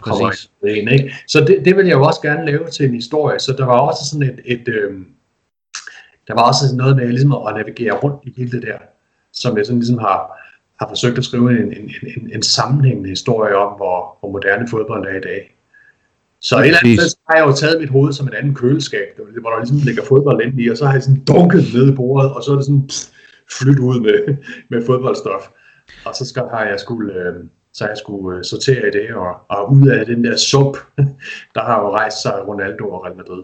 Præcis. 0.00 0.50
Ind, 0.66 0.90
ikke? 0.90 1.14
Så 1.28 1.40
det, 1.40 1.64
det 1.64 1.76
vil 1.76 1.86
jeg 1.86 1.94
jo 1.94 2.02
også 2.02 2.20
gerne 2.20 2.46
lave 2.46 2.68
til 2.68 2.88
en 2.88 2.94
historie. 2.94 3.38
Så 3.38 3.52
der 3.58 3.64
var 3.64 3.78
også 3.78 4.04
sådan 4.10 4.28
et, 4.28 4.40
et 4.44 4.68
øh, 4.68 4.92
der 6.28 6.34
var 6.34 6.48
også 6.48 6.76
noget 6.76 6.96
med 6.96 7.08
ligesom 7.08 7.32
at 7.32 7.54
navigere 7.54 7.92
rundt 7.92 8.20
i 8.22 8.34
hele 8.36 8.50
det 8.50 8.62
der, 8.62 8.78
som 9.32 9.56
jeg 9.56 9.66
sådan 9.66 9.78
ligesom 9.78 9.98
har, 9.98 10.18
har 10.80 10.88
forsøgt 10.88 11.18
at 11.18 11.24
skrive 11.24 11.50
en, 11.50 11.72
en, 11.72 11.90
en, 12.16 12.30
en 12.34 12.42
sammenhængende 12.42 13.08
historie 13.08 13.56
om, 13.56 13.72
hvor, 13.76 14.16
hvor 14.20 14.30
moderne 14.30 14.68
fodbold 14.68 15.06
er 15.06 15.16
i 15.16 15.20
dag. 15.20 15.53
Så 16.48 16.54
et 16.58 16.66
eller 16.66 16.78
andet 16.82 16.98
sted, 17.00 17.08
så 17.08 17.18
har 17.28 17.36
jeg 17.38 17.46
jo 17.46 17.52
taget 17.52 17.80
mit 17.80 17.90
hoved 17.90 18.12
som 18.12 18.28
et 18.28 18.34
andet 18.34 18.56
køleskab, 18.56 19.08
hvor 19.40 19.50
der 19.50 19.58
ligesom 19.58 19.78
ligger 19.88 20.04
fodbold 20.04 20.42
ind 20.46 20.60
i, 20.60 20.68
og 20.68 20.76
så 20.76 20.84
har 20.86 20.92
jeg 20.92 21.02
sådan 21.02 21.24
dunket 21.24 21.64
ned 21.74 21.92
i 21.92 21.94
bordet, 21.94 22.30
og 22.32 22.42
så 22.42 22.52
er 22.52 22.56
det 22.56 22.64
sådan 22.64 22.86
pff, 22.88 23.08
flyttet 23.58 23.82
ud 23.90 24.00
med, 24.00 24.36
med 24.70 24.86
fodboldstof. 24.86 25.42
Og 26.06 26.14
så 26.14 26.26
skal, 26.26 26.42
har 26.50 26.64
jeg 26.64 26.80
skulle, 26.80 27.12
øh, 27.14 27.34
så 27.72 27.84
har 27.84 27.88
jeg 27.88 27.98
skulle 27.98 28.38
øh, 28.38 28.44
sortere 28.44 28.88
i 28.88 28.90
det, 28.90 29.14
og, 29.14 29.32
og 29.48 29.72
ud 29.72 29.88
af 29.88 30.06
den 30.06 30.24
der 30.24 30.36
sup, 30.36 30.76
der 31.54 31.62
har 31.68 31.80
jo 31.82 31.96
rejst 31.96 32.22
sig 32.22 32.34
Ronaldo 32.48 32.84
og 32.88 33.04
Real 33.04 33.16
Madrid. 33.16 33.42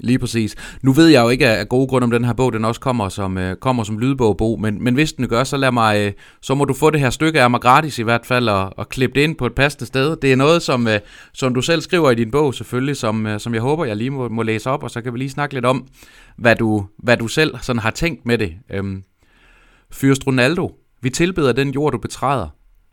Lige 0.00 0.18
præcis. 0.18 0.56
Nu 0.82 0.92
ved 0.92 1.06
jeg 1.06 1.22
jo 1.22 1.28
ikke 1.28 1.48
af 1.48 1.68
gode 1.68 1.88
grunde, 1.88 2.04
om 2.04 2.10
den 2.10 2.24
her 2.24 2.32
bog 2.32 2.52
den 2.52 2.64
også 2.64 2.80
kommer 2.80 3.08
som, 3.08 3.38
øh, 3.38 3.56
kommer 3.56 3.84
som 3.84 3.98
lydbog, 3.98 4.36
Bo, 4.36 4.56
men, 4.56 4.84
men 4.84 4.94
hvis 4.94 5.12
den 5.12 5.28
gør, 5.28 5.44
så 5.44 5.56
lad 5.56 5.72
mig, 5.72 6.06
øh, 6.06 6.12
så 6.42 6.54
må 6.54 6.64
du 6.64 6.74
få 6.74 6.90
det 6.90 7.00
her 7.00 7.10
stykke 7.10 7.42
af 7.42 7.50
mig 7.50 7.60
gratis 7.60 7.98
i 7.98 8.02
hvert 8.02 8.26
fald, 8.26 8.48
og, 8.48 8.78
og 8.78 8.88
klippe 8.88 9.14
det 9.14 9.24
ind 9.24 9.36
på 9.36 9.46
et 9.46 9.54
passende 9.54 9.86
sted. 9.86 10.16
Det 10.16 10.32
er 10.32 10.36
noget, 10.36 10.62
som, 10.62 10.88
øh, 10.88 11.00
som 11.32 11.54
du 11.54 11.62
selv 11.62 11.80
skriver 11.80 12.10
i 12.10 12.14
din 12.14 12.30
bog 12.30 12.54
selvfølgelig, 12.54 12.96
som, 12.96 13.26
øh, 13.26 13.40
som 13.40 13.54
jeg 13.54 13.62
håber, 13.62 13.84
jeg 13.84 13.96
lige 13.96 14.10
må, 14.10 14.28
må 14.28 14.42
læse 14.42 14.70
op, 14.70 14.82
og 14.82 14.90
så 14.90 15.00
kan 15.00 15.12
vi 15.12 15.18
lige 15.18 15.30
snakke 15.30 15.54
lidt 15.54 15.64
om, 15.64 15.86
hvad 16.36 16.56
du, 16.56 16.86
hvad 16.98 17.16
du 17.16 17.28
selv 17.28 17.54
sådan 17.60 17.80
har 17.80 17.90
tænkt 17.90 18.26
med 18.26 18.38
det. 18.38 18.54
Øhm, 18.70 19.02
Fyrst 19.92 20.26
Ronaldo, 20.26 20.74
vi 21.02 21.10
tilbeder 21.10 21.52
den 21.52 21.70
jord, 21.70 21.92
du 21.92 21.98
betræder. 21.98 22.48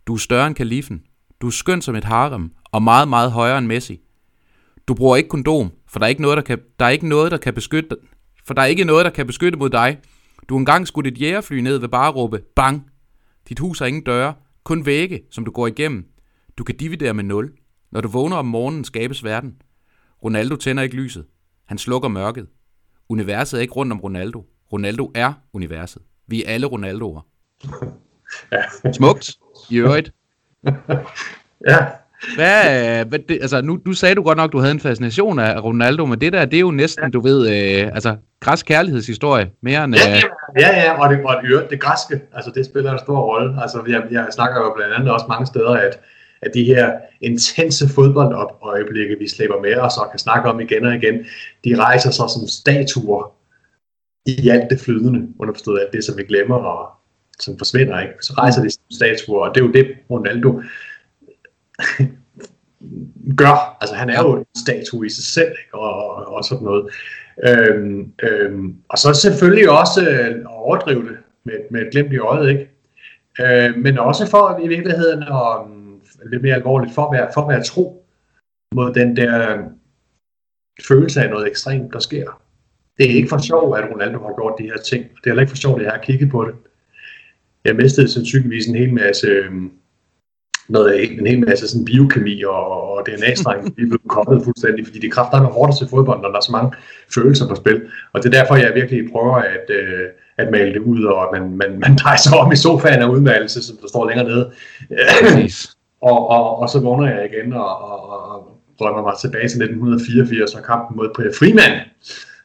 Du 0.08 0.14
er 0.14 0.18
større 0.18 0.48
end 0.48 0.56
kalifen. 0.56 1.02
Du 1.42 1.48
er 1.48 1.52
skøn 1.52 1.82
som 1.82 1.96
et 1.96 2.04
harem, 2.04 2.52
og 2.72 2.84
meget, 2.84 3.08
meget 3.08 3.32
højere 3.32 3.58
end 3.58 3.68
Messi. 3.68 4.00
Du 4.88 4.94
bruger 4.94 5.16
ikke 5.16 5.30
kondom, 5.30 5.72
for 5.96 6.00
der 6.00 6.06
er 6.06 6.10
ikke 6.10 6.22
noget, 6.22 6.38
der 6.38 6.44
kan, 6.44 6.60
der 6.80 6.86
er 6.86 6.90
ikke 6.90 7.08
noget, 7.08 7.32
der 7.32 7.38
kan 7.38 7.54
beskytte 7.54 7.98
for 8.46 8.54
der 8.54 8.62
er 8.62 8.66
ikke 8.66 8.84
noget, 8.84 9.06
der 9.06 9.12
kan 9.12 9.28
beskytte 9.28 9.60
mod 9.60 9.70
dig. 9.70 10.00
Du 10.50 10.58
engang 10.58 10.88
skudt 10.88 11.08
et 11.08 11.22
jægerfly 11.22 11.60
ned 11.60 11.78
ved 11.78 11.90
bare 11.90 12.12
råbe, 12.12 12.42
bang. 12.56 12.90
Dit 13.50 13.60
hus 13.60 13.80
har 13.80 13.86
ingen 13.86 14.04
døre, 14.04 14.34
kun 14.64 14.86
vægge, 14.86 15.22
som 15.32 15.46
du 15.46 15.52
går 15.52 15.68
igennem. 15.68 16.06
Du 16.58 16.64
kan 16.64 16.78
dividere 16.78 17.14
med 17.14 17.24
0. 17.24 17.54
Når 17.92 18.02
du 18.02 18.08
vågner 18.08 18.38
om 18.38 18.46
morgenen, 18.46 18.84
skabes 18.84 19.24
verden. 19.24 19.56
Ronaldo 20.24 20.56
tænder 20.56 20.84
ikke 20.84 20.96
lyset. 20.96 21.26
Han 21.66 21.78
slukker 21.78 22.10
mørket. 22.10 22.48
Universet 23.10 23.58
er 23.58 23.62
ikke 23.62 23.74
rundt 23.74 23.92
om 23.92 24.00
Ronaldo. 24.00 24.46
Ronaldo 24.74 25.12
er 25.16 25.34
universet. 25.54 26.02
Vi 26.28 26.44
er 26.44 26.50
alle 26.50 26.68
Ronaldoer. 26.68 27.22
Ja. 28.52 28.92
Smukt, 28.94 29.38
i 29.70 29.78
øvrigt. 29.78 30.14
ja. 31.70 31.88
Hvad, 32.36 33.06
hvad 33.06 33.20
det, 33.20 33.38
altså 33.42 33.62
nu, 33.62 33.80
nu 33.86 33.94
sagde 33.94 34.16
du 34.16 34.24
godt 34.24 34.38
nok, 34.38 34.52
du 34.52 34.60
havde 34.60 34.72
en 34.72 34.80
fascination 34.80 35.40
af 35.40 35.64
Ronaldo, 35.64 36.06
men 36.06 36.22
det 36.22 36.34
der, 36.34 36.46
det 36.46 36.58
er 36.58 36.62
jo 36.62 36.72
næsten, 36.72 37.04
ja. 37.04 37.10
du 37.10 37.20
ved, 37.20 37.40
øh, 37.50 37.88
altså 37.94 38.16
græsk 38.40 38.66
kærlighedshistorie, 38.66 39.52
mere 39.62 39.84
end... 39.84 39.96
Ja, 39.96 40.22
ja, 40.60 40.84
ja, 40.84 41.02
og 41.02 41.10
det, 41.10 41.26
og 41.26 41.36
det, 41.44 41.70
det 41.70 41.80
græske, 41.80 42.22
altså 42.34 42.52
det 42.56 42.66
spiller 42.66 42.92
en 42.92 43.00
stor 43.00 43.20
rolle. 43.20 43.62
Altså 43.62 43.84
jeg, 43.88 44.04
jeg 44.12 44.28
snakker 44.32 44.62
jo 44.62 44.74
blandt 44.76 44.94
andet 44.94 45.12
også 45.12 45.26
mange 45.30 45.46
steder, 45.46 45.72
at, 45.72 46.00
at 46.42 46.52
de 46.54 46.64
her 46.64 46.92
intense 47.22 47.90
fodboldøjeblikke, 47.90 49.16
vi 49.20 49.28
slæber 49.30 49.62
med 49.62 49.76
os 49.76 49.98
og 49.98 50.12
kan 50.12 50.20
snakke 50.20 50.50
om 50.50 50.60
igen 50.60 50.86
og 50.86 50.96
igen, 50.96 51.16
de 51.66 51.76
rejser 51.76 52.12
sig 52.12 52.30
som 52.30 52.48
statuer 52.48 53.32
i 54.26 54.50
alt 54.50 54.70
det 54.70 54.80
flydende, 54.80 55.28
underforstået 55.40 55.80
alt 55.80 55.94
det, 55.94 56.04
som 56.04 56.18
vi 56.18 56.24
glemmer 56.24 56.56
og 56.56 56.90
som 57.40 57.58
forsvinder, 57.58 58.00
ikke? 58.00 58.14
så 58.22 58.34
rejser 58.38 58.64
de 58.64 58.70
som 58.70 58.82
statuer, 58.92 59.48
og 59.48 59.56
det 59.56 59.62
er 59.62 59.66
jo 59.66 59.72
det, 59.72 59.88
Ronaldo 60.10 60.62
gør. 63.42 63.78
Altså 63.82 63.96
han 63.96 64.10
er 64.10 64.22
jo 64.22 64.36
en 64.36 64.46
statue 64.58 65.06
i 65.06 65.10
sig 65.10 65.24
selv, 65.24 65.50
ikke? 65.50 65.76
Og, 65.76 66.28
og 66.36 66.44
sådan 66.44 66.64
noget. 66.64 66.90
Øhm, 67.48 68.14
øhm, 68.24 68.76
og 68.90 68.98
så 68.98 69.14
selvfølgelig 69.14 69.70
også 69.70 70.10
øh, 70.10 70.28
at 70.28 70.46
overdrive 70.46 71.02
det 71.02 71.18
med, 71.44 71.54
med 71.72 71.82
et 71.82 71.92
glimt 71.92 72.14
i 72.14 72.18
øjet, 72.18 72.50
ikke? 72.50 72.70
Øh, 73.42 73.78
men 73.78 73.98
også 73.98 74.30
for 74.30 74.60
i 74.64 74.68
virkeligheden 74.68 75.24
og 75.24 75.66
um, 75.66 76.02
lidt 76.32 76.42
mere 76.42 76.56
alvorligt, 76.56 76.94
for 76.94 77.06
at 77.06 77.18
være, 77.18 77.30
for 77.34 77.42
at 77.42 77.50
være 77.50 77.64
tro 77.64 78.06
mod 78.76 78.94
den 78.94 79.18
der 79.18 79.58
øh, 79.58 79.64
følelse 80.88 81.22
af 81.22 81.30
noget 81.30 81.48
ekstremt, 81.48 81.94
der 81.94 82.00
sker. 82.00 82.42
Det 82.98 83.12
er 83.12 83.16
ikke 83.16 83.30
for 83.30 83.38
sjov, 83.38 83.76
at 83.76 83.92
Ronaldo 83.92 84.20
har 84.20 84.36
gjort 84.36 84.54
de 84.60 84.64
her 84.64 84.78
ting. 84.78 85.04
Det 85.04 85.24
er 85.24 85.30
heller 85.30 85.42
ikke 85.42 85.52
for 85.52 85.58
sjov, 85.58 85.76
at 85.76 85.84
jeg 85.84 85.92
har 85.92 86.02
kigget 86.02 86.32
på 86.32 86.46
det. 86.46 86.56
Jeg 87.66 87.76
mistede 87.76 88.12
sandsynligvis 88.12 88.68
en 88.68 88.76
hel 88.76 88.94
masse, 88.94 89.28
øh, 89.28 89.52
noget, 90.68 91.20
en 91.20 91.28
hel 91.28 91.40
masse 91.48 91.68
sådan 91.68 91.86
biokemi 91.86 92.44
og, 92.44 92.92
og 92.92 93.06
DNA-streng, 93.06 93.64
de 93.64 93.82
er 93.84 93.88
blevet 93.92 94.08
koblet 94.08 94.44
fuldstændig, 94.44 94.86
fordi 94.86 95.00
det 95.00 95.12
kræfter 95.12 95.42
med 95.42 95.50
hårdt 95.50 95.78
til 95.78 95.88
fodbold, 95.88 96.22
når 96.22 96.30
der 96.30 96.38
er 96.38 96.42
så 96.42 96.52
mange 96.52 96.72
følelser 97.14 97.48
på 97.48 97.56
spil. 97.56 97.82
Og 98.14 98.24
det 98.24 98.34
er 98.34 98.40
derfor, 98.40 98.56
jeg 98.56 98.72
virkelig 98.76 99.12
prøver 99.12 99.36
at, 99.36 99.70
øh, 99.70 100.08
at 100.38 100.52
male 100.52 100.74
det 100.74 100.80
ud, 100.80 101.04
og 101.04 101.30
man, 101.34 101.42
man, 101.42 101.80
man 101.80 101.96
drejer 101.96 102.18
sig 102.18 102.38
om 102.38 102.52
i 102.52 102.56
sofaen 102.56 103.02
af 103.02 103.08
udvalgelse, 103.08 103.64
som 103.64 103.78
der 103.82 103.88
står 103.88 104.08
længere 104.08 104.28
nede. 104.28 104.52
og, 106.10 106.30
og, 106.30 106.60
og 106.60 106.70
så 106.70 106.80
vågner 106.80 107.08
jeg 107.16 107.30
igen 107.32 107.54
og, 107.54 107.82
og, 107.92 108.10
og 108.10 108.58
drømmer 108.80 109.02
mig 109.02 109.14
tilbage 109.22 109.48
til 109.50 109.62
1984 109.64 110.54
og 110.54 110.64
kampen 110.64 110.98
mod 110.98 111.34
Freeman. 111.40 111.80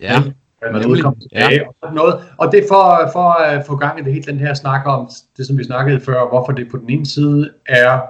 Ja. 0.01 0.23
Man 0.63 0.87
udkom 0.87 1.17
tilbage 1.21 1.51
ja. 1.51 1.69
og 1.69 1.75
sådan 1.83 1.97
noget. 1.97 2.15
Og 2.39 2.53
det 2.53 2.65
er 2.65 2.69
for, 2.69 3.11
for 3.13 3.31
at 3.31 3.67
få 3.67 3.77
gang 3.77 4.01
i 4.01 4.03
det 4.03 4.13
hele 4.13 4.33
den 4.33 4.41
her 4.41 4.55
snak 4.55 4.87
om, 4.87 5.11
det 5.37 5.47
som 5.47 5.59
vi 5.59 5.65
snakkede 5.65 6.01
før, 6.01 6.29
hvorfor 6.29 6.53
det 6.53 6.71
på 6.71 6.77
den 6.77 6.91
ene 6.91 7.07
side 7.07 7.53
er 7.67 8.01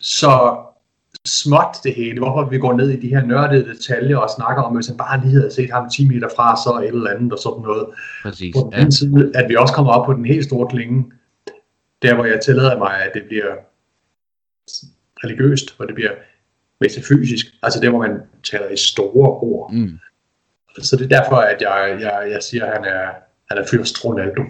så 0.00 0.56
småt 1.26 1.76
det 1.84 1.94
hele, 1.94 2.18
hvorfor 2.18 2.50
vi 2.50 2.58
går 2.58 2.72
ned 2.72 2.90
i 2.90 3.00
de 3.00 3.08
her 3.08 3.24
nørdede 3.24 3.68
detaljer 3.74 4.16
og 4.16 4.30
snakker 4.30 4.62
om, 4.62 4.74
hvis 4.74 4.86
han 4.86 4.96
bare 4.96 5.20
lige 5.20 5.32
havde 5.32 5.54
set 5.54 5.70
ham 5.70 5.90
10 5.90 6.08
meter 6.08 6.28
fra, 6.36 6.56
så 6.56 6.80
et 6.82 6.88
eller 6.88 7.10
andet 7.10 7.32
og 7.32 7.38
sådan 7.38 7.62
noget. 7.62 7.86
Præcis. 8.22 8.54
På 8.56 8.60
den 8.64 8.72
anden 8.72 8.86
ja. 8.86 8.90
side, 8.90 9.32
at 9.34 9.48
vi 9.48 9.56
også 9.56 9.74
kommer 9.74 9.92
op 9.92 10.06
på 10.06 10.12
den 10.12 10.24
helt 10.24 10.44
store 10.44 10.68
klinge, 10.68 11.12
der 12.02 12.14
hvor 12.14 12.24
jeg 12.24 12.40
tillader 12.40 12.78
mig, 12.78 13.02
at 13.02 13.10
det 13.14 13.22
bliver 13.28 13.54
religiøst, 15.24 15.76
hvor 15.76 15.86
det 15.86 15.94
bliver 15.94 16.10
metafysisk, 16.80 17.46
altså 17.62 17.80
der 17.80 17.90
hvor 17.90 17.98
man 17.98 18.20
taler 18.50 18.68
i 18.68 18.76
store 18.76 19.30
ord. 19.30 19.72
Mm. 19.72 19.98
Så 20.82 20.96
det 20.96 21.12
er 21.12 21.22
derfor, 21.22 21.36
at 21.36 21.62
jeg, 21.62 21.98
jeg, 22.00 22.28
jeg 22.30 22.42
siger, 22.42 22.64
at 22.64 22.72
han 22.72 22.84
er, 22.84 23.06
han 23.50 23.58
er 23.58 23.66
fyrst 23.70 24.04
Ronaldo. 24.04 24.42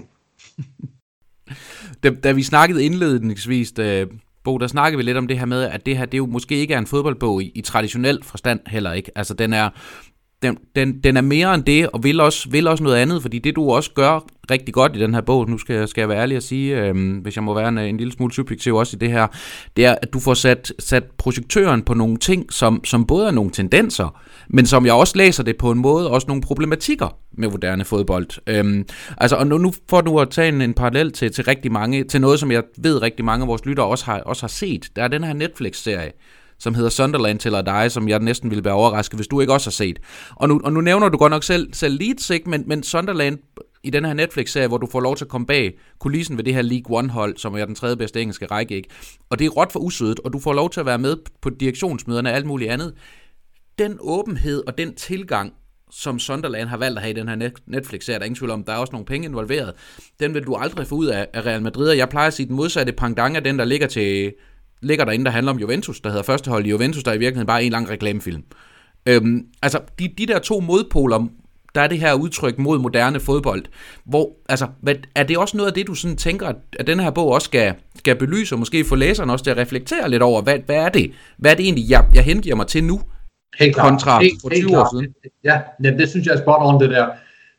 da, 2.03 2.11
da 2.11 2.33
vi 2.33 2.43
snakkede 2.43 2.85
indledningsvis, 2.85 3.73
da, 3.73 4.07
Bo, 4.45 4.59
der 4.59 4.67
snakkede 4.67 4.97
vi 4.97 5.03
lidt 5.03 5.17
om 5.17 5.29
det 5.29 5.39
her 5.39 5.47
med, 5.47 5.63
at 5.63 5.87
det 5.87 5.99
her 5.99 6.05
det 6.05 6.19
jo 6.19 6.27
måske 6.27 6.57
ikke 6.57 6.75
er 6.75 6.79
en 6.79 6.87
fodboldbog 6.87 7.43
i, 7.43 7.53
i 7.55 7.61
traditionel 7.61 8.25
forstand 8.25 8.61
heller 8.67 8.93
ikke. 8.93 9.11
Altså 9.15 9.35
den 9.35 9.53
er, 9.53 9.71
den, 10.43 10.57
den, 10.77 11.01
den 11.01 11.17
er 11.17 11.21
mere 11.21 11.55
end 11.55 11.65
det, 11.65 11.89
og 11.89 12.05
vil 12.05 12.21
også, 12.21 12.49
vil 12.51 12.67
også 12.69 12.85
noget 12.85 12.97
andet, 12.97 13.23
fordi 13.23 13.39
det 13.39 13.57
du 13.57 13.71
også 13.71 13.91
gør 13.95 14.21
rigtig 14.51 14.75
godt 14.75 14.97
i 14.97 15.01
den 15.01 15.15
her 15.15 15.21
bog, 15.21 15.51
nu 15.51 15.59
skal, 15.59 15.77
jeg, 15.77 15.89
skal 15.89 16.03
jeg 16.03 16.09
være 16.09 16.19
ærlig 16.19 16.37
at 16.37 16.43
sige, 16.43 16.83
øh, 16.83 17.21
hvis 17.23 17.37
jeg 17.37 17.45
må 17.45 17.55
være 17.55 17.69
en, 17.69 17.79
en 17.79 17.97
lille 17.97 18.13
smule 18.13 18.35
subjektiv 18.35 18.75
også 18.75 18.97
i 18.97 18.99
det 18.99 19.11
her, 19.11 19.27
det 19.77 19.85
er, 19.85 19.95
at 20.03 20.13
du 20.13 20.21
får 20.21 20.35
sat, 20.35 20.73
sat 20.79 21.05
projektøren 21.19 21.83
på 21.83 21.95
nogle 21.95 22.17
ting, 22.17 22.53
som, 22.53 22.85
som 22.85 23.07
både 23.07 23.27
er 23.27 23.31
nogle 23.31 23.51
tendenser, 23.51 24.21
men 24.49 24.67
som 24.67 24.87
jeg 24.87 24.95
også 24.95 25.17
læser 25.17 25.43
det 25.43 25.57
på 25.57 25.71
en 25.71 25.79
måde, 25.79 26.11
også 26.11 26.27
nogle 26.29 26.43
problematikker 26.43 27.17
med 27.33 27.49
moderne 27.49 27.85
fodbold. 27.85 28.27
Øhm, 28.47 28.85
altså, 29.17 29.37
og 29.37 29.47
nu, 29.47 29.59
nu 29.59 29.73
får 29.91 30.01
du 30.01 30.21
at 30.21 30.31
tage 30.31 30.49
en, 30.49 30.63
en 30.63 30.75
parallel 30.75 31.13
til, 31.13 31.33
til 31.33 31.45
rigtig 31.45 31.73
mange, 31.73 32.05
til 32.05 32.21
noget, 32.21 32.41
som 32.41 32.53
jeg 32.53 32.63
ved 32.79 33.03
rigtig 33.03 33.25
mange 33.25 33.43
af 33.43 33.49
vores 33.49 33.65
lyttere 33.65 33.87
også 33.87 34.05
har, 34.05 34.21
også 34.21 34.43
har 34.43 34.49
set. 34.49 34.91
Der 34.97 35.03
er 35.03 35.09
den 35.09 35.25
her 35.25 35.33
Netflix-serie, 35.33 36.13
som 36.59 36.75
hedder 36.75 36.91
Sunderland 36.91 37.39
til 37.39 37.53
dig, 37.53 37.93
som 37.93 38.09
jeg 38.09 38.19
næsten 38.19 38.51
ville 38.51 38.65
være 38.65 38.75
overrasket, 38.75 39.19
hvis 39.19 39.27
du 39.27 39.41
ikke 39.41 39.53
også 39.53 39.67
har 39.67 39.73
set. 39.73 39.99
Og 40.37 40.49
nu, 40.49 40.61
og 40.65 40.73
nu 40.73 40.81
nævner 40.81 41.09
du 41.09 41.19
godt 41.19 41.31
nok 41.31 41.45
selv, 41.45 41.73
selv 41.73 41.99
Leeds, 41.99 42.31
ikke? 42.31 42.51
Men, 42.51 42.65
men 42.67 42.83
Sunderland 42.83 43.39
i 43.83 43.91
den 43.91 44.05
her 44.05 44.13
Netflix-serie, 44.13 44.69
hvor 44.69 44.79
du 44.79 44.87
får 44.87 45.01
lov 45.01 45.17
til 45.17 45.25
at 45.25 45.29
komme 45.29 45.47
bag 45.47 45.79
kulissen 45.99 46.37
ved 46.37 46.45
det 46.45 46.55
her 46.55 46.63
League 46.63 46.99
One-hold, 46.99 47.37
som 47.37 47.55
er 47.55 47.65
den 47.65 47.75
tredje 47.75 47.97
bedste 47.97 48.21
engelske 48.21 48.47
række, 48.47 48.77
ikke? 48.77 48.89
Og 49.31 49.39
det 49.39 49.45
er 49.45 49.49
råt 49.49 49.73
for 49.73 49.81
usødet, 49.81 50.21
og 50.21 50.33
du 50.33 50.39
får 50.39 50.53
lov 50.53 50.71
til 50.71 50.81
at 50.81 50.87
være 50.87 50.99
med 50.99 51.17
på 51.43 51.51
direktionsmøderne 51.51 52.29
og 52.29 52.37
alt 52.37 52.47
muligt 52.47 52.71
andet. 52.71 52.95
Den 53.79 53.97
åbenhed 54.01 54.63
og 54.67 54.79
den 54.79 54.95
tilgang, 54.95 55.53
som 55.91 56.19
Sunderland 56.19 56.69
har 56.69 56.77
valgt 56.77 56.99
at 56.99 57.03
have 57.03 57.11
i 57.11 57.21
den 57.21 57.29
her 57.29 57.51
Netflix-serie, 57.67 58.19
der 58.19 58.23
er 58.23 58.27
ingen 58.27 58.39
tvivl 58.39 58.51
om, 58.51 58.65
der 58.65 58.73
er 58.73 58.77
også 58.77 58.93
nogle 58.93 59.07
penge 59.07 59.29
involveret, 59.29 59.75
den 60.21 60.35
vil 60.35 60.47
du 60.47 60.55
aldrig 60.55 60.87
få 60.87 60.95
ud 60.95 61.07
af, 61.07 61.27
Real 61.37 61.63
Madrid, 61.63 61.89
og 61.89 61.97
jeg 61.97 62.09
plejer 62.09 62.27
at 62.27 62.35
sige, 62.35 62.45
at 62.45 62.49
den 62.49 62.57
modsatte 62.57 62.93
pangdang 62.93 63.37
er 63.37 63.41
den, 63.41 63.59
der 63.59 63.65
ligger 63.65 63.87
til 63.87 64.35
ligger 64.83 65.05
derinde, 65.05 65.25
der 65.25 65.31
handler 65.31 65.53
om 65.53 65.59
Juventus, 65.59 66.01
der 66.01 66.11
hedder 66.11 66.23
første 66.23 66.51
hold 66.51 66.67
i 66.67 66.71
Juventus, 66.71 67.03
der 67.03 67.11
er 67.11 67.15
i 67.15 67.19
virkeligheden 67.19 67.47
bare 67.47 67.65
en 67.65 67.73
lang 67.73 67.91
reklamefilm. 67.91 68.43
Øhm, 69.09 69.47
altså, 69.63 69.81
de, 69.99 70.09
de 70.19 70.27
der 70.27 70.39
to 70.39 70.61
modpoler, 70.61 71.27
der 71.75 71.81
er 71.81 71.87
det 71.87 71.99
her 71.99 72.15
udtryk 72.15 72.59
mod 72.59 72.79
moderne 72.79 73.21
fodbold, 73.21 73.65
hvor, 74.05 74.33
altså, 74.49 74.67
hvad, 74.81 74.95
er 75.15 75.23
det 75.23 75.39
også 75.39 75.57
noget 75.57 75.69
af 75.69 75.75
det, 75.75 75.87
du 75.87 75.95
sådan 75.95 76.17
tænker, 76.17 76.53
at, 76.79 76.87
den 76.87 77.01
her 77.01 77.11
bog 77.11 77.29
også 77.29 77.45
skal, 77.45 77.75
skal 77.99 78.17
belyse, 78.17 78.55
og 78.55 78.59
måske 78.59 78.85
få 78.85 78.95
læseren 78.95 79.31
også 79.31 79.45
til 79.45 79.51
at 79.51 79.57
reflektere 79.57 80.11
lidt 80.11 80.23
over, 80.23 80.43
hvad, 80.43 80.59
hvad 80.67 80.77
er 80.77 80.89
det? 80.89 81.13
Hvad 81.39 81.51
er 81.51 81.55
det 81.55 81.65
egentlig, 81.65 81.91
jeg, 81.91 82.05
jeg 82.15 82.25
hengiver 82.25 82.57
mig 82.57 82.67
til 82.67 82.85
nu? 82.85 83.01
Helt 83.59 83.75
klart. 83.75 83.89
Kontra 83.89 84.21
helt, 84.21 84.43
for 84.43 84.49
20 84.49 84.61
helt 84.61 84.77
år 84.77 84.89
siden. 84.95 85.15
Ja, 85.45 85.61
ja, 85.85 85.91
det 85.91 86.09
synes 86.09 86.27
jeg 86.27 86.35
er 86.35 86.39
spot 86.39 86.61
on, 86.61 86.81
det 86.81 86.91
der. 86.91 87.09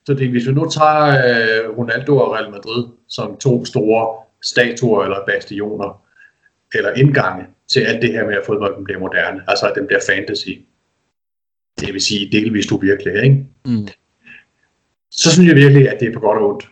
Så 0.06 0.14
det, 0.14 0.30
hvis 0.30 0.48
vi 0.48 0.54
nu 0.54 0.70
tager 0.70 1.08
øh, 1.08 1.78
Ronaldo 1.78 2.18
og 2.18 2.34
Real 2.34 2.52
Madrid 2.52 2.86
som 3.10 3.38
to 3.38 3.66
store 3.66 4.08
statuer 4.44 5.04
eller 5.04 5.18
bastioner, 5.28 6.02
eller 6.74 6.94
indgange 6.94 7.46
til 7.68 7.80
alt 7.80 8.02
det 8.02 8.12
her 8.12 8.26
med, 8.26 8.36
at 8.36 8.46
fodbolden 8.46 8.84
bliver 8.84 9.00
moderne, 9.00 9.44
altså 9.48 9.68
at 9.68 9.76
den 9.76 9.88
bliver 9.88 10.02
fantasy. 10.10 10.50
Det 11.80 11.94
vil 11.94 12.02
sige 12.02 12.32
delvist 12.32 12.72
uvirkelig, 12.72 13.24
ikke? 13.24 13.46
Mm. 13.66 13.88
Så 15.12 15.32
synes 15.32 15.48
jeg 15.48 15.56
virkelig, 15.56 15.90
at 15.90 16.00
det 16.00 16.08
er 16.08 16.14
på 16.14 16.20
godt 16.20 16.38
og 16.38 16.50
ondt. 16.50 16.70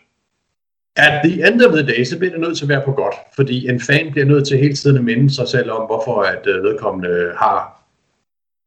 At 0.96 1.22
the 1.24 1.48
end 1.48 1.62
of 1.62 1.74
the 1.74 1.88
day, 1.88 2.04
så 2.04 2.18
bliver 2.18 2.32
det 2.32 2.40
nødt 2.40 2.58
til 2.58 2.66
at 2.66 2.70
være 2.70 2.86
på 2.86 2.92
godt, 2.92 3.16
fordi 3.36 3.68
en 3.70 3.82
fan 3.82 4.12
bliver 4.12 4.26
nødt 4.26 4.48
til 4.48 4.58
hele 4.58 4.76
tiden 4.76 4.98
at 4.98 5.04
minde 5.04 5.34
sig 5.34 5.48
selv 5.48 5.72
om, 5.72 5.86
hvorfor 5.86 6.22
at 6.22 6.48
øh, 6.48 6.64
vedkommende 6.64 7.34
har 7.38 7.84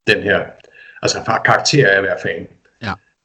den 0.07 0.23
her, 0.23 0.47
altså 1.03 1.19
har 1.27 1.43
karakter 1.43 1.89
af 1.89 1.97
at 1.97 2.03
være 2.03 2.19
fan. 2.23 2.49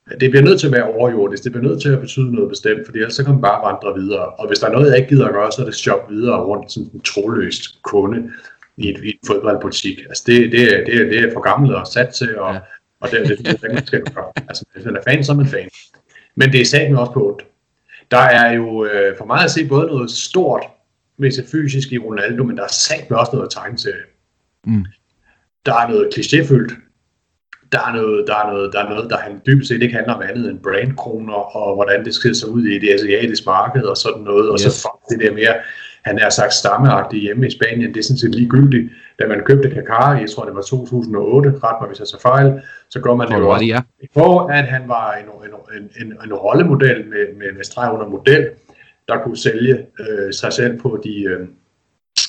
Det 0.10 0.30
bliver 0.32 0.44
nødt 0.44 0.60
til 0.60 0.68
at 0.68 0.74
være 0.74 0.94
overjordisk, 0.94 1.44
det 1.44 1.52
bliver 1.52 1.68
nødt 1.68 1.82
til 1.82 1.90
at 1.90 2.00
betyde 2.00 2.32
noget 2.32 2.50
bestemt, 2.50 2.86
fordi 2.86 2.98
ellers 2.98 3.14
så 3.14 3.24
kan 3.24 3.34
man 3.34 3.42
bare 3.42 3.74
vandre 3.74 4.02
videre. 4.02 4.26
Og 4.26 4.48
hvis 4.48 4.60
der 4.60 4.68
er 4.68 4.72
noget, 4.72 4.90
jeg 4.90 4.98
ikke 4.98 5.10
gider 5.10 5.26
at 5.26 5.34
gøre, 5.34 5.52
så 5.52 5.62
er 5.62 5.66
det 5.66 5.76
shop 5.76 6.10
videre 6.10 6.44
rundt 6.44 6.72
sådan 6.72 6.90
en 6.94 7.02
troløst 7.02 7.82
kunde 7.82 8.32
i 8.78 8.90
et, 8.90 9.04
i 9.04 9.10
et 9.10 9.20
fodboldpolitik. 9.28 10.00
Altså 10.00 10.24
det, 10.28 10.52
det, 10.52 10.64
er, 10.74 10.86
det, 10.86 11.02
er, 11.02 11.06
det 11.06 11.20
er 11.20 11.34
for 11.34 11.40
gammelt 11.40 11.76
og 11.76 11.88
sat 11.88 12.10
til, 12.10 12.40
og, 12.40 12.54
ja. 12.54 12.60
og 13.00 13.12
det, 13.12 13.28
det, 13.28 13.38
det, 13.38 13.72
det 13.72 13.88
skal 13.88 14.02
du 14.02 14.14
gøre. 14.14 14.32
Altså 14.48 14.66
hvis 14.74 14.86
man 14.86 14.96
er 14.96 15.02
fan, 15.08 15.24
så 15.24 15.32
er 15.32 15.36
man 15.36 15.48
fan. 15.48 15.70
Men 16.36 16.52
det 16.52 16.62
er 16.62 16.66
satme 16.66 17.00
også 17.00 17.12
på 17.12 17.30
ondt. 17.30 17.46
Der 18.12 18.18
er 18.18 18.54
jo 18.54 18.86
øh, 18.86 19.18
for 19.18 19.26
mig 19.26 19.44
at 19.44 19.52
se 19.52 19.68
både 19.68 19.88
noget 19.88 20.12
stort 20.12 20.64
fysisk 21.52 21.92
i 21.92 21.98
Ronaldo, 21.98 22.44
men 22.44 22.58
der 22.58 22.64
er 22.64 22.72
satme 22.72 23.20
også 23.20 23.32
noget 23.36 23.52
tegn 23.52 23.78
til. 23.78 23.94
Mm. 24.66 24.86
Der 25.66 25.74
er 25.74 25.88
noget 25.88 26.10
klichéfyldt 26.14 26.85
der 27.76 27.82
er 27.88 27.94
noget, 28.00 28.28
der 28.28 28.36
er 28.44 28.48
noget, 28.52 28.74
der 28.74 28.80
er 28.84 28.90
noget, 28.90 29.10
der 29.10 29.18
han 29.18 29.42
dybest 29.48 29.68
set 29.70 29.82
ikke 29.82 29.96
handler 29.96 30.14
om 30.14 30.22
andet 30.30 30.50
end 30.50 30.60
brandkroner, 30.60 31.40
og 31.60 31.76
hvordan 31.76 32.06
det 32.06 32.14
skal 32.14 32.36
se 32.36 32.50
ud 32.50 32.64
i 32.66 32.80
det 32.80 32.90
asiatiske 32.94 33.46
marked, 33.46 33.84
og 33.84 33.98
sådan 33.98 34.24
noget, 34.30 34.46
yes. 34.54 34.66
og 34.66 34.72
så 34.72 34.90
det 35.10 35.20
der 35.24 35.34
mere, 35.34 35.56
han 36.06 36.20
er 36.20 36.30
sagt 36.30 36.54
stammeagtigt 36.54 37.22
hjemme 37.24 37.48
i 37.48 37.52
Spanien, 37.52 37.94
det 37.94 38.00
er 38.00 38.04
sådan 38.04 38.18
set 38.18 38.36
ligegyldigt. 38.36 38.92
da 39.20 39.28
man 39.28 39.42
købte 39.46 39.68
Kaká, 39.70 40.04
jeg 40.22 40.30
tror 40.30 40.46
det 40.46 40.56
var 40.56 40.62
2008, 40.62 41.50
ret 41.64 41.78
mig 41.82 41.88
hvis 41.88 42.00
jeg 42.00 42.08
så 42.08 42.22
fejl, 42.22 42.62
så 42.90 43.00
går 43.00 43.16
man 43.16 43.28
det 43.28 43.38
jo 43.38 43.50
også 43.50 43.82
på, 44.14 44.46
at 44.46 44.66
han 44.76 44.84
var 44.88 45.14
en, 45.14 45.26
en, 45.46 45.54
en, 45.78 45.90
en, 46.02 46.18
en 46.26 46.34
rollemodel 46.34 47.00
med, 47.08 47.26
med, 47.40 47.54
med 47.56 47.64
streg 47.64 47.94
under 47.94 48.08
model, 48.08 48.50
der 49.08 49.18
kunne 49.24 49.38
sælge 49.38 49.86
øh, 50.00 50.34
sig 50.34 50.54
selv 50.54 50.80
på 50.80 51.00
de 51.04 51.24
øh, 51.24 51.48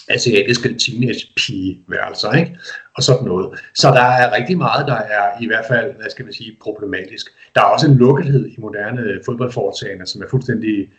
asiatiske 0.09 0.75
teenage-pige-værelser, 0.75 2.33
ikke? 2.33 2.59
og 2.97 3.03
sådan 3.03 3.25
noget. 3.25 3.59
Så 3.75 3.89
der 3.89 4.03
er 4.03 4.37
rigtig 4.37 4.59
meget, 4.59 4.87
der 4.87 4.95
er 4.97 5.43
i 5.43 5.47
hvert 5.47 5.65
fald, 5.69 5.93
hvad 5.97 6.11
skal 6.11 6.25
man 6.25 6.35
sige, 6.35 6.57
problematisk. 6.63 7.27
Der 7.55 7.61
er 7.61 7.65
også 7.65 7.87
en 7.87 7.97
lukkethed 7.97 8.47
i 8.47 8.57
moderne 8.59 9.21
fodboldforetagende, 9.25 10.07
som 10.07 10.23
er 10.23 10.27
fuldstændig 10.31 10.91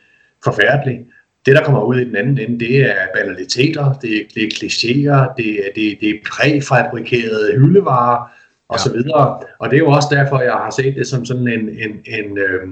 forfærdelig. 0.43 1.05
Det, 1.45 1.55
der 1.55 1.64
kommer 1.64 1.84
ud 1.84 1.95
i 1.95 2.05
den 2.05 2.16
anden 2.16 2.39
ende, 2.39 2.60
det 2.60 2.82
er 2.82 3.08
banaliteter, 3.16 3.93
det 3.93 4.16
er, 4.18 4.24
det 4.36 4.43
er 4.43 4.47
klichéer, 4.47 5.34
det 5.38 5.49
er, 5.49 5.70
det, 5.76 5.97
det 6.01 6.10
er 6.10 6.20
præfabrikerede 6.32 7.60
hyldevarer 7.60 8.32
osv. 8.70 8.95
Ja. 8.95 9.24
Og 9.60 9.70
det 9.70 9.74
er 9.74 9.80
jo 9.80 9.89
også 9.89 10.08
derfor, 10.12 10.41
jeg 10.41 10.53
har 10.53 10.70
set 10.70 10.95
det 10.95 11.08
som 11.08 11.26
sådan 11.26 11.47
en, 11.47 11.70
en, 11.70 11.91
en, 12.05 12.38
øh, 12.38 12.68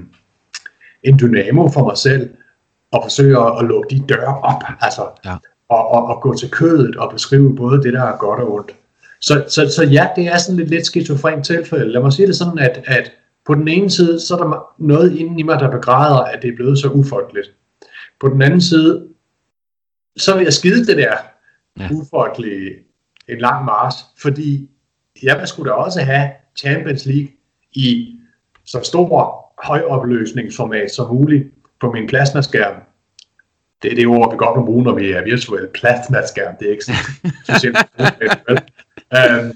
en 1.02 1.18
dynamo 1.18 1.68
for 1.68 1.84
mig 1.84 1.98
selv, 1.98 2.30
at 2.92 3.00
forsøge 3.02 3.38
at, 3.38 3.52
at 3.60 3.64
lukke 3.64 3.96
de 3.96 4.04
døre 4.08 4.38
op, 4.42 4.62
altså, 4.80 5.02
ja. 5.24 5.36
Og, 5.68 5.88
og, 5.88 6.04
og 6.06 6.22
gå 6.22 6.34
til 6.34 6.50
kødet 6.50 6.96
og 6.96 7.12
beskrive 7.12 7.56
både 7.56 7.82
det, 7.82 7.92
der 7.92 8.02
er 8.02 8.16
godt 8.16 8.40
og 8.40 8.52
ondt. 8.52 8.74
Så, 9.20 9.44
så, 9.48 9.72
så 9.76 9.84
ja, 9.84 10.08
det 10.16 10.26
er 10.26 10.38
sådan 10.38 10.56
lidt, 10.56 10.70
lidt 10.70 10.86
skizofrent 10.86 11.46
tilfælde. 11.46 11.92
Lad 11.92 12.02
mig 12.02 12.12
sige 12.12 12.26
det 12.26 12.36
sådan, 12.36 12.58
at, 12.58 12.82
at 12.86 13.12
på 13.46 13.54
den 13.54 13.68
ene 13.68 13.90
side, 13.90 14.20
så 14.20 14.34
er 14.34 14.38
der 14.38 14.74
noget 14.78 15.16
inden 15.16 15.38
i 15.38 15.42
mig, 15.42 15.60
der 15.60 15.70
begræder, 15.70 16.18
at 16.18 16.42
det 16.42 16.52
er 16.52 16.56
blevet 16.56 16.78
så 16.78 16.88
ufolkeligt. 16.88 17.52
På 18.20 18.28
den 18.28 18.42
anden 18.42 18.60
side, 18.60 19.08
så 20.16 20.36
vil 20.36 20.44
jeg 20.44 20.52
skide 20.52 20.86
det 20.86 20.96
der 20.96 21.14
ja. 21.80 21.88
ufolkelige 21.92 22.70
en 23.28 23.38
lang 23.38 23.64
mars, 23.64 23.94
fordi 24.18 24.70
jeg 25.22 25.38
vil 25.38 25.46
skulle 25.46 25.70
da 25.70 25.74
også 25.74 26.00
have 26.00 26.30
Champions 26.56 27.06
League 27.06 27.28
i 27.72 28.18
så 28.64 28.80
stor 28.84 29.46
højopløsningsformat 29.66 30.90
som 30.90 31.14
muligt 31.14 31.46
på 31.80 31.92
min 31.92 32.06
plasmaskærm. 32.06 32.74
Det 33.82 33.92
er 33.92 33.96
det 33.96 34.06
ord, 34.06 34.32
vi 34.32 34.36
godt 34.36 34.56
må 34.58 34.64
bruge, 34.64 34.84
når 34.84 34.94
vi 34.94 35.10
er 35.12 35.24
virtuelle 35.24 35.68
plasmaskærm. 35.74 36.54
Det 36.58 36.66
er 36.66 36.70
ikke 36.70 36.84
sådan 36.84 37.32
specielt. 37.44 37.76
øhm, 39.16 39.52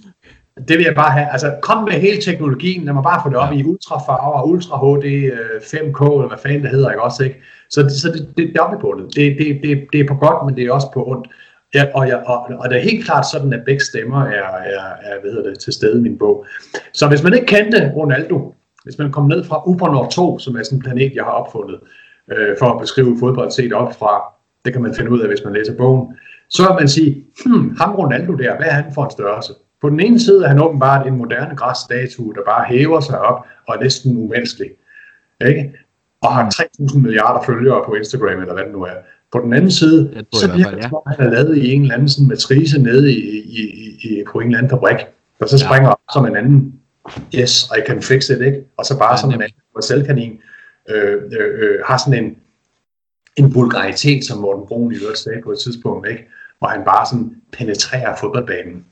det 0.68 0.78
vil 0.78 0.84
jeg 0.84 0.94
bare 0.94 1.10
have. 1.10 1.32
Altså, 1.32 1.54
kom 1.62 1.84
med 1.84 1.92
hele 1.92 2.20
teknologien. 2.22 2.84
Lad 2.84 2.92
mig 2.92 3.02
bare 3.02 3.20
få 3.24 3.28
det 3.28 3.36
op 3.36 3.52
ja. 3.52 3.58
i 3.58 3.64
ultrafarver, 3.64 4.42
ultra 4.42 4.76
HD, 4.78 5.06
5K, 5.62 6.02
øh, 6.04 6.12
eller 6.12 6.28
hvad 6.28 6.38
fanden 6.42 6.62
det 6.62 6.70
hedder, 6.70 6.90
ikke 6.90 7.02
også, 7.02 7.24
ikke? 7.24 7.36
Så, 7.70 7.80
så 8.00 8.08
det, 8.08 8.28
det, 8.36 8.48
det 8.48 8.56
er 8.56 8.62
oppe 8.62 8.78
på 8.80 8.94
det. 8.98 9.14
Det, 9.14 9.38
det, 9.38 9.60
det. 9.62 9.86
det 9.92 10.00
er 10.00 10.06
på 10.08 10.14
godt, 10.14 10.46
men 10.46 10.56
det 10.56 10.64
er 10.64 10.72
også 10.72 10.90
på 10.94 11.10
ondt. 11.10 11.28
Ja, 11.74 11.86
og, 11.94 12.08
jeg, 12.08 12.22
og, 12.26 12.50
og 12.58 12.70
det 12.70 12.78
er 12.78 12.82
helt 12.82 13.04
klart 13.04 13.26
sådan, 13.32 13.52
at 13.52 13.64
begge 13.64 13.84
stemmer 13.84 14.22
er, 14.22 14.48
er, 14.76 14.86
er 15.02 15.20
hvad 15.20 15.30
hedder 15.30 15.50
det, 15.50 15.58
til 15.58 15.72
stede 15.72 15.98
i 15.98 16.02
min 16.02 16.18
bog. 16.18 16.46
Så 16.92 17.08
hvis 17.08 17.22
man 17.22 17.34
ikke 17.34 17.46
kendte 17.46 17.92
Ronaldo, 17.96 18.54
hvis 18.84 18.98
man 18.98 19.12
kom 19.12 19.26
ned 19.26 19.44
fra 19.44 19.68
Ubernor 19.68 20.08
2, 20.08 20.38
som 20.38 20.56
er 20.56 20.62
sådan 20.62 20.78
en 20.78 20.82
planet, 20.82 21.12
jeg 21.14 21.24
har 21.24 21.30
opfundet, 21.30 21.80
øh, 22.32 22.56
for 22.58 22.66
at 22.66 22.80
beskrive 22.80 23.16
fodbold 23.20 23.50
set 23.50 23.72
op 23.72 23.98
fra, 23.98 24.22
det 24.64 24.72
kan 24.72 24.82
man 24.82 24.94
finde 24.94 25.10
ud 25.10 25.20
af, 25.20 25.28
hvis 25.28 25.44
man 25.44 25.54
læser 25.54 25.76
bogen, 25.76 26.16
så 26.48 26.62
vil 26.62 26.74
man 26.80 26.88
sige, 26.88 27.24
hmm, 27.44 27.76
ham 27.80 27.94
Ronaldo 27.94 28.32
der, 28.32 28.56
hvad 28.56 28.66
er 28.66 28.72
han 28.72 28.94
for 28.94 29.04
en 29.04 29.10
størrelse? 29.10 29.52
På 29.80 29.90
den 29.90 30.00
ene 30.00 30.20
side 30.20 30.44
er 30.44 30.48
han 30.48 30.62
åbenbart 30.62 31.06
en 31.06 31.16
moderne 31.16 31.56
græsstatue, 31.56 32.34
der 32.34 32.40
bare 32.46 32.64
hæver 32.64 33.00
sig 33.00 33.18
op 33.20 33.46
og 33.68 33.76
er 33.76 33.80
næsten 33.82 34.16
umenneskelig. 34.16 34.70
Ikke? 35.46 35.72
Og 36.22 36.34
har 36.34 36.50
3.000 36.80 36.98
milliarder 36.98 37.42
følgere 37.46 37.82
på 37.86 37.94
Instagram, 37.94 38.40
eller 38.40 38.54
hvad 38.54 38.64
det 38.64 38.72
nu 38.72 38.82
er. 38.82 38.94
På 39.32 39.40
den 39.44 39.52
anden 39.52 39.70
side, 39.70 40.24
så 40.32 40.52
virker 40.56 40.70
det, 40.70 40.84
som 40.84 40.94
om 40.94 41.02
han 41.06 41.26
er 41.26 41.30
lavet 41.30 41.56
i 41.56 41.72
en 41.72 41.82
eller 41.82 41.94
anden 41.94 42.08
sådan 42.08 42.28
matrice 42.28 42.82
nede 42.82 43.12
i, 43.12 43.18
i, 43.38 43.62
i, 44.02 44.24
på 44.32 44.38
en 44.40 44.46
eller 44.46 44.58
anden 44.58 44.70
fabrik, 44.70 44.96
der 45.40 45.46
så 45.46 45.58
springer 45.58 45.88
ja. 45.88 45.92
op 45.92 45.98
som 46.12 46.26
en 46.26 46.36
anden, 46.36 46.74
yes, 47.34 47.70
I 47.78 47.80
can 47.86 48.02
fix 48.02 48.30
it, 48.30 48.40
ikke? 48.40 48.64
Og 48.76 48.84
så 48.84 48.98
bare 48.98 49.12
ja, 49.12 49.16
som 49.16 49.30
en 49.30 49.42
anden 49.42 49.82
selvkanin, 49.82 50.32
øh, 50.32 50.49
øh, 50.88 51.22
øh, 51.38 51.80
har 51.86 51.98
sådan 51.98 52.24
en, 52.24 52.36
en 53.36 53.54
vulgaritet, 53.54 54.24
som 54.24 54.38
Morten 54.38 54.66
Brun 54.66 54.92
i 54.92 54.96
øvrigt 54.96 55.18
sagde 55.18 55.42
på 55.42 55.50
et 55.52 55.58
tidspunkt, 55.58 56.08
ikke? 56.08 56.28
hvor 56.58 56.68
han 56.68 56.84
bare 56.84 57.06
sådan 57.06 57.36
penetrerer 57.52 58.16
fodboldbanen. 58.16 58.84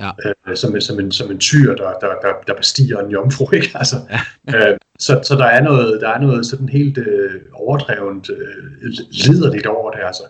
Ja. 0.00 0.10
Øh, 0.24 0.56
som, 0.56 0.80
som, 0.80 1.00
en, 1.00 1.12
som 1.12 1.30
en 1.30 1.38
tyr, 1.38 1.74
der, 1.74 1.92
der, 1.92 2.14
der, 2.22 2.32
der 2.46 2.54
bestiger 2.54 2.98
en 2.98 3.10
jomfru. 3.10 3.50
Ikke? 3.56 3.70
Altså, 3.74 3.96
ja. 4.10 4.70
øh, 4.70 4.78
så, 4.98 5.20
så 5.22 5.34
der 5.34 5.44
er 5.44 5.62
noget, 5.62 6.00
der 6.00 6.08
er 6.08 6.20
noget 6.20 6.46
sådan 6.46 6.68
helt 6.68 6.98
øh, 6.98 7.40
overdrevent 7.52 8.30
øh, 8.30 8.90
liderligt 9.10 9.66
over 9.66 9.90
det. 9.90 10.00
Altså. 10.04 10.22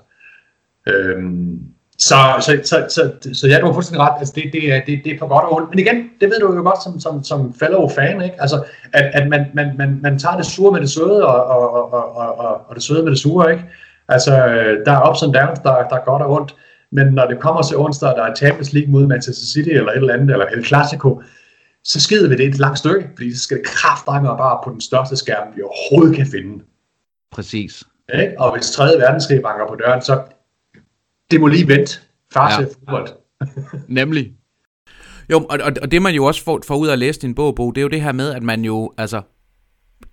Øhm, 0.89 1.61
så, 1.99 2.17
så, 2.41 2.61
så, 2.65 2.87
så, 2.89 3.13
så 3.33 3.49
ja, 3.49 3.61
du 3.61 3.67
har 3.67 3.73
fuldstændig 3.73 4.01
ret. 4.01 4.19
Altså, 4.19 4.33
det, 4.37 4.45
det, 4.53 4.73
er, 4.73 4.81
det, 4.87 5.01
det 5.05 5.13
er 5.13 5.19
for 5.19 5.29
godt 5.29 5.45
og 5.45 5.53
ondt. 5.53 5.71
Men 5.71 5.79
igen, 5.79 5.97
det 6.21 6.29
ved 6.29 6.41
du 6.41 6.55
jo 6.55 6.63
godt 6.63 6.83
som, 6.83 7.01
som, 7.01 7.25
som 7.25 7.55
fellow 7.55 7.89
fan, 7.89 8.23
ikke? 8.23 8.37
Altså, 8.39 8.65
at, 8.93 9.11
at 9.15 9.29
man, 9.29 9.47
man, 9.55 9.75
man, 9.79 9.99
man 10.03 10.19
tager 10.19 10.37
det 10.37 10.47
sure 10.47 10.73
med 10.73 10.81
det 10.81 10.91
søde, 10.91 11.27
og, 11.27 11.45
og, 11.45 11.93
og, 11.93 12.17
og, 12.17 12.61
og 12.69 12.75
det 12.75 12.83
søde 12.83 13.03
med 13.03 13.11
det 13.11 13.19
sure, 13.19 13.53
ikke? 13.53 13.65
Altså, 14.09 14.31
der 14.87 14.93
er 14.93 15.11
ups 15.11 15.23
and 15.23 15.35
downs, 15.35 15.59
der, 15.59 15.89
der 15.91 15.97
er 15.97 16.05
godt 16.05 16.23
og 16.23 16.31
ondt. 16.33 16.55
Men 16.93 17.07
når 17.07 17.27
det 17.27 17.41
kommer 17.41 17.63
til 17.63 17.77
onsdag, 17.77 18.09
der 18.09 18.23
er 18.23 18.35
Champions 18.35 18.73
League 18.73 18.93
mod 18.93 19.07
Manchester 19.07 19.47
City 19.47 19.71
eller 19.71 19.93
et 19.93 19.97
eller 19.97 20.15
andet, 20.15 20.31
eller 20.31 20.47
El 20.47 20.65
Clasico, 20.65 21.23
så 21.85 22.01
skider 22.01 22.29
vi 22.29 22.37
det 22.37 22.47
et 22.47 22.59
langt 22.59 22.79
stykke, 22.79 23.09
fordi 23.17 23.37
så 23.37 23.43
skal 23.43 23.57
det 23.57 23.67
kraftdrenge 23.67 24.29
bare 24.29 24.59
på 24.65 24.71
den 24.71 24.81
største 24.81 25.17
skærm, 25.17 25.47
vi 25.57 25.63
overhovedet 25.63 26.17
kan 26.17 26.27
finde. 26.27 26.65
Præcis. 27.33 27.85
Ikke? 28.15 28.35
Og 28.39 28.53
hvis 28.53 28.71
3. 28.71 28.85
verdenskrig 28.85 29.43
banker 29.43 29.67
på 29.69 29.75
døren, 29.75 30.03
så 30.03 30.23
det 31.35 31.41
må 31.41 31.47
lige 31.47 31.69
vente. 31.69 31.99
Far 32.33 32.51
ja. 32.51 32.67
fodbold. 32.67 33.09
Nemlig. 33.99 34.33
Jo, 35.31 35.39
og, 35.39 35.59
og, 35.83 35.91
det 35.91 36.03
man 36.03 36.15
jo 36.15 36.25
også 36.25 36.45
får, 36.45 36.61
får 36.67 36.77
ud 36.77 36.89
af 36.89 36.93
at 36.93 36.99
læse 36.99 37.21
din 37.21 37.35
bog, 37.35 37.55
Bo, 37.55 37.71
det 37.71 37.81
er 37.81 37.83
jo 37.83 37.89
det 37.89 38.03
her 38.03 38.13
med, 38.13 38.31
at 38.35 38.43
man 38.43 38.65
jo, 38.65 38.93
altså, 38.99 39.23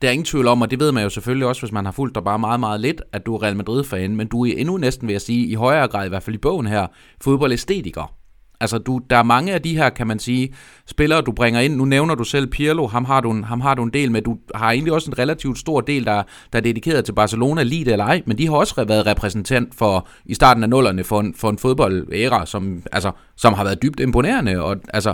der 0.01 0.07
er 0.07 0.11
ingen 0.11 0.26
tvivl 0.26 0.47
om, 0.47 0.61
og 0.61 0.72
det 0.72 0.80
ved 0.80 0.91
man 0.91 1.03
jo 1.03 1.09
selvfølgelig 1.09 1.47
også, 1.47 1.61
hvis 1.61 1.72
man 1.72 1.86
har 1.86 1.91
fulgt 1.91 2.15
dig 2.15 2.24
bare 2.24 2.39
meget, 2.39 2.59
meget 2.59 2.82
lidt, 2.82 3.01
at 3.11 3.26
du 3.26 3.36
er 3.36 3.43
Real 3.43 3.55
Madrid-fan, 3.55 4.15
men 4.15 4.28
du 4.28 4.45
er 4.45 4.53
endnu 4.57 4.78
næsten, 4.78 5.07
vil 5.07 5.13
jeg 5.13 5.22
sige, 5.22 5.47
i 5.47 5.53
højere 5.53 5.88
grad, 5.88 6.05
i 6.05 6.09
hvert 6.09 6.24
fald 6.24 6.36
i 6.36 6.39
bogen 6.39 6.67
her, 6.67 6.88
fodboldæstetiker. 7.22 8.15
Altså, 8.62 8.78
du, 8.78 9.01
der 9.09 9.18
er 9.18 9.24
mange 9.24 9.53
af 9.53 9.62
de 9.62 9.78
her, 9.78 9.89
kan 9.89 10.07
man 10.07 10.20
sige, 10.20 10.53
spillere, 10.86 11.22
du 11.22 11.32
bringer 11.32 11.59
ind. 11.59 11.76
Nu 11.76 11.86
nævner 11.86 12.16
du 12.16 12.24
selv 12.24 12.47
Pirlo, 12.47 12.88
ham 12.88 13.05
har 13.05 13.22
du 13.22 13.32
en, 13.32 13.43
ham 13.43 13.62
har 13.62 13.76
du 13.76 13.84
en 13.84 13.93
del 13.93 14.12
med. 14.12 14.22
Du 14.22 14.38
har 14.55 14.72
egentlig 14.72 14.93
også 14.93 15.12
en 15.12 15.20
relativt 15.20 15.59
stor 15.59 15.82
del, 15.82 16.05
der, 16.05 16.24
der 16.53 16.59
er 16.59 16.62
dedikeret 16.62 17.05
til 17.05 17.14
Barcelona, 17.14 17.64
lige 17.64 17.86
det 17.86 17.91
eller 17.91 18.05
ej, 18.05 18.22
men 18.26 18.38
de 18.38 18.47
har 18.47 18.55
også 18.55 18.86
været 18.86 19.05
repræsentant 19.05 19.76
for, 19.76 20.07
i 20.26 20.34
starten 20.34 20.64
af 20.64 20.70
nullerne 20.70 21.03
for 21.03 21.20
en, 21.20 21.34
for 21.36 21.49
en 21.49 21.57
fodboldæra, 21.57 22.45
som, 22.45 22.84
altså, 22.91 23.12
som 23.38 23.53
har 23.53 23.64
været 23.64 23.82
dybt 23.82 23.99
imponerende 23.99 24.64
og 24.64 24.78
altså, 24.93 25.14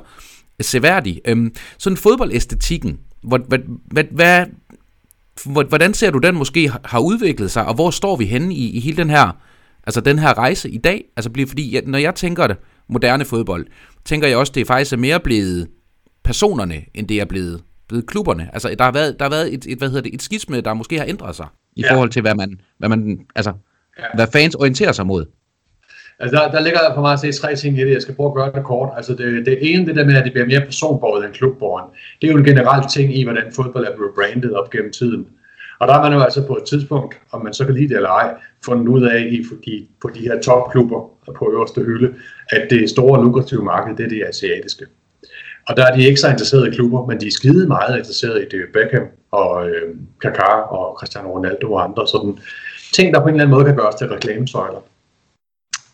seværdig. 0.62 1.22
Øhm, 1.28 1.56
sådan 1.78 1.98
fodboldæstetikken, 1.98 3.00
hvad, 3.24 3.40
hvad, 3.48 3.60
hvad, 3.92 4.04
hvad, 4.12 4.46
hvordan 5.66 5.94
ser 5.94 6.12
du 6.12 6.18
den 6.18 6.36
måske 6.36 6.72
har 6.86 7.00
udviklet 7.00 7.52
sig, 7.52 7.66
og 7.66 7.74
hvor 7.74 7.90
står 7.90 8.16
vi 8.16 8.26
henne 8.26 8.54
i, 8.54 8.70
i 8.70 8.80
hele 8.80 8.98
den 8.98 9.10
her, 9.10 9.38
altså 9.84 10.02
den 10.02 10.20
her 10.20 10.38
rejse 10.38 10.70
i 10.70 10.78
dag? 10.78 11.04
Altså, 11.16 11.32
fordi 11.48 11.82
når 11.86 11.98
jeg 11.98 12.16
tænker 12.16 12.48
det, 12.48 12.58
moderne 12.90 13.26
fodbold, 13.26 13.66
tænker 14.06 14.28
jeg 14.28 14.38
også, 14.38 14.52
det 14.56 14.62
er 14.62 14.66
faktisk 14.66 14.94
er 14.94 14.98
mere 14.98 15.20
blevet 15.20 15.68
personerne, 16.24 16.82
end 16.94 17.08
det 17.08 17.22
er 17.22 17.26
blevet, 17.26 17.62
blevet 17.88 18.08
klubberne. 18.08 18.50
Altså, 18.54 18.76
der 18.78 18.84
har 18.84 18.92
været, 18.92 19.20
der 19.20 19.26
har 19.26 19.30
været 19.30 19.54
et, 19.54 19.66
et, 19.70 19.78
hvad 19.78 19.88
hedder 19.88 20.02
det, 20.02 20.14
et 20.14 20.22
skisme, 20.22 20.62
der 20.62 20.74
måske 20.74 20.98
har 20.98 21.06
ændret 21.06 21.36
sig, 21.36 21.48
i 21.76 21.82
ja. 21.82 21.94
forhold 21.94 22.10
til, 22.10 22.22
hvad 22.22 22.36
man, 22.36 22.62
hvad 22.78 22.90
man 22.90 23.20
altså, 23.36 23.54
ja. 24.00 24.04
hvad 24.16 24.28
fans 24.34 24.56
orienterer 24.56 24.92
sig 24.92 25.06
mod. 25.06 25.26
Altså, 26.20 26.38
der, 26.38 26.52
der 26.52 26.60
ligger 26.60 26.80
for 26.96 27.02
mig 27.02 27.14
at 27.14 27.20
se 27.20 27.32
tre 27.32 27.56
ting 27.56 27.80
i 27.80 27.82
det. 27.82 27.94
Jeg 27.94 28.02
skal 28.02 28.16
prøve 28.16 28.28
at 28.30 28.36
gøre 28.36 28.52
det 28.52 28.64
kort. 28.64 28.90
Altså, 28.98 29.14
det, 29.14 29.46
det 29.46 29.58
ene, 29.62 29.86
det 29.86 29.96
der 29.96 30.06
med, 30.06 30.16
at 30.16 30.26
det 30.26 30.34
bliver 30.34 30.48
mere 30.48 30.62
personbordet 30.62 31.26
end 31.26 31.34
klubborgen. 31.34 31.86
Det 32.22 32.28
er 32.28 32.32
jo 32.32 32.38
en 32.38 32.46
generel 32.46 32.88
ting 32.90 33.18
i, 33.18 33.24
hvordan 33.24 33.52
fodbold 33.56 33.86
er 33.86 33.96
blevet 33.96 34.14
brandet 34.16 34.54
op 34.54 34.70
gennem 34.70 34.92
tiden. 34.92 35.28
Og 35.80 35.88
der 35.88 35.94
har 35.94 36.04
man 36.04 36.14
jo 36.14 36.24
altså 36.24 36.48
på 36.48 36.58
et 36.58 36.64
tidspunkt, 36.64 37.20
om 37.32 37.44
man 37.44 37.54
så 37.54 37.66
kan 37.66 37.76
lide 37.76 37.88
det 37.88 37.96
eller 37.96 38.10
ej, 38.10 38.34
fundet 38.66 38.88
ud 38.88 39.04
af 39.04 39.20
i 39.20 39.44
fordi 39.50 39.90
på 40.02 40.10
de 40.16 40.20
her 40.20 40.42
topklubber 40.42 41.10
på 41.38 41.52
øverste 41.52 41.82
hylde, 41.82 42.14
at 42.50 42.68
det 42.70 42.90
store 42.90 43.24
lukrative 43.24 43.64
marked, 43.64 43.96
det 43.98 44.06
er 44.06 44.10
det 44.10 44.24
asiatiske. 44.28 44.86
Og 45.68 45.78
der 45.78 45.86
er 45.86 45.96
de 45.96 46.06
ikke 46.06 46.20
så 46.20 46.30
interesserede 46.30 46.68
i 46.68 46.72
klubber, 46.72 47.06
men 47.06 47.22
de 47.22 47.28
er 47.28 47.32
skide 47.32 47.68
meget 47.68 47.98
interesserede 47.98 48.42
i 48.42 48.46
det 48.46 48.66
Beckham 48.74 49.08
og 49.32 49.70
øh, 49.70 49.96
Kaká 50.26 50.52
og 50.52 50.98
Cristiano 51.00 51.30
Ronaldo 51.30 51.74
og 51.74 51.84
andre 51.84 52.08
sådan 52.08 52.38
ting, 52.94 53.14
der 53.14 53.22
på 53.22 53.28
en 53.28 53.34
eller 53.34 53.44
anden 53.44 53.56
måde 53.56 53.66
kan 53.66 53.76
gøres 53.76 53.96
til 53.96 54.08
reklamesøjler. 54.08 54.84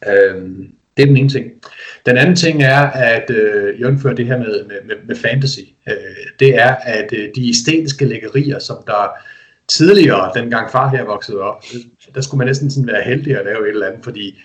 Øh, 0.07 0.41
det 0.97 1.03
er 1.03 1.07
den 1.07 1.17
ene 1.17 1.29
ting. 1.29 1.51
Den 2.05 2.17
anden 2.17 2.35
ting 2.35 2.63
er, 2.63 2.81
at 2.89 3.29
øh, 3.29 3.81
jævnfører 3.81 4.15
det 4.15 4.25
her 4.25 4.37
med, 4.37 4.65
med, 4.85 4.95
med 5.05 5.15
fantasy, 5.15 5.59
øh, 5.89 5.95
det 6.39 6.55
er, 6.55 6.75
at 6.75 7.13
øh, 7.13 7.29
de 7.35 7.49
æstetiske 7.49 8.05
lækkerier, 8.05 8.59
som 8.59 8.77
der 8.87 9.11
tidligere, 9.67 10.31
dengang 10.35 10.71
far 10.71 10.87
her 10.89 11.03
voksede 11.03 11.39
op, 11.39 11.63
der 12.15 12.21
skulle 12.21 12.37
man 12.37 12.47
næsten 12.47 12.71
sådan 12.71 12.87
være 12.87 13.01
heldig 13.01 13.37
at 13.37 13.45
lave 13.45 13.63
et 13.63 13.73
eller 13.73 13.87
andet, 13.87 14.03
fordi 14.03 14.39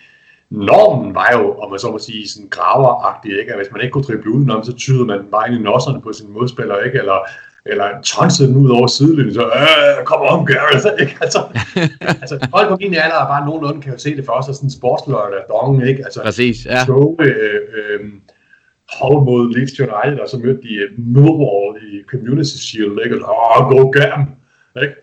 normen 0.50 1.14
var 1.14 1.30
jo, 1.32 1.54
om 1.54 1.70
man 1.70 1.80
så 1.80 1.90
må 1.90 1.98
sige, 1.98 2.28
sådan 2.28 2.48
graveragtig, 2.48 3.38
ikke? 3.40 3.52
At 3.52 3.58
hvis 3.58 3.72
man 3.72 3.80
ikke 3.80 3.92
kunne 3.92 4.04
drible 4.04 4.30
udenom, 4.30 4.64
så 4.64 4.72
tyder 4.72 5.04
man 5.04 5.20
bare 5.32 5.48
ind 5.48 5.60
i 5.60 5.62
nosserne 5.62 6.02
på 6.02 6.12
sine 6.12 6.30
modspillere, 6.32 6.86
ikke? 6.86 6.98
Eller, 6.98 7.18
eller 7.66 7.88
tonset 8.02 8.48
den 8.48 8.56
ud 8.56 8.70
over 8.70 8.86
sidelinjen, 8.86 9.34
så 9.34 9.46
øh, 9.46 10.04
kom 10.04 10.20
on, 10.20 10.46
Gareth, 10.46 10.86
ikke? 11.02 11.16
Altså, 11.20 11.38
altså 12.22 12.38
folk 12.50 12.68
på 12.68 12.76
min 12.80 12.94
alder 12.94 13.20
er 13.24 13.26
bare 13.26 13.46
nogenlunde 13.46 13.82
kan 13.82 13.92
jo 13.92 13.98
se 13.98 14.16
det 14.16 14.24
for 14.24 14.32
os, 14.32 14.48
og 14.48 14.54
sådan 14.54 14.70
sportslørdag, 14.70 15.40
dongen, 15.48 15.88
ikke? 15.88 16.04
Altså, 16.04 16.20
Præcis, 16.22 16.66
ja. 16.66 16.84
Så, 16.84 17.16
øh, 17.20 17.60
øh, 17.78 18.00
hold 18.98 19.24
mod 19.24 19.54
Leeds 19.54 19.80
United, 19.80 20.20
og 20.20 20.28
så 20.28 20.36
mødte 20.38 20.62
de 20.62 20.74
Millwall 20.98 21.72
i 21.92 22.02
Community 22.10 22.56
Shield, 22.56 22.98
ikke? 23.04 23.24
Og 23.24 23.36
åh, 23.60 23.70
go 23.70 23.90
gam, 23.90 24.22
ikke? 24.82 24.94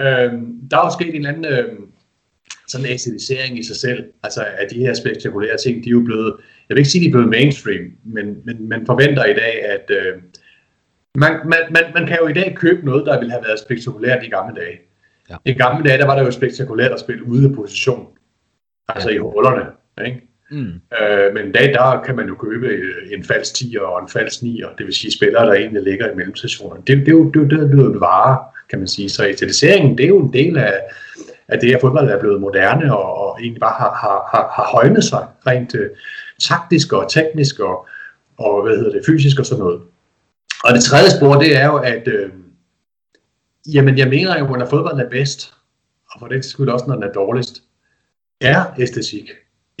Øh, 0.00 0.32
der 0.70 0.76
er 0.78 0.86
jo 0.86 0.92
sket 0.98 1.08
en 1.08 1.14
eller 1.14 1.28
anden 1.28 1.52
øh, 1.52 1.78
sådan 2.68 2.86
asiatisering 2.86 3.58
i 3.58 3.62
sig 3.62 3.76
selv, 3.76 4.04
altså 4.22 4.44
at 4.58 4.70
de 4.70 4.78
her 4.78 4.94
spektakulære 4.94 5.56
ting, 5.56 5.84
de 5.84 5.88
er 5.88 5.92
jo 5.92 6.02
blevet, 6.02 6.34
jeg 6.68 6.74
vil 6.74 6.78
ikke 6.78 6.90
sige, 6.90 7.02
de 7.02 7.08
er 7.08 7.12
blevet 7.12 7.28
mainstream, 7.28 7.84
men, 8.04 8.36
men 8.44 8.68
man 8.68 8.86
forventer 8.86 9.24
i 9.24 9.34
dag, 9.34 9.64
at 9.64 9.90
øh, 9.90 10.22
man, 11.14 11.32
man, 11.44 11.58
man, 11.70 11.84
man 11.94 12.06
kan 12.06 12.18
jo 12.22 12.28
i 12.28 12.32
dag 12.32 12.54
købe 12.56 12.86
noget, 12.86 13.06
der 13.06 13.18
ville 13.18 13.32
have 13.32 13.44
været 13.46 13.58
spektakulært 13.58 14.24
i 14.24 14.28
gamle 14.28 14.60
dage. 14.60 14.78
Ja. 15.30 15.36
I 15.44 15.52
gamle 15.52 15.88
dage, 15.88 15.98
der 15.98 16.06
var 16.06 16.18
det 16.18 16.26
jo 16.26 16.30
spektakulært 16.30 16.92
at 16.92 17.00
spille 17.00 17.26
ude 17.26 17.48
af 17.48 17.54
position, 17.54 18.06
altså 18.88 19.08
ja. 19.08 19.14
i 19.14 19.18
hullerne, 19.18 19.66
ikke? 20.06 20.20
Mm. 20.50 20.80
Øh, 21.00 21.34
men 21.34 21.48
i 21.48 21.52
dag, 21.52 21.74
der 21.74 22.02
kan 22.06 22.16
man 22.16 22.28
jo 22.28 22.34
købe 22.34 22.66
øh, 22.66 23.12
en 23.12 23.24
falsk 23.24 23.54
10 23.54 23.76
og 23.80 24.02
en 24.02 24.08
falsk 24.08 24.42
9, 24.42 24.62
det 24.78 24.86
vil 24.86 24.94
sige 24.94 25.12
spillere, 25.12 25.46
der 25.46 25.52
egentlig 25.52 25.82
ligger 25.82 26.12
i 26.12 26.14
mellemstationerne. 26.14 26.82
Det, 26.86 26.96
det, 26.96 27.06
det, 27.06 27.50
det, 27.50 27.50
det, 27.50 27.80
er 27.80 27.84
jo 27.84 27.98
vare, 27.98 28.38
kan 28.70 28.78
man 28.78 28.88
sige. 28.88 29.08
Så 29.08 29.26
æstetiseringen, 29.26 29.98
det 29.98 30.04
er 30.04 30.08
jo 30.08 30.18
en 30.18 30.32
del 30.32 30.58
af, 30.58 30.72
at 31.48 31.60
det 31.60 31.68
her 31.68 31.80
fodbold 31.80 32.10
er 32.10 32.20
blevet 32.20 32.40
moderne 32.40 32.96
og, 32.96 33.14
og 33.14 33.40
egentlig 33.40 33.60
bare 33.60 33.74
har, 33.78 33.94
har, 33.94 34.28
har, 34.32 34.52
har 34.56 34.70
højnet 34.72 35.04
sig 35.04 35.26
rent 35.46 35.74
uh, 35.74 35.80
taktisk 36.40 36.92
og 36.92 37.10
teknisk 37.10 37.60
og, 37.60 37.86
og 38.38 38.62
hvad 38.62 38.76
hedder 38.76 38.92
det, 38.92 39.02
fysisk 39.06 39.38
og 39.38 39.46
sådan 39.46 39.64
noget. 39.64 39.80
Og 40.64 40.74
det 40.74 40.84
tredje 40.84 41.10
spor, 41.10 41.34
det 41.34 41.56
er 41.56 41.66
jo, 41.66 41.76
at 41.76 42.08
øh, 42.08 42.30
jamen, 43.74 43.98
jeg 43.98 44.08
mener 44.08 44.38
jo, 44.38 44.46
når 44.46 44.66
fodbolden 44.66 45.00
er 45.00 45.10
bedst, 45.10 45.54
og 46.10 46.20
for 46.20 46.26
det 46.26 46.44
skyld 46.44 46.68
også, 46.68 46.84
når 46.88 46.94
den 46.94 47.02
er 47.02 47.12
dårligst, 47.12 47.62
er 48.40 48.64
æstetik. 48.78 49.30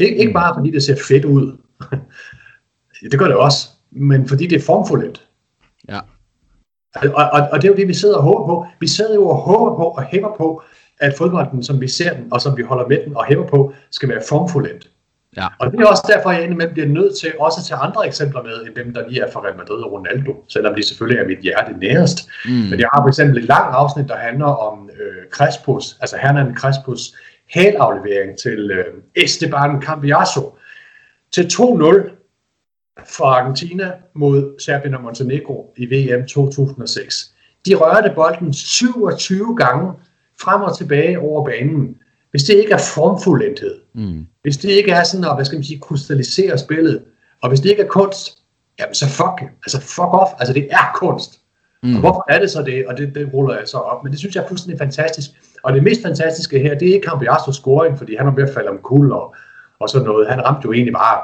Ik- 0.02 0.20
ikke 0.20 0.32
bare 0.32 0.54
fordi 0.56 0.70
det 0.70 0.82
ser 0.82 0.96
fedt 1.08 1.24
ud. 1.24 1.56
det 3.10 3.18
gør 3.18 3.26
det 3.26 3.36
også. 3.36 3.68
Men 3.90 4.28
fordi 4.28 4.46
det 4.46 4.56
er 4.56 4.64
formfuldt. 4.66 5.28
Ja. 5.88 6.00
Og, 6.94 7.10
og, 7.32 7.48
og 7.52 7.62
det 7.62 7.68
er 7.68 7.72
jo 7.72 7.76
det, 7.76 7.88
vi 7.88 7.94
sidder 7.94 8.16
og 8.16 8.22
håber 8.22 8.46
på. 8.46 8.66
Vi 8.80 8.88
sidder 8.88 9.14
jo 9.14 9.28
og 9.28 9.36
håber 9.36 9.76
på 9.76 9.82
og 9.82 10.02
hæver 10.02 10.36
på, 10.36 10.62
at 11.00 11.14
fodbolden, 11.18 11.62
som 11.62 11.80
vi 11.80 11.88
ser 11.88 12.14
den, 12.14 12.28
og 12.30 12.40
som 12.40 12.56
vi 12.56 12.62
holder 12.62 12.88
med 12.88 12.98
den 13.04 13.16
og 13.16 13.24
hæver 13.24 13.46
på, 13.46 13.72
skal 13.90 14.08
være 14.08 14.22
formfuldt. 14.28 14.88
Ja. 15.36 15.46
Og 15.58 15.72
det 15.72 15.80
er 15.80 15.86
også 15.86 16.12
derfor, 16.16 16.30
jeg 16.30 16.42
indimellem 16.42 16.72
bliver 16.72 16.88
nødt 16.88 17.18
til 17.18 17.32
også 17.40 17.60
at 17.60 17.64
tage 17.64 17.80
andre 17.80 18.06
eksempler 18.06 18.42
med, 18.42 18.66
end 18.66 18.74
dem, 18.74 18.94
der 18.94 19.08
lige 19.08 19.22
er 19.22 19.30
fra 19.30 19.40
Real 19.40 19.56
Madrid 19.56 19.82
og 19.82 19.92
Ronaldo, 19.92 20.44
selvom 20.48 20.74
de 20.74 20.82
selvfølgelig 20.88 21.22
er 21.22 21.26
mit 21.26 21.38
hjerte 21.38 21.72
nærest. 21.78 22.28
Mm. 22.44 22.50
Men 22.50 22.80
jeg 22.80 22.88
har 22.94 23.02
for 23.02 23.08
eksempel 23.08 23.38
et 23.38 23.44
langt 23.44 23.76
afsnit, 23.76 24.08
der 24.08 24.16
handler 24.16 24.46
om 24.46 24.90
øh, 25.00 25.30
Crespos, 25.30 25.96
altså 26.00 26.16
Hernan 26.22 26.56
Crespos 26.56 27.00
hælaflevering 27.54 28.38
til 28.38 28.70
øh, 28.70 28.84
Esteban 29.24 29.82
Cambiaso 29.82 30.58
til 31.32 31.42
2-0 31.42 32.19
fra 33.06 33.24
Argentina 33.24 33.92
mod 34.14 34.60
Serbien 34.60 34.94
og 34.94 35.02
Montenegro 35.02 35.74
i 35.76 35.86
VM 35.86 36.26
2006. 36.26 37.34
De 37.66 37.74
rørte 37.74 38.12
bolden 38.14 38.52
27 38.52 39.56
gange 39.56 39.92
frem 40.42 40.62
og 40.62 40.78
tilbage 40.78 41.20
over 41.20 41.44
banen. 41.44 41.96
Hvis 42.30 42.42
det 42.42 42.54
ikke 42.54 42.72
er 42.72 42.90
formfuldthed, 42.94 43.80
mm. 43.94 44.26
hvis 44.42 44.56
det 44.56 44.70
ikke 44.70 44.90
er 44.90 45.02
sådan 45.02 45.24
at, 45.24 45.36
hvad 45.36 45.44
skal 45.44 45.56
man 45.56 45.64
sige, 45.64 45.80
krystallisere 45.80 46.58
spillet, 46.58 47.02
og 47.42 47.48
hvis 47.48 47.60
det 47.60 47.70
ikke 47.70 47.82
er 47.82 47.88
kunst, 47.88 48.38
jamen 48.80 48.94
så 48.94 49.06
fuck, 49.06 49.42
altså 49.62 49.80
fuck 49.80 50.14
off, 50.14 50.30
altså 50.38 50.54
det 50.54 50.68
er 50.70 50.92
kunst. 50.94 51.40
Mm. 51.82 51.94
Og 51.94 52.00
hvorfor 52.00 52.24
er 52.28 52.40
det 52.40 52.50
så 52.50 52.62
det? 52.62 52.86
Og 52.86 52.96
det, 52.96 53.14
det 53.14 53.30
ruller 53.34 53.54
jeg 53.54 53.68
så 53.68 53.78
op. 53.78 54.04
Men 54.04 54.12
det 54.12 54.18
synes 54.18 54.34
jeg 54.34 54.44
er 54.44 54.48
fuldstændig 54.48 54.78
fantastisk. 54.78 55.30
Og 55.62 55.72
det 55.72 55.82
mest 55.82 56.02
fantastiske 56.02 56.58
her, 56.58 56.78
det 56.78 56.88
er 56.88 56.94
ikke 56.94 57.08
Cambiasos 57.08 57.56
scoring, 57.56 57.98
fordi 57.98 58.16
han 58.16 58.26
er 58.26 58.34
ved 58.34 58.42
at 58.42 58.54
falde 58.54 58.70
om 58.70 58.78
kul 58.82 59.12
og, 59.12 59.34
og 59.80 59.88
sådan 59.88 60.06
noget. 60.06 60.28
Han 60.28 60.44
ramte 60.44 60.60
jo 60.64 60.72
egentlig 60.72 60.94
bare, 60.94 61.20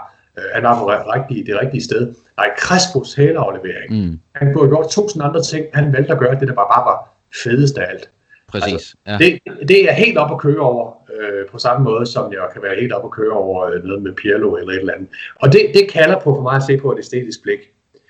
han 0.54 0.62
var 0.62 0.78
på 0.78 0.86
rigtige, 0.86 1.46
det 1.46 1.60
rigtige 1.60 1.84
sted. 1.84 2.14
Nej, 2.36 2.50
Crespos 2.58 3.14
hæleraflevering. 3.14 3.90
Mm. 3.90 4.20
Han 4.34 4.52
kunne 4.52 4.64
have 4.64 4.76
gjort 4.76 4.90
tusind 4.90 5.22
andre 5.22 5.42
ting. 5.42 5.66
Han 5.74 5.92
valgte 5.92 6.12
at 6.12 6.18
gøre 6.18 6.40
det, 6.40 6.48
der 6.48 6.54
bare, 6.54 6.68
bare 6.76 6.84
var 6.84 6.98
fedest 7.44 7.78
af 7.78 7.86
alt. 7.90 8.10
Præcis. 8.48 8.72
Altså, 8.72 8.96
ja. 9.06 9.18
det, 9.18 9.68
det 9.68 9.90
er 9.90 9.92
helt 9.92 10.18
op 10.18 10.32
at 10.32 10.38
køre 10.38 10.60
over, 10.60 10.92
øh, 11.20 11.46
på 11.52 11.58
samme 11.58 11.84
måde 11.84 12.06
som 12.06 12.32
jeg 12.32 12.40
kan 12.52 12.62
være 12.62 12.80
helt 12.80 12.92
op 12.92 13.04
at 13.04 13.10
køre 13.10 13.32
over 13.32 13.66
øh, 13.66 13.84
noget 13.84 14.02
med 14.02 14.12
Pirlo 14.12 14.56
eller 14.56 14.72
et 14.72 14.78
eller 14.78 14.94
andet. 14.94 15.08
Og 15.36 15.52
det, 15.52 15.60
det 15.74 15.90
kalder 15.90 16.20
på 16.20 16.34
for 16.34 16.42
mig 16.42 16.56
at 16.56 16.62
se 16.62 16.76
på 16.76 16.92
et 16.92 16.98
æstetisk 16.98 17.42
blik. 17.42 17.58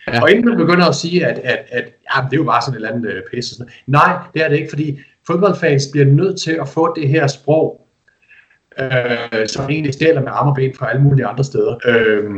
Ja. 0.06 0.22
Og 0.22 0.30
inden 0.30 0.44
man 0.44 0.56
begynder 0.56 0.86
at 0.86 0.94
sige, 0.94 1.26
at, 1.26 1.38
at, 1.38 1.58
at 1.68 1.84
ja, 1.84 2.24
det 2.24 2.32
er 2.32 2.36
jo 2.36 2.44
bare 2.44 2.62
sådan 2.62 2.74
et 2.74 2.76
eller 2.76 2.96
andet 2.96 3.10
øh, 3.10 3.22
pisse. 3.30 3.54
Sådan. 3.54 3.72
Nej, 3.86 4.18
det 4.34 4.44
er 4.44 4.48
det 4.48 4.56
ikke, 4.56 4.68
fordi 4.68 5.00
fodboldfans 5.26 5.88
bliver 5.92 6.06
nødt 6.06 6.40
til 6.40 6.58
at 6.60 6.68
få 6.68 6.94
det 6.94 7.08
her 7.08 7.26
sprog, 7.26 7.86
øh, 8.80 9.48
som 9.48 9.70
egentlig 9.70 9.94
stjæler 9.94 10.20
med 10.20 10.32
arme 10.32 10.50
og 10.50 10.56
ben 10.56 10.74
fra 10.78 10.90
alle 10.90 11.02
mulige 11.02 11.26
andre 11.26 11.44
steder. 11.44 11.76
Øh, 11.86 12.30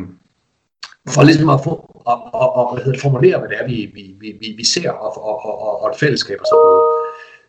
for 1.14 1.22
ligesom 1.22 1.48
at 1.48 1.60
få, 1.64 1.72
at, 2.12 2.18
at, 2.42 2.86
at, 2.86 2.94
at 2.94 3.00
formulere, 3.00 3.38
hvad 3.38 3.48
det 3.48 3.56
er, 3.60 3.66
vi, 3.66 3.90
vi, 3.94 4.32
vi, 4.40 4.54
vi 4.56 4.64
ser, 4.64 4.90
og, 4.90 5.24
og, 5.24 5.44
og, 5.46 5.82
og 5.82 5.90
et 5.90 5.96
fællesskab 5.96 6.38
og 6.40 6.46
sådan 6.46 6.58
noget. 6.64 6.82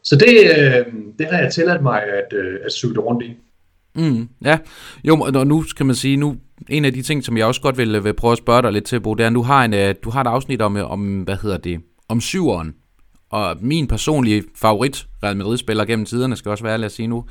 Så 0.03 0.15
det, 0.15 0.33
øh, 0.57 0.85
det 1.19 1.27
har 1.31 1.41
jeg 1.41 1.53
tilladt 1.53 1.83
mig 1.83 2.03
at, 2.03 2.33
øh, 2.33 2.59
at 2.65 2.71
cykle 2.71 3.01
rundt 3.01 3.23
i. 3.23 3.37
Mm, 3.95 4.29
ja, 4.45 4.57
jo, 5.03 5.15
og 5.15 5.47
nu 5.47 5.63
kan 5.77 5.85
man 5.85 5.95
sige, 5.95 6.17
nu 6.17 6.35
en 6.69 6.85
af 6.85 6.93
de 6.93 7.01
ting, 7.01 7.23
som 7.23 7.37
jeg 7.37 7.45
også 7.45 7.61
godt 7.61 7.77
vil, 7.77 8.03
vil 8.03 8.13
prøve 8.13 8.31
at 8.31 8.37
spørge 8.37 8.61
dig 8.61 8.71
lidt 8.71 8.85
til, 8.85 8.99
Bo, 8.99 9.13
det 9.13 9.23
er, 9.23 9.27
at 9.27 9.33
du 9.33 9.41
har, 9.41 9.65
en, 9.65 9.73
øh, 9.73 9.95
du 10.03 10.09
har 10.09 10.21
et 10.21 10.27
afsnit 10.27 10.61
om, 10.61 10.77
øh, 10.77 10.91
om, 10.91 11.21
hvad 11.21 11.37
hedder 11.41 11.57
det, 11.57 11.81
om 12.09 12.21
syveren, 12.21 12.75
og 13.31 13.57
min 13.61 13.87
personlige 13.87 14.43
favorit 14.55 15.07
Real 15.23 15.37
Madrid-spiller 15.37 15.85
gennem 15.85 16.05
tiderne, 16.05 16.35
skal 16.35 16.51
også 16.51 16.63
være 16.63 16.73
ærlig 16.73 16.85
at 16.85 16.91
sige 16.91 17.07
nu, 17.07 17.25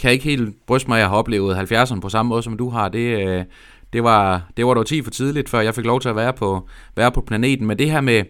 kan 0.00 0.12
ikke 0.12 0.24
helt 0.24 0.66
bryste 0.66 0.88
mig, 0.88 0.96
at 0.96 1.00
jeg 1.00 1.08
har 1.08 1.16
oplevet 1.16 1.72
70'erne 1.72 2.00
på 2.00 2.08
samme 2.08 2.28
måde, 2.28 2.42
som 2.42 2.56
du 2.56 2.68
har. 2.68 2.88
Det, 2.88 3.28
øh, 3.28 3.44
det 3.92 4.04
var, 4.04 4.48
det 4.56 4.66
var 4.66 4.74
dog 4.74 4.86
10 4.86 5.02
for 5.02 5.10
tidligt, 5.10 5.48
før 5.48 5.60
jeg 5.60 5.74
fik 5.74 5.84
lov 5.84 6.00
til 6.00 6.08
at 6.08 6.16
være 6.16 6.32
på, 6.32 6.68
være 6.96 7.12
på 7.12 7.20
planeten. 7.20 7.66
Men 7.66 7.78
det 7.78 7.90
her 7.90 8.00
med, 8.00 8.22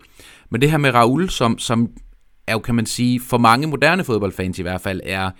med 0.50 0.60
det 0.60 0.70
her 0.70 0.78
med 0.78 0.94
Raul, 0.94 1.30
som, 1.30 1.58
som 1.58 1.88
er 2.46 2.52
jo, 2.52 2.58
kan 2.58 2.74
man 2.74 2.86
sige, 2.86 3.20
for 3.20 3.38
mange 3.38 3.66
moderne 3.66 4.04
fodboldfans 4.04 4.58
i 4.58 4.62
hvert 4.62 4.80
fald, 4.80 5.00
er 5.04 5.30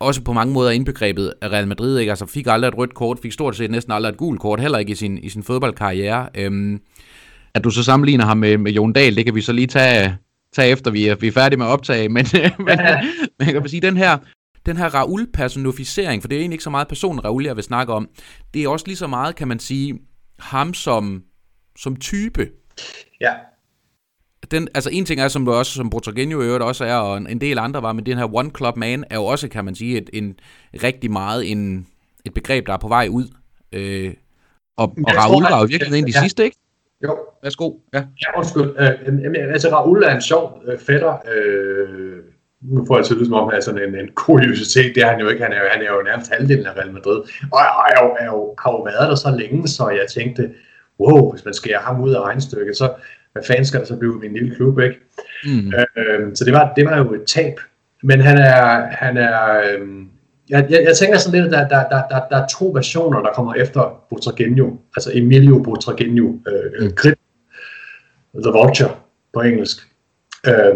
også 0.00 0.22
på 0.22 0.32
mange 0.32 0.52
måder 0.52 0.70
indbegrebet 0.70 1.32
af 1.42 1.48
Real 1.48 1.68
Madrid, 1.68 1.98
ikke? 1.98 2.12
Altså 2.12 2.26
fik 2.26 2.46
aldrig 2.46 2.68
et 2.68 2.78
rødt 2.78 2.94
kort, 2.94 3.18
fik 3.22 3.32
stort 3.32 3.56
set 3.56 3.70
næsten 3.70 3.92
aldrig 3.92 4.10
et 4.10 4.16
gult 4.16 4.40
kort, 4.40 4.60
heller 4.60 4.78
ikke 4.78 4.92
i 4.92 4.94
sin, 4.94 5.18
i 5.18 5.28
sin 5.28 5.42
fodboldkarriere. 5.42 6.28
Øhm, 6.34 6.80
at 7.54 7.64
du 7.64 7.70
så 7.70 7.82
sammenligner 7.82 8.24
ham 8.24 8.36
med, 8.36 8.58
med 8.58 8.72
Jon 8.72 8.92
Dahl, 8.92 9.16
det 9.16 9.24
kan 9.24 9.34
vi 9.34 9.40
så 9.40 9.52
lige 9.52 9.66
tage, 9.66 10.16
tage 10.52 10.70
efter, 10.70 10.90
vi 10.90 11.06
er, 11.06 11.14
vi 11.14 11.28
er 11.28 11.32
færdige 11.32 11.58
med 11.58 11.66
at 11.66 11.70
optage, 11.70 12.08
men, 12.08 12.26
men, 12.66 12.78
men 13.38 13.46
jeg 13.46 13.52
kan 13.52 13.68
sige, 13.68 13.80
den 13.80 13.96
her, 13.96 14.18
den 14.66 14.76
her 14.76 14.94
Raul-personificering, 14.94 16.22
for 16.22 16.28
det 16.28 16.36
er 16.36 16.40
egentlig 16.40 16.54
ikke 16.54 16.64
så 16.64 16.70
meget 16.70 16.88
personen 16.88 17.24
Raul, 17.24 17.44
jeg 17.44 17.56
vil 17.56 17.64
snakke 17.64 17.92
om, 17.92 18.08
det 18.54 18.64
er 18.64 18.68
også 18.68 18.86
lige 18.86 18.96
så 18.96 19.06
meget, 19.06 19.36
kan 19.36 19.48
man 19.48 19.58
sige, 19.58 19.98
ham 20.38 20.74
som, 20.74 21.22
som 21.76 21.96
type. 21.96 22.48
Ja, 23.20 23.32
den, 24.50 24.68
altså 24.74 24.90
en 24.92 25.04
ting 25.04 25.20
er, 25.20 25.28
som 25.28 25.44
du 25.44 25.52
også, 25.52 25.72
som 25.72 25.90
Botagenio 25.90 26.42
i 26.42 26.44
øvrigt 26.44 26.64
også 26.64 26.84
er, 26.84 26.94
og 26.94 27.16
en, 27.16 27.26
en 27.26 27.40
del 27.40 27.58
andre 27.58 27.82
var, 27.82 27.92
men 27.92 28.06
den 28.06 28.18
her 28.18 28.34
One 28.34 28.50
Club 28.56 28.76
Man 28.76 29.04
er 29.10 29.16
jo 29.16 29.24
også, 29.24 29.48
kan 29.48 29.64
man 29.64 29.74
sige, 29.74 29.98
et, 29.98 30.10
en 30.12 30.38
rigtig 30.82 31.10
meget 31.10 31.50
en, 31.50 31.86
et 32.24 32.34
begreb, 32.34 32.66
der 32.66 32.72
er 32.72 32.76
på 32.76 32.88
vej 32.88 33.08
ud. 33.10 33.24
Øh, 33.72 34.14
og, 34.76 34.94
og 35.06 35.14
Raul 35.16 35.42
var 35.42 35.60
jo 35.60 35.64
virkelig 35.64 35.98
en 35.98 36.04
af 36.04 36.12
de 36.12 36.18
ja. 36.18 36.22
sidste, 36.22 36.44
ikke? 36.44 36.56
Jo. 37.04 37.18
Værsgo. 37.42 37.72
Ja, 37.94 37.98
ja 37.98 38.38
undskyld. 38.38 38.74
Øh, 38.78 39.52
altså, 39.52 39.68
Raul 39.72 40.02
er 40.02 40.14
en 40.14 40.22
sjov 40.22 40.62
øh, 40.66 40.78
fætter. 40.78 41.16
Øh, 41.34 42.18
nu 42.62 42.84
får 42.86 42.96
jeg 42.96 43.06
til 43.06 43.24
som 43.24 43.34
om, 43.34 43.48
han 43.48 43.58
er 43.58 43.60
sådan 43.60 43.88
en, 43.88 43.94
en 44.00 44.08
kuriositet. 44.14 44.94
Det 44.94 45.02
er 45.02 45.10
han 45.10 45.20
jo 45.20 45.28
ikke. 45.28 45.42
Han 45.42 45.52
er 45.52 45.56
jo, 45.56 45.68
han 45.70 45.82
er 45.82 45.92
jo 45.92 46.02
nærmest 46.02 46.32
halvdelen 46.32 46.66
af 46.66 46.76
Real 46.76 46.92
Madrid. 46.92 47.20
Og 47.52 47.58
jeg 47.60 47.98
jo, 48.02 48.08
er 48.18 48.24
jo, 48.24 48.54
har 48.58 48.70
jo 48.72 48.82
været 48.82 49.08
der 49.10 49.14
så 49.14 49.30
længe, 49.38 49.68
så 49.68 49.88
jeg 49.88 50.06
tænkte, 50.14 50.50
wow, 51.00 51.30
hvis 51.30 51.44
man 51.44 51.54
skærer 51.54 51.80
ham 51.80 52.00
ud 52.00 52.14
af 52.14 52.20
regnstykket, 52.20 52.76
så 52.76 52.92
hvad 53.32 53.42
fanden 53.46 53.64
skal 53.64 53.80
der 53.80 53.86
så 53.86 53.96
blive 53.96 54.18
min 54.18 54.32
lille 54.32 54.54
klub, 54.54 54.78
ikke? 54.78 54.98
Mm. 55.44 55.72
Øh, 55.96 56.34
så 56.34 56.44
det 56.44 56.52
var, 56.52 56.72
det 56.76 56.84
var 56.84 56.98
jo 56.98 57.14
et 57.14 57.24
tab. 57.26 57.60
Men 58.02 58.20
han 58.20 58.38
er, 58.38 58.86
han 58.90 59.16
er 59.16 59.58
øh, 59.58 59.88
jeg, 60.48 60.66
jeg, 60.70 60.84
jeg 60.84 60.96
tænker 60.96 61.18
sådan 61.18 61.42
lidt, 61.42 61.54
at 61.54 61.70
der, 61.70 61.78
der, 61.78 61.88
der, 61.88 62.02
der, 62.08 62.20
der 62.30 62.36
er 62.36 62.46
to 62.46 62.70
versioner, 62.74 63.22
der 63.22 63.32
kommer 63.32 63.54
efter 63.54 64.04
Butragenio, 64.10 64.78
altså 64.96 65.10
Emilio 65.14 65.58
Butragenio, 65.58 66.40
øh, 66.48 66.86
mm. 66.86 66.92
Grip, 66.96 67.18
The 68.34 68.50
Vulture 68.50 68.90
på 69.34 69.40
engelsk, 69.40 69.76
øh, 70.46 70.74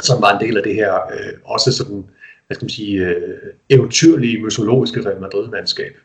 som 0.00 0.22
var 0.22 0.38
en 0.38 0.46
del 0.46 0.56
af 0.56 0.62
det 0.62 0.74
her, 0.74 0.94
øh, 0.94 1.32
også 1.44 1.72
sådan, 1.72 2.04
hvad 2.46 2.54
skal 2.54 2.64
man 2.64 2.70
sige, 2.70 3.06
øh, 3.06 3.38
eventyrlige, 3.70 4.42
mytologiske 4.42 5.06
Real 5.06 5.20
Madrid-mandskab, 5.20 5.96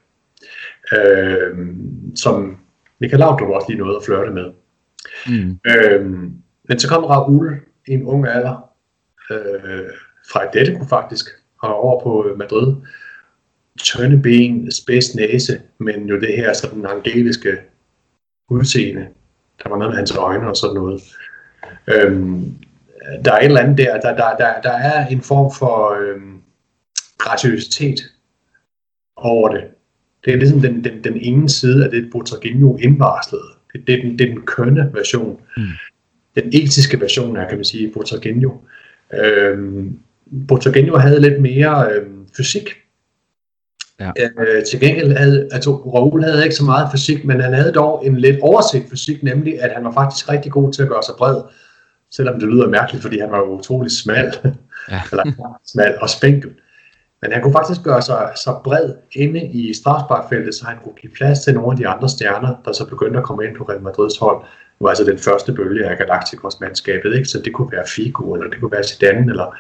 øh, 0.93 1.57
som 2.15 2.57
Michael 2.99 3.19
Laudrup 3.19 3.49
også 3.49 3.67
lige 3.69 3.79
nåede 3.79 3.97
at 3.97 4.05
flørte 4.05 4.31
med. 4.31 4.51
Mm. 5.27 5.59
Øhm, 5.67 6.33
men 6.63 6.79
så 6.79 6.89
kom 6.89 7.03
Raul 7.03 7.59
i 7.87 7.91
en 7.91 8.03
ung 8.03 8.27
alder 8.27 8.69
øh, 9.31 9.89
fra 10.31 10.47
Atletico 10.47 10.85
faktisk, 10.85 11.25
og 11.61 11.75
over 11.75 12.03
på 12.03 12.35
Madrid. 12.37 12.75
Tønde 13.83 14.21
ben, 14.21 14.71
spids 14.71 15.15
næse, 15.15 15.61
men 15.77 16.09
jo 16.09 16.19
det 16.19 16.37
her 16.37 16.53
sådan 16.53 16.85
angeliske 16.85 17.57
udseende. 18.49 19.07
Der 19.63 19.69
var 19.69 19.77
noget 19.77 19.91
med 19.91 19.97
hans 19.97 20.11
øjne 20.11 20.49
og 20.49 20.55
sådan 20.55 20.75
noget. 20.75 21.01
Øhm, 21.87 22.55
der 23.25 23.31
er 23.31 23.37
et 23.37 23.45
eller 23.45 23.61
andet 23.61 23.77
der, 23.77 23.99
der, 23.99 24.15
der, 24.15 24.35
der, 24.37 24.61
der 24.63 24.71
er 24.71 25.07
en 25.07 25.21
form 25.21 25.51
for 25.57 26.01
øh, 26.01 26.21
graciøsitet 27.17 27.99
over 29.15 29.49
det. 29.49 29.63
Det 30.25 30.33
er 30.33 30.37
ligesom 30.37 30.61
den, 30.61 30.83
den, 30.83 31.03
den 31.03 31.17
ene 31.17 31.49
side 31.49 31.85
af 31.85 31.91
det, 31.91 32.09
Botraginho 32.11 32.77
indvarslede. 32.77 33.43
Det, 33.73 33.87
det, 33.87 33.95
er 33.95 34.01
den, 34.01 34.19
det 34.19 34.29
er 34.29 34.33
den 34.33 34.41
kønne 34.41 34.89
version. 34.93 35.41
Mm. 35.57 35.63
Den 36.35 36.47
etiske 36.47 37.01
version 37.01 37.37
er, 37.37 37.47
kan 37.47 37.57
man 37.57 37.65
sige, 37.65 37.91
Botraginho. 37.93 38.51
Øhm, 39.13 39.99
Botraginho 40.47 40.97
havde 40.97 41.21
lidt 41.21 41.41
mere 41.41 41.91
øh, 41.91 42.07
fysik. 42.37 42.69
Ja. 43.99 44.11
Øh, 44.39 44.63
til 44.65 44.79
gengæld 44.79 45.17
havde, 45.17 45.49
altså 45.51 45.75
Raoul 45.75 46.23
havde 46.23 46.43
ikke 46.43 46.55
så 46.55 46.63
meget 46.63 46.89
fysik, 46.91 47.25
men 47.25 47.41
han 47.41 47.53
havde 47.53 47.71
dog 47.71 48.05
en 48.05 48.17
lidt 48.17 48.39
overset 48.41 48.83
fysik, 48.89 49.23
nemlig 49.23 49.61
at 49.61 49.71
han 49.75 49.83
var 49.83 49.91
faktisk 49.91 50.29
rigtig 50.29 50.51
god 50.51 50.73
til 50.73 50.83
at 50.83 50.89
gøre 50.89 51.03
sig 51.03 51.15
bred, 51.17 51.41
selvom 52.11 52.39
det 52.39 52.49
lyder 52.49 52.69
mærkeligt, 52.69 53.01
fordi 53.01 53.19
han 53.19 53.31
var 53.31 53.37
jo 53.37 53.45
utrolig 53.45 53.91
smal, 53.91 54.33
ja. 54.91 55.01
eller 55.11 55.57
smal 55.65 55.97
og 56.01 56.09
spinkel. 56.09 56.51
Men 57.21 57.31
han 57.31 57.41
kunne 57.41 57.53
faktisk 57.53 57.81
gøre 57.83 58.01
sig 58.01 58.31
så 58.35 58.59
bred 58.63 58.93
inde 59.11 59.45
i 59.45 59.73
strafsparkfeltet, 59.73 60.55
så 60.55 60.65
han 60.65 60.77
kunne 60.83 60.95
give 61.01 61.13
plads 61.13 61.39
til 61.39 61.53
nogle 61.53 61.71
af 61.71 61.77
de 61.77 61.87
andre 61.87 62.09
stjerner, 62.09 62.55
der 62.65 62.71
så 62.71 62.85
begyndte 62.85 63.19
at 63.19 63.25
komme 63.25 63.45
ind 63.45 63.57
på 63.57 63.63
Real 63.63 63.81
Madrids 63.81 64.17
hold. 64.17 64.39
Det 64.41 64.81
var 64.83 64.89
altså 64.89 65.03
den 65.03 65.19
første 65.19 65.53
bølge 65.53 65.85
af 65.85 65.97
Galacticos-mandskabet, 65.97 67.15
ikke? 67.15 67.29
så 67.29 67.41
det 67.45 67.53
kunne 67.53 67.71
være 67.71 67.83
Figo, 67.87 68.33
eller 68.33 68.49
det 68.49 68.59
kunne 68.59 68.71
være 68.71 68.83
Zidane, 68.83 69.31
eller 69.31 69.55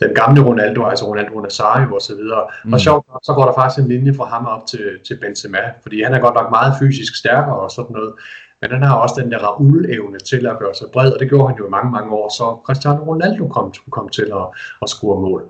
den 0.00 0.14
gamle 0.14 0.42
Ronaldo, 0.44 0.84
altså 0.84 1.04
Ronaldo 1.06 1.40
Nazario 1.40 1.94
og 1.94 2.00
så 2.00 2.14
videre. 2.14 2.44
Mm. 2.64 2.72
Og 2.72 2.80
sjovt, 2.80 3.06
så 3.22 3.32
går 3.34 3.44
der 3.44 3.54
faktisk 3.54 3.82
en 3.82 3.88
linje 3.88 4.14
fra 4.14 4.24
ham 4.24 4.46
op 4.46 4.66
til, 4.66 4.98
til 5.06 5.18
Benzema, 5.20 5.58
fordi 5.82 6.02
han 6.02 6.14
er 6.14 6.18
godt 6.18 6.34
nok 6.34 6.50
meget 6.50 6.74
fysisk 6.80 7.16
stærkere 7.16 7.60
og 7.60 7.70
sådan 7.70 7.92
noget. 7.92 8.12
Men 8.60 8.70
han 8.70 8.82
har 8.82 8.96
også 8.96 9.14
den 9.22 9.32
der 9.32 9.38
Raul-evne 9.38 10.18
til 10.18 10.46
at 10.46 10.58
gøre 10.58 10.74
sig 10.74 10.86
bred, 10.92 11.12
og 11.12 11.20
det 11.20 11.28
gjorde 11.28 11.48
han 11.48 11.58
jo 11.58 11.66
i 11.66 11.70
mange, 11.70 11.90
mange 11.90 12.10
år, 12.12 12.28
så 12.28 12.60
Cristiano 12.66 13.04
Ronaldo 13.04 13.48
kom, 13.48 13.72
kom 13.90 14.08
til 14.08 14.22
at, 14.22 14.46
at 14.82 14.88
score 14.88 15.20
mål. 15.20 15.48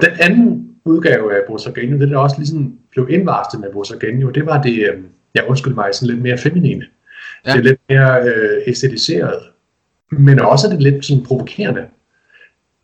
Den 0.00 0.10
anden 0.20 0.68
udgave 0.84 1.36
af 1.36 1.40
Borsagenio, 1.48 1.98
det 1.98 2.10
der 2.10 2.18
også 2.18 2.36
ligesom 2.38 2.78
blev 2.90 3.06
indvarslet 3.10 3.60
med 3.60 3.72
Borsagenio, 3.72 4.30
det 4.30 4.46
var 4.46 4.62
det, 4.62 4.78
øh, 4.78 5.02
jeg 5.34 5.44
undskyld 5.48 5.74
mig, 5.74 5.88
sådan 5.92 6.14
lidt 6.14 6.22
mere 6.22 6.38
feminine. 6.38 6.84
Ja. 7.46 7.52
Det 7.52 7.58
er 7.58 7.62
lidt 7.62 7.80
mere 7.88 8.22
øh, 8.22 8.62
æstetiseret, 8.66 9.42
men 10.10 10.40
også 10.40 10.68
det 10.68 10.82
lidt 10.82 11.04
sådan 11.04 11.24
provokerende. 11.24 11.86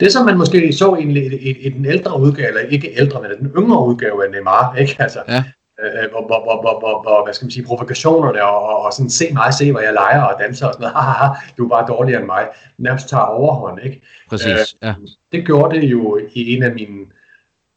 Det 0.01 0.13
som 0.13 0.27
man 0.27 0.39
måske 0.39 0.73
så 0.73 0.95
i, 0.95 1.03
i, 1.19 1.67
i 1.67 1.71
den 1.71 1.85
ældre 1.85 2.21
udgave, 2.21 2.49
eller 2.49 2.61
ikke 2.61 2.95
ældre, 2.99 3.23
men 3.23 3.31
den 3.41 3.53
yngre 3.57 3.87
udgave 3.87 4.25
af 4.25 4.31
Neymar, 4.31 4.75
ikke? 4.75 4.97
Altså, 4.99 5.19
ja. 5.29 5.45
Øh, 5.83 6.11
hvor, 6.11 6.27
hvor, 6.27 6.43
hvor, 6.43 6.61
hvor, 6.61 6.79
hvor, 6.79 7.03
hvor, 7.03 7.25
hvad 7.25 7.35
skal 7.35 7.45
man 7.45 7.51
sige, 7.51 7.67
provokationerne 7.67 8.45
og, 8.45 8.63
og, 8.63 8.83
og 8.83 8.93
sådan, 8.93 9.11
se 9.11 9.33
mig, 9.33 9.55
se 9.55 9.71
hvor 9.71 9.81
jeg 9.81 9.93
leger 9.93 10.23
og 10.23 10.41
danser 10.41 10.67
og 10.67 10.73
sådan 10.73 10.83
noget, 10.83 10.97
haha, 11.05 11.35
du 11.59 11.65
er 11.65 11.69
bare 11.69 11.87
dårligere 11.89 12.19
end 12.21 12.27
mig, 12.27 12.49
nærmest 12.79 13.09
tager 13.09 13.25
overhånd, 13.25 13.81
ikke? 13.83 14.03
Præcis, 14.29 14.47
øh, 14.47 14.89
ja. 14.89 14.95
Det 15.33 15.47
gjorde 15.47 15.81
det 15.81 15.85
jo 15.85 16.21
i 16.33 16.57
en 16.57 16.63
af 16.63 16.75
mine 16.75 17.07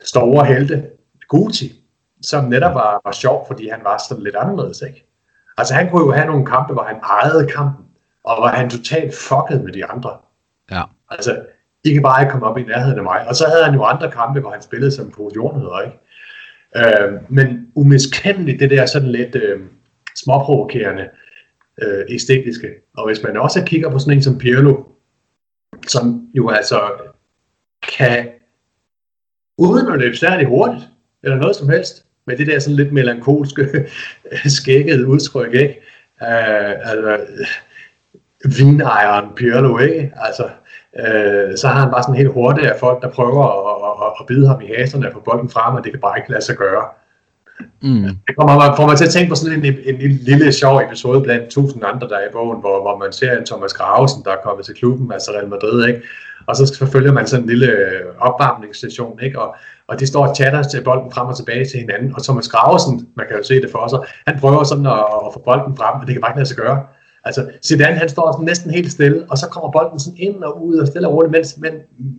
store 0.04 0.46
helte, 0.46 0.84
Gucci, 1.28 1.84
som 2.22 2.46
netop 2.46 2.74
var, 2.74 3.02
var 3.06 3.12
sjov, 3.12 3.48
fordi 3.48 3.70
han 3.70 3.80
var 3.84 4.04
sådan 4.10 4.24
lidt 4.24 4.36
anderledes, 4.36 4.82
ikke? 4.82 5.08
Altså 5.58 5.74
han 5.74 5.90
kunne 5.90 6.06
jo 6.06 6.12
have 6.12 6.28
nogle 6.28 6.46
kampe, 6.46 6.74
hvor 6.74 6.84
han 6.84 6.98
ejede 6.98 7.48
kampen, 7.48 7.86
og 8.24 8.36
hvor 8.38 8.48
han 8.48 8.70
totalt 8.70 9.16
fuckede 9.16 9.64
med 9.64 9.74
de 9.74 9.86
andre. 9.86 10.18
Ja. 10.72 10.82
Altså, 11.10 11.42
I 11.84 11.94
kan 11.94 12.02
bare 12.02 12.22
ikke 12.22 12.32
komme 12.32 12.48
op 12.48 12.58
i 12.58 12.64
nærheden 12.64 12.98
af 12.98 13.04
mig. 13.04 13.28
Og 13.28 13.36
så 13.36 13.46
havde 13.48 13.66
han 13.66 13.74
jo 13.74 13.84
andre 13.84 14.12
kampe, 14.12 14.40
hvor 14.40 14.52
han 14.52 14.62
spillede 14.62 14.92
som 14.92 15.12
positionheder, 15.12 15.82
ikke? 15.82 15.98
Øh, 16.78 17.14
men 17.30 17.68
umiskendeligt 17.76 18.60
det 18.60 18.70
der 18.70 18.86
sådan 18.86 19.12
lidt 19.12 19.36
øh, 19.36 19.60
småprovokerende 20.24 21.10
øh, 21.82 22.06
æstetiske. 22.10 22.68
Og 22.98 23.08
hvis 23.08 23.24
man 23.24 23.38
også 23.38 23.64
kigger 23.66 23.90
på 23.90 24.00
sådan 24.00 24.14
en 24.14 24.24
som 24.24 24.38
Pirlo, 24.38 24.84
som 25.88 26.28
jo 26.34 26.50
altså 26.50 26.92
kan 27.98 28.30
uden 29.58 29.88
at 29.88 30.00
løbe 30.00 30.16
særlig 30.16 30.48
hurtigt, 30.48 30.90
eller 31.24 31.38
noget 31.38 31.56
som 31.56 31.70
helst, 31.70 32.06
med 32.28 32.38
det 32.38 32.48
der 32.48 32.60
sådan 32.60 32.76
lidt 32.76 32.94
melankolske, 32.94 33.90
skækkede 34.60 35.08
udtryk, 35.08 35.54
ikke? 35.54 35.82
Øh, 36.22 36.90
altså, 36.90 37.20
vinejeren 38.58 39.36
Pirlo, 39.36 39.80
ikke? 39.80 40.14
Altså, 40.16 40.50
uh, 41.00 41.50
så 41.60 41.68
har 41.68 41.80
han 41.80 41.92
bare 41.92 42.04
sådan 42.04 42.16
helt 42.16 42.34
hurtigt 42.34 42.68
af 42.68 42.80
folk, 42.80 43.02
der 43.02 43.10
prøver 43.10 43.44
at, 43.58 44.06
at, 44.06 44.14
at 44.20 44.26
bide 44.28 44.48
ham 44.48 44.62
i 44.62 44.68
haserne 44.78 45.08
og 45.08 45.14
få 45.14 45.20
bolden 45.20 45.50
frem, 45.50 45.76
og 45.76 45.84
det 45.84 45.92
kan 45.92 46.02
bare 46.02 46.18
ikke 46.18 46.32
lade 46.32 46.46
sig 46.46 46.56
gøre. 46.56 46.84
Mm. 47.82 48.04
Det 48.28 48.36
kommer, 48.38 48.76
får 48.76 48.88
mig 48.88 48.98
til 48.98 49.06
at 49.06 49.12
tænke 49.12 49.30
på 49.30 49.36
sådan 49.36 49.66
en, 49.66 49.66
en, 49.66 50.02
en 50.02 50.12
lille 50.12 50.54
sjov 50.54 50.82
episode 50.86 51.22
blandt 51.22 51.50
tusind 51.50 51.84
andre, 51.86 52.08
der 52.08 52.18
er 52.18 52.30
i 52.30 52.32
bogen, 52.32 52.60
hvor, 52.60 52.82
hvor 52.82 52.98
man 52.98 53.12
ser 53.12 53.38
en 53.38 53.46
Thomas 53.46 53.74
Gravesen, 53.74 54.24
der 54.26 54.32
er 54.32 54.44
kommet 54.44 54.66
til 54.66 54.76
klubben, 54.76 55.12
altså 55.12 55.32
Real 55.32 55.50
Madrid, 55.50 55.88
ikke? 55.88 56.02
og 56.48 56.56
så 56.56 56.76
forfølger 56.80 57.12
man 57.12 57.28
sådan 57.28 57.44
en 57.44 57.50
lille 57.50 57.68
øh, 57.72 58.02
opvarmningsstation, 58.20 59.20
ikke? 59.22 59.40
Og, 59.40 59.56
og 59.88 60.00
de 60.00 60.08
står 60.08 60.28
og 60.28 60.36
chatter 60.36 60.64
til 60.64 60.84
bolden 60.84 61.12
frem 61.12 61.28
og 61.28 61.38
tilbage 61.38 61.66
til 61.66 61.80
hinanden, 61.80 62.16
og 62.16 62.24
Thomas 62.24 62.48
Gravesen, 62.48 63.08
man 63.16 63.26
kan 63.28 63.38
jo 63.38 63.44
se 63.44 63.62
det 63.62 63.70
for 63.72 63.88
sig, 63.88 64.00
han 64.28 64.40
prøver 64.40 64.64
sådan 64.64 64.86
at, 64.86 65.04
at 65.26 65.34
få 65.34 65.42
bolden 65.46 65.78
frem, 65.78 65.98
men 65.98 66.08
det 66.08 66.14
kan 66.14 66.22
bare 66.22 66.32
ikke 66.32 66.40
lade 66.40 66.50
sig 66.50 66.58
gøre. 66.58 66.84
Altså, 67.24 67.50
Zidane, 67.68 67.96
han 67.96 68.10
står 68.10 68.32
sådan 68.32 68.46
næsten 68.46 68.72
helt 68.72 68.92
stille, 68.92 69.26
og 69.30 69.38
så 69.38 69.48
kommer 69.48 69.72
bolden 69.72 70.00
sådan 70.00 70.18
ind 70.18 70.44
og 70.44 70.66
ud 70.66 70.76
og 70.76 70.88
stille 70.88 71.08
og 71.08 71.14
roligt, 71.14 71.32
mens, 71.32 71.58
men 71.58 71.74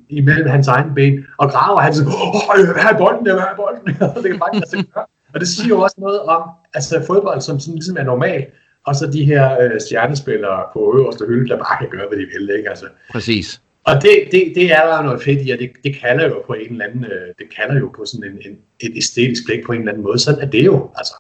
imellem 0.09 0.49
hans 0.49 0.69
egen 0.69 0.95
ben, 0.95 1.25
og 1.39 1.51
graver 1.51 1.81
han 1.81 1.95
sådan, 1.95 2.13
åh, 2.13 2.73
hvad 2.75 2.85
er 2.93 2.99
bolden 2.99 3.27
der, 3.27 3.35
hvad 3.35 3.45
er 3.53 3.57
bolden 3.57 3.87
det 4.23 4.31
kan 4.31 4.39
bare 4.39 4.55
ikke 4.55 4.93
gøre. 4.95 5.07
Og 5.35 5.41
det 5.41 5.49
siger 5.49 5.69
jo 5.69 5.81
også 5.81 5.97
noget 5.99 6.21
om, 6.21 6.43
altså 6.75 7.05
fodbold, 7.07 7.41
som 7.41 7.61
sådan 7.61 7.75
ligesom 7.75 7.97
er 7.97 8.03
normal, 8.03 8.47
og 8.87 8.97
så 8.97 9.07
de 9.07 9.25
her 9.25 9.61
øh, 9.61 9.81
stjernespillere 9.81 10.63
på 10.73 10.95
øverste 10.99 11.25
hylde, 11.27 11.49
der 11.49 11.57
bare 11.57 11.77
kan 11.81 11.89
gøre, 11.91 12.09
hvad 12.09 12.19
de 12.19 12.27
vil, 12.35 12.57
ikke? 12.57 12.69
Altså, 12.71 12.87
Præcis. 13.13 13.61
Og 13.85 13.95
det, 14.03 14.29
det, 14.33 14.53
det 14.55 14.73
er 14.73 14.87
der 14.87 15.03
noget 15.03 15.23
fedt 15.23 15.47
i, 15.47 15.51
og 15.51 15.59
det, 15.59 15.71
det 15.85 15.97
kalder 16.01 16.29
jo 16.29 16.43
på 16.47 16.53
en 16.53 16.73
eller 16.73 16.85
anden, 16.85 17.05
øh, 17.05 17.29
det 17.39 17.47
kalder 17.57 17.81
jo 17.81 17.93
på 17.97 18.05
sådan 18.05 18.31
en, 18.31 18.39
en, 18.51 18.59
et 18.81 18.93
æstetisk 18.97 19.43
blik 19.47 19.65
på 19.67 19.73
en 19.73 19.79
eller 19.79 19.93
anden 19.93 20.05
måde. 20.05 20.19
Sådan 20.19 20.41
er 20.41 20.47
det 20.47 20.65
jo, 20.65 20.91
altså. 20.97 21.15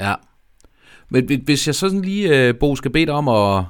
Ja. 0.00 0.14
Men 1.12 1.42
hvis 1.44 1.66
jeg 1.66 1.74
sådan 1.74 2.02
lige, 2.02 2.48
øh, 2.48 2.54
Bo, 2.54 2.76
skal 2.76 2.90
bede 2.90 3.06
dig 3.06 3.14
om 3.14 3.28
at, 3.28 3.64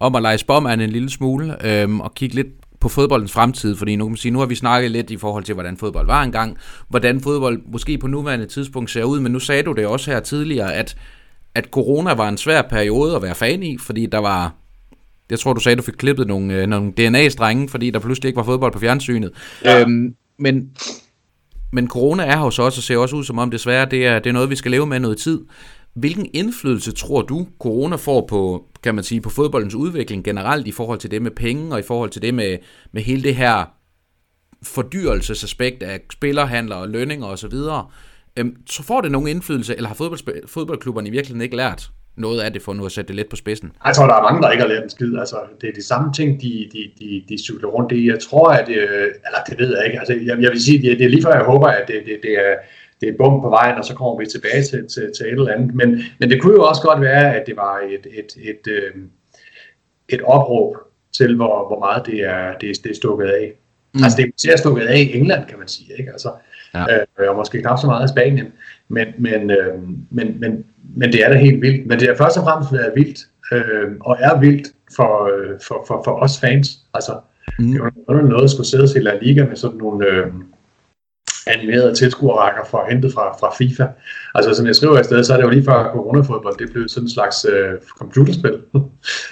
om 0.00 0.14
at 0.14 0.22
lege 0.22 0.38
spåmand 0.38 0.82
en 0.82 0.90
lille 0.90 1.10
smule, 1.10 1.66
øhm, 1.66 2.00
og 2.00 2.14
kigge 2.14 2.34
lidt 2.34 2.46
på 2.80 2.88
fodboldens 2.88 3.32
fremtid, 3.32 3.76
fordi 3.76 3.96
nu 3.96 4.04
kan 4.04 4.10
man 4.10 4.16
sige, 4.16 4.32
nu 4.32 4.38
har 4.38 4.46
vi 4.46 4.54
snakket 4.54 4.90
lidt 4.90 5.10
i 5.10 5.16
forhold 5.16 5.44
til, 5.44 5.54
hvordan 5.54 5.76
fodbold 5.76 6.06
var 6.06 6.22
engang, 6.22 6.56
hvordan 6.88 7.20
fodbold 7.20 7.60
måske 7.72 7.98
på 7.98 8.06
nuværende 8.06 8.46
tidspunkt 8.46 8.90
ser 8.90 9.04
ud, 9.04 9.20
men 9.20 9.32
nu 9.32 9.38
sagde 9.38 9.62
du 9.62 9.72
det 9.72 9.86
også 9.86 10.10
her 10.10 10.20
tidligere, 10.20 10.74
at, 10.74 10.96
at 11.54 11.64
corona 11.64 12.14
var 12.14 12.28
en 12.28 12.36
svær 12.36 12.62
periode 12.62 13.16
at 13.16 13.22
være 13.22 13.34
fan 13.34 13.62
i, 13.62 13.78
fordi 13.78 14.06
der 14.06 14.18
var 14.18 14.54
jeg 15.30 15.38
tror, 15.38 15.52
du 15.52 15.60
sagde, 15.60 15.76
du 15.76 15.82
fik 15.82 15.94
klippet 15.94 16.26
nogle, 16.26 16.54
øh, 16.54 16.66
nogle 16.66 16.92
DNA-strenge, 16.92 17.68
fordi 17.68 17.90
der 17.90 17.98
pludselig 17.98 18.28
ikke 18.28 18.36
var 18.36 18.42
fodbold 18.42 18.72
på 18.72 18.78
fjernsynet. 18.78 19.30
Ja. 19.64 19.80
Øhm, 19.80 20.14
men, 20.38 20.70
men 21.72 21.88
corona 21.88 22.22
er 22.22 22.36
hos 22.36 22.58
os, 22.58 22.76
og 22.76 22.82
ser 22.82 22.96
også 22.96 23.16
ud 23.16 23.24
som 23.24 23.38
om 23.38 23.50
desværre, 23.50 23.86
det 23.90 24.06
er, 24.06 24.18
det 24.18 24.30
er 24.30 24.32
noget, 24.32 24.50
vi 24.50 24.56
skal 24.56 24.70
leve 24.70 24.86
med 24.86 25.00
noget 25.00 25.18
tid. 25.18 25.40
Hvilken 25.98 26.26
indflydelse 26.34 26.92
tror 26.92 27.22
du, 27.22 27.46
corona 27.58 27.96
får 27.96 28.26
på, 28.26 28.64
kan 28.82 28.94
man 28.94 29.04
sige, 29.04 29.20
på 29.20 29.30
fodboldens 29.30 29.74
udvikling 29.74 30.24
generelt 30.24 30.66
i 30.66 30.72
forhold 30.72 30.98
til 30.98 31.10
det 31.10 31.22
med 31.22 31.30
penge, 31.30 31.72
og 31.72 31.78
i 31.78 31.82
forhold 31.82 32.10
til 32.10 32.22
det 32.22 32.34
med, 32.34 32.56
med 32.92 33.02
hele 33.02 33.22
det 33.22 33.34
her 33.34 33.64
fordyrelsesaspekt 34.62 35.82
af 35.82 36.00
spillerhandler 36.12 36.76
og 36.76 36.88
lønninger 36.88 37.26
osv., 37.26 37.54
øhm, 38.36 38.56
så 38.66 38.82
får 38.82 39.00
det 39.00 39.12
nogen 39.12 39.28
indflydelse, 39.28 39.76
eller 39.76 39.88
har 39.88 39.94
fodbold, 39.94 40.48
fodboldklubberne 40.48 41.08
i 41.08 41.10
virkeligheden 41.10 41.42
ikke 41.42 41.56
lært 41.56 41.90
noget 42.16 42.40
af 42.40 42.52
det, 42.52 42.62
for 42.62 42.74
nu 42.74 42.86
at 42.86 42.92
sætte 42.92 43.08
det 43.08 43.16
lidt 43.16 43.28
på 43.30 43.36
spidsen? 43.36 43.72
Jeg 43.86 43.94
tror, 43.94 44.06
der 44.06 44.14
er 44.14 44.22
mange, 44.22 44.42
der 44.42 44.50
ikke 44.50 44.62
har 44.62 44.68
lært 44.68 44.82
en 44.82 44.90
skid. 44.90 45.18
Altså, 45.18 45.36
det 45.60 45.68
er 45.68 45.72
de 45.72 45.82
samme 45.82 46.12
ting, 46.12 46.42
de, 46.42 46.68
de, 46.72 46.90
de, 46.98 47.22
de 47.28 47.42
cykler 47.42 47.68
rundt 47.68 47.92
i. 47.92 48.06
Jeg 48.06 48.18
tror, 48.18 48.48
at... 48.48 48.68
Øh, 48.68 49.06
eller 49.26 49.40
det 49.48 49.58
ved 49.58 49.76
jeg 49.76 49.86
ikke. 49.86 49.98
Altså, 49.98 50.14
jeg, 50.14 50.42
jeg 50.42 50.50
vil 50.50 50.62
sige, 50.62 50.82
det, 50.82 50.98
det 50.98 51.04
er 51.04 51.10
lige 51.10 51.22
før, 51.22 51.34
jeg 51.34 51.44
håber, 51.44 51.66
at 51.66 51.84
det, 51.88 52.02
det, 52.06 52.18
det 52.22 52.32
er 52.32 52.54
det 53.00 53.08
er 53.08 53.16
bum 53.18 53.40
på 53.42 53.48
vejen, 53.48 53.78
og 53.78 53.84
så 53.84 53.94
kommer 53.94 54.18
vi 54.18 54.26
tilbage 54.26 54.62
til, 54.62 54.88
til, 54.88 55.12
til 55.16 55.26
et 55.26 55.32
eller 55.32 55.52
andet. 55.52 55.74
Men, 55.74 56.00
men 56.20 56.30
det 56.30 56.42
kunne 56.42 56.54
jo 56.54 56.64
også 56.64 56.82
godt 56.82 57.00
være, 57.00 57.36
at 57.36 57.46
det 57.46 57.56
var 57.56 57.78
et, 57.78 58.06
et, 58.18 58.50
et, 58.50 58.72
øh, 58.72 58.94
et 60.08 60.22
opråb 60.22 60.76
til, 61.16 61.36
hvor, 61.36 61.66
hvor 61.68 61.78
meget 61.78 62.06
det 62.06 62.24
er, 62.24 62.58
det, 62.60 62.70
er, 62.70 62.74
det 62.84 62.90
er 62.90 62.94
stukket 62.94 63.26
af. 63.26 63.52
Mm. 63.94 64.04
Altså 64.04 64.16
det 64.42 64.52
er 64.52 64.56
stukket 64.56 64.86
af 64.86 64.98
i 64.98 65.16
England, 65.16 65.46
kan 65.46 65.58
man 65.58 65.68
sige. 65.68 65.90
Ikke? 65.98 66.12
Altså, 66.12 66.30
ja. 66.74 66.84
øh, 66.94 67.30
og 67.30 67.36
måske 67.36 67.60
knap 67.60 67.78
så 67.78 67.86
meget 67.86 68.04
i 68.04 68.12
Spanien. 68.12 68.46
Men, 68.88 69.08
men, 69.18 69.50
øh, 69.50 69.74
men, 70.10 70.40
men, 70.40 70.64
men 70.96 71.12
det 71.12 71.24
er 71.24 71.28
da 71.28 71.38
helt 71.38 71.62
vildt. 71.62 71.86
Men 71.86 72.00
det 72.00 72.10
er 72.10 72.16
først 72.16 72.36
og 72.38 72.44
fremmest 72.44 72.72
været 72.72 72.92
vildt, 72.94 73.20
øh, 73.52 73.90
og 74.00 74.16
er 74.20 74.40
vildt 74.40 74.68
for, 74.96 75.12
øh, 75.32 75.60
for, 75.66 75.84
for, 75.86 76.02
for 76.04 76.12
os 76.12 76.40
fans. 76.40 76.78
Altså, 76.94 77.12
mm. 77.58 77.72
det 77.72 77.80
var 78.08 78.22
noget 78.22 78.44
at 78.44 78.50
skulle 78.50 78.66
sidde 78.66 78.88
til 78.88 79.02
La 79.02 79.18
Liga 79.22 79.44
med 79.44 79.56
sådan 79.56 79.78
nogle 79.78 80.06
øh, 80.06 80.26
animerede 81.48 81.94
tilskuerrækker 81.94 82.64
fra 82.70 82.90
hentet 82.90 83.12
fra, 83.14 83.36
fra 83.40 83.54
FIFA. 83.58 83.86
Altså, 84.34 84.54
som 84.54 84.66
jeg 84.66 84.76
skriver 84.76 85.00
i 85.00 85.04
stedet, 85.04 85.26
så 85.26 85.32
er 85.32 85.36
det 85.36 85.44
jo 85.44 85.50
lige 85.50 85.64
før 85.64 85.90
coronafodbold, 85.92 86.58
det 86.58 86.72
blev 86.72 86.88
sådan 86.88 87.04
en 87.04 87.10
slags 87.10 87.46
øh, 87.52 87.72
computerspil. 87.98 88.58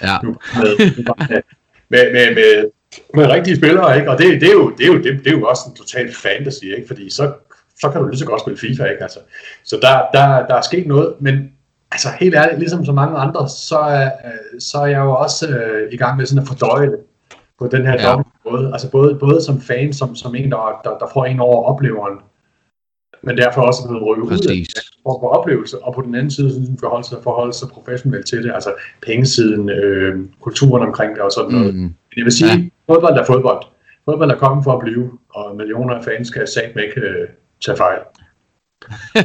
Ja. 0.03 0.17
med, 0.63 1.41
med, 1.89 2.11
med, 2.13 2.35
med, 2.35 2.65
med 3.13 3.25
rigtige 3.29 3.55
spillere, 3.55 3.97
ikke? 3.97 4.11
Og 4.11 4.17
det, 4.17 4.41
det, 4.41 4.49
er 4.49 4.53
jo, 4.53 4.69
det, 4.77 4.83
er 4.83 4.87
jo, 4.87 4.97
det, 4.97 5.19
det 5.23 5.27
er 5.27 5.37
jo 5.37 5.43
også 5.43 5.63
en 5.69 5.75
total 5.75 6.13
fantasy, 6.13 6.63
ikke? 6.63 6.87
Fordi 6.87 7.09
så 7.09 7.33
så 7.81 7.89
kan 7.89 8.01
du 8.01 8.07
lige 8.07 8.19
så 8.19 8.25
godt 8.25 8.41
spille 8.41 8.59
FIFA, 8.59 8.85
ikke? 8.85 9.03
Altså, 9.03 9.19
så 9.63 9.79
der, 9.81 10.19
der, 10.19 10.47
der 10.47 10.55
er 10.55 10.61
sket 10.61 10.87
noget, 10.87 11.13
men 11.19 11.51
altså 11.91 12.07
helt 12.19 12.35
ærligt, 12.35 12.59
ligesom 12.59 12.85
så 12.85 12.91
mange 12.91 13.17
andre, 13.17 13.49
så 13.49 13.79
er, 13.79 14.11
så 14.59 14.77
er 14.77 14.85
jeg 14.85 14.99
jo 14.99 15.11
også 15.11 15.47
øh, 15.47 15.93
i 15.93 15.97
gang 15.97 16.17
med 16.17 16.25
sådan 16.25 16.41
at 16.41 16.47
fordøje 16.47 16.87
det 16.87 16.99
på 17.59 17.67
den 17.67 17.85
her 17.85 17.93
ja. 17.93 18.21
både, 18.49 18.71
altså 18.73 18.91
både, 18.91 19.15
både 19.15 19.41
som 19.41 19.61
fan, 19.61 19.93
som, 19.93 20.15
som 20.15 20.35
en, 20.35 20.51
der, 20.51 20.81
der, 20.83 20.97
der 20.97 21.07
får 21.13 21.25
en 21.25 21.39
over 21.39 21.63
opleveren, 21.63 22.19
men 23.23 23.37
derfor 23.37 23.61
også 23.61 23.87
blevet 23.87 24.07
rykket 24.07 24.23
ud 24.23 24.51
af 24.51 24.65
for, 25.03 25.19
for 25.21 25.29
oplevelse, 25.29 25.83
og 25.83 25.93
på 25.93 26.01
den 26.01 26.15
anden 26.15 26.31
side 26.31 26.53
sådan, 26.53 26.77
forholde, 26.79 27.07
sig, 27.07 27.17
forholde 27.23 27.53
sig 27.53 27.69
professionelt 27.69 28.27
til 28.27 28.43
det, 28.43 28.51
altså 28.53 28.73
pengesiden, 29.05 29.69
øh, 29.69 30.25
kulturen 30.41 30.83
omkring 30.87 31.15
det 31.15 31.21
og 31.21 31.31
sådan 31.31 31.51
noget. 31.51 31.75
Mm. 31.75 31.93
Jeg 32.17 32.25
vil 32.25 32.31
sige, 32.31 32.51
ja. 32.51 32.93
fodbold 32.93 33.17
er 33.17 33.25
fodbold. 33.25 33.63
Fodbold 34.05 34.31
er 34.31 34.37
kommet 34.37 34.63
for 34.63 34.73
at 34.73 34.79
blive, 34.79 35.11
og 35.29 35.55
millioner 35.55 35.95
af 35.95 36.03
fans 36.03 36.27
skal 36.27 36.47
sagt 36.47 36.79
ikke 36.79 37.01
øh, 37.01 37.27
tage 37.65 37.77
fejl. 37.77 37.99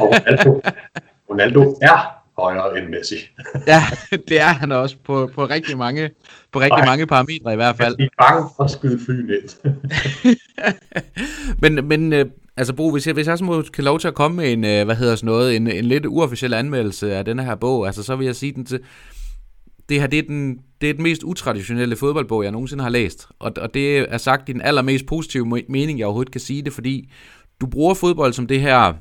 Og 0.00 0.06
Ronaldo, 0.08 0.60
Ronaldo 1.30 1.78
er 1.82 2.21
højere 2.38 2.78
end 2.78 2.88
Messi. 2.88 3.14
ja, 3.66 3.82
det 4.28 4.40
er 4.40 4.52
han 4.52 4.72
også 4.72 4.96
på, 5.04 5.30
på 5.34 5.44
rigtig 5.44 5.78
mange 5.78 6.10
på 6.52 6.60
rigtig 6.60 6.78
Ej, 6.78 6.86
mange 6.86 7.06
parametre 7.06 7.52
i 7.52 7.56
hvert 7.56 7.76
fald. 7.76 7.96
Jeg 7.98 8.04
er 8.04 8.22
bange 8.22 8.48
for 8.56 8.64
at 8.64 8.70
skyde 8.70 9.00
fly 9.04 9.14
ned. 9.14 9.48
men, 11.62 11.88
men 11.88 12.12
øh, 12.12 12.26
altså 12.56 12.74
Bo, 12.74 12.90
hvis 12.90 13.06
jeg, 13.06 13.14
hvis 13.14 13.26
jeg 13.26 13.38
så 13.38 13.44
må 13.44 13.62
kan 13.62 13.84
lov 13.84 13.98
til 13.98 14.08
at 14.08 14.14
komme 14.14 14.36
med 14.36 14.52
en, 14.52 14.64
øh, 14.64 14.84
hvad 14.84 14.96
hedder 14.96 15.16
sådan 15.16 15.26
noget, 15.26 15.56
en, 15.56 15.66
en 15.66 15.84
lidt 15.84 16.06
uofficiel 16.06 16.54
anmeldelse 16.54 17.14
af 17.14 17.24
denne 17.24 17.44
her 17.44 17.54
bog, 17.54 17.86
altså 17.86 18.02
så 18.02 18.16
vil 18.16 18.24
jeg 18.24 18.36
sige 18.36 18.52
den 18.52 18.64
til, 18.64 18.80
det 19.88 20.00
her 20.00 20.06
det 20.06 20.18
er, 20.18 20.22
den, 20.22 20.58
det 20.80 20.90
er 20.90 20.94
den 20.94 21.02
mest 21.02 21.22
utraditionelle 21.22 21.96
fodboldbog, 21.96 22.44
jeg 22.44 22.52
nogensinde 22.52 22.82
har 22.82 22.90
læst. 22.90 23.28
Og, 23.38 23.52
og 23.56 23.74
det 23.74 23.98
er 23.98 24.18
sagt 24.18 24.48
i 24.48 24.52
den 24.52 24.60
allermest 24.60 25.06
positive 25.06 25.62
mening, 25.68 25.98
jeg 25.98 26.06
overhovedet 26.06 26.32
kan 26.32 26.40
sige 26.40 26.62
det, 26.62 26.72
fordi 26.72 27.10
du 27.60 27.66
bruger 27.66 27.94
fodbold 27.94 28.32
som 28.32 28.46
det 28.46 28.60
her 28.60 28.94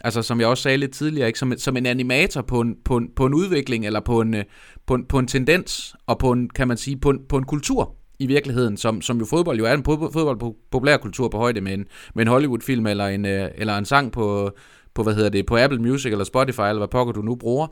Altså 0.00 0.22
som 0.22 0.40
jeg 0.40 0.48
også 0.48 0.62
sagde 0.62 0.76
lidt 0.78 0.92
tidligere, 0.92 1.26
ikke? 1.26 1.38
Som, 1.38 1.52
som 1.58 1.76
en 1.76 1.86
animator 1.86 2.42
på 2.42 2.60
en, 2.60 2.76
på, 2.84 2.96
en, 2.96 3.08
på 3.16 3.26
en 3.26 3.34
udvikling, 3.34 3.86
eller 3.86 4.00
på 4.00 4.20
en, 4.20 4.34
øh, 4.34 4.44
på, 4.86 4.94
en, 4.94 5.04
på 5.04 5.18
en 5.18 5.26
tendens, 5.26 5.94
og 6.06 6.18
på 6.18 6.32
en, 6.32 6.50
kan 6.50 6.68
man 6.68 6.76
sige, 6.76 6.96
på 6.96 7.10
en, 7.10 7.18
på 7.28 7.36
en 7.36 7.44
kultur 7.44 7.96
i 8.18 8.26
virkeligheden, 8.26 8.76
som, 8.76 9.02
som 9.02 9.18
jo 9.18 9.24
fodbold 9.24 9.58
jo 9.58 9.64
er 9.64 9.72
en 9.72 9.84
fodbold 9.84 10.54
populærkultur 10.70 11.28
på 11.28 11.38
højde 11.38 11.60
med 11.60 11.74
en, 11.74 11.84
med 12.14 12.24
en 12.24 12.28
Hollywood-film, 12.28 12.86
eller 12.86 13.06
en, 13.06 13.24
øh, 13.24 13.48
eller 13.54 13.78
en 13.78 13.84
sang 13.84 14.12
på, 14.12 14.50
på, 14.94 15.02
hvad 15.02 15.14
hedder 15.14 15.30
det, 15.30 15.46
på 15.46 15.56
Apple 15.56 15.78
Music, 15.78 16.12
eller 16.12 16.24
Spotify, 16.24 16.60
eller 16.60 16.78
hvad 16.78 16.88
pokker 16.88 17.12
du 17.12 17.22
nu 17.22 17.34
bruger, 17.34 17.66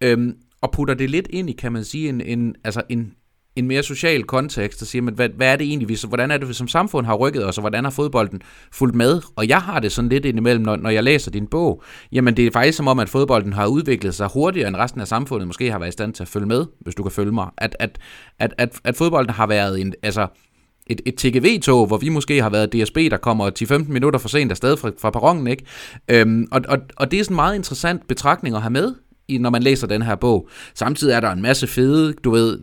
øhm, 0.00 0.36
og 0.60 0.72
putter 0.72 0.94
det 0.94 1.10
lidt 1.10 1.28
ind 1.30 1.50
i, 1.50 1.52
kan 1.52 1.72
man 1.72 1.84
sige, 1.84 2.08
en, 2.08 2.20
en, 2.20 2.54
altså 2.64 2.82
en, 2.88 3.12
en 3.56 3.66
mere 3.66 3.82
social 3.82 4.22
kontekst 4.22 4.82
og 4.82 4.88
siger, 4.88 5.02
men 5.02 5.14
hvad, 5.14 5.28
hvad 5.28 5.52
er 5.52 5.56
det 5.56 5.66
egentlig, 5.66 5.88
vi, 5.88 5.98
hvordan 6.08 6.30
er 6.30 6.36
det, 6.36 6.48
vi 6.48 6.54
som 6.54 6.68
samfund 6.68 7.06
har 7.06 7.14
rykket 7.14 7.46
os, 7.46 7.58
og 7.58 7.62
hvordan 7.62 7.84
har 7.84 7.90
fodbolden 7.90 8.42
fulgt 8.72 8.94
med? 8.94 9.20
Og 9.36 9.48
jeg 9.48 9.58
har 9.58 9.80
det 9.80 9.92
sådan 9.92 10.08
lidt 10.08 10.24
indimellem, 10.24 10.64
når, 10.64 10.76
når 10.76 10.90
jeg 10.90 11.04
læser 11.04 11.30
din 11.30 11.46
bog, 11.46 11.82
jamen 12.12 12.36
det 12.36 12.46
er 12.46 12.50
faktisk 12.50 12.76
som 12.76 12.88
om, 12.88 12.98
at 12.98 13.08
fodbolden 13.08 13.52
har 13.52 13.66
udviklet 13.66 14.14
sig 14.14 14.28
hurtigere, 14.34 14.68
end 14.68 14.76
resten 14.76 15.00
af 15.00 15.08
samfundet 15.08 15.46
måske 15.46 15.70
har 15.70 15.78
været 15.78 15.90
i 15.90 15.92
stand 15.92 16.14
til 16.14 16.22
at 16.22 16.28
følge 16.28 16.46
med, 16.46 16.66
hvis 16.80 16.94
du 16.94 17.02
kan 17.02 17.12
følge 17.12 17.32
mig. 17.32 17.48
At, 17.58 17.76
at, 17.80 17.98
at, 18.38 18.54
at, 18.58 18.80
at 18.84 18.96
fodbolden 18.96 19.30
har 19.34 19.46
været 19.46 19.80
en, 19.80 19.94
altså, 20.02 20.26
et, 20.86 21.00
et 21.06 21.14
TGV-tog, 21.16 21.86
hvor 21.86 21.96
vi 21.96 22.08
måske 22.08 22.42
har 22.42 22.50
været 22.50 22.72
DSB, 22.72 22.96
der 22.96 23.16
kommer 23.16 23.50
10-15 23.62 23.92
minutter 23.92 24.18
for 24.18 24.28
sent 24.28 24.50
afsted 24.50 24.76
fra, 24.76 24.90
fra 24.98 25.10
perronen, 25.10 25.46
ikke? 25.46 25.64
Øhm, 26.08 26.46
og, 26.50 26.60
og, 26.68 26.78
og 26.96 27.10
det 27.10 27.20
er 27.20 27.24
sådan 27.24 27.34
en 27.34 27.36
meget 27.36 27.54
interessant 27.54 28.08
betragtning 28.08 28.56
at 28.56 28.62
have 28.62 28.70
med, 28.70 28.94
når 29.40 29.50
man 29.50 29.62
læser 29.62 29.86
den 29.86 30.02
her 30.02 30.14
bog. 30.14 30.48
Samtidig 30.74 31.12
er 31.12 31.20
der 31.20 31.30
en 31.30 31.42
masse 31.42 31.66
fede, 31.66 32.12
du 32.12 32.30
ved, 32.30 32.58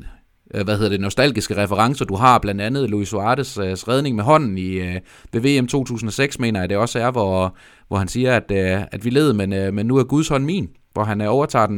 Øh, 0.54 0.64
hvad 0.64 0.76
hedder 0.76 0.90
det, 0.90 1.02
nostalgiske 1.02 1.58
referencer. 1.58 2.06
Du 2.06 2.16
har 2.16 2.40
blandt 2.40 2.62
andet 2.62 2.90
Luis 2.90 3.14
Suarez' 3.14 3.62
øh, 3.62 3.72
redning 3.72 4.16
med 4.16 4.24
hånden 4.24 4.58
i 4.58 4.72
øh, 4.72 4.96
ved 5.34 5.42
VM 5.42 5.68
2006, 5.68 6.40
mener 6.40 6.60
jeg 6.60 6.70
det 6.70 6.78
også 6.78 7.00
er, 7.00 7.12
hvor, 7.12 7.56
hvor 7.88 7.98
han 7.98 8.08
siger, 8.08 8.36
at, 8.36 8.52
at 8.92 9.06
vi 9.06 9.10
led, 9.10 9.34
men, 9.34 9.76
men 9.76 9.86
nu 9.86 9.98
er 9.98 10.04
Guds 10.04 10.28
hånd 10.28 10.46
min 10.46 10.70
hvor 10.94 11.04
han 11.04 11.22
overtager 11.22 11.66
den, 11.68 11.78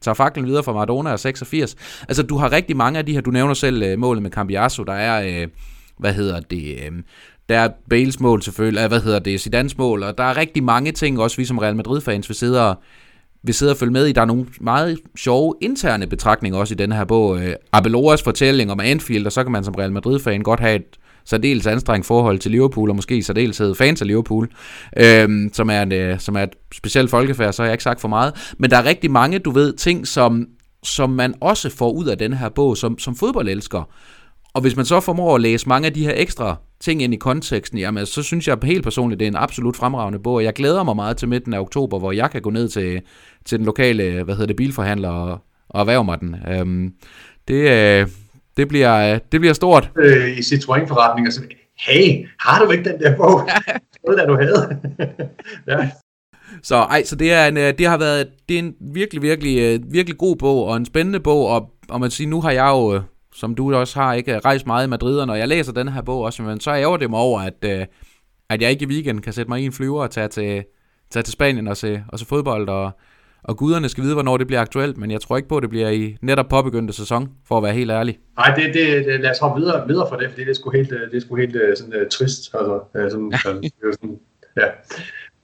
tager 0.00 0.14
faklen 0.14 0.46
videre 0.46 0.62
fra 0.62 0.72
Maradona 0.72 1.12
og 1.12 1.20
86. 1.20 1.76
Altså, 2.08 2.22
du 2.22 2.36
har 2.36 2.52
rigtig 2.52 2.76
mange 2.76 2.98
af 2.98 3.06
de 3.06 3.12
her, 3.12 3.20
du 3.20 3.30
nævner 3.30 3.54
selv 3.54 3.92
uh, 3.92 3.98
målet 3.98 4.22
med 4.22 4.30
Cambiasso, 4.30 4.84
der 4.84 4.92
er, 4.92 5.46
hvad 5.98 6.14
hedder 6.14 6.40
det, 6.40 6.78
der 7.48 7.58
er 7.58 7.68
Bales 7.90 8.20
mål 8.20 8.42
selvfølgelig, 8.42 8.88
hvad 8.88 9.00
hedder 9.00 9.18
det, 9.18 9.46
Zidane's 9.46 9.74
mål, 9.78 10.02
og 10.02 10.18
der 10.18 10.24
er 10.24 10.36
rigtig 10.36 10.64
mange 10.64 10.92
ting, 10.92 11.20
også 11.20 11.36
vi 11.36 11.44
som 11.44 11.58
Real 11.58 11.76
Madrid-fans 11.76 12.28
vil 12.28 12.36
sidde 12.36 12.68
og, 12.68 12.76
vil 13.44 13.54
sidde 13.54 13.72
og 13.72 13.76
følge 13.76 13.92
med 13.92 14.06
i. 14.06 14.12
Der 14.12 14.20
er 14.20 14.24
nogle 14.24 14.46
meget 14.60 14.98
sjove 15.16 15.54
interne 15.60 16.06
betragtninger 16.06 16.58
også 16.58 16.74
i 16.74 16.76
den 16.76 16.92
her 16.92 17.04
bog. 17.04 17.38
Øh, 17.38 17.54
Abeloras 17.72 18.22
fortælling 18.22 18.72
om 18.72 18.80
Anfield, 18.80 19.26
og 19.26 19.32
så 19.32 19.42
kan 19.42 19.52
man 19.52 19.64
som 19.64 19.74
Real 19.74 19.92
Madrid-fan 19.92 20.42
godt 20.42 20.60
have 20.60 20.76
et 20.76 20.98
særdeles 21.24 21.66
anstrengt 21.66 22.06
forhold 22.06 22.38
til 22.38 22.50
Liverpool, 22.50 22.90
og 22.90 22.96
måske 22.96 23.16
i 23.16 23.22
særdeleshed 23.22 23.74
fans 23.74 24.00
af 24.00 24.06
Liverpool, 24.06 24.48
øh, 24.96 25.50
som, 25.52 25.70
er 25.70 25.82
en, 25.82 25.92
øh, 25.92 26.20
som 26.20 26.36
er 26.36 26.42
et 26.42 26.54
specielt 26.74 27.10
folkefærd, 27.10 27.52
så 27.52 27.62
har 27.62 27.66
jeg 27.66 27.74
ikke 27.74 27.84
sagt 27.84 28.00
for 28.00 28.08
meget. 28.08 28.54
Men 28.58 28.70
der 28.70 28.76
er 28.76 28.84
rigtig 28.84 29.10
mange, 29.10 29.38
du 29.38 29.50
ved, 29.50 29.72
ting, 29.72 30.06
som, 30.06 30.46
som 30.84 31.10
man 31.10 31.34
også 31.40 31.70
får 31.70 31.92
ud 31.92 32.06
af 32.06 32.18
den 32.18 32.32
her 32.32 32.48
bog, 32.48 32.76
som, 32.76 32.98
som 32.98 33.16
fodboldelsker. 33.16 33.88
Og 34.54 34.60
hvis 34.60 34.76
man 34.76 34.84
så 34.84 35.00
formår 35.00 35.34
at 35.34 35.40
læse 35.40 35.68
mange 35.68 35.86
af 35.86 35.92
de 35.92 36.04
her 36.04 36.12
ekstra 36.16 36.56
ting 36.84 37.02
ind 37.02 37.14
i 37.14 37.16
konteksten, 37.16 37.78
jamen 37.78 38.06
så 38.06 38.22
synes 38.22 38.48
jeg 38.48 38.58
helt 38.62 38.84
personligt, 38.84 39.20
det 39.20 39.26
er 39.26 39.30
en 39.30 39.36
absolut 39.36 39.76
fremragende 39.76 40.18
bog. 40.18 40.44
Jeg 40.44 40.52
glæder 40.52 40.82
mig 40.82 40.96
meget 40.96 41.16
til 41.16 41.28
midten 41.28 41.54
af 41.54 41.58
oktober, 41.58 41.98
hvor 41.98 42.12
jeg 42.12 42.30
kan 42.30 42.42
gå 42.42 42.50
ned 42.50 42.68
til, 42.68 43.02
til 43.44 43.58
den 43.58 43.66
lokale, 43.66 44.22
hvad 44.22 44.34
hedder 44.34 44.46
det, 44.46 44.56
bilforhandler 44.56 45.08
og, 45.08 45.38
og 45.68 45.80
erhverve 45.80 46.04
mig 46.04 46.20
den. 46.20 46.36
Øhm, 46.48 46.92
det, 47.48 47.70
øh, 47.70 48.08
det, 48.56 48.68
bliver, 48.68 49.18
det 49.32 49.40
bliver 49.40 49.52
stort. 49.52 49.90
Øh, 49.98 50.38
I 50.38 50.40
Citroën-forretninger, 50.40 51.30
så 51.30 51.42
hey, 51.78 52.26
har 52.40 52.64
du 52.64 52.70
ikke 52.70 52.84
den 52.84 53.00
der 53.00 53.16
bog? 53.16 53.48
Det 54.08 54.18
der 54.18 54.26
du 54.26 54.36
havde. 54.36 54.80
ja. 55.68 55.90
Så, 56.62 56.76
ej, 56.76 57.04
så 57.04 57.16
det, 57.16 57.32
er 57.32 57.46
en, 57.46 57.56
øh, 57.56 57.78
det 57.78 57.86
har 57.86 57.98
været 57.98 58.28
det 58.48 58.54
er 58.54 58.58
en 58.58 58.74
virkelig, 58.80 59.22
virkelig, 59.22 59.58
øh, 59.58 59.92
virkelig 59.92 60.18
god 60.18 60.36
bog, 60.36 60.64
og 60.64 60.76
en 60.76 60.86
spændende 60.86 61.20
bog, 61.20 61.46
og, 61.46 61.70
og 61.88 62.00
man 62.00 62.10
siger, 62.10 62.28
nu 62.28 62.40
har 62.40 62.50
jeg 62.50 62.68
jo, 62.68 63.00
som 63.34 63.54
du 63.54 63.74
også 63.74 64.00
har, 64.00 64.14
ikke 64.14 64.38
rejst 64.38 64.66
meget 64.66 64.86
i 64.86 64.90
Madrid, 64.90 65.18
og 65.18 65.26
når 65.26 65.34
jeg 65.34 65.48
læser 65.48 65.72
den 65.72 65.88
her 65.88 66.02
bog 66.02 66.22
også, 66.22 66.42
men 66.42 66.60
så 66.60 66.70
ærger 66.70 66.96
det 66.96 67.10
mig 67.10 67.18
over, 67.18 67.40
at, 67.40 67.88
at 68.48 68.62
jeg 68.62 68.70
ikke 68.70 68.84
i 68.84 68.88
weekend 68.88 69.20
kan 69.20 69.32
sætte 69.32 69.48
mig 69.48 69.60
i 69.60 69.64
en 69.64 69.72
flyver 69.72 70.02
og 70.02 70.10
tage 70.10 70.28
til, 70.28 70.64
tage 71.10 71.22
til 71.22 71.32
Spanien 71.32 71.68
og 71.68 71.76
se, 71.76 72.04
og 72.08 72.18
se 72.18 72.26
fodbold, 72.26 72.68
og, 72.68 72.90
og 73.42 73.56
guderne 73.56 73.88
skal 73.88 74.04
vide, 74.04 74.14
hvornår 74.14 74.36
det 74.36 74.46
bliver 74.46 74.60
aktuelt, 74.60 74.96
men 74.96 75.10
jeg 75.10 75.20
tror 75.20 75.36
ikke 75.36 75.48
på, 75.48 75.56
at 75.56 75.62
det 75.62 75.70
bliver 75.70 75.88
i 75.88 76.16
netop 76.20 76.48
påbegyndte 76.48 76.92
sæson, 76.92 77.28
for 77.48 77.56
at 77.56 77.62
være 77.62 77.72
helt 77.72 77.90
ærlig. 77.90 78.18
Nej, 78.36 78.54
det, 78.54 78.74
det, 78.74 79.06
det, 79.06 79.20
lad 79.20 79.30
os 79.30 79.38
hoppe 79.38 79.60
videre, 79.60 79.86
videre 79.88 80.08
for 80.08 80.16
det, 80.16 80.30
fordi 80.30 80.42
det 80.42 80.50
er 80.50 80.54
sgu 80.54 80.70
helt, 80.70 80.90
det 80.90 81.16
er 81.16 81.20
sgu 81.20 81.36
helt 81.36 81.56
øh, 81.56 81.76
sådan, 81.76 81.94
uh, 82.00 82.08
trist. 82.08 82.54
Altså, 82.54 82.80
sådan, 82.94 83.32
sådan, 83.42 83.70
sådan, 83.92 84.18
ja. 84.56 84.66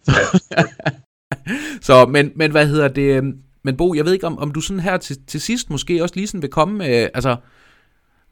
ja. 0.08 0.62
Så, 1.80 2.06
men, 2.06 2.32
men 2.34 2.50
hvad 2.50 2.66
hedder 2.66 2.88
det? 2.88 3.16
Øhm, 3.16 3.38
men 3.62 3.76
Bo, 3.76 3.94
jeg 3.94 4.04
ved 4.04 4.12
ikke, 4.12 4.26
om, 4.26 4.38
om 4.38 4.50
du 4.50 4.60
sådan 4.60 4.80
her 4.80 4.96
til, 4.96 5.16
til 5.26 5.40
sidst 5.40 5.70
måske 5.70 6.02
også 6.02 6.14
lige 6.14 6.26
sådan 6.26 6.42
vil 6.42 6.50
komme 6.50 6.78
med, 6.78 7.08
altså, 7.14 7.36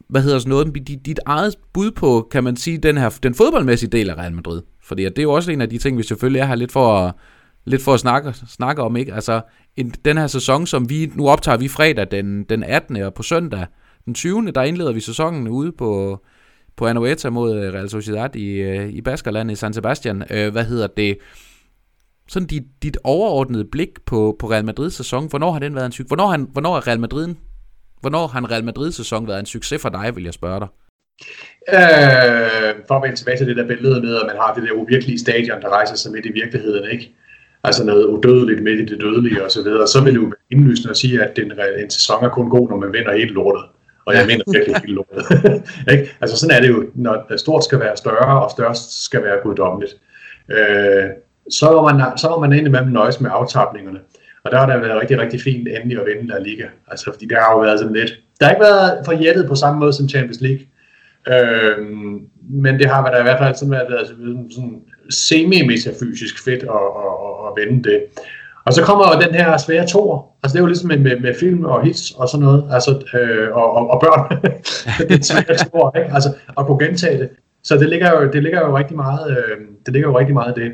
hvad 0.09 0.23
hedder 0.23 0.39
sådan 0.39 0.51
noget, 0.51 0.89
dit, 0.89 1.07
dit 1.07 1.21
eget 1.27 1.55
bud 1.73 1.91
på, 1.91 2.29
kan 2.31 2.45
man 2.45 2.57
sige, 2.57 2.79
den 2.79 2.97
her, 2.97 3.19
den 3.23 3.35
fodboldmæssige 3.35 3.91
del 3.91 4.11
af 4.11 4.15
Real 4.15 4.33
Madrid. 4.33 4.63
Fordi 4.83 5.05
det 5.05 5.19
er 5.19 5.23
jo 5.23 5.33
også 5.33 5.53
en 5.53 5.61
af 5.61 5.71
de 5.71 5.79
ting, 5.79 5.99
vi 5.99 6.03
selvfølgelig 6.03 6.41
er 6.41 6.47
her 6.47 6.55
lidt 6.55 6.73
for 6.73 6.99
at, 6.99 7.15
lidt 7.65 7.83
for 7.83 7.95
at 7.95 8.01
snakke, 8.01 8.35
snakke 8.49 8.83
om, 8.83 8.97
ikke? 8.97 9.15
Altså, 9.15 9.41
en, 9.77 9.95
den 10.05 10.19
her 10.19 10.27
sæson, 10.27 10.67
som 10.67 10.91
vi, 10.91 11.11
nu 11.15 11.29
optager 11.29 11.59
vi 11.59 11.69
fredag 11.69 12.07
den, 12.11 12.45
den 12.45 12.65
18. 12.65 12.97
og 12.97 13.15
på 13.15 13.23
søndag 13.23 13.67
den 14.05 14.15
20. 14.15 14.51
der 14.51 14.63
indleder 14.63 14.93
vi 14.93 15.01
sæsonen 15.01 15.49
ude 15.49 15.73
på, 15.73 16.23
på 16.77 16.87
Anoeta 16.87 17.31
mod 17.31 17.57
øh, 17.57 17.75
Real 17.75 17.91
Sociedad 17.91 18.37
i, 18.37 18.47
øh, 18.47 18.89
i 18.89 19.01
Baskerland 19.01 19.51
i 19.51 19.55
San 19.55 19.73
Sebastian. 19.73 20.25
Øh, 20.31 20.53
hvad 20.53 20.65
hedder 20.65 20.87
det? 20.87 21.19
Sådan 22.29 22.47
dit, 22.47 22.63
dit 22.83 22.99
overordnede 23.05 23.65
blik 23.65 23.89
på, 24.07 24.37
på 24.39 24.51
Real 24.51 24.65
Madrids 24.65 24.95
sæson, 24.95 25.29
hvornår 25.29 25.53
har 25.53 25.59
den 25.59 25.75
været 25.75 25.87
en 25.87 25.93
syg? 25.93 26.07
Hvornår, 26.07 26.31
han, 26.31 26.49
hvornår 26.53 26.77
er 26.77 26.87
Real 26.87 27.01
Madrid 27.01 27.35
Hvornår 28.01 28.27
har 28.27 28.39
en 28.39 28.51
Real 28.51 28.65
Madrid 28.65 28.93
sæson 28.93 29.29
været 29.29 29.41
en 29.41 29.47
succes 29.47 29.83
for 29.83 29.89
dig, 29.89 30.17
vil 30.17 30.25
jeg 30.25 30.35
spørge 30.35 30.61
dig? 30.61 30.69
Øh, 31.69 32.75
for 32.89 32.95
at 32.95 33.03
vende 33.03 33.17
tilbage 33.17 33.39
til 33.39 33.47
det 33.47 33.57
der 33.57 33.67
billede 33.67 34.01
med, 34.01 34.17
at 34.17 34.27
man 34.27 34.37
har 34.37 34.55
det 34.55 34.63
der 34.63 34.73
uvirkelige 34.73 35.19
stadion, 35.19 35.63
der 35.63 35.69
rejser 35.69 35.97
sig 35.97 36.13
midt 36.13 36.27
i 36.27 36.33
virkeligheden, 36.33 36.91
ikke? 36.91 37.15
altså 37.65 37.85
noget 37.85 38.05
udødeligt 38.05 38.63
midt 38.63 38.81
i 38.81 38.85
det 38.85 39.01
dødelige 39.01 39.45
osv., 39.45 39.51
så, 39.51 39.63
videre, 39.63 39.87
så 39.89 40.05
vil 40.05 40.15
det 40.15 40.21
jo 40.21 40.25
være 40.25 40.59
indlysende 40.59 40.91
at 40.91 40.97
sige, 40.97 41.23
at 41.25 41.39
en, 41.39 41.53
en 41.79 41.91
sæson 41.91 42.25
er 42.25 42.29
kun 42.29 42.51
god, 42.51 42.69
når 42.69 42.77
man 42.77 42.93
vinder 42.93 43.17
helt 43.17 43.31
lortet. 43.31 43.65
Og 44.07 44.15
jeg 44.15 44.27
mener 44.27 44.45
virkelig 44.53 44.77
helt 44.77 44.95
lortet. 44.95 45.23
ikke? 45.93 46.17
Altså 46.21 46.37
sådan 46.37 46.57
er 46.57 46.61
det 46.61 46.69
jo, 46.69 46.87
når 46.95 47.37
stort 47.37 47.65
skal 47.65 47.81
være 47.81 47.97
større, 47.97 48.45
og 48.45 48.51
størst 48.51 49.05
skal 49.05 49.25
være 49.25 49.39
guddommeligt. 49.43 49.97
Øh, 50.51 51.05
så 51.51 51.67
var 51.67 51.83
man, 51.95 52.19
så 52.19 52.29
var 52.29 52.39
man 52.39 52.53
indimellem 52.53 52.91
nøjes 52.91 53.21
med 53.21 53.31
aftapningerne. 53.33 53.99
Og 54.45 54.51
der 54.51 54.59
har 54.59 54.66
det 54.66 54.82
været 54.82 55.01
rigtig, 55.01 55.18
rigtig 55.20 55.41
fint 55.41 55.68
endelig 55.68 56.01
at 56.01 56.07
vinde 56.07 56.32
der 56.32 56.39
Liga. 56.39 56.66
Altså 56.86 57.12
fordi 57.12 57.26
der 57.26 57.41
har 57.41 57.53
jo 57.53 57.59
været 57.59 57.78
sådan 57.78 57.95
lidt, 57.95 58.12
der 58.41 58.47
har 58.47 58.53
ikke 58.53 58.62
været 58.62 59.05
forjættet 59.05 59.49
på 59.49 59.55
samme 59.55 59.80
måde 59.80 59.93
som 59.93 60.09
Champions 60.09 60.41
League. 60.41 60.64
Øh, 61.32 61.78
men 62.51 62.78
det 62.78 62.86
har 62.86 63.03
været, 63.03 63.20
i 63.20 63.22
hvert 63.22 63.39
fald 63.39 63.55
sådan 63.55 63.72
været, 63.72 63.91
været 63.91 64.07
sådan 64.51 64.82
semi-metafysisk 65.11 66.45
fedt 66.45 66.62
at, 66.62 66.84
at, 67.03 67.14
at, 67.26 67.34
at 67.47 67.53
vende 67.57 67.89
det. 67.91 68.03
Og 68.64 68.74
så 68.74 68.82
kommer 68.82 69.05
jo 69.14 69.20
den 69.20 69.34
her 69.34 69.57
svære 69.57 69.86
tor. 69.86 70.36
Altså 70.43 70.53
det 70.53 70.59
er 70.59 70.62
jo 70.62 70.66
ligesom 70.66 70.89
med, 70.89 70.99
med, 70.99 71.20
med 71.20 71.34
film 71.41 71.64
og 71.64 71.84
hits 71.84 72.11
og 72.11 72.28
sådan 72.28 72.47
noget, 72.47 72.64
altså, 72.70 72.91
øh, 73.14 73.57
og, 73.57 73.72
og, 73.72 73.91
og 73.91 74.01
børn. 74.01 74.43
den 75.11 75.22
svære 75.22 75.57
tor, 75.57 75.97
ikke? 75.99 76.14
Altså 76.14 76.34
at 76.59 76.66
kunne 76.66 76.86
gentage 76.86 77.18
det. 77.18 77.28
Så 77.64 77.76
det 77.76 77.89
ligger 77.89 78.11
jo, 78.11 78.30
det 78.30 78.43
ligger 78.43 78.61
jo 78.61 78.78
rigtig 78.78 78.97
meget, 78.97 79.30
øh, 79.30 79.57
det 79.86 79.93
ligger 79.93 80.09
jo 80.09 80.18
rigtig 80.18 80.34
meget 80.34 80.57
det. 80.57 80.72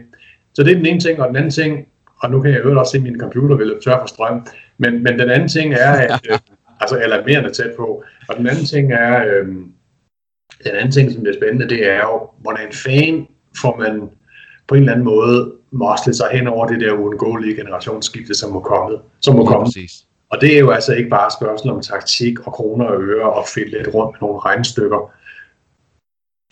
Så 0.55 0.63
det 0.63 0.73
er 0.73 0.77
den 0.77 0.87
ene 0.87 1.01
ting, 1.01 1.21
og 1.21 1.29
den 1.29 1.37
anden 1.37 1.51
ting, 1.51 1.87
og 2.25 2.31
nu 2.31 2.41
kan 2.41 2.51
jeg 2.51 2.65
jo 2.65 2.81
også 2.81 2.91
se, 2.91 2.97
at 2.97 3.03
min 3.03 3.21
computer 3.21 3.57
vil 3.57 3.67
løbe 3.67 3.81
tør 3.81 3.99
for 3.99 4.07
strøm, 4.07 4.47
men, 4.79 5.03
men 5.03 5.19
den 5.19 5.31
anden 5.31 5.49
ting 5.49 5.75
er, 5.75 5.93
at, 5.93 6.27
øh, 6.31 6.39
altså 6.81 6.97
alarmerende 6.97 7.51
tæt 7.51 7.73
på, 7.77 8.05
og 8.29 8.37
den 8.37 8.47
anden 8.47 8.65
ting 8.65 8.93
er, 8.93 9.25
øh, 9.25 9.47
Den 10.65 10.75
anden 10.75 10.91
ting, 10.91 11.13
som 11.13 11.27
er 11.27 11.33
spændende, 11.33 11.69
det 11.69 11.91
er 11.91 12.01
jo, 12.01 12.31
hvordan 12.39 12.73
fan 12.73 13.27
får 13.61 13.77
man 13.77 14.11
på 14.69 14.75
en 14.75 14.81
eller 14.81 14.93
anden 14.93 15.05
måde 15.05 15.53
moslet 15.71 16.17
sig 16.17 16.29
hen 16.33 16.47
over 16.47 16.67
det 16.67 16.81
der 16.81 16.93
uundgåelige 16.93 17.57
generationsskifte, 17.57 18.35
som 18.35 18.53
må 18.53 18.61
komme. 18.61 18.99
Som 19.21 19.37
må 19.37 19.45
komme. 19.45 19.65
Præcis. 19.65 19.93
Og 20.31 20.41
det 20.41 20.55
er 20.55 20.59
jo 20.59 20.71
altså 20.71 20.95
ikke 20.95 21.11
bare 21.11 21.27
et 21.27 21.33
spørgsmål 21.33 21.75
om 21.75 21.83
taktik 21.83 22.47
og 22.47 22.53
kroner 22.53 22.85
og 22.85 23.03
øre 23.03 23.33
og 23.33 23.45
fedt 23.55 23.71
lidt 23.71 23.95
rundt 23.95 24.13
med 24.13 24.29
nogle 24.29 24.41
regnestykker. 24.41 25.13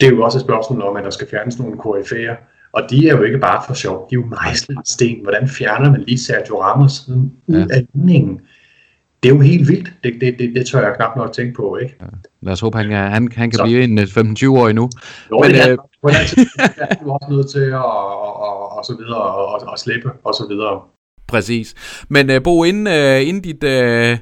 Det 0.00 0.06
er 0.06 0.10
jo 0.10 0.22
også 0.22 0.38
et 0.38 0.44
spørgsmål 0.44 0.82
om, 0.82 0.96
at 0.96 1.04
der 1.04 1.10
skal 1.10 1.28
fjernes 1.28 1.58
nogle 1.58 1.78
koryfærer. 1.78 2.36
Og 2.72 2.82
de 2.90 3.08
er 3.08 3.16
jo 3.16 3.22
ikke 3.22 3.38
bare 3.38 3.62
for 3.66 3.74
sjov, 3.74 4.06
de 4.10 4.14
er 4.14 4.20
jo 4.20 4.26
mejslet 4.26 4.78
sten. 4.88 5.22
Hvordan 5.22 5.48
fjerner 5.48 5.90
man 5.90 6.04
lige 6.06 6.18
Sergio 6.18 6.62
Ramos 6.62 7.08
ud 7.08 7.30
ja. 7.48 7.66
af 7.70 7.86
ligningen? 7.94 8.40
Det 9.22 9.28
er 9.30 9.34
jo 9.34 9.40
helt 9.40 9.68
vildt. 9.68 9.92
Det, 10.04 10.14
det, 10.20 10.38
det, 10.38 10.54
det 10.54 10.66
tør 10.66 10.80
jeg 10.80 10.94
knap 10.96 11.16
nok 11.16 11.32
tænke 11.32 11.54
på, 11.54 11.76
ikke? 11.76 11.96
Ja. 12.00 12.06
Lad 12.42 12.52
os 12.52 12.60
håbe, 12.60 12.78
han, 12.78 12.90
han, 12.90 13.12
han 13.12 13.50
kan 13.50 13.52
Så. 13.52 13.64
blive 13.64 13.84
en 13.84 13.98
15-20 13.98 14.48
år 14.48 14.68
endnu. 14.68 14.90
Jo, 15.30 15.40
Men, 15.40 15.50
det 15.50 15.70
øh... 15.70 15.78
på 16.02 16.08
den 16.08 16.26
tid 16.28 16.46
er 16.76 16.94
du 16.94 17.10
også 17.10 17.26
nødt 17.30 17.50
til 17.50 17.60
at 17.60 17.74
og, 17.74 18.36
og, 18.36 18.72
og 18.76 18.84
så 18.84 18.96
videre, 18.98 19.22
og, 19.22 19.46
og, 19.46 19.60
og 19.66 19.78
slippe, 19.78 20.10
og 20.24 20.34
så 20.34 20.46
videre. 20.48 20.80
Præcis. 21.28 21.74
Men 22.08 22.30
uh, 22.30 22.42
Bo, 22.44 22.64
inden, 22.64 22.86
uh, 22.86 23.28
inden 23.28 23.42
dit... 23.42 23.64
Uh 23.64 24.18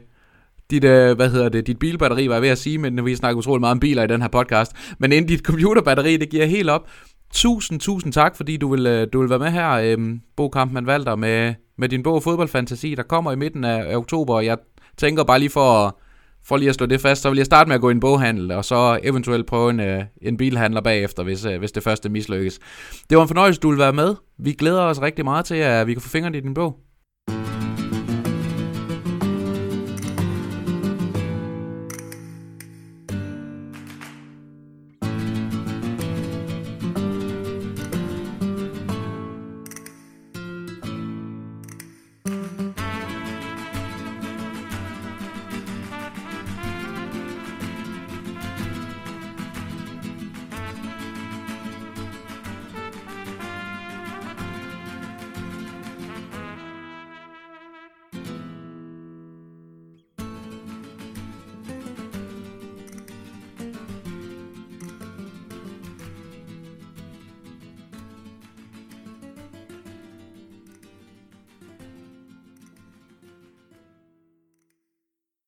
dit, 0.71 0.85
uh, 0.85 0.91
hvad 0.91 1.31
hedder 1.31 1.49
det, 1.49 1.67
dit 1.67 1.79
bilbatteri, 1.79 2.29
var 2.29 2.35
jeg 2.35 2.43
ved 2.43 2.49
at 2.49 2.59
sige, 2.59 2.79
men 2.79 3.05
vi 3.05 3.17
snakker 3.17 3.39
utrolig 3.39 3.61
meget 3.61 3.73
om 3.73 3.81
biler 3.81 4.03
i 4.03 4.07
den 4.07 4.23
her 4.23 4.29
podcast. 4.29 4.73
Men 4.99 5.13
inden 5.13 5.29
dit 5.29 5.41
computerbatteri, 5.41 6.17
det 6.17 6.31
giver 6.31 6.47
helt 6.47 6.71
op. 6.71 6.89
Tusind, 7.35 7.81
tusind 7.81 8.13
tak, 8.13 8.37
fordi 8.37 8.57
du 8.57 8.71
vil, 8.71 8.87
øh, 8.87 9.07
du 9.13 9.21
vil 9.21 9.31
være 9.31 9.39
med 9.39 9.51
her, 9.51 9.71
øhm, 9.71 10.21
Bo 10.37 10.49
Kampmann 10.49 10.87
Valder, 10.87 11.17
med, 11.17 11.55
med 11.79 11.89
din 11.89 12.03
bog 12.03 12.23
Fodboldfantasi, 12.23 12.95
der 12.95 13.03
kommer 13.03 13.33
i 13.33 13.37
midten 13.37 13.65
af, 13.65 13.93
af 13.93 13.97
oktober. 13.97 14.41
Jeg 14.41 14.59
tænker 14.97 15.25
bare 15.25 15.39
lige 15.39 15.51
for, 15.51 15.99
for 16.45 16.57
lige 16.57 16.69
at 16.69 16.75
slå 16.75 16.87
det 16.87 17.01
fast, 17.01 17.23
så 17.23 17.29
vil 17.31 17.37
jeg 17.37 17.47
starte 17.47 17.69
med 17.69 17.75
at 17.75 17.81
gå 17.81 17.89
i 17.89 17.93
en 17.93 18.01
boghandel, 18.01 18.53
og 18.53 18.65
så 18.65 19.01
eventuelt 19.03 19.47
prøve 19.47 19.71
en, 19.71 19.81
øh, 19.81 20.05
en 20.23 20.37
bilhandler 20.37 20.81
bagefter, 20.81 21.23
hvis, 21.23 21.45
øh, 21.45 21.59
hvis 21.59 21.73
det 21.73 21.83
første 21.83 22.09
mislykkes. 22.09 22.59
Det 23.11 23.17
var 23.17 23.23
en 23.23 23.29
fornøjelse, 23.29 23.61
du 23.61 23.71
vil 23.71 23.79
være 23.79 23.93
med. 23.93 24.15
Vi 24.39 24.53
glæder 24.53 24.83
os 24.83 25.03
rigtig 25.03 25.25
meget 25.25 25.45
til, 25.45 25.55
at 25.55 25.87
vi 25.87 25.93
kan 25.93 26.03
få 26.03 26.09
fingrene 26.09 26.39
i 26.39 26.41
din 26.41 26.55
bog. 26.55 26.79